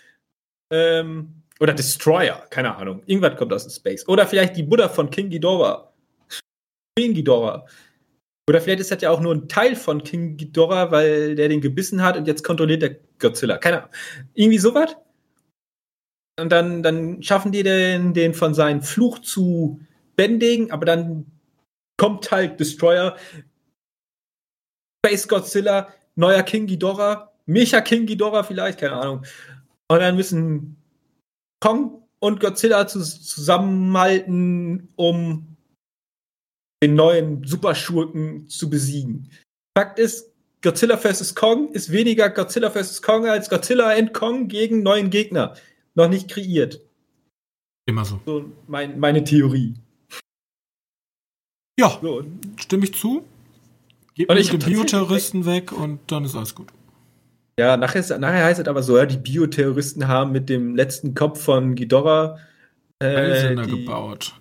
Ähm, 0.71 1.40
oder 1.61 1.73
Destroyer, 1.73 2.43
keine 2.49 2.75
Ahnung. 2.75 3.03
Irgendwas 3.05 3.37
kommt 3.37 3.53
aus 3.53 3.63
dem 3.63 3.71
Space. 3.71 4.07
Oder 4.07 4.25
vielleicht 4.25 4.57
die 4.57 4.63
Buddha 4.63 4.89
von 4.89 5.11
King 5.11 5.29
Ghidorah. 5.29 5.93
King 6.97 7.13
Ghidorah. 7.13 7.67
Oder 8.49 8.59
vielleicht 8.59 8.79
ist 8.79 8.89
das 8.89 9.01
ja 9.03 9.11
auch 9.11 9.21
nur 9.21 9.35
ein 9.35 9.47
Teil 9.47 9.75
von 9.75 10.03
King 10.03 10.37
Ghidorah, 10.37 10.91
weil 10.91 11.35
der 11.35 11.49
den 11.49 11.61
gebissen 11.61 12.01
hat 12.01 12.17
und 12.17 12.27
jetzt 12.27 12.43
kontrolliert 12.43 12.81
der 12.81 12.97
Godzilla. 13.19 13.59
Keine 13.59 13.77
Ahnung. 13.77 13.91
Irgendwie 14.33 14.57
sowas. 14.57 14.97
Und 16.39 16.51
dann, 16.51 16.81
dann 16.81 17.21
schaffen 17.21 17.51
die 17.51 17.61
den, 17.61 18.15
den 18.15 18.33
von 18.33 18.55
seinem 18.55 18.81
Fluch 18.81 19.19
zu 19.19 19.79
bändigen, 20.15 20.71
aber 20.71 20.85
dann 20.85 21.27
kommt 21.97 22.31
halt 22.31 22.59
Destroyer, 22.59 23.15
Space 25.05 25.27
Godzilla, 25.27 25.89
neuer 26.15 26.41
King 26.41 26.65
Ghidorah, 26.65 27.31
Mecha 27.45 27.81
King 27.81 28.07
Ghidorah 28.07 28.43
vielleicht, 28.43 28.79
keine 28.79 28.93
Ahnung. 28.93 29.23
Und 29.87 29.99
dann 29.99 30.15
müssen 30.15 30.80
Kong 31.61 32.03
und 32.19 32.39
Godzilla 32.39 32.87
zu, 32.87 32.99
zusammenhalten, 32.99 34.89
um 34.95 35.55
den 36.83 36.95
neuen 36.95 37.43
Superschurken 37.45 38.49
zu 38.49 38.69
besiegen. 38.69 39.29
Fakt 39.77 39.99
ist, 39.99 40.31
Godzilla 40.61 40.97
vs. 40.97 41.33
Kong 41.35 41.71
ist 41.71 41.91
weniger 41.91 42.29
Godzilla 42.29 42.69
vs. 42.69 43.01
Kong 43.01 43.25
als 43.27 43.49
Godzilla 43.49 43.89
and 43.95 44.13
Kong 44.13 44.47
gegen 44.47 44.83
neuen 44.83 45.09
Gegner. 45.09 45.55
Noch 45.95 46.09
nicht 46.09 46.29
kreiert. 46.29 46.81
Immer 47.87 48.05
so. 48.05 48.19
So 48.25 48.51
mein, 48.67 48.99
meine 48.99 49.23
Theorie. 49.23 49.75
Ja, 51.79 51.97
So, 52.01 52.23
stimme 52.57 52.85
ich 52.85 52.93
zu. 52.93 53.25
Gib 54.13 54.29
Und 54.29 54.37
ich 54.37 54.51
Bioterroristen 54.51 55.45
weg 55.45 55.71
und 55.71 55.99
dann 56.11 56.25
ist 56.25 56.35
alles 56.35 56.53
gut. 56.53 56.67
Ja, 57.61 57.77
nachher, 57.77 57.99
ist, 57.99 58.09
nachher 58.17 58.45
heißt 58.45 58.59
es 58.59 58.67
aber 58.67 58.81
so, 58.81 58.97
ja, 58.97 59.05
die 59.05 59.17
Bioterroristen 59.17 60.07
haben 60.07 60.31
mit 60.31 60.49
dem 60.49 60.75
letzten 60.75 61.13
Kopf 61.13 61.43
von 61.43 61.75
Ghidorah 61.75 62.39
äh, 62.97 63.55
die, 63.55 63.69
gebaut. 63.69 64.33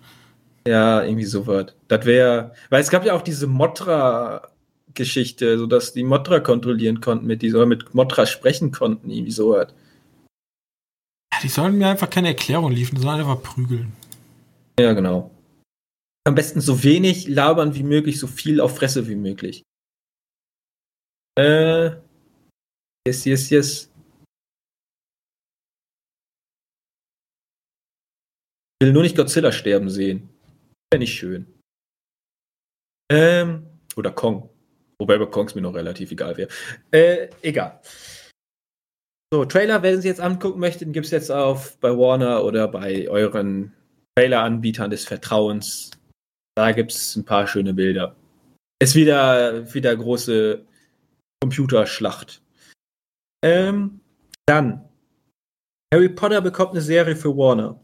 Ja, 0.67 1.03
irgendwie 1.03 1.25
so 1.25 1.45
was. 1.45 1.67
Das 1.87 2.03
wäre, 2.07 2.55
weil 2.71 2.81
es 2.81 2.89
gab 2.89 3.05
ja 3.05 3.13
auch 3.13 3.21
diese 3.21 3.45
Motra-Geschichte, 3.45 5.59
so 5.59 5.67
dass 5.67 5.93
die 5.93 6.03
Motra 6.03 6.39
kontrollieren 6.39 6.99
konnten 6.99 7.27
mit 7.27 7.43
dieser, 7.43 7.67
mit 7.67 7.93
Motra 7.93 8.25
sprechen 8.25 8.71
konnten, 8.71 9.11
irgendwie 9.11 9.31
so 9.31 9.51
was. 9.51 9.67
Ja, 11.31 11.39
die 11.43 11.49
sollen 11.49 11.77
mir 11.77 11.89
einfach 11.89 12.09
keine 12.09 12.29
Erklärung 12.29 12.71
liefern, 12.71 12.95
die 12.95 13.03
sollen 13.03 13.19
einfach 13.19 13.43
prügeln. 13.43 13.93
Ja, 14.79 14.93
genau. 14.93 15.29
Am 16.23 16.33
besten 16.33 16.59
so 16.59 16.83
wenig 16.83 17.27
labern 17.27 17.75
wie 17.75 17.83
möglich, 17.83 18.19
so 18.19 18.25
viel 18.25 18.59
auf 18.59 18.77
Fresse 18.77 19.07
wie 19.07 19.13
möglich. 19.13 19.61
Äh. 21.37 21.91
Yes, 23.07 23.25
yes, 23.25 23.49
yes. 23.49 23.91
Ich 28.79 28.85
will 28.87 28.93
nur 28.93 29.03
nicht 29.03 29.15
Godzilla 29.15 29.51
sterben 29.51 29.89
sehen. 29.89 30.29
Wäre 30.91 30.99
nicht 30.99 31.13
schön. 31.13 31.47
Ähm. 33.11 33.67
Oder 33.95 34.11
Kong. 34.11 34.49
Wobei 34.99 35.17
bei 35.17 35.25
Kongs 35.25 35.55
mir 35.55 35.61
noch 35.61 35.73
relativ 35.73 36.11
egal 36.11 36.37
wäre. 36.37 36.49
Äh, 36.91 37.29
egal. 37.41 37.81
So, 39.33 39.45
Trailer, 39.45 39.81
wenn 39.81 39.99
Sie 39.99 40.07
jetzt 40.07 40.21
angucken 40.21 40.59
möchten, 40.59 40.93
gibt 40.93 41.07
es 41.07 41.11
jetzt 41.11 41.31
auf 41.31 41.77
bei 41.79 41.89
Warner 41.89 42.43
oder 42.43 42.67
bei 42.67 43.09
euren 43.09 43.73
Trailer-Anbietern 44.15 44.91
des 44.91 45.05
Vertrauens. 45.05 45.91
Da 46.55 46.71
gibt 46.71 46.91
es 46.91 47.15
ein 47.15 47.25
paar 47.25 47.47
schöne 47.47 47.73
Bilder. 47.73 48.15
Ist 48.79 48.93
wieder, 48.93 49.73
wieder 49.73 49.95
große 49.95 50.65
Computerschlacht. 51.41 52.40
Ähm, 53.41 53.99
dann. 54.45 54.81
Harry 55.93 56.09
Potter 56.09 56.41
bekommt 56.41 56.71
eine 56.71 56.81
Serie 56.81 57.15
für 57.15 57.35
Warner. 57.35 57.79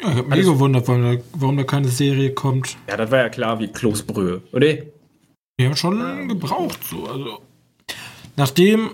Ja, 0.00 0.10
ich 0.10 0.16
habe 0.18 0.28
mich 0.28 0.44
gewundert, 0.44 0.86
warum 0.86 1.02
da, 1.02 1.22
warum 1.32 1.56
da 1.56 1.64
keine 1.64 1.88
Serie 1.88 2.32
kommt. 2.34 2.76
Ja, 2.88 2.96
das 2.96 3.10
war 3.10 3.18
ja 3.18 3.28
klar 3.28 3.58
wie 3.58 3.68
Kloßbrühe, 3.68 4.42
oder? 4.52 4.74
Die 5.58 5.64
haben 5.64 5.76
schon 5.76 6.28
gebraucht, 6.28 6.78
so. 6.84 7.06
Also, 7.06 7.42
nachdem, 8.36 8.90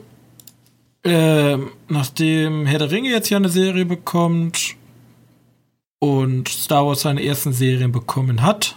ähm, 1.05 1.72
nachdem 1.88 2.67
Herr 2.67 2.79
der 2.79 2.91
Ringe 2.91 3.11
jetzt 3.11 3.29
ja 3.30 3.37
eine 3.37 3.49
Serie 3.49 3.84
bekommt 3.84 4.76
und 5.99 6.49
Star 6.49 6.87
Wars 6.87 7.03
seine 7.03 7.22
ersten 7.25 7.53
Serien 7.53 7.91
bekommen 7.91 8.42
hat, 8.42 8.76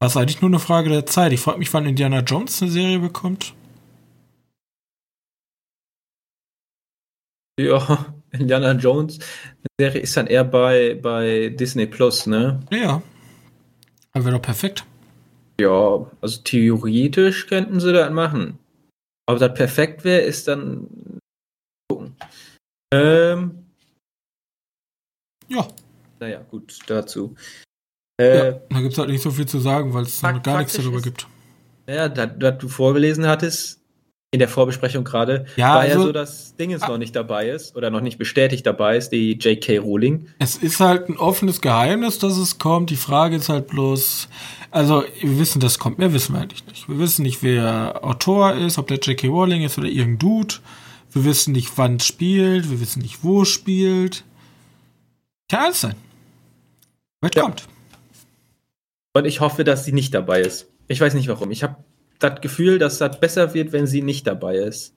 war 0.00 0.08
es 0.08 0.16
eigentlich 0.16 0.40
nur 0.40 0.50
eine 0.50 0.58
Frage 0.58 0.90
der 0.90 1.06
Zeit. 1.06 1.32
Ich 1.32 1.40
frage 1.40 1.58
mich, 1.58 1.72
wann 1.72 1.86
Indiana 1.86 2.20
Jones 2.20 2.60
eine 2.62 2.70
Serie 2.70 2.98
bekommt. 2.98 3.54
Ja, 7.58 8.14
Indiana 8.32 8.72
Jones. 8.72 9.18
Serie 9.80 10.00
ist 10.02 10.16
dann 10.16 10.26
eher 10.26 10.44
bei, 10.44 10.94
bei 11.00 11.48
Disney 11.50 11.86
Plus, 11.86 12.26
ne? 12.26 12.60
Ja. 12.70 13.02
Aber 14.12 14.24
wäre 14.24 14.36
doch 14.36 14.42
perfekt. 14.42 14.84
Ja, 15.60 16.06
also 16.20 16.40
theoretisch 16.42 17.46
könnten 17.46 17.80
sie 17.80 17.92
das 17.92 18.10
machen. 18.12 18.58
Ob 19.26 19.38
das 19.38 19.54
perfekt 19.54 20.04
wäre, 20.04 20.20
ist 20.22 20.46
dann 20.48 20.86
gucken. 21.90 22.16
Ähm, 22.94 23.64
Ja. 25.48 25.66
naja, 26.20 26.40
gut, 26.48 26.78
dazu. 26.86 27.34
Äh, 28.20 28.36
ja. 28.36 28.52
Da 28.70 28.80
gibt 28.80 28.92
es 28.92 28.98
halt 28.98 29.10
nicht 29.10 29.22
so 29.22 29.30
viel 29.30 29.46
zu 29.46 29.58
sagen, 29.58 29.92
weil 29.94 30.04
es 30.04 30.20
gar 30.20 30.58
nichts 30.58 30.74
darüber 30.74 30.98
ist- 30.98 31.04
gibt. 31.04 31.26
Ja, 31.88 32.08
das, 32.08 32.30
das 32.38 32.58
du 32.58 32.68
vorgelesen 32.68 33.26
hattest, 33.26 33.77
in 34.30 34.40
der 34.40 34.48
Vorbesprechung 34.48 35.04
gerade, 35.04 35.46
Ja, 35.56 35.76
war 35.76 35.86
ja 35.86 35.94
also- 35.94 36.06
so, 36.06 36.12
dass 36.12 36.54
Dingens 36.56 36.82
noch 36.86 36.98
nicht 36.98 37.16
dabei 37.16 37.48
ist 37.48 37.74
oder 37.76 37.90
noch 37.90 38.02
nicht 38.02 38.18
bestätigt 38.18 38.66
dabei 38.66 38.96
ist, 38.98 39.08
die 39.10 39.32
J.K. 39.38 39.78
Rowling. 39.78 40.28
Es 40.38 40.56
ist 40.56 40.80
halt 40.80 41.08
ein 41.08 41.16
offenes 41.16 41.60
Geheimnis, 41.62 42.18
dass 42.18 42.36
es 42.36 42.58
kommt. 42.58 42.90
Die 42.90 42.96
Frage 42.96 43.36
ist 43.36 43.48
halt 43.48 43.68
bloß, 43.68 44.28
also 44.70 45.02
wir 45.20 45.38
wissen, 45.38 45.60
das 45.60 45.78
kommt. 45.78 45.98
Mehr 45.98 46.12
wissen 46.12 46.34
wir 46.34 46.42
eigentlich 46.42 46.66
nicht. 46.66 46.88
Wir 46.90 46.98
wissen 46.98 47.22
nicht, 47.22 47.42
wer 47.42 48.00
Autor 48.04 48.54
ist, 48.54 48.76
ob 48.76 48.86
der 48.88 48.98
J.K. 48.98 49.28
Rowling 49.28 49.62
ist 49.62 49.78
oder 49.78 49.88
irgendein 49.88 50.18
Dude. 50.18 50.56
Wir 51.12 51.24
wissen 51.24 51.52
nicht, 51.52 51.72
wann 51.76 51.96
es 51.96 52.04
spielt. 52.06 52.70
Wir 52.70 52.80
wissen 52.82 53.00
nicht, 53.00 53.24
wo 53.24 53.42
es 53.42 53.48
spielt. 53.48 54.24
Kann 55.50 55.60
alles 55.64 55.80
sein. 55.80 55.94
Was 57.22 57.30
Ja. 57.34 57.42
kommt. 57.44 57.66
Und 59.14 59.24
ich 59.24 59.40
hoffe, 59.40 59.64
dass 59.64 59.86
sie 59.86 59.92
nicht 59.92 60.12
dabei 60.12 60.42
ist. 60.42 60.66
Ich 60.86 61.00
weiß 61.00 61.14
nicht 61.14 61.28
warum. 61.28 61.50
Ich 61.50 61.62
habe 61.62 61.76
das 62.18 62.40
Gefühl, 62.40 62.78
dass 62.78 62.98
das 62.98 63.18
besser 63.20 63.54
wird, 63.54 63.72
wenn 63.72 63.86
sie 63.86 64.02
nicht 64.02 64.26
dabei 64.26 64.56
ist. 64.56 64.94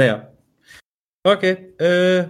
Naja. 0.00 0.32
Okay, 1.26 1.72
äh. 1.78 2.28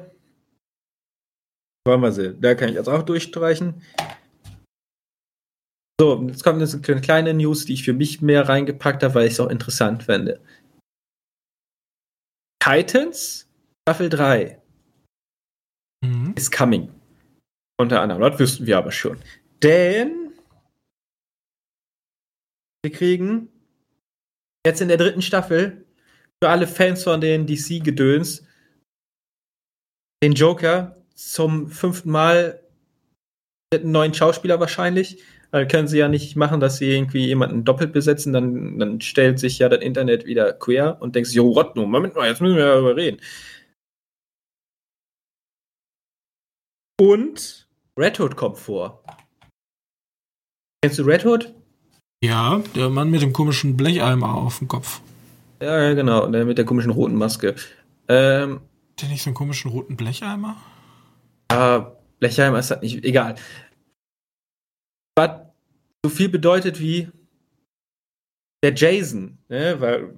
Wollen 1.87 2.01
wir 2.01 2.13
sehen. 2.13 2.41
Da 2.41 2.55
kann 2.55 2.69
ich 2.71 2.77
jetzt 2.77 2.89
auch 2.89 3.03
durchstreichen. 3.03 3.83
So, 6.01 6.27
jetzt 6.27 6.43
kommt 6.43 6.61
jetzt 6.61 6.75
eine 6.75 7.01
kleine 7.01 7.35
News, 7.35 7.67
die 7.67 7.75
ich 7.75 7.85
für 7.85 7.93
mich 7.93 8.21
mehr 8.21 8.49
reingepackt 8.49 9.03
habe, 9.03 9.15
weil 9.15 9.27
ich 9.27 9.35
es 9.35 9.41
auch 9.41 9.51
interessant 9.51 10.03
fände. 10.03 10.41
Titans 12.63 13.49
Staffel 13.87 14.09
3 14.09 14.61
Mhm. 16.05 16.35
is 16.37 16.51
coming. 16.51 16.93
Unter 17.79 18.01
anderem, 18.01 18.23
das 18.23 18.39
wüssten 18.39 18.67
wir 18.67 18.79
aber 18.79 18.93
schon. 18.93 19.19
Denn 19.63 20.24
wir 22.85 22.93
kriegen 22.93 23.49
jetzt 24.67 24.81
in 24.83 24.89
der 24.89 24.99
dritten 24.99 25.23
Staffel 25.23 25.87
für 26.43 26.51
alle 26.51 26.67
Fans 26.67 27.03
von 27.03 27.21
den 27.21 27.47
DC-Gedöns 27.47 28.47
den 30.23 30.33
Joker 30.33 31.03
zum 31.15 31.69
fünften 31.69 32.11
Mal 32.11 32.63
mit 33.73 33.83
einem 33.83 33.93
neuen 33.93 34.15
Schauspieler 34.15 34.61
wahrscheinlich. 34.61 35.23
Weil 35.51 35.67
können 35.69 35.89
sie 35.89 35.99
ja 35.99 36.09
nicht 36.09 36.37
machen, 36.37 36.61
dass 36.61 36.79
sie 36.79 36.91
irgendwie 36.91 37.27
jemanden 37.27 37.65
doppelt 37.65 37.93
besetzen, 37.93 38.33
dann, 38.33 38.79
dann 38.79 39.01
stellt 39.01 39.39
sich 39.39 39.59
ja 39.61 39.69
das 39.69 39.81
Internet 39.83 40.27
wieder 40.27 40.53
quer 40.53 41.01
und 41.01 41.15
denkst, 41.15 41.33
jo, 41.33 41.49
Rottno, 41.49 41.87
Moment 41.87 42.17
mal, 42.17 42.29
jetzt 42.29 42.41
müssen 42.41 42.57
wir 42.57 42.67
darüber 42.67 42.97
reden. 42.97 43.21
Und 47.01 47.69
Red 47.99 48.19
Hood 48.19 48.37
kommt 48.37 48.59
vor. 48.59 49.05
Kennst 50.83 50.99
du 50.99 51.05
Red 51.05 51.25
Hood? 51.25 51.64
Ja, 52.25 52.63
der 52.75 52.89
Mann 52.89 53.11
mit 53.11 53.21
dem 53.21 53.35
komischen 53.35 53.77
Blecheimer 53.77 54.35
auf 54.35 54.59
dem 54.59 54.69
Kopf. 54.69 55.03
Ja, 55.61 55.79
ja, 55.83 55.93
genau, 55.93 56.27
der 56.27 56.47
mit 56.47 56.57
der 56.57 56.65
komischen 56.65 56.91
roten 56.91 57.17
Maske. 57.17 57.55
Ähm, 58.09 58.61
Hat 58.93 59.03
der 59.03 59.09
nicht 59.11 59.23
so 59.23 59.29
einen 59.29 59.35
komischen 59.35 59.71
roten 59.71 59.97
Blecheimer? 59.97 60.57
aber 61.49 62.01
Blechheim 62.21 62.55
ist 62.55 62.71
halt 62.71 62.83
nicht 62.83 63.05
egal. 63.05 63.35
Was 65.17 65.43
so 66.03 66.11
viel 66.11 66.31
bedeutet 66.31 66.81
wie 66.81 67.09
der 68.63 68.75
Jason, 68.75 69.37
ne? 69.49 69.79
weil 69.79 70.15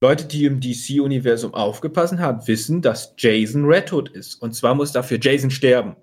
Leute, 0.00 0.26
die 0.26 0.44
im 0.44 0.60
DC-Universum 0.60 1.54
aufgepasst 1.54 2.18
haben, 2.18 2.46
wissen, 2.46 2.82
dass 2.82 3.14
Jason 3.18 3.64
Red 3.64 3.92
Hood 3.92 4.10
ist. 4.10 4.36
Und 4.36 4.54
zwar 4.54 4.76
muss 4.76 4.92
dafür 4.92 5.18
Jason 5.20 5.50
sterben. 5.50 5.96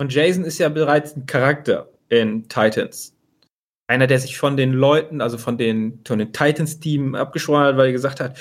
Und 0.00 0.12
Jason 0.14 0.44
ist 0.44 0.58
ja 0.58 0.68
bereits 0.68 1.16
ein 1.16 1.26
Charakter 1.26 1.88
in 2.08 2.48
Titans. 2.48 3.17
Einer, 3.88 4.06
der 4.06 4.18
sich 4.18 4.38
von 4.38 4.56
den 4.56 4.72
Leuten, 4.72 5.20
also 5.20 5.38
von 5.38 5.56
den, 5.56 6.00
von 6.06 6.18
den 6.18 6.32
Titans-Team 6.32 7.14
abgeschworen 7.14 7.64
hat, 7.64 7.76
weil 7.76 7.86
er 7.86 7.92
gesagt 7.92 8.20
hat, 8.20 8.38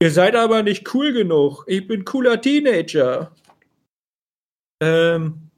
ihr 0.00 0.10
seid 0.10 0.36
aber 0.36 0.62
nicht 0.62 0.94
cool 0.94 1.12
genug. 1.12 1.64
Ich 1.66 1.86
bin 1.86 2.04
cooler 2.04 2.40
Teenager. 2.40 3.32
Ähm, 4.82 5.50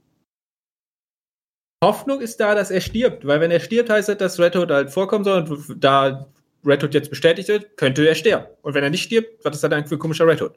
Hoffnung 1.82 2.20
ist 2.20 2.38
da, 2.38 2.54
dass 2.54 2.70
er 2.70 2.80
stirbt, 2.80 3.26
weil 3.26 3.40
wenn 3.40 3.50
er 3.50 3.60
stirbt, 3.60 3.90
heißt 3.90 4.08
das, 4.10 4.18
dass 4.18 4.38
Red 4.38 4.54
Hood 4.54 4.70
halt 4.70 4.90
vorkommen 4.90 5.24
soll 5.24 5.50
und 5.50 5.82
da 5.82 6.30
Red 6.64 6.84
Hood 6.84 6.94
jetzt 6.94 7.10
bestätigt 7.10 7.48
wird, 7.48 7.76
könnte 7.76 8.06
er 8.06 8.14
sterben. 8.14 8.46
Und 8.62 8.74
wenn 8.74 8.84
er 8.84 8.90
nicht 8.90 9.02
stirbt, 9.02 9.44
was 9.44 9.56
ist 9.56 9.64
das 9.64 9.70
dann 9.70 9.86
für 9.86 9.96
ein 9.96 9.98
komischer 9.98 10.26
Red 10.26 10.42
Hood? 10.42 10.54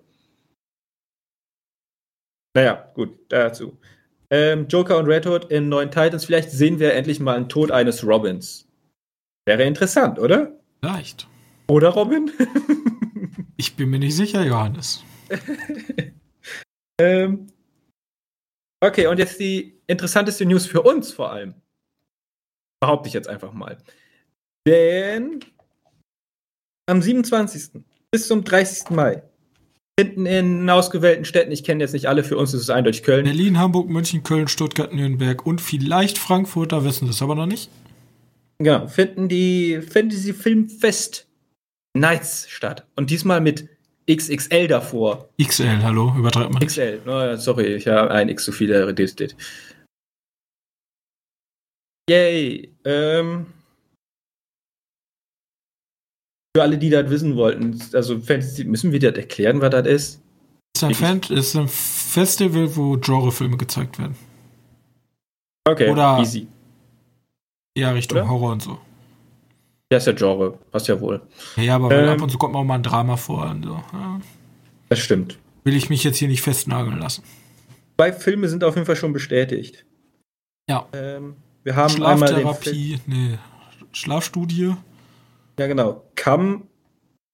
Naja, 2.56 2.92
gut, 2.94 3.18
dazu. 3.30 3.78
Ähm, 4.34 4.68
Joker 4.68 4.98
und 4.98 5.06
Red 5.06 5.28
Hood 5.28 5.46
in 5.52 5.70
neuen 5.70 5.92
Titans, 5.92 6.26
vielleicht 6.26 6.50
sehen 6.50 6.80
wir 6.80 6.96
endlich 6.96 7.20
mal 7.20 7.36
einen 7.36 7.50
Tod 7.50 7.70
eines 7.70 8.04
Robins. 8.04 8.68
Wäre 9.46 9.62
interessant, 9.62 10.18
oder? 10.18 10.60
Vielleicht. 10.82 11.28
Oder 11.68 11.90
Robin? 11.90 12.32
Ich 13.56 13.76
bin 13.78 13.92
mir 13.92 14.00
nicht 14.00 14.16
sicher, 14.16 14.44
Johannes. 14.44 15.04
ähm, 17.00 17.48
okay, 18.82 19.08
und 19.08 19.20
jetzt 19.20 19.40
die 19.40 19.80
interessanteste 19.88 20.46
News 20.46 20.66
für 20.66 20.82
uns 20.82 21.14
vor 21.14 21.32
allem. 21.32 21.54
Behaupte 22.82 23.08
ich 23.08 23.14
jetzt 23.14 23.30
einfach 23.30 23.54
mal. 23.54 23.78
Denn 24.68 25.40
am 26.88 27.02
27. 27.02 27.84
bis 28.12 28.28
zum 28.28 28.44
30. 28.44 28.90
Mai 28.90 29.24
finden 30.00 30.26
in 30.26 30.70
ausgewählten 30.70 31.26
Städten, 31.26 31.52
ich 31.52 31.64
kenne 31.64 31.84
jetzt 31.84 31.94
nicht 31.94 32.08
alle, 32.08 32.24
für 32.24 32.38
uns 32.38 32.54
ist 32.54 32.62
es 32.62 32.70
eindeutig 32.70 33.04
Köln, 33.04 33.26
Berlin, 33.26 33.60
Hamburg, 33.60 33.90
München, 33.90 34.24
Köln, 34.24 34.48
Stuttgart, 34.48 34.94
Nürnberg 34.94 35.46
und 35.46 35.62
vielleicht 35.62 36.18
Frankfurt, 36.18 36.72
da 36.72 36.84
wissen 36.84 37.06
sie 37.06 37.12
es 37.12 37.22
aber 37.22 37.36
noch 37.36 37.46
nicht. 37.46 37.70
genau, 38.58 38.88
finden 38.88 39.30
die 39.30 39.82
Fantasy 39.82 40.34
Filmfest 40.34 41.28
Nights 41.96 42.48
statt. 42.50 42.88
Und 42.96 43.12
diesmal 43.12 43.40
mit 43.40 43.70
XXL 44.10 44.68
davor. 44.68 45.30
XL, 45.42 45.84
hallo, 45.84 46.14
übertreibt 46.18 46.52
man. 46.52 46.66
XL, 46.66 47.02
oh, 47.06 47.36
sorry, 47.36 47.76
ich 47.76 47.88
habe 47.88 48.10
ein 48.12 48.30
X 48.30 48.46
zu 48.46 48.52
viel 48.52 48.74
reduziert. 48.74 49.36
Yay. 52.10 52.74
Ähm, 52.84 53.53
für 56.56 56.62
alle, 56.62 56.78
die 56.78 56.90
das 56.90 57.10
wissen 57.10 57.36
wollten, 57.36 57.80
also 57.94 58.20
Fantasy, 58.20 58.64
müssen 58.66 58.92
wir 58.92 59.00
das 59.00 59.16
erklären, 59.16 59.60
was 59.62 59.72
das 59.72 59.88
ist? 59.88 60.22
Es 60.76 60.82
ist 60.82 60.84
ein, 60.84 60.94
Fan, 60.94 61.22
ist 61.30 61.56
ein 61.56 61.68
Festival, 61.68 62.76
wo 62.76 62.98
Genrefilme 62.98 63.58
gezeigt 63.58 63.98
werden. 64.00 64.16
Okay, 65.68 65.90
Oder- 65.90 66.20
easy. 66.20 66.48
Ja, 67.76 67.92
Richtung 67.92 68.20
Oder? 68.20 68.30
Horror 68.30 68.52
und 68.52 68.62
so. 68.62 68.78
Ja, 69.92 69.98
ist 69.98 70.06
ja 70.08 70.14
Genre, 70.14 70.58
passt 70.72 70.88
ja 70.88 71.00
wohl. 71.00 71.22
Ja, 71.56 71.64
ja 71.64 71.76
aber 71.76 71.92
Ähm. 71.92 72.10
ab 72.10 72.22
und 72.22 72.30
zu 72.30 72.38
kommt 72.38 72.56
auch 72.56 72.64
mal 72.64 72.76
ein 72.76 72.84
Drama 72.84 73.18
vor. 73.18 73.50
Und 73.50 73.66
so. 73.66 73.84
ja. 73.94 74.22
Das 74.90 75.00
stimmt. 75.00 75.40
Will 75.64 75.76
ich 75.76 75.90
mich 75.90 76.04
jetzt 76.04 76.18
hier 76.18 76.28
nicht 76.28 76.42
festnageln 76.42 77.00
lassen. 77.00 77.24
Zwei 77.98 78.12
Filme 78.14 78.48
sind 78.48 78.64
auf 78.64 78.76
jeden 78.76 78.86
Fall 78.86 78.96
schon 78.96 79.14
bestätigt. 79.14 79.86
Ja. 80.70 80.88
Ähm, 80.94 81.36
wir 81.64 81.76
haben 81.76 82.04
einmal 82.04 82.30
den 82.30 82.38
Film, 82.38 82.42
Schlaftherapie, 82.42 83.00
nee, 83.08 83.38
Schlafstudie. 83.92 84.76
Ja 85.60 85.68
genau, 85.68 86.10
Come, 86.22 86.68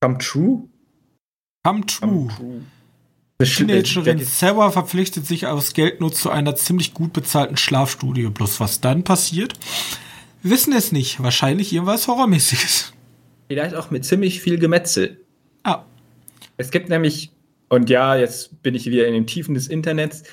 Come 0.02 0.18
True. 0.18 0.70
Come 1.66 1.86
True. 1.86 2.28
True. 2.36 2.62
Teenagerin 3.42 4.20
Sarah 4.26 4.70
verpflichtet 4.70 5.26
sich 5.26 5.48
aus 5.48 5.74
Geldnot 5.74 6.16
zu 6.16 6.30
einer 6.30 6.56
ziemlich 6.56 6.94
gut 6.94 7.14
bezahlten 7.14 7.56
Schlafstudie. 7.56 8.28
Bloß 8.28 8.60
was 8.60 8.82
dann 8.82 9.04
passiert, 9.06 9.54
wir 10.42 10.52
wissen 10.52 10.74
es 10.74 10.92
nicht. 10.92 11.24
Wahrscheinlich 11.24 11.72
irgendwas 11.72 12.08
Horrormäßiges. 12.08 12.94
Vielleicht 13.48 13.76
auch 13.76 13.92
mit 13.92 14.04
ziemlich 14.06 14.42
viel 14.42 14.60
Gemetzel. 14.60 15.26
Ah, 15.64 15.86
Es 16.58 16.70
gibt 16.70 16.90
nämlich, 16.90 17.32
und 17.70 17.90
ja, 17.90 18.16
jetzt 18.16 18.62
bin 18.62 18.76
ich 18.76 18.86
wieder 18.88 19.08
in 19.08 19.14
den 19.14 19.26
Tiefen 19.28 19.54
des 19.54 19.68
Internets, 19.68 20.24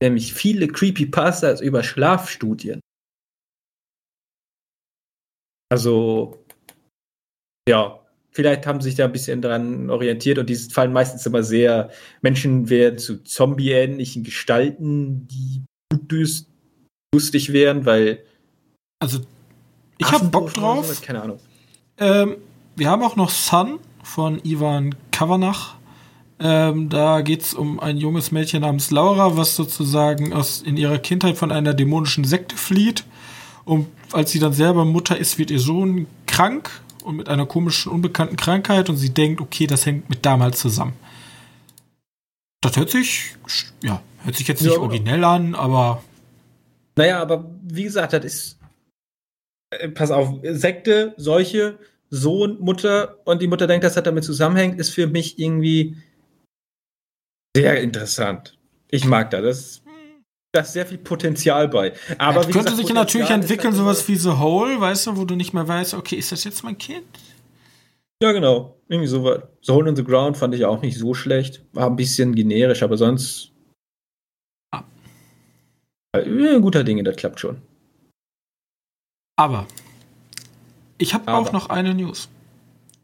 nämlich 0.00 0.32
viele 0.32 0.68
Creepypastas 0.68 1.60
über 1.60 1.82
Schlafstudien. 1.82 2.80
Also, 5.70 6.41
ja, 7.68 8.00
vielleicht 8.30 8.66
haben 8.66 8.80
sie 8.80 8.88
sich 8.88 8.96
da 8.96 9.04
ein 9.04 9.12
bisschen 9.12 9.42
dran 9.42 9.90
orientiert 9.90 10.38
und 10.38 10.48
die 10.48 10.56
fallen 10.56 10.92
meistens 10.92 11.24
immer 11.26 11.42
sehr, 11.42 11.90
Menschen 12.22 12.68
werden 12.70 12.98
zu 12.98 13.22
zombie-ähnlichen 13.22 14.24
Gestalten, 14.24 15.28
die 15.28 15.62
lustig 17.14 17.52
wären, 17.52 17.84
weil 17.84 18.24
also 18.98 19.20
ich 19.98 20.10
hab 20.10 20.30
Bock 20.32 20.52
drauf. 20.54 20.86
sowas, 20.86 21.02
Keine 21.02 21.22
Ahnung. 21.22 21.38
Ähm, 21.98 22.36
wir 22.76 22.88
haben 22.88 23.02
auch 23.02 23.16
noch 23.16 23.30
Sun 23.30 23.78
von 24.02 24.40
Ivan 24.44 24.94
Kavanagh. 25.10 25.76
Ähm, 26.40 26.88
da 26.88 27.20
geht's 27.20 27.54
um 27.54 27.78
ein 27.78 27.98
junges 27.98 28.32
Mädchen 28.32 28.62
namens 28.62 28.90
Laura, 28.90 29.36
was 29.36 29.54
sozusagen 29.54 30.32
aus, 30.32 30.62
in 30.62 30.76
ihrer 30.76 30.98
Kindheit 30.98 31.36
von 31.36 31.52
einer 31.52 31.74
dämonischen 31.74 32.24
Sekte 32.24 32.56
flieht. 32.56 33.04
Und 33.64 33.86
als 34.10 34.32
sie 34.32 34.40
dann 34.40 34.52
selber 34.52 34.84
Mutter 34.84 35.16
ist, 35.16 35.38
wird 35.38 35.50
ihr 35.50 35.60
Sohn 35.60 36.06
krank 36.26 36.70
und 37.02 37.16
mit 37.16 37.28
einer 37.28 37.46
komischen, 37.46 37.92
unbekannten 37.92 38.36
Krankheit 38.36 38.88
und 38.88 38.96
sie 38.96 39.10
denkt, 39.10 39.40
okay, 39.40 39.66
das 39.66 39.86
hängt 39.86 40.08
mit 40.08 40.24
damals 40.24 40.58
zusammen. 40.58 40.94
Das 42.60 42.76
hört 42.76 42.90
sich, 42.90 43.34
ja, 43.82 44.02
hört 44.24 44.36
sich 44.36 44.46
jetzt 44.48 44.62
nicht 44.62 44.74
Ja, 44.74 44.80
originell 44.80 45.24
an, 45.24 45.54
aber 45.54 46.02
Naja, 46.96 47.20
aber 47.20 47.50
wie 47.62 47.84
gesagt, 47.84 48.12
das 48.12 48.24
ist. 48.24 48.58
Äh, 49.70 49.88
pass 49.88 50.10
auf, 50.10 50.38
Sekte, 50.42 51.14
Seuche, 51.16 51.78
Sohn, 52.10 52.58
Mutter 52.60 53.18
und 53.24 53.42
die 53.42 53.46
Mutter 53.48 53.66
denkt, 53.66 53.84
dass 53.84 53.94
das 53.94 54.04
damit 54.04 54.24
zusammenhängt, 54.24 54.78
ist 54.78 54.90
für 54.90 55.06
mich 55.06 55.38
irgendwie 55.38 55.96
sehr 57.56 57.80
interessant. 57.80 58.56
Ich 58.90 59.04
mag 59.04 59.30
da. 59.30 59.40
Das, 59.40 59.81
da 60.52 60.60
ist 60.60 60.74
sehr 60.74 60.86
viel 60.86 60.98
Potenzial 60.98 61.68
bei. 61.68 61.92
Aber 62.18 62.40
Aber 62.40 62.48
wie 62.48 62.52
könnte 62.52 62.70
gesagt, 62.70 62.76
sich 62.76 62.88
ja 62.88 62.94
natürlich 62.94 63.26
Potenzial 63.26 63.38
ist 63.38 63.44
entwickeln, 63.44 63.74
halt 63.74 63.76
sowas 63.76 64.08
wie 64.08 64.16
The 64.16 64.32
Hole, 64.32 64.80
weißt 64.80 65.06
du, 65.06 65.16
wo 65.16 65.24
du 65.24 65.34
nicht 65.34 65.54
mehr 65.54 65.66
weißt, 65.66 65.94
okay, 65.94 66.16
ist 66.16 66.30
das 66.30 66.44
jetzt 66.44 66.62
mein 66.62 66.76
Kind? 66.76 67.06
Ja, 68.22 68.32
genau. 68.32 68.76
Irgendwie 68.88 69.08
sowas. 69.08 69.42
Soul 69.62 69.88
on 69.88 69.96
the 69.96 70.04
Ground 70.04 70.36
fand 70.36 70.54
ich 70.54 70.64
auch 70.64 70.80
nicht 70.82 70.96
so 70.98 71.14
schlecht. 71.14 71.64
War 71.72 71.86
ein 71.86 71.96
bisschen 71.96 72.34
generisch, 72.34 72.82
aber 72.82 72.96
sonst. 72.96 73.50
Ah. 74.70 74.84
Äh, 76.12 76.60
guter 76.60 76.84
Dinge, 76.84 77.02
das 77.02 77.16
klappt 77.16 77.40
schon. 77.40 77.60
Aber 79.36 79.66
ich 80.98 81.14
habe 81.14 81.32
auch 81.32 81.50
noch 81.52 81.70
eine 81.70 81.94
News. 81.94 82.28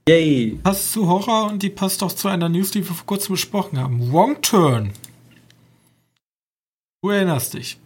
Yay! 0.08 0.60
Passt 0.62 0.92
zu 0.92 1.08
Horror 1.08 1.50
und 1.50 1.62
die 1.62 1.70
passt 1.70 2.02
auch 2.02 2.12
zu 2.12 2.28
einer 2.28 2.48
News, 2.48 2.70
die 2.70 2.86
wir 2.86 2.94
vor 2.94 3.06
kurzem 3.06 3.32
besprochen 3.32 3.78
haben. 3.78 4.12
Wrong 4.12 4.40
Turn. 4.40 4.92
Du 7.02 7.10
erinnerst 7.10 7.54
dich. 7.54 7.78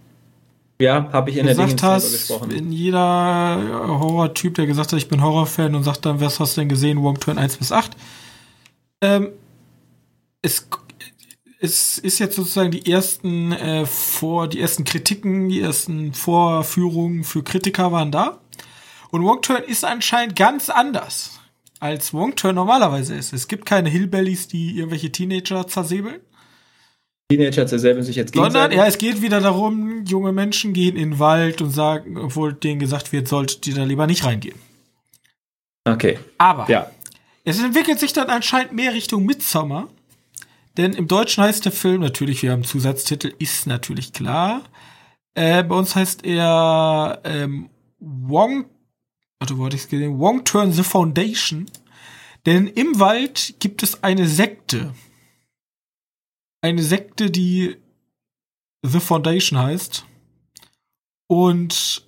Ja, 0.80 1.12
habe 1.12 1.30
ich 1.30 1.36
in 1.36 1.46
der 1.46 1.54
gesagt 1.54 1.82
hast, 1.82 2.10
gesprochen. 2.10 2.50
in 2.50 2.72
jeder 2.72 2.98
Horror-Typ, 3.00 4.54
der 4.54 4.66
gesagt 4.66 4.92
hat, 4.92 4.98
ich 4.98 5.08
bin 5.08 5.22
Horrorfan 5.22 5.74
und 5.74 5.84
sagt 5.84 6.06
dann, 6.06 6.20
was 6.20 6.40
hast 6.40 6.56
du 6.56 6.62
denn 6.62 6.68
gesehen? 6.68 7.02
Wrong 7.02 7.20
Turn 7.20 7.38
1 7.38 7.58
bis 7.58 7.70
8. 7.70 7.96
Ähm, 9.00 9.28
es, 10.40 10.66
es 11.60 11.98
ist 11.98 12.18
jetzt 12.18 12.34
sozusagen 12.34 12.72
die 12.72 12.90
ersten 12.90 13.52
äh, 13.52 13.86
vor, 13.86 14.48
die 14.48 14.60
ersten 14.60 14.84
Kritiken, 14.84 15.48
die 15.48 15.60
ersten 15.60 16.14
Vorführungen 16.14 17.22
für 17.22 17.44
Kritiker 17.44 17.92
waren 17.92 18.10
da. 18.10 18.40
Und 19.12 19.22
Wong 19.24 19.42
Turn 19.42 19.62
ist 19.62 19.84
anscheinend 19.84 20.34
ganz 20.34 20.70
anders, 20.70 21.38
als 21.78 22.14
Wong 22.14 22.34
Turn 22.34 22.56
normalerweise 22.56 23.14
ist. 23.14 23.32
Es 23.32 23.46
gibt 23.46 23.66
keine 23.66 23.90
Hillbillies, 23.90 24.48
die 24.48 24.78
irgendwelche 24.78 25.12
Teenager 25.12 25.68
zersäbeln. 25.68 26.20
Teenager 27.36 27.66
zersäbeln 27.66 28.04
sich 28.04 28.16
jetzt 28.16 28.34
Sondern, 28.34 28.72
ja, 28.72 28.86
es 28.86 28.98
geht 28.98 29.22
wieder 29.22 29.40
darum, 29.40 30.04
junge 30.04 30.32
Menschen 30.32 30.72
gehen 30.72 30.96
in 30.96 31.10
den 31.12 31.18
Wald 31.18 31.62
und 31.62 31.70
sagen, 31.70 32.16
obwohl 32.18 32.52
denen 32.52 32.80
gesagt 32.80 33.12
wird, 33.12 33.28
solltet 33.28 33.66
ihr 33.66 33.74
da 33.74 33.84
lieber 33.84 34.06
nicht 34.06 34.24
reingehen. 34.24 34.56
Okay. 35.84 36.18
Aber 36.38 36.68
Ja. 36.70 36.90
es 37.44 37.60
entwickelt 37.62 37.98
sich 37.98 38.12
dann 38.12 38.28
anscheinend 38.28 38.72
mehr 38.72 38.92
Richtung 38.94 39.24
Midsommer. 39.24 39.88
Denn 40.76 40.92
im 40.94 41.06
Deutschen 41.08 41.44
heißt 41.44 41.64
der 41.64 41.72
Film, 41.72 42.00
natürlich, 42.00 42.42
wir 42.42 42.50
haben 42.50 42.60
einen 42.60 42.64
Zusatztitel, 42.64 43.32
ist 43.38 43.66
natürlich 43.66 44.12
klar. 44.12 44.62
Äh, 45.34 45.62
bei 45.64 45.74
uns 45.74 45.94
heißt 45.94 46.24
er 46.24 47.20
ähm, 47.24 47.68
Wong, 47.98 48.64
warte, 49.38 49.58
wo 49.58 49.66
hatte 49.66 49.76
ich 49.76 49.82
es 49.82 49.88
gesehen? 49.88 50.18
Wong 50.18 50.44
Turn 50.44 50.72
the 50.72 50.82
Foundation. 50.82 51.66
Denn 52.46 52.66
im 52.66 52.98
Wald 52.98 53.54
gibt 53.60 53.82
es 53.82 54.02
eine 54.02 54.26
Sekte. 54.26 54.92
Eine 56.62 56.82
Sekte, 56.82 57.30
die 57.30 57.76
The 58.82 59.00
Foundation 59.00 59.58
heißt. 59.58 60.06
Und 61.26 62.06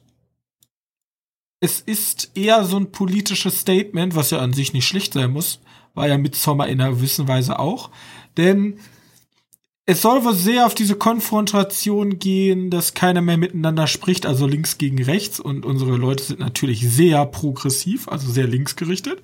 es 1.60 1.80
ist 1.80 2.30
eher 2.34 2.64
so 2.64 2.76
ein 2.76 2.92
politisches 2.92 3.60
Statement, 3.60 4.14
was 4.14 4.30
ja 4.30 4.38
an 4.38 4.52
sich 4.52 4.72
nicht 4.72 4.86
schlecht 4.86 5.14
sein 5.14 5.32
muss. 5.32 5.60
War 5.94 6.08
ja 6.08 6.18
Midsommar 6.18 6.68
in 6.68 6.80
einer 6.80 6.92
gewissen 6.92 7.26
Weise 7.26 7.58
auch. 7.58 7.90
Denn 8.36 8.78
es 9.86 10.02
soll 10.02 10.24
wohl 10.24 10.34
sehr 10.34 10.66
auf 10.66 10.74
diese 10.74 10.94
Konfrontation 10.94 12.18
gehen, 12.18 12.70
dass 12.70 12.94
keiner 12.94 13.22
mehr 13.22 13.36
miteinander 13.36 13.86
spricht, 13.86 14.24
also 14.24 14.46
links 14.46 14.78
gegen 14.78 15.02
rechts. 15.02 15.40
Und 15.40 15.66
unsere 15.66 15.96
Leute 15.96 16.22
sind 16.22 16.38
natürlich 16.38 16.88
sehr 16.88 17.26
progressiv, 17.26 18.06
also 18.06 18.30
sehr 18.30 18.46
linksgerichtet. 18.46 19.20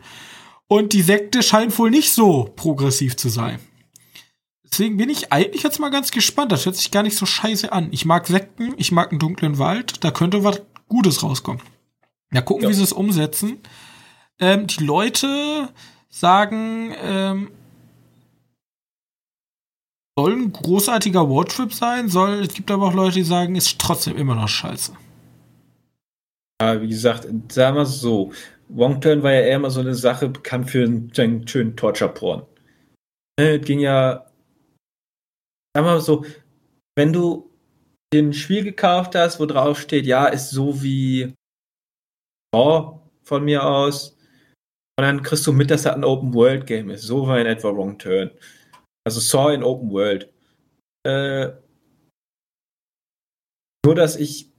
Und 0.67 0.93
die 0.93 1.03
Sekte 1.03 1.43
scheint 1.45 1.79
wohl 1.79 1.91
nicht 1.91 2.11
so 2.13 2.51
progressiv 2.57 3.17
zu 3.17 3.29
sein. 3.29 3.61
Deswegen 4.73 4.97
bin 4.97 5.11
ich 5.11 5.33
eigentlich 5.33 5.63
jetzt 5.65 5.81
mal 5.81 5.91
ganz 5.91 6.11
gespannt. 6.13 6.53
Das 6.53 6.65
hört 6.65 6.77
sich 6.77 6.91
gar 6.91 7.03
nicht 7.03 7.17
so 7.17 7.27
scheiße 7.27 7.73
an. 7.73 7.89
Ich 7.93 8.05
mag 8.05 8.27
Sekten, 8.27 8.75
ich 8.77 8.93
mag 8.93 9.11
einen 9.11 9.19
dunklen 9.19 9.59
Wald. 9.59 10.05
Da 10.05 10.11
könnte 10.11 10.45
was 10.45 10.63
Gutes 10.89 11.23
rauskommen. 11.23 11.63
Ja, 12.33 12.41
gucken, 12.41 12.65
Ja. 12.65 12.69
wie 12.71 12.75
sie 12.75 12.83
es 12.85 12.93
umsetzen. 12.93 13.59
Ähm, 14.39 14.67
die 14.69 14.85
Leute 14.85 15.69
sagen, 16.09 16.95
ähm, 17.03 17.51
soll 20.17 20.33
ein 20.35 20.53
großartiger 20.53 21.21
Roadtrip 21.21 21.73
sein, 21.73 22.09
soll, 22.09 22.41
es 22.41 22.55
gibt 22.55 22.71
aber 22.71 22.87
auch 22.89 22.95
Leute, 22.95 23.15
die 23.17 23.23
sagen, 23.25 23.55
ist 23.57 23.79
trotzdem 23.79 24.17
immer 24.17 24.35
noch 24.35 24.49
scheiße. 24.49 24.93
Ja, 26.61 26.81
wie 26.81 26.89
gesagt, 26.89 27.27
sagen 27.53 27.77
wir 27.77 27.83
es 27.83 28.01
so. 28.01 28.33
Wong 28.69 29.01
Turn 29.01 29.23
war 29.23 29.33
ja 29.33 29.41
eher 29.41 29.57
immer 29.57 29.71
so 29.71 29.81
eine 29.81 29.95
Sache 29.95 30.29
bekannt 30.29 30.71
für 30.71 30.85
einen, 30.85 31.11
einen 31.17 31.49
schönen 31.49 31.75
Torture-Porn. 31.77 32.43
Ne, 33.39 33.57
Es 33.59 33.67
ging 33.67 33.81
ja, 33.81 34.27
wir 35.75 35.83
mal 35.83 36.01
so, 36.01 36.25
wenn 36.97 37.13
du 37.13 37.51
den 38.13 38.33
Spiel 38.33 38.65
gekauft 38.65 39.15
hast, 39.15 39.39
wo 39.39 39.47
drauf 39.47 39.81
steht, 39.81 40.07
ja, 40.07 40.27
ist 40.27 40.51
so 40.51 40.83
wie 40.83 41.35
Saw 42.53 43.01
von 43.25 43.45
mir 43.45 43.65
aus, 43.65 44.17
und 45.01 45.07
dann 45.07 45.23
kriegst 45.23 45.47
du 45.47 45.55
mit, 45.55 45.71
dass 45.71 45.85
das 45.85 45.95
ein 45.95 46.05
Open-World-Game 46.05 46.91
ist. 46.91 47.05
So 47.05 47.27
war 47.27 47.41
in 47.41 47.47
etwa 47.47 47.75
Wrong 47.75 47.99
Turn. 47.99 48.33
Also 49.07 49.19
Saw 49.19 49.55
in 49.55 49.63
Open 49.63 49.91
World. 49.91 50.31
Äh, 51.07 51.53
nur, 53.83 53.95
dass 53.95 54.17
ich 54.17 54.51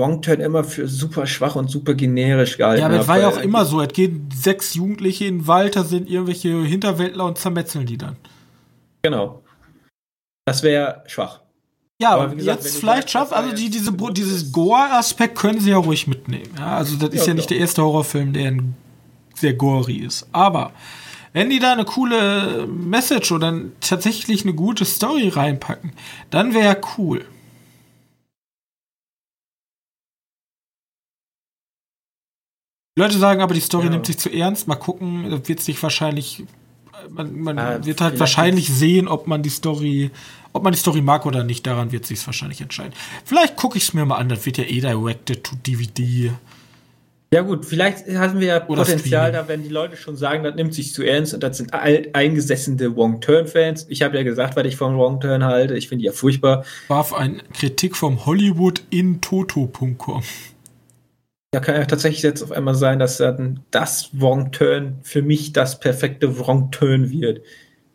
Wrong 0.00 0.22
Turn 0.22 0.38
immer 0.38 0.62
für 0.62 0.86
super 0.86 1.26
schwach 1.26 1.56
und 1.56 1.68
super 1.68 1.94
generisch 1.94 2.56
gehalten 2.56 2.82
Ja, 2.82 2.86
aber 2.86 3.00
es 3.00 3.08
war 3.08 3.18
ja 3.18 3.26
auch 3.26 3.40
immer 3.40 3.64
so. 3.64 3.80
Es 3.80 3.92
gehen 3.92 4.28
sechs 4.32 4.74
Jugendliche 4.74 5.24
in 5.24 5.38
den 5.38 5.46
Wald, 5.48 5.74
da 5.74 5.82
sind 5.82 6.08
irgendwelche 6.08 6.62
Hinterwäldler 6.62 7.24
und 7.24 7.36
zermetzeln 7.36 7.86
die 7.86 7.98
dann. 7.98 8.14
Genau. 9.02 9.42
Das 10.50 10.64
wäre 10.64 11.04
schwach. 11.06 11.38
Ja, 12.02 12.10
Aber 12.16 12.34
gesagt, 12.34 12.64
jetzt 12.64 12.78
vielleicht 12.78 13.08
schafft, 13.08 13.32
also 13.32 13.54
die, 13.54 13.70
diese, 13.70 13.92
dieses 13.92 14.50
Gore-Aspekt 14.50 15.36
können 15.36 15.60
sie 15.60 15.70
ja 15.70 15.76
ruhig 15.76 16.08
mitnehmen. 16.08 16.50
Ja, 16.58 16.76
also 16.78 16.96
das 16.96 17.10
ist 17.10 17.20
Ja, 17.20 17.28
ja 17.28 17.34
nicht 17.34 17.50
der 17.50 17.58
erste 17.58 17.84
Horrorfilm, 17.84 18.32
der 18.32 18.58
sehr 19.34 19.54
gory 19.54 19.98
ist. 19.98 20.26
Aber 20.32 20.72
wenn 21.32 21.50
die 21.50 21.60
da 21.60 21.72
eine 21.72 21.84
coole 21.84 22.66
Message 22.66 23.30
oder 23.30 23.60
tatsächlich 23.80 24.42
eine 24.42 24.54
gute 24.54 24.84
Story 24.84 25.28
reinpacken, 25.28 25.92
dann 26.30 26.52
wäre 26.52 26.64
ja 26.64 26.76
cool. 26.98 27.24
Leute 32.98 33.18
sagen 33.18 33.40
aber, 33.40 33.54
die 33.54 33.60
Story 33.60 33.84
Ja. 33.84 33.90
nimmt 33.90 34.06
sich 34.06 34.18
zu 34.18 34.30
ernst. 34.30 34.66
Mal 34.66 34.74
gucken, 34.74 35.46
wird 35.46 35.60
sich 35.60 35.80
wahrscheinlich, 35.80 36.44
man, 37.08 37.38
man 37.40 37.58
Ah, 37.58 37.84
wird 37.84 38.00
halt 38.00 38.18
wahrscheinlich 38.20 38.68
sehen, 38.68 39.08
ob 39.08 39.26
man 39.26 39.42
die 39.42 39.48
Story, 39.50 40.10
ob 40.52 40.62
man 40.62 40.72
die 40.72 40.78
Story 40.78 41.00
mag 41.00 41.26
oder 41.26 41.44
nicht. 41.44 41.66
Daran 41.66 41.92
wird 41.92 42.06
sich 42.06 42.24
wahrscheinlich 42.26 42.60
entscheiden. 42.60 42.92
Vielleicht 43.24 43.56
gucke 43.56 43.78
ich 43.78 43.84
es 43.84 43.94
mir 43.94 44.04
mal 44.04 44.16
an. 44.16 44.28
Das 44.28 44.44
wird 44.46 44.58
ja 44.58 44.64
eh 44.64 44.80
directed 44.80 45.44
to 45.44 45.56
DVD. 45.56 46.32
Ja 47.32 47.42
gut, 47.42 47.64
vielleicht 47.64 48.08
haben 48.08 48.40
wir 48.40 48.46
ja 48.48 48.66
Oder 48.66 48.84
Potenzial, 48.84 49.30
da 49.30 49.46
wenn 49.46 49.62
die 49.62 49.68
Leute 49.68 49.96
schon 49.96 50.16
sagen, 50.16 50.42
das 50.42 50.56
nimmt 50.56 50.74
sich 50.74 50.92
zu 50.92 51.04
ernst 51.04 51.32
und 51.32 51.44
das 51.44 51.58
sind 51.58 51.72
alt 51.72 52.12
eingesessene 52.12 52.96
Wrong 52.96 53.20
Turn 53.20 53.46
Fans. 53.46 53.86
Ich 53.88 54.02
habe 54.02 54.16
ja 54.16 54.24
gesagt, 54.24 54.56
was 54.56 54.66
ich 54.66 54.74
von 54.74 54.96
Wrong 54.98 55.20
Turn 55.20 55.44
halte. 55.44 55.76
Ich 55.76 55.88
finde 55.88 56.02
die 56.02 56.06
ja 56.06 56.12
furchtbar. 56.12 56.64
Warf 56.88 57.14
ein 57.14 57.40
Kritik 57.52 57.94
vom 57.94 58.26
Hollywood 58.26 58.82
in 58.90 59.20
Toto.com. 59.20 60.24
Ja, 61.52 61.58
kann 61.60 61.74
ja 61.74 61.84
tatsächlich 61.84 62.22
jetzt 62.22 62.42
auf 62.42 62.52
einmal 62.52 62.76
sein, 62.76 63.00
dass 63.00 63.18
dann 63.18 63.60
das 63.72 64.10
Wrong 64.12 64.52
Turn 64.52 64.98
für 65.02 65.20
mich 65.20 65.52
das 65.52 65.80
perfekte 65.80 66.38
Wrong 66.38 66.70
Turn 66.70 67.10
wird. 67.10 67.42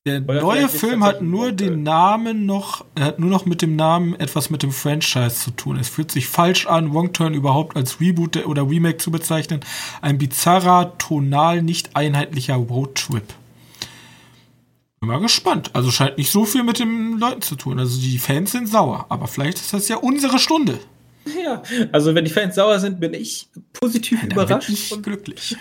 Der 0.06 0.22
Oder 0.24 0.42
neue 0.42 0.68
Film 0.68 1.04
hat 1.04 1.22
nur 1.22 1.54
den. 1.54 1.82
Namen 1.82 2.46
noch, 2.46 2.86
er 2.96 3.06
hat 3.06 3.20
nur 3.20 3.30
noch 3.30 3.46
mit 3.46 3.62
dem 3.62 3.76
Namen 3.76 4.14
etwas 4.20 4.50
mit 4.50 4.62
dem 4.62 4.72
Franchise 4.72 5.36
zu 5.36 5.52
tun. 5.52 5.80
Es 5.80 5.90
fühlt 5.90 6.12
sich 6.12 6.28
falsch 6.28 6.68
an, 6.68 6.94
Wrong 6.94 7.14
Turn 7.14 7.34
überhaupt 7.34 7.76
als 7.78 8.02
Reboot 8.02 8.46
oder 8.46 8.70
Remake 8.70 8.98
zu 8.98 9.10
bezeichnen. 9.10 9.62
Ein 10.02 10.18
bizarrer, 10.18 10.98
tonal 10.98 11.64
nicht 11.64 11.96
einheitlicher 11.96 12.56
Roadtrip. 12.56 13.34
Bin 15.00 15.10
mal 15.10 15.22
gespannt. 15.22 15.72
Also 15.74 15.92
scheint 15.92 16.18
nicht 16.18 16.32
so 16.32 16.46
viel 16.46 16.64
mit 16.64 16.78
den 16.78 17.18
Leuten 17.18 17.42
zu 17.42 17.56
tun. 17.56 17.80
Also 17.80 18.00
die 18.00 18.20
Fans 18.20 18.52
sind 18.52 18.68
sauer. 18.68 19.06
Aber 19.10 19.28
vielleicht 19.28 19.58
ist 19.58 19.74
das 19.74 19.88
ja 19.88 19.96
unsere 19.96 20.40
Stunde. 20.40 20.78
Ja, 21.44 21.64
also 21.92 22.14
wenn 22.14 22.24
die 22.26 22.32
Fans 22.32 22.56
sauer 22.56 22.80
sind, 22.80 23.00
bin 23.00 23.14
ich 23.14 23.48
positiv 23.74 24.22
bin 24.22 24.32
überrascht 24.32 24.70
ich 24.70 24.92
und, 24.92 25.02
glücklich. 25.04 25.56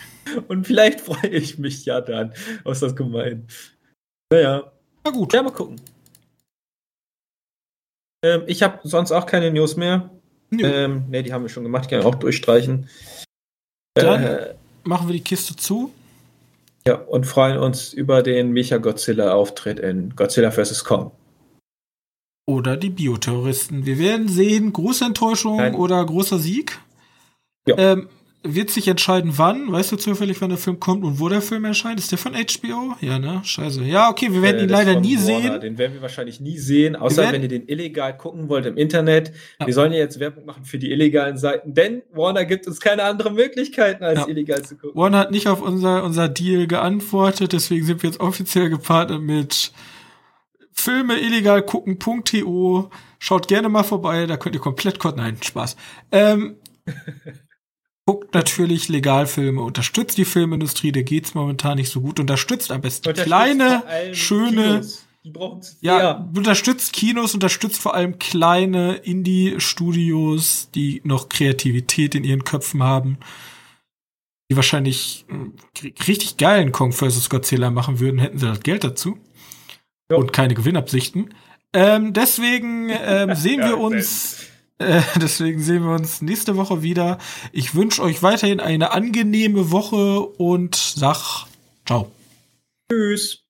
und 0.49 0.66
vielleicht 0.66 1.01
freue 1.01 1.28
ich 1.28 1.59
mich 1.59 1.85
ja 1.86 2.01
dann. 2.03 2.35
Was 2.65 2.81
das 2.81 2.95
gemein? 2.95 3.47
Naja, 4.32 4.70
Na 5.05 5.11
gut. 5.11 5.32
ja, 5.32 5.43
mal 5.43 5.51
gucken. 5.53 5.81
Ähm, 8.24 8.43
ich 8.47 8.62
habe 8.62 8.81
sonst 8.85 9.12
auch 9.12 9.27
keine 9.27 9.51
News 9.51 9.77
mehr. 9.77 10.11
Nö. 10.51 10.65
Ähm, 10.66 11.05
ne, 11.11 11.23
die 11.23 11.32
haben 11.32 11.43
wir 11.43 11.49
schon 11.49 11.62
gemacht, 11.65 11.85
die 11.86 11.91
kann 11.91 12.01
ich 12.01 12.07
auch 12.07 12.15
durchstreichen. 12.15 12.89
Dann- 13.95 14.23
Äh, 14.23 14.55
Machen 14.86 15.09
wir 15.09 15.15
die 15.15 15.23
Kiste 15.24 15.57
zu. 15.57 15.93
ja, 16.86 16.97
und 16.97 17.24
freuen 17.27 17.57
uns 17.57 17.95
über 17.95 18.23
den 18.23 18.53
Mecha-Godzilla-Auftritt 18.53 19.78
in 19.81 20.15
Godzilla 20.15 20.51
vs. 20.51 20.85
Kong. 20.85 21.11
Oder 22.47 22.77
die 22.77 22.91
Bioterroristen. 22.91 23.87
Wir 23.87 23.99
werden 23.99 24.29
sehen, 24.29 24.73
große 24.73 25.05
Enttäuschung 25.05 25.57
Nein. 25.57 25.75
oder 25.75 26.05
großer 26.05 26.39
Sieg. 26.39 26.79
Ja. 27.66 27.79
Ähm, 27.79 28.09
wird 28.47 28.69
sich 28.69 28.87
entscheiden, 28.89 29.33
wann. 29.37 29.73
Weißt 29.73 29.91
du 29.91 29.97
zufällig, 29.97 30.39
wann 30.43 30.51
der 30.51 30.59
Film 30.59 30.79
kommt 30.79 31.03
und 31.03 31.19
wo 31.19 31.31
der 31.31 31.41
Film 31.41 31.65
erscheint? 31.65 31.99
Ist 31.99 32.11
der 32.12 32.19
von 32.19 32.35
HBO? 32.35 32.95
Ja, 33.01 33.19
ne? 33.19 33.41
Scheiße. 33.43 33.83
Ja, 33.85 34.11
okay, 34.11 34.31
wir 34.35 34.43
werden 34.43 34.59
Äh, 34.59 34.62
ihn 34.65 34.69
leider 34.69 35.01
nie 35.01 35.16
Warner, 35.16 35.25
sehen. 35.25 35.61
Den 35.62 35.79
werden 35.79 35.95
wir 35.95 36.03
wahrscheinlich 36.03 36.41
nie 36.41 36.59
sehen, 36.59 36.95
außer 36.95 37.23
werden- 37.23 37.37
wenn 37.37 37.43
ihr 37.43 37.49
den 37.49 37.66
illegal 37.66 38.15
gucken 38.15 38.51
wollt 38.51 38.66
im 38.66 38.77
Internet. 38.77 39.33
Ja. 39.59 39.66
Wir 39.66 39.73
sollen 39.73 39.93
ja 39.93 39.99
jetzt 40.01 40.21
Werbung 40.21 40.45
machen 40.45 40.66
für 40.66 40.77
die 40.79 40.91
illegalen 40.91 41.39
Seiten, 41.39 41.73
denn 41.73 42.03
Warner 42.12 42.45
gibt 42.45 42.66
uns 42.66 42.81
keine 42.81 43.05
anderen 43.05 43.35
Möglichkeiten, 43.35 44.05
als 44.05 44.19
Ja. 44.19 44.29
illegal 44.29 44.62
zu 44.62 44.77
gucken. 44.77 45.01
Warner 45.01 45.21
hat 45.21 45.31
nicht 45.31 45.49
auf 45.49 45.62
unser, 45.62 46.05
unser 46.05 46.29
Deal 46.29 46.66
geantwortet, 46.66 47.55
deswegen 47.55 47.87
sind 47.87 48.03
wir 48.03 48.11
jetzt 48.11 48.21
offiziell 48.21 48.69
gepartnert 48.69 49.23
mit 49.23 49.73
Filme 50.75 51.19
illegal 51.19 51.63
gucken.to. 51.63 52.91
Schaut 53.19 53.49
gerne 53.49 53.69
mal 53.69 53.85
vorbei, 53.85 54.27
da 54.27 54.37
könnt 54.37 54.55
ihr 54.55 54.61
komplett 54.61 54.99
kotzen. 54.99 55.19
Nein, 55.19 55.39
Spaß. 55.43 55.77
Ähm, 56.13 56.57
guckt 58.07 58.35
natürlich 58.35 58.89
Legalfilme, 58.89 59.63
unterstützt 59.63 60.19
die 60.19 60.25
Filmindustrie, 60.25 60.93
der 60.93 61.05
geht's 61.05 61.35
momentan 61.35 61.79
nicht 61.79 61.91
so 61.91 62.01
gut. 62.01 62.21
Unterstützt 62.21 62.71
am 62.71 62.83
besten 62.83 63.09
Unterstützt 63.09 63.27
kleine, 63.27 63.83
schöne, 64.13 64.51
Kinos. 64.51 65.07
Die 65.25 65.31
brauchen 65.31 65.61
es 65.61 65.79
ja, 65.81 65.99
ja. 65.99 66.31
unterstützt 66.37 66.93
Kinos, 66.93 67.33
unterstützt 67.33 67.81
vor 67.81 67.95
allem 67.95 68.19
kleine 68.19 68.97
Indie-Studios, 68.97 70.69
die 70.75 71.01
noch 71.05 71.31
Kreativität 71.31 72.15
in 72.15 72.25
ihren 72.25 72.45
Köpfen 72.45 72.83
haben. 72.83 73.17
Die 74.51 74.57
wahrscheinlich 74.57 75.25
äh, 75.31 75.93
richtig 76.07 76.37
geilen 76.37 76.73
Kong 76.73 76.93
vs. 76.93 77.31
Godzilla 77.31 77.71
machen 77.71 78.01
würden, 78.01 78.19
hätten 78.19 78.39
sie 78.39 78.47
das 78.47 78.61
Geld 78.61 78.85
dazu. 78.85 79.17
Jo. 80.15 80.20
Und 80.20 80.32
keine 80.32 80.55
Gewinnabsichten. 80.55 81.35
Ähm, 81.73 82.12
deswegen 82.12 82.91
ähm, 82.91 83.35
sehen 83.35 83.61
wir 83.61 83.78
uns. 83.78 84.47
Äh, 84.78 85.03
deswegen 85.20 85.61
sehen 85.61 85.85
wir 85.85 85.95
uns 85.95 86.23
nächste 86.23 86.57
Woche 86.57 86.82
wieder. 86.82 87.19
Ich 87.53 87.74
wünsche 87.74 88.03
euch 88.03 88.23
weiterhin 88.23 88.61
eine 88.61 88.93
angenehme 88.93 89.70
Woche 89.70 90.20
und 90.20 90.74
sag 90.77 91.47
ciao. 91.85 92.11
Tschüss. 92.91 93.44